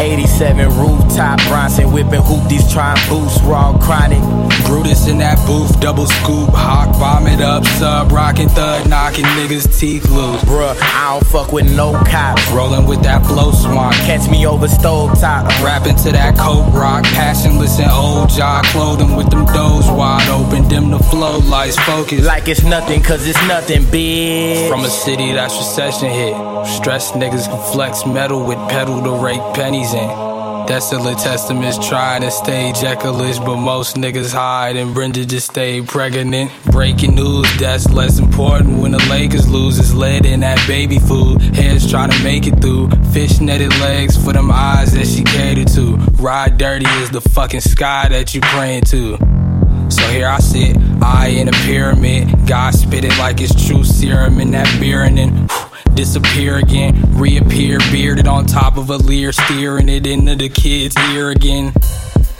87 0.00 0.68
rooftop, 0.70 1.38
Bronson 1.46 1.92
whipping 1.92 2.20
These 2.48 2.72
trying 2.72 2.98
boost, 3.08 3.40
raw 3.44 3.78
chronic. 3.78 4.22
Brutus 4.66 5.08
in 5.08 5.18
that 5.18 5.38
booth, 5.46 5.78
double 5.80 6.06
scoop, 6.06 6.50
hawk, 6.50 6.96
vomit 6.96 7.40
up, 7.40 7.64
sub, 7.78 8.10
rockin' 8.10 8.48
thud, 8.48 8.88
knocking 8.88 9.24
niggas' 9.24 9.78
teeth 9.78 10.08
loose. 10.10 10.40
Bruh, 10.42 10.76
I 10.80 11.12
don't 11.12 11.26
fuck 11.26 11.52
with 11.52 11.74
no 11.76 11.92
cops. 11.92 12.50
Rolling 12.50 12.86
with 12.86 13.02
that 13.02 13.24
flow 13.26 13.52
swamp. 13.52 13.94
Catch 14.06 14.30
me 14.30 14.46
over 14.46 14.68
stove 14.68 15.18
top. 15.20 15.43
Rapping 15.62 15.96
to 15.96 16.12
that 16.12 16.36
coke 16.36 16.72
rock, 16.72 17.04
passionless 17.04 17.78
and 17.78 17.90
old 17.90 18.28
jock 18.30 18.64
clothing 18.66 19.16
with 19.16 19.30
them 19.30 19.44
doors 19.46 19.88
wide 19.90 20.28
open, 20.28 20.68
dim 20.68 20.90
the 20.90 20.98
flow 20.98 21.38
lights 21.38 21.78
focus. 21.80 22.24
Like 22.24 22.48
it's 22.48 22.62
nothing, 22.62 23.02
cause 23.02 23.26
it's 23.26 23.40
nothing, 23.46 23.82
bitch. 23.84 24.68
From 24.68 24.84
a 24.84 24.90
city 24.90 25.32
that's 25.32 25.56
recession 25.56 26.10
hit. 26.10 26.34
Stressed 26.66 27.14
niggas 27.14 27.46
can 27.46 27.72
flex 27.72 28.06
metal 28.06 28.44
with 28.44 28.58
pedal 28.68 29.02
to 29.02 29.12
rake 29.12 29.42
pennies 29.54 29.92
in. 29.92 30.33
Desolate 30.66 31.18
testaments 31.18 31.76
trying 31.88 32.22
to 32.22 32.30
stay 32.30 32.72
Jekyll-ish, 32.72 33.38
but 33.38 33.56
most 33.56 33.96
niggas 33.96 34.32
hide 34.32 34.76
and 34.76 34.94
Brenda 34.94 35.26
just 35.26 35.50
stay 35.50 35.82
pregnant. 35.82 36.50
Breaking 36.64 37.14
news, 37.14 37.46
that's 37.58 37.90
less 37.90 38.18
important 38.18 38.80
when 38.80 38.92
the 38.92 39.06
Lakers 39.10 39.48
lose. 39.48 39.78
It's 39.78 39.92
lead 39.92 40.24
in 40.24 40.40
that 40.40 40.58
baby 40.66 40.98
food. 40.98 41.42
Heads 41.42 41.90
trying 41.90 42.10
to 42.10 42.24
make 42.24 42.46
it 42.46 42.60
through. 42.62 42.88
Fish 43.12 43.40
netted 43.40 43.78
legs 43.80 44.16
for 44.16 44.32
them 44.32 44.50
eyes 44.50 44.94
that 44.94 45.06
she 45.06 45.22
catered 45.22 45.68
to. 45.68 45.96
Ride 46.22 46.56
dirty 46.56 46.86
is 47.02 47.10
the 47.10 47.20
fucking 47.20 47.60
sky 47.60 48.08
that 48.08 48.34
you 48.34 48.40
praying 48.40 48.84
to. 48.84 49.43
So 49.88 50.02
here 50.08 50.28
I 50.28 50.38
sit, 50.38 50.76
eye 51.02 51.28
in 51.28 51.48
a 51.48 51.52
pyramid. 51.52 52.46
God 52.46 52.74
spit 52.74 53.04
it 53.04 53.16
like 53.18 53.40
it's 53.40 53.66
true 53.66 53.84
serum 53.84 54.40
in 54.40 54.50
that 54.52 54.80
beer 54.80 55.02
and 55.02 55.18
then 55.18 55.48
whew, 55.48 55.94
disappear 55.94 56.56
again. 56.56 57.00
Reappear 57.14 57.78
bearded 57.90 58.26
on 58.26 58.46
top 58.46 58.76
of 58.76 58.90
a 58.90 58.96
leer, 58.96 59.32
steering 59.32 59.88
it 59.88 60.06
into 60.06 60.34
the 60.34 60.48
kid's 60.48 60.96
ear 61.12 61.30
again. 61.30 61.72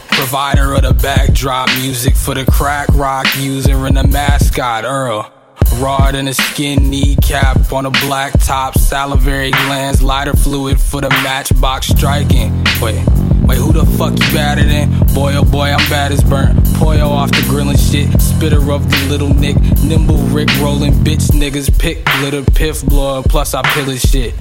Provider 0.09 0.73
of 0.73 0.83
the 0.83 0.93
backdrop 0.93 1.67
music 1.75 2.15
for 2.15 2.33
the 2.33 2.45
crack 2.45 2.87
rock 2.93 3.27
user 3.37 3.85
and 3.85 3.97
the 3.97 4.07
mascot 4.07 4.85
Earl. 4.85 5.34
Raw 5.77 6.11
than 6.11 6.27
a 6.27 6.33
skin 6.33 6.89
kneecap 6.89 7.71
on 7.73 7.85
a 7.85 7.91
black 7.91 8.33
top, 8.39 8.77
salivary 8.77 9.51
glands, 9.51 10.01
lighter 10.01 10.33
fluid 10.33 10.79
for 10.79 11.01
the 11.01 11.09
matchbox 11.09 11.87
striking. 11.87 12.63
Wait. 12.81 13.03
Wait, 13.45 13.59
who 13.59 13.71
the 13.71 13.85
fuck 13.97 14.11
you 14.11 14.33
better 14.33 14.63
than? 14.63 14.89
Boy, 15.13 15.35
oh 15.35 15.45
boy, 15.45 15.69
I'm 15.69 15.89
bad 15.89 16.11
as 16.11 16.23
burnt. 16.23 16.57
Poyo 16.79 17.09
off 17.09 17.29
the 17.29 17.45
grill 17.47 17.69
and 17.69 17.79
shit. 17.79 18.19
Spitter 18.19 18.71
of 18.71 18.89
the 18.89 19.07
little 19.07 19.31
Nick. 19.33 19.57
Nimble 19.83 20.17
Rick 20.33 20.49
rolling 20.59 20.93
bitch 20.93 21.29
niggas. 21.29 21.77
Pick 21.77 22.03
glitter, 22.05 22.43
piff 22.43 22.83
blood. 22.83 23.25
Plus 23.25 23.53
I 23.53 23.61
pill 23.61 23.85
his 23.85 24.01
shit. 24.01 24.33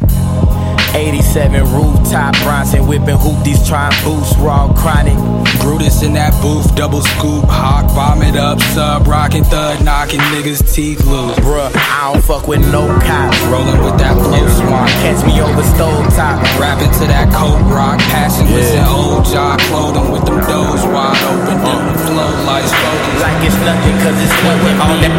87 0.94 1.64
rooftop, 1.74 2.34
Bronson 2.44 2.86
whipping 2.86 3.18
These 3.42 3.66
trying 3.66 3.92
boost, 4.04 4.38
raw 4.38 4.72
chronic. 4.74 5.18
Brutus 5.60 6.02
in 6.02 6.12
that 6.14 6.32
booth, 6.40 6.74
double 6.76 7.02
scoop, 7.02 7.44
hawk, 7.46 7.90
vomit 7.90 8.36
up, 8.36 8.60
sub, 8.60 9.06
rockin' 9.06 9.42
thud, 9.44 9.84
knocking 9.84 10.20
niggas' 10.20 10.72
teeth 10.72 11.04
loose. 11.14 11.38
Bruh, 11.38 11.70
I 11.70 12.12
don't 12.12 12.24
fuck 12.24 12.48
with 12.50 12.60
no 12.74 12.90
cops. 12.98 13.38
Rolling 13.46 13.78
with 13.86 13.96
that 14.02 14.18
flow 14.18 14.46
swamp. 14.58 14.90
Catch 15.06 15.22
me 15.22 15.38
over 15.38 15.62
stove 15.62 16.06
top. 16.18 16.42
Rapping 16.58 16.90
to 16.98 17.04
that 17.06 17.30
coke 17.30 17.62
rock, 17.70 17.98
passionless 18.10 18.74
yeah. 18.74 18.82
and 18.82 18.88
old 18.90 19.24
jaw 19.24 19.54
clothing 19.70 20.10
with 20.10 20.26
them 20.26 20.42
doors 20.50 20.82
wide 20.90 21.14
open, 21.30 21.58
uh. 21.62 21.94
flow 22.10 22.30
like 22.50 22.66
spoken. 22.66 23.12
Like 23.22 23.38
it's 23.46 23.58
nothing, 23.62 23.96
cause 24.02 24.18
it's 24.18 24.36
nothing 24.42 24.76
on 24.82 24.96
that. 25.02 25.14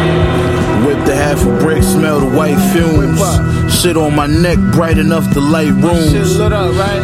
Whip 0.84 1.00
the 1.06 1.16
half 1.16 1.40
a 1.42 1.50
brick, 1.58 1.82
smell 1.82 2.20
the 2.20 2.30
white 2.36 2.60
fumes. 2.70 3.18
Shit 3.72 3.96
on 3.96 4.14
my 4.14 4.26
neck, 4.26 4.58
bright 4.72 4.98
enough 4.98 5.32
to 5.32 5.40
light 5.40 5.72
rooms. 5.72 6.12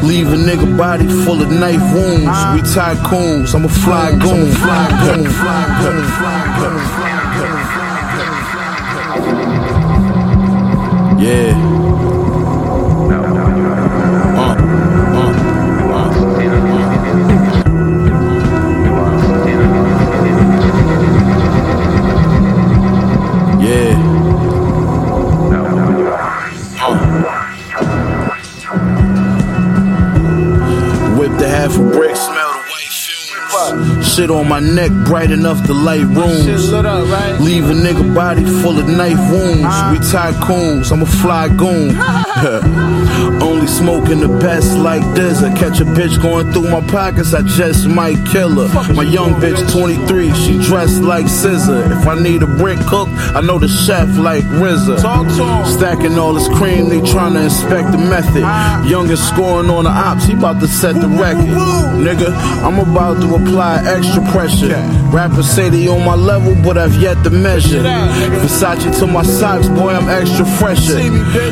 Leave 0.04 0.28
a 0.28 0.36
nigga 0.36 0.76
body 0.76 1.08
full 1.24 1.40
of 1.42 1.50
knife 1.50 1.82
wounds. 1.94 2.38
We 2.54 2.60
tycoons, 2.76 3.54
I'm 3.54 3.64
a 3.64 3.68
fly 3.68 4.10
goon. 4.12 4.52
Fly 4.52 4.88
goon. 5.04 5.24
Fly 5.30 5.64
goon. 5.82 6.04
Fly 6.04 7.16
goon. 7.16 7.21
Yeah. 11.22 11.71
Shit 34.14 34.30
on 34.30 34.46
my 34.46 34.60
neck, 34.60 34.90
bright 35.06 35.30
enough 35.30 35.64
to 35.66 35.72
light 35.72 36.04
rooms. 36.04 36.44
Leave 37.40 37.64
a 37.64 37.72
nigga 37.72 38.14
body 38.14 38.44
full 38.44 38.78
of 38.78 38.86
knife 38.86 39.16
wounds. 39.30 39.62
We 39.62 39.98
tycoons, 40.12 40.92
I'm 40.92 41.00
a 41.00 41.06
fly 41.06 41.48
goon. 41.48 41.96
Only 43.62 43.74
smoking 43.74 44.18
the 44.18 44.38
best 44.40 44.76
like 44.76 45.04
this. 45.14 45.40
I 45.40 45.54
catch 45.56 45.78
a 45.78 45.84
bitch 45.84 46.20
going 46.20 46.50
through 46.52 46.68
my 46.68 46.80
pockets, 46.88 47.32
I 47.32 47.42
just 47.42 47.86
might 47.86 48.18
kill 48.26 48.50
her. 48.50 48.92
My 48.92 49.04
young 49.04 49.34
bitch, 49.34 49.70
23, 49.70 50.32
she 50.34 50.58
dressed 50.66 51.00
like 51.00 51.28
scissor. 51.28 51.84
If 51.92 52.04
I 52.04 52.20
need 52.20 52.42
a 52.42 52.48
brick 52.48 52.80
cook, 52.80 53.06
I 53.36 53.40
know 53.40 53.60
the 53.60 53.68
chef 53.68 54.08
like 54.18 54.42
RZA. 54.42 54.98
Stacking 55.78 56.18
all 56.18 56.34
this 56.34 56.48
cream, 56.48 56.88
they 56.88 57.00
trying 57.02 57.34
to 57.34 57.42
inspect 57.44 57.92
the 57.92 57.98
method. 57.98 58.42
Youngest 58.90 59.28
scoring 59.28 59.70
on 59.70 59.84
the 59.84 59.90
ops, 59.90 60.24
he 60.24 60.32
about 60.32 60.58
to 60.58 60.66
set 60.66 60.96
the 60.96 61.06
record. 61.06 61.54
Nigga, 62.02 62.34
I'm 62.66 62.80
about 62.80 63.20
to 63.22 63.32
apply 63.36 63.84
extra 63.86 64.24
pressure. 64.32 64.74
Rappers 65.12 65.48
say 65.48 65.68
they 65.68 65.86
on 65.86 66.04
my 66.04 66.16
level, 66.16 66.56
but 66.64 66.76
I've 66.76 66.96
yet 66.96 67.22
to 67.22 67.30
measure. 67.30 67.82
Versace 67.82 68.98
to 68.98 69.06
my 69.06 69.22
socks, 69.22 69.68
boy, 69.68 69.90
I'm 69.90 70.08
extra 70.08 70.46
fresher. 70.58 70.98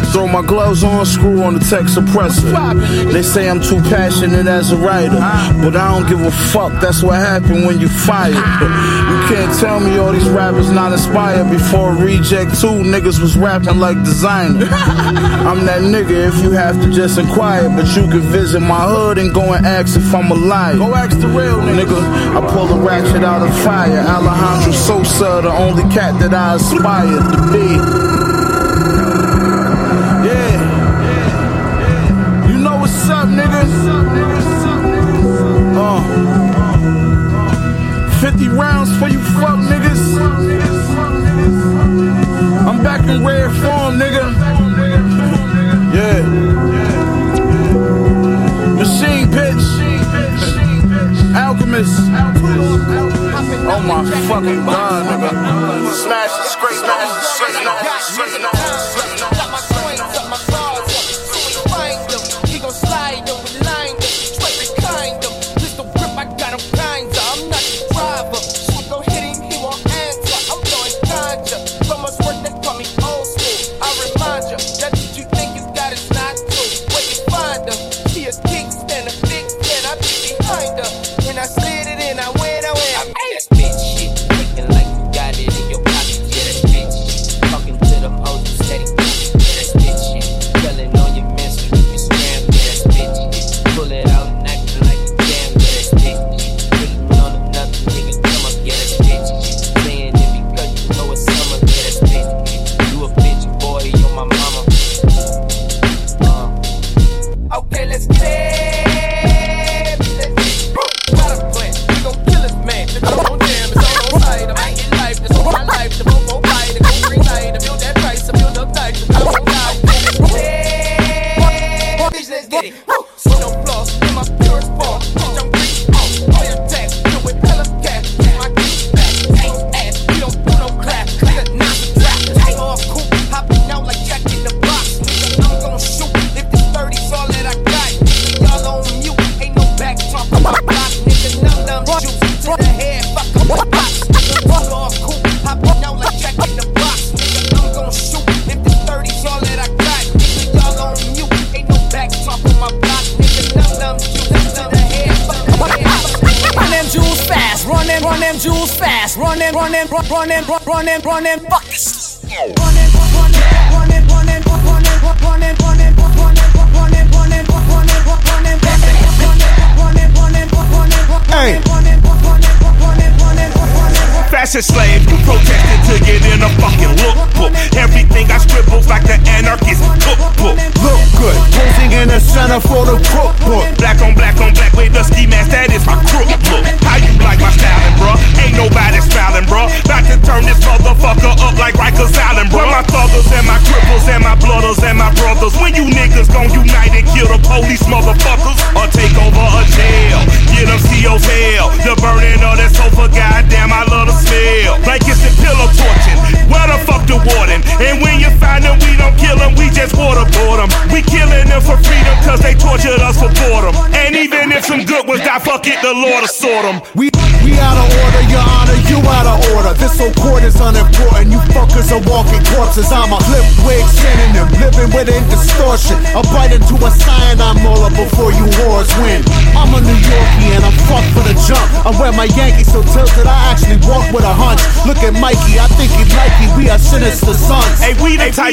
Throw 0.07 0.27
my 0.27 0.43
gloves 0.43 0.83
on, 0.83 1.07
screw 1.07 1.43
on 1.45 1.55
the 1.55 1.61
tech 1.61 1.87
suppressor. 2.01 3.13
They 3.13 3.23
say 3.23 3.49
I'm 3.49 3.61
too 3.61 3.81
passionate 3.83 4.47
as 4.47 4.73
a 4.73 4.77
writer, 4.77 5.17
but 5.63 5.77
I 5.77 5.99
don't 5.99 6.09
give 6.09 6.21
a 6.21 6.31
fuck. 6.31 6.73
That's 6.81 7.03
what 7.03 7.17
happened 7.17 7.67
when 7.67 7.81
you 7.81 7.89
fired. 7.89 8.35
You 8.35 9.19
can't 9.29 9.59
tell 9.59 9.81
me 9.81 9.99
all 9.99 10.13
these 10.13 10.29
rappers 10.29 10.71
not 10.71 10.93
inspired. 10.93 11.51
Before 11.51 11.95
Reject 11.95 12.61
2, 12.61 12.67
niggas 12.67 13.21
was 13.21 13.37
rapping 13.37 13.79
like 13.79 13.99
designer. 14.05 14.67
I'm 14.71 15.65
that 15.67 15.83
nigga 15.83 16.29
if 16.29 16.43
you 16.43 16.51
have 16.53 16.81
to 16.83 16.91
just 16.91 17.19
inquire, 17.19 17.69
but 17.69 17.87
you 17.97 18.09
can 18.09 18.21
visit 18.21 18.61
my 18.61 18.87
hood 18.87 19.19
and 19.19 19.33
go 19.35 19.53
and 19.53 19.67
ask 19.67 19.97
if 19.97 20.15
I'm 20.15 20.31
alive. 20.31 20.79
Go 20.79 20.95
ask 20.95 21.19
the 21.19 21.29
real 21.29 21.61
nigga. 21.61 22.01
I 22.37 22.41
pull 22.53 22.69
a 22.73 22.79
ratchet 22.85 23.25
out 23.25 23.47
of 23.47 23.55
fire. 23.63 24.01
Alejandro 24.01 24.73
Sosa, 24.73 25.41
the 25.43 25.51
only 25.51 25.83
cat 25.95 26.19
that 26.21 26.35
I 26.35 26.55
aspire 26.55 27.19
to 27.19 27.53
be. 27.53 28.20
50 38.41 38.57
rounds 38.57 38.97
for 38.99 39.07
you 39.09 39.21
fuck 39.21 39.59
niggas. 39.59 40.17
I'm 42.67 42.83
back 42.83 43.07
in 43.07 43.23
rare 43.23 43.51
form, 43.51 43.99
nigga. 43.99 44.33
Yeah. 45.95 46.23
Machine 48.77 49.31
pitch. 49.31 49.65
Alchemist. 51.37 51.99
Oh 53.69 53.83
my 53.87 54.11
fucking 54.27 54.65
god, 54.65 55.05
nigga. 55.05 55.93
Smash 55.93 56.41
it, 56.41 56.49
scrape, 56.49 56.79
smash 56.79 57.11
smash 57.37 57.51
it, 57.51 57.61
smash 57.61 58.27
it, 58.27 58.41
smash 58.41 59.00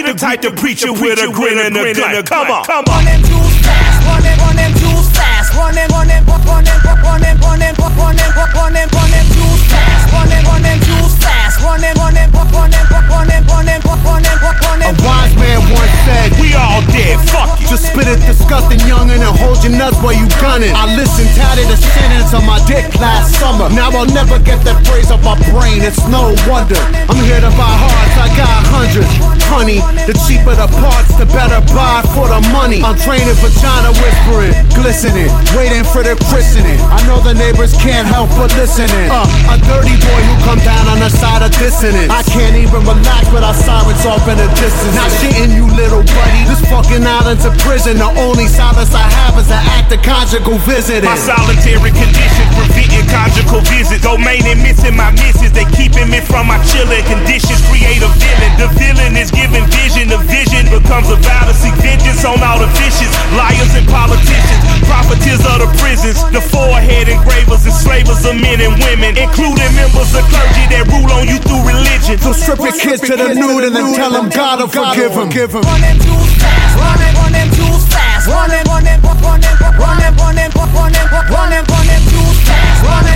type, 0.04 0.14
the 0.14 0.20
type 0.20 0.42
to 0.42 0.52
preach 0.52 0.84
you 0.84 0.94
with 0.94 1.20
a 1.20 1.32
grin 1.32 1.58
and 1.58 1.78
a 1.78 1.94
gun. 1.94 2.24
Come 2.26 2.52
on, 2.52 2.64
come 2.66 2.86
on. 2.86 3.02
Run 3.02 3.06
them 3.06 3.22
too 3.24 3.44
fast, 3.64 4.06
run 4.06 4.22
them, 4.22 4.38
run 4.40 4.56
them 4.56 4.74
too 4.78 4.98
fast, 5.14 5.54
run 5.56 5.74
them, 5.74 5.90
run 5.90 6.08
them, 6.08 6.24
run 6.26 6.64
them, 6.64 6.80
run 6.86 7.22
them, 7.22 7.38
run 7.42 7.60
them, 7.60 7.76
run 7.78 8.16
them, 8.16 8.30
run 8.54 8.74
them, 8.74 8.90
run 8.94 9.10
them 9.12 9.28
too 9.34 9.52
fast, 9.70 10.14
run 10.14 10.28
them, 10.30 10.44
run 10.46 10.62
them 10.62 10.80
too 10.82 11.04
fast, 11.18 11.62
run 11.62 11.82
them, 11.82 11.96
run 11.98 12.14
them, 12.14 12.30
run 12.32 12.70
them, 12.70 12.86
run 13.10 13.28
them, 13.28 13.44
run 13.48 13.66
them, 13.66 13.82
run 13.86 14.22
them, 14.24 14.38
run 14.38 14.82
A 14.86 14.94
wise 15.04 15.36
man 15.36 15.60
once 15.74 15.96
said, 16.06 16.30
We 16.40 16.54
all 16.54 16.82
dead, 16.94 17.18
fuck 17.30 17.60
it. 17.62 17.68
Just 17.68 17.92
spit 17.92 18.08
it 18.08 18.22
disgusting 18.24 18.80
youngin' 18.88 19.20
and 19.20 19.36
hold 19.42 19.60
your 19.64 19.74
nuts 19.76 19.98
while 20.00 20.16
you 20.16 20.28
gunning. 20.40 20.72
I 20.72 20.88
listened 20.96 21.30
tatted 21.36 21.68
the 21.68 21.78
sentence 21.78 22.34
on 22.34 22.46
my 22.46 22.64
dick 22.66 22.88
last 23.02 23.36
summer. 23.40 23.68
Now 23.74 23.90
I'll 23.92 24.08
never 24.08 24.40
get 24.40 24.64
that 24.64 24.80
phrase 24.88 25.12
off 25.12 25.24
my 25.24 25.36
brain, 25.52 25.82
it's 25.82 26.00
no 26.08 26.32
wonder. 26.48 26.80
I'm 27.10 27.20
here 27.26 27.42
to 27.42 27.52
buy 27.60 27.74
hearts, 27.76 28.16
I 28.16 28.28
got 28.38 28.62
hundreds. 28.72 29.17
Honey, 29.58 29.82
the 30.06 30.14
cheaper 30.30 30.54
the 30.54 30.70
parts, 30.78 31.18
the 31.18 31.26
better 31.34 31.58
buy 31.74 32.06
for 32.14 32.30
the 32.30 32.38
money. 32.54 32.78
I'm 32.86 32.94
training 32.94 33.34
vagina 33.42 33.90
whispering, 33.98 34.54
glistening, 34.78 35.34
waiting 35.58 35.82
for 35.82 36.06
the 36.06 36.14
christening. 36.30 36.78
I 36.94 37.02
know 37.10 37.18
the 37.26 37.34
neighbors 37.34 37.74
can't 37.82 38.06
help 38.06 38.30
but 38.38 38.54
listening. 38.54 39.10
Uh, 39.10 39.26
a 39.50 39.58
dirty 39.66 39.98
boy 39.98 40.22
who 40.30 40.36
come 40.46 40.62
down 40.62 40.86
on 40.94 41.02
the 41.02 41.10
side 41.10 41.42
of 41.42 41.50
dissonance. 41.58 42.14
I 42.14 42.22
can't 42.30 42.54
even 42.54 42.86
relax 42.86 43.34
without 43.34 43.58
sirens 43.58 44.06
off 44.06 44.30
in 44.30 44.38
the 44.38 44.46
distance. 44.62 44.94
Not 44.94 45.10
shitting 45.26 45.50
you, 45.58 45.66
little 45.74 46.06
buddy. 46.06 46.46
This 46.46 46.62
fucking 46.70 47.02
island's 47.02 47.50
a 47.50 47.54
prison. 47.66 47.98
The 47.98 48.14
only 48.30 48.46
solace 48.46 48.94
I 48.94 49.10
have 49.10 49.42
is 49.42 49.50
an 49.50 49.58
act 49.74 49.90
of 49.90 50.06
conjugal 50.06 50.62
visiting. 50.70 51.10
My 51.10 51.18
solitary 51.18 51.90
condition 51.98 52.46
preventing 52.54 53.10
conjugal 53.10 53.66
visits. 53.66 54.06
Domain 54.06 54.46
and 54.46 54.62
missing 54.62 54.94
my 54.94 55.10
misses. 55.18 55.50
They 55.50 55.66
keeping 55.74 56.14
me 56.14 56.22
from 56.22 56.46
my 56.46 56.62
chilling 56.70 57.02
conditions. 57.10 57.58
Create 57.74 58.06
a 58.06 58.12
villain. 58.22 58.54
The 58.62 58.70
villain 58.78 59.18
is 59.18 59.34
giving 59.34 59.47
vision. 59.72 60.12
The 60.12 60.20
vision 60.28 60.68
becomes 60.68 61.08
a 61.10 61.18
vow 61.20 61.48
to 61.48 61.54
seek 61.56 61.76
vengeance 61.80 62.24
on 62.28 62.44
all 62.44 62.60
the 62.60 62.68
vicious 62.76 63.12
liars 63.36 63.72
and 63.76 63.88
politicians. 63.88 64.62
Profiteers 64.84 65.44
of 65.48 65.64
the 65.64 65.70
prisons. 65.80 66.20
The 66.32 66.42
forehead 66.42 67.08
engravers, 67.08 67.64
enslavers 67.64 68.26
of 68.28 68.36
men 68.36 68.60
and 68.60 68.76
women, 68.84 69.16
including 69.16 69.72
members 69.76 70.12
of 70.12 70.24
clergy 70.28 70.66
that 70.76 70.86
rule 70.92 71.08
on 71.16 71.28
you 71.28 71.40
through 71.40 71.64
religion. 71.64 72.20
So 72.20 72.36
strip 72.36 72.60
your 72.60 72.76
kids 72.76 73.02
to 73.08 73.16
the 73.16 73.32
nude 73.36 73.72
and 73.72 73.74
then 73.76 73.96
tell 73.96 74.12
them 74.12 74.28
God 74.30 74.60
will 74.60 74.72
forgive 74.72 75.16
them. 75.16 75.30
Give 75.30 75.52
them. 75.52 75.64
Run 75.64 75.82
them 75.82 75.98
too 76.00 76.20
fast, 76.42 76.76
run 76.76 76.98
them, 77.00 77.14
run 77.16 77.32
them 77.32 77.50
too 77.56 77.74
fast, 77.92 78.28
run 78.28 78.50
them, 78.52 78.66
run 78.68 78.84
them, 78.84 79.00
run 79.00 79.40
them, 79.40 79.64
run 79.80 79.96
them, 79.98 80.14
run 80.18 80.36
them, 80.36 80.52
run 80.58 80.92
them, 80.92 81.06
run 81.32 81.50
them, 81.50 81.64
run 81.68 81.86
them 81.88 82.04
too 82.12 82.30
fast, 82.44 82.84
run 82.84 83.08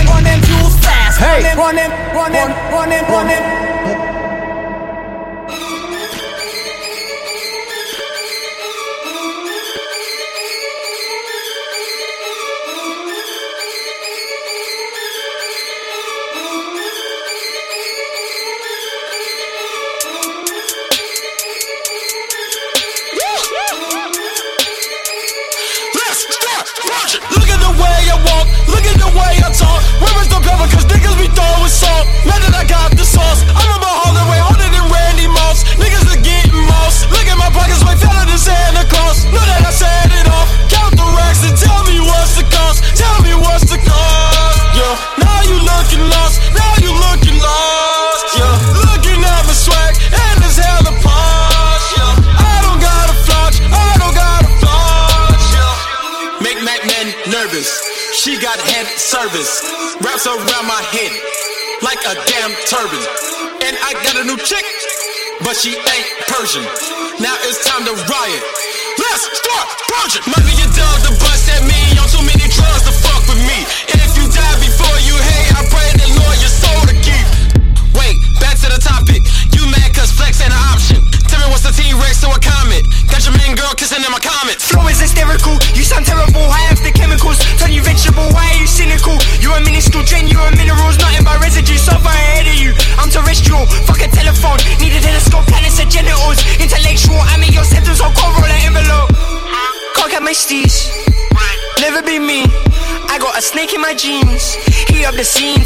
Imagine. 70.14 70.51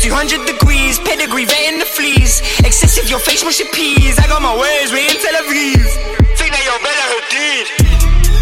300 0.06 0.46
degrees, 0.46 1.02
pedigree, 1.02 1.42
vet 1.42 1.66
in 1.66 1.82
the 1.82 1.84
fleas. 1.84 2.38
Excessive, 2.62 3.10
your 3.10 3.18
face 3.18 3.42
must 3.42 3.58
your 3.58 3.66
peas. 3.74 4.14
I 4.22 4.30
got 4.30 4.38
my 4.38 4.54
ways, 4.54 4.94
we 4.94 5.02
in 5.02 5.18
Tel 5.18 5.34
Aviv. 5.34 5.82
Think 6.38 6.54
that 6.54 6.62
your 6.62 6.78
bella 6.78 7.04
her 7.10 7.22
deed. 7.26 7.66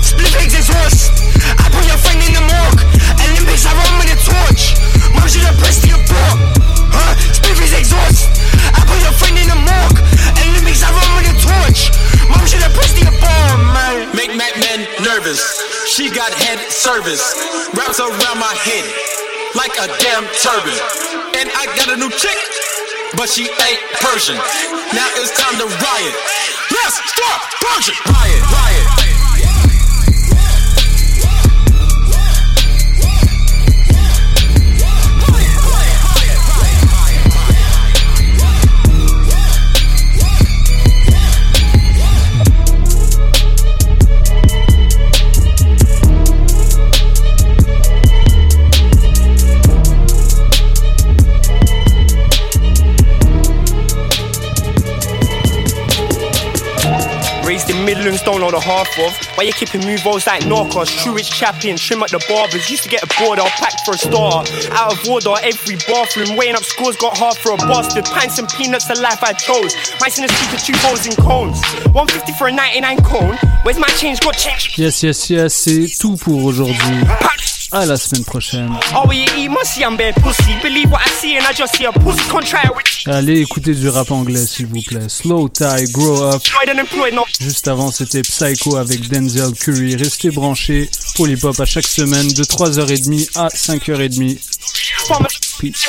Split 0.05 0.29
eggs 0.45 0.53
is 0.61 0.69
horse. 0.69 1.09
I 1.57 1.65
put 1.73 1.89
your 1.89 1.97
friend 1.97 2.21
in 2.21 2.37
the 2.37 2.45
morgue. 2.45 2.85
Olympics, 3.17 3.65
I 3.65 3.73
run 3.81 3.97
with 3.97 4.13
a 4.13 4.19
torch. 4.21 4.77
Mom 5.17 5.25
should 5.25 5.49
have 5.49 5.57
pressed 5.57 5.89
the 5.89 5.97
abort. 5.97 6.37
Huh? 6.93 7.17
Split 7.33 7.57
is 7.57 7.73
exhaust. 7.73 8.29
I 8.61 8.85
put 8.85 9.01
your 9.01 9.17
friend 9.17 9.41
in 9.41 9.49
the 9.49 9.57
morgue. 9.57 10.05
Olympics, 10.45 10.85
I 10.85 10.93
run 10.93 11.11
with 11.17 11.33
a 11.33 11.37
torch. 11.41 11.89
Mom 12.29 12.45
should 12.45 12.61
have 12.61 12.77
pressed 12.77 13.01
the 13.01 13.09
abort, 13.09 13.57
man. 13.73 14.13
Make 14.13 14.37
mad 14.37 14.53
men 14.61 14.85
nervous. 15.01 15.41
She 15.89 16.13
got 16.13 16.29
head 16.29 16.61
service. 16.69 17.25
Wraps 17.73 18.05
around 18.05 18.37
my 18.37 18.53
head 18.53 18.85
like 19.55 19.75
a 19.79 19.87
damn 20.03 20.27
turban. 20.43 20.79
And 21.39 21.51
I 21.55 21.67
got 21.79 21.89
a 21.95 21.97
new 21.97 22.11
chick, 22.11 22.39
but 23.17 23.29
she 23.29 23.47
ain't 23.47 23.83
Persian. 24.03 24.37
Now 24.95 25.09
it's 25.19 25.35
time 25.39 25.59
to 25.59 25.67
riot. 25.67 26.17
Let's 26.71 26.97
start 27.11 27.41
purging. 27.63 27.99
Riot, 28.07 28.43
riot. 28.51 28.94
Problems 58.05 58.23
don't 58.23 58.41
know 58.43 58.51
the 58.51 58.61
half 58.61 58.99
of. 58.99 59.17
Why 59.39 59.45
you 59.45 59.55
keeping 59.55 59.81
movos 59.81 60.27
like 60.27 60.43
Norcos? 60.43 60.93
True 61.03 61.15
rich 61.15 61.31
chapping, 61.31 61.77
trim 61.77 62.03
at 62.03 62.11
the 62.11 62.23
barbers. 62.29 62.69
Used 62.69 62.83
to 62.83 62.91
get 62.91 63.03
a 63.03 63.09
board, 63.19 63.39
I'll 63.39 63.49
pack 63.57 63.73
for 63.83 63.95
a 63.95 63.97
star. 63.97 64.45
Out 64.73 64.93
of 64.93 65.09
order, 65.09 65.33
every 65.43 65.77
bathroom. 65.89 66.37
Weighing 66.37 66.55
up 66.55 66.65
scores, 66.65 66.97
got 66.97 67.17
hard 67.17 67.35
for 67.39 67.53
a 67.53 67.57
bastard. 67.57 68.05
Pints 68.05 68.39
and 68.39 68.47
peanuts, 68.47 68.89
the 68.89 69.01
life 69.01 69.25
I 69.25 69.33
chose. 69.33 69.73
The 69.73 70.11
street 70.11 70.53
with 70.53 70.63
two 70.63 70.77
holes 70.85 71.07
in 71.07 71.17
cones. 71.17 71.65
150 71.97 72.33
for 72.33 72.49
a 72.49 72.53
99 72.53 73.05
cone. 73.05 73.39
Where's 73.63 73.79
my 73.79 73.89
change? 73.97 74.21
Got 74.21 74.37
change. 74.37 74.79
Yes, 74.79 75.03
yes, 75.03 75.31
yes, 75.31 75.55
c'est 75.55 75.89
tout 75.99 76.19
pour 76.19 76.45
aujourd'hui. 76.45 76.77
À 77.75 77.87
la 77.87 77.97
semaine 77.97 78.25
prochaine. 78.25 78.71
Oh, 78.95 79.11
you 79.11 79.27
eat 79.37 79.49
musty, 79.49 79.81
I'm 79.83 79.97
bare 79.97 80.13
pussy. 80.13 80.55
Believe 80.63 80.93
what 80.93 81.01
I 81.05 81.11
see 81.11 81.37
and 81.37 81.45
I 81.45 81.53
just 81.53 81.75
see 81.75 81.85
a 81.85 81.91
pussy 81.91 82.23
contract 82.31 82.69
with 82.77 82.85
Allez 83.07 83.41
écouter 83.41 83.75
du 83.75 83.89
rap 83.89 84.13
anglais 84.13 84.47
s'il 84.47 84.67
vous 84.67 84.81
plaît. 84.81 85.09
Slow 85.09 85.49
Tie, 85.49 85.91
Grow 85.91 86.23
Up. 86.23 86.43
Juste 87.41 87.67
avant 87.67 87.91
c'était 87.91 88.23
Psycho 88.23 88.77
avec 88.77 89.09
Denzel 89.09 89.53
Curry. 89.53 89.97
Restez 89.97 90.31
branchés 90.31 90.89
pour 91.17 91.27
l'hip-hop 91.27 91.59
à 91.59 91.65
chaque 91.65 91.87
semaine 91.87 92.29
de 92.29 92.45
3h30 92.45 93.29
à 93.35 93.49
5h30. 93.49 94.39
From 95.07 95.27
a 95.27 95.29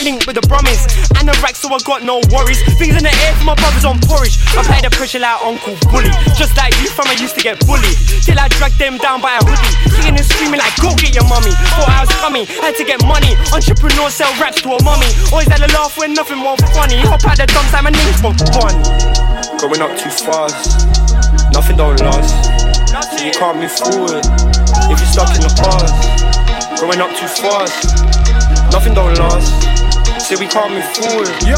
link 0.04 0.28
with 0.28 0.36
the 0.36 0.46
promise 0.48 0.86
and 1.20 1.28
the 1.28 1.36
rack, 1.42 1.56
so 1.56 1.68
I 1.74 1.80
got 1.84 2.04
no 2.04 2.20
worries. 2.32 2.62
Things 2.78 2.96
in 2.96 3.04
the 3.04 3.12
air 3.12 3.34
for 3.40 3.46
my 3.46 3.56
brothers 3.56 3.86
on 3.86 4.00
porridge. 4.04 4.38
I 4.56 4.64
play 4.64 4.82
the 4.84 4.92
pressure 4.92 5.20
like 5.20 5.40
Uncle 5.44 5.76
Bully. 5.92 6.12
Just 6.36 6.56
like 6.58 6.76
you, 6.84 6.88
from 6.92 7.08
I 7.08 7.16
used 7.16 7.36
to 7.36 7.44
get 7.44 7.60
bullied. 7.66 7.96
Till 8.24 8.40
I 8.40 8.48
dragged 8.50 8.78
them 8.78 8.98
down 8.98 9.22
by 9.22 9.36
a 9.36 9.42
hoodie. 9.44 9.72
Kicking 9.96 10.16
and 10.16 10.26
screaming 10.26 10.60
like, 10.60 10.76
go 10.80 10.92
get 10.96 11.16
your 11.16 11.28
mummy. 11.28 11.52
Thought 11.76 11.92
I 11.92 12.00
was 12.08 12.14
coming, 12.24 12.46
had 12.64 12.76
to 12.80 12.84
get 12.84 13.04
money. 13.04 13.36
Entrepreneur 13.52 14.10
sell 14.10 14.32
raps 14.40 14.62
to 14.64 14.72
a 14.72 14.80
mummy. 14.84 15.12
Always 15.32 15.48
had 15.48 15.60
a 15.60 15.70
laugh 15.76 15.98
when 15.98 16.14
nothing 16.14 16.40
more 16.40 16.58
funny. 16.72 17.04
Hop 17.04 17.24
out 17.28 17.38
the 17.38 17.48
dumps 17.48 17.74
like 17.74 17.84
my 17.84 17.92
name's 17.92 18.20
for 18.24 18.34
fun. 18.56 18.76
Going 19.60 19.82
up 19.84 19.92
too 20.00 20.10
fast, 20.10 20.88
nothing 21.52 21.78
don't 21.78 22.00
last. 22.00 22.32
So 23.12 23.24
you 23.24 23.32
can't 23.32 23.60
move 23.60 23.72
forward 23.72 24.24
if 24.88 24.98
you're 25.00 25.12
stuck 25.12 25.36
in 25.36 25.44
the 25.44 25.52
past. 25.60 26.80
Growing 26.80 27.00
up 27.00 27.12
too 27.16 27.28
fast, 27.28 27.92
nothing 28.72 28.94
don't 28.94 29.18
last. 29.20 29.75
So 30.26 30.34
we 30.42 30.50
can't 30.50 30.74
move 30.74 30.90
forward. 30.98 31.30
Yo, 31.46 31.54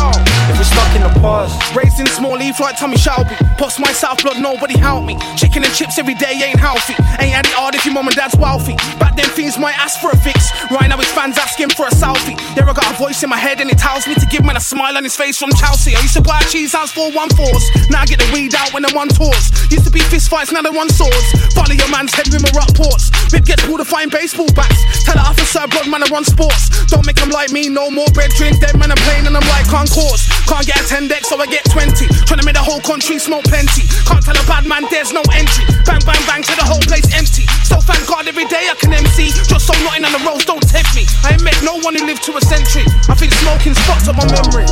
if 0.51 0.59
we're 0.59 0.67
stuck 0.67 0.91
in 0.91 0.99
the 0.99 1.07
past. 1.23 1.55
Raised 1.71 2.03
in 2.03 2.05
small 2.07 2.35
leaf 2.35 2.59
like 2.59 2.75
Tommy 2.75 2.97
Shelby. 2.97 3.31
Post 3.55 3.79
my 3.79 3.95
south 3.95 4.19
blood, 4.21 4.43
nobody 4.43 4.77
help 4.77 5.07
me. 5.07 5.15
Chicken 5.39 5.63
and 5.63 5.71
chips 5.71 5.95
every 5.95 6.15
day 6.19 6.35
ain't 6.43 6.59
healthy. 6.59 6.91
Ain't 7.23 7.31
had 7.31 7.47
it 7.47 7.55
hard 7.55 7.79
if 7.79 7.87
your 7.87 7.95
mum 7.95 8.11
and 8.11 8.15
dad's 8.19 8.35
wealthy. 8.35 8.75
Back 8.99 9.15
then 9.15 9.31
things 9.39 9.55
might 9.57 9.79
ask 9.79 10.03
for 10.03 10.11
a 10.11 10.19
fix. 10.19 10.51
Right 10.67 10.91
now 10.91 10.99
it's 10.99 11.07
fans 11.15 11.39
asking 11.39 11.79
for 11.79 11.87
a 11.87 11.95
selfie. 11.95 12.35
Yeah, 12.59 12.67
I 12.67 12.75
got 12.75 12.91
a 12.91 12.97
voice 12.99 13.23
in 13.23 13.31
my 13.31 13.39
head 13.39 13.63
and 13.63 13.71
it 13.71 13.79
tells 13.79 14.03
me 14.03 14.19
to 14.19 14.25
give 14.27 14.43
man 14.43 14.57
a 14.57 14.59
smile 14.59 14.97
on 14.97 15.03
his 15.07 15.15
face 15.15 15.39
from 15.39 15.47
Chelsea. 15.55 15.95
I 15.95 16.03
used 16.03 16.19
to 16.19 16.21
buy 16.21 16.43
cheese 16.51 16.75
house 16.75 16.91
for 16.91 17.07
one 17.15 17.31
fours. 17.39 17.63
Now 17.87 18.03
I 18.03 18.05
get 18.05 18.19
the 18.19 18.27
weed 18.35 18.51
out 18.51 18.75
when 18.75 18.83
I'm 18.83 18.97
on 18.99 19.07
tours. 19.07 19.47
Used 19.71 19.87
to 19.87 19.91
be 19.95 20.03
fist 20.11 20.27
fights, 20.27 20.51
now 20.51 20.59
they 20.59 20.75
one 20.75 20.91
swords. 20.91 21.55
Follow 21.55 21.71
your 21.71 21.87
man's 21.87 22.11
head 22.11 22.27
with 22.27 22.43
my 22.43 22.51
rock 22.51 22.75
ports. 22.75 23.15
Rip 23.31 23.47
gets 23.47 23.63
pulled 23.63 23.79
to 23.79 23.87
find 23.87 24.11
baseball 24.11 24.51
bats. 24.51 25.07
Tell 25.07 25.15
the 25.15 25.23
officer 25.23 25.63
blood 25.71 25.87
man 25.87 26.03
I 26.03 26.11
run 26.11 26.27
sports. 26.27 26.67
Don't 26.91 27.07
make 27.07 27.15
them 27.15 27.31
like 27.31 27.55
me, 27.55 27.71
no 27.71 27.87
more 27.89 28.11
bread 28.11 28.31
drink. 28.35 28.56
Dead 28.59 28.77
man 28.79 28.91
I'm 28.91 29.01
playing 29.05 29.27
and 29.27 29.35
I'm 29.35 29.47
like 29.53 29.67
concourse. 29.67 30.25
Can't 30.49 30.65
get 30.65 30.79
a 30.81 30.85
10 30.87 31.07
deck, 31.07 31.25
so 31.25 31.37
I 31.37 31.45
get 31.45 31.63
20. 31.69 32.07
Trying 32.25 32.39
to 32.39 32.45
make 32.45 32.55
the 32.55 32.63
whole 32.63 32.81
country 32.81 33.19
smoke 33.19 33.45
plenty. 33.45 33.85
Can't 34.07 34.23
tell 34.23 34.37
a 34.37 34.45
bad 34.47 34.65
man 34.65 34.85
there's 34.89 35.13
no 35.13 35.21
entry. 35.35 35.65
Bang, 35.85 36.01
bang, 36.07 36.21
bang 36.25 36.41
to 36.41 36.53
the 36.55 36.65
whole 36.65 36.81
place 36.89 37.05
empty. 37.13 37.45
So 37.67 37.77
thank 37.83 38.07
God 38.07 38.27
every 38.27 38.45
day 38.45 38.65
I 38.69 38.75
can 38.79 38.93
MC. 38.93 39.29
Just 39.45 39.67
so 39.67 39.75
nothing 39.83 40.05
on 40.05 40.13
the 40.13 40.23
roads 40.25 40.45
don't 40.45 40.63
tempt 40.63 40.95
me. 40.95 41.05
I 41.23 41.33
ain't 41.33 41.43
met 41.43 41.57
no 41.63 41.77
one 41.83 41.95
who 41.95 42.05
lived 42.05 42.23
to 42.25 42.37
a 42.37 42.41
century. 42.41 42.85
I 43.09 43.15
think 43.15 43.33
smoking 43.33 43.73
spots 43.73 44.07
up 44.07 44.15
my 44.17 44.25
memory. 44.25 44.65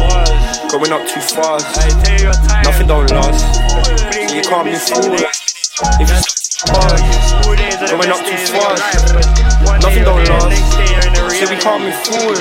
Going 0.72 0.92
up 0.92 1.06
too 1.08 1.22
fast, 1.22 1.70
nothing 2.66 2.88
don't 2.88 3.10
last. 3.12 3.44
So 4.26 4.36
you 4.36 4.44
can't 4.44 4.66
move 4.66 4.82
forward 4.82 5.22
if 6.00 6.08
you're 6.10 6.24
stuck 6.24 6.98
in. 6.98 7.90
Going 7.92 8.10
up 8.10 8.22
too 8.24 8.40
fast, 8.50 9.14
nothing 9.82 10.04
don't 10.04 10.26
last. 10.30 11.05
So 11.36 11.50
we 11.50 11.58
can't 11.58 11.84
move 11.84 11.94
forward 12.06 12.40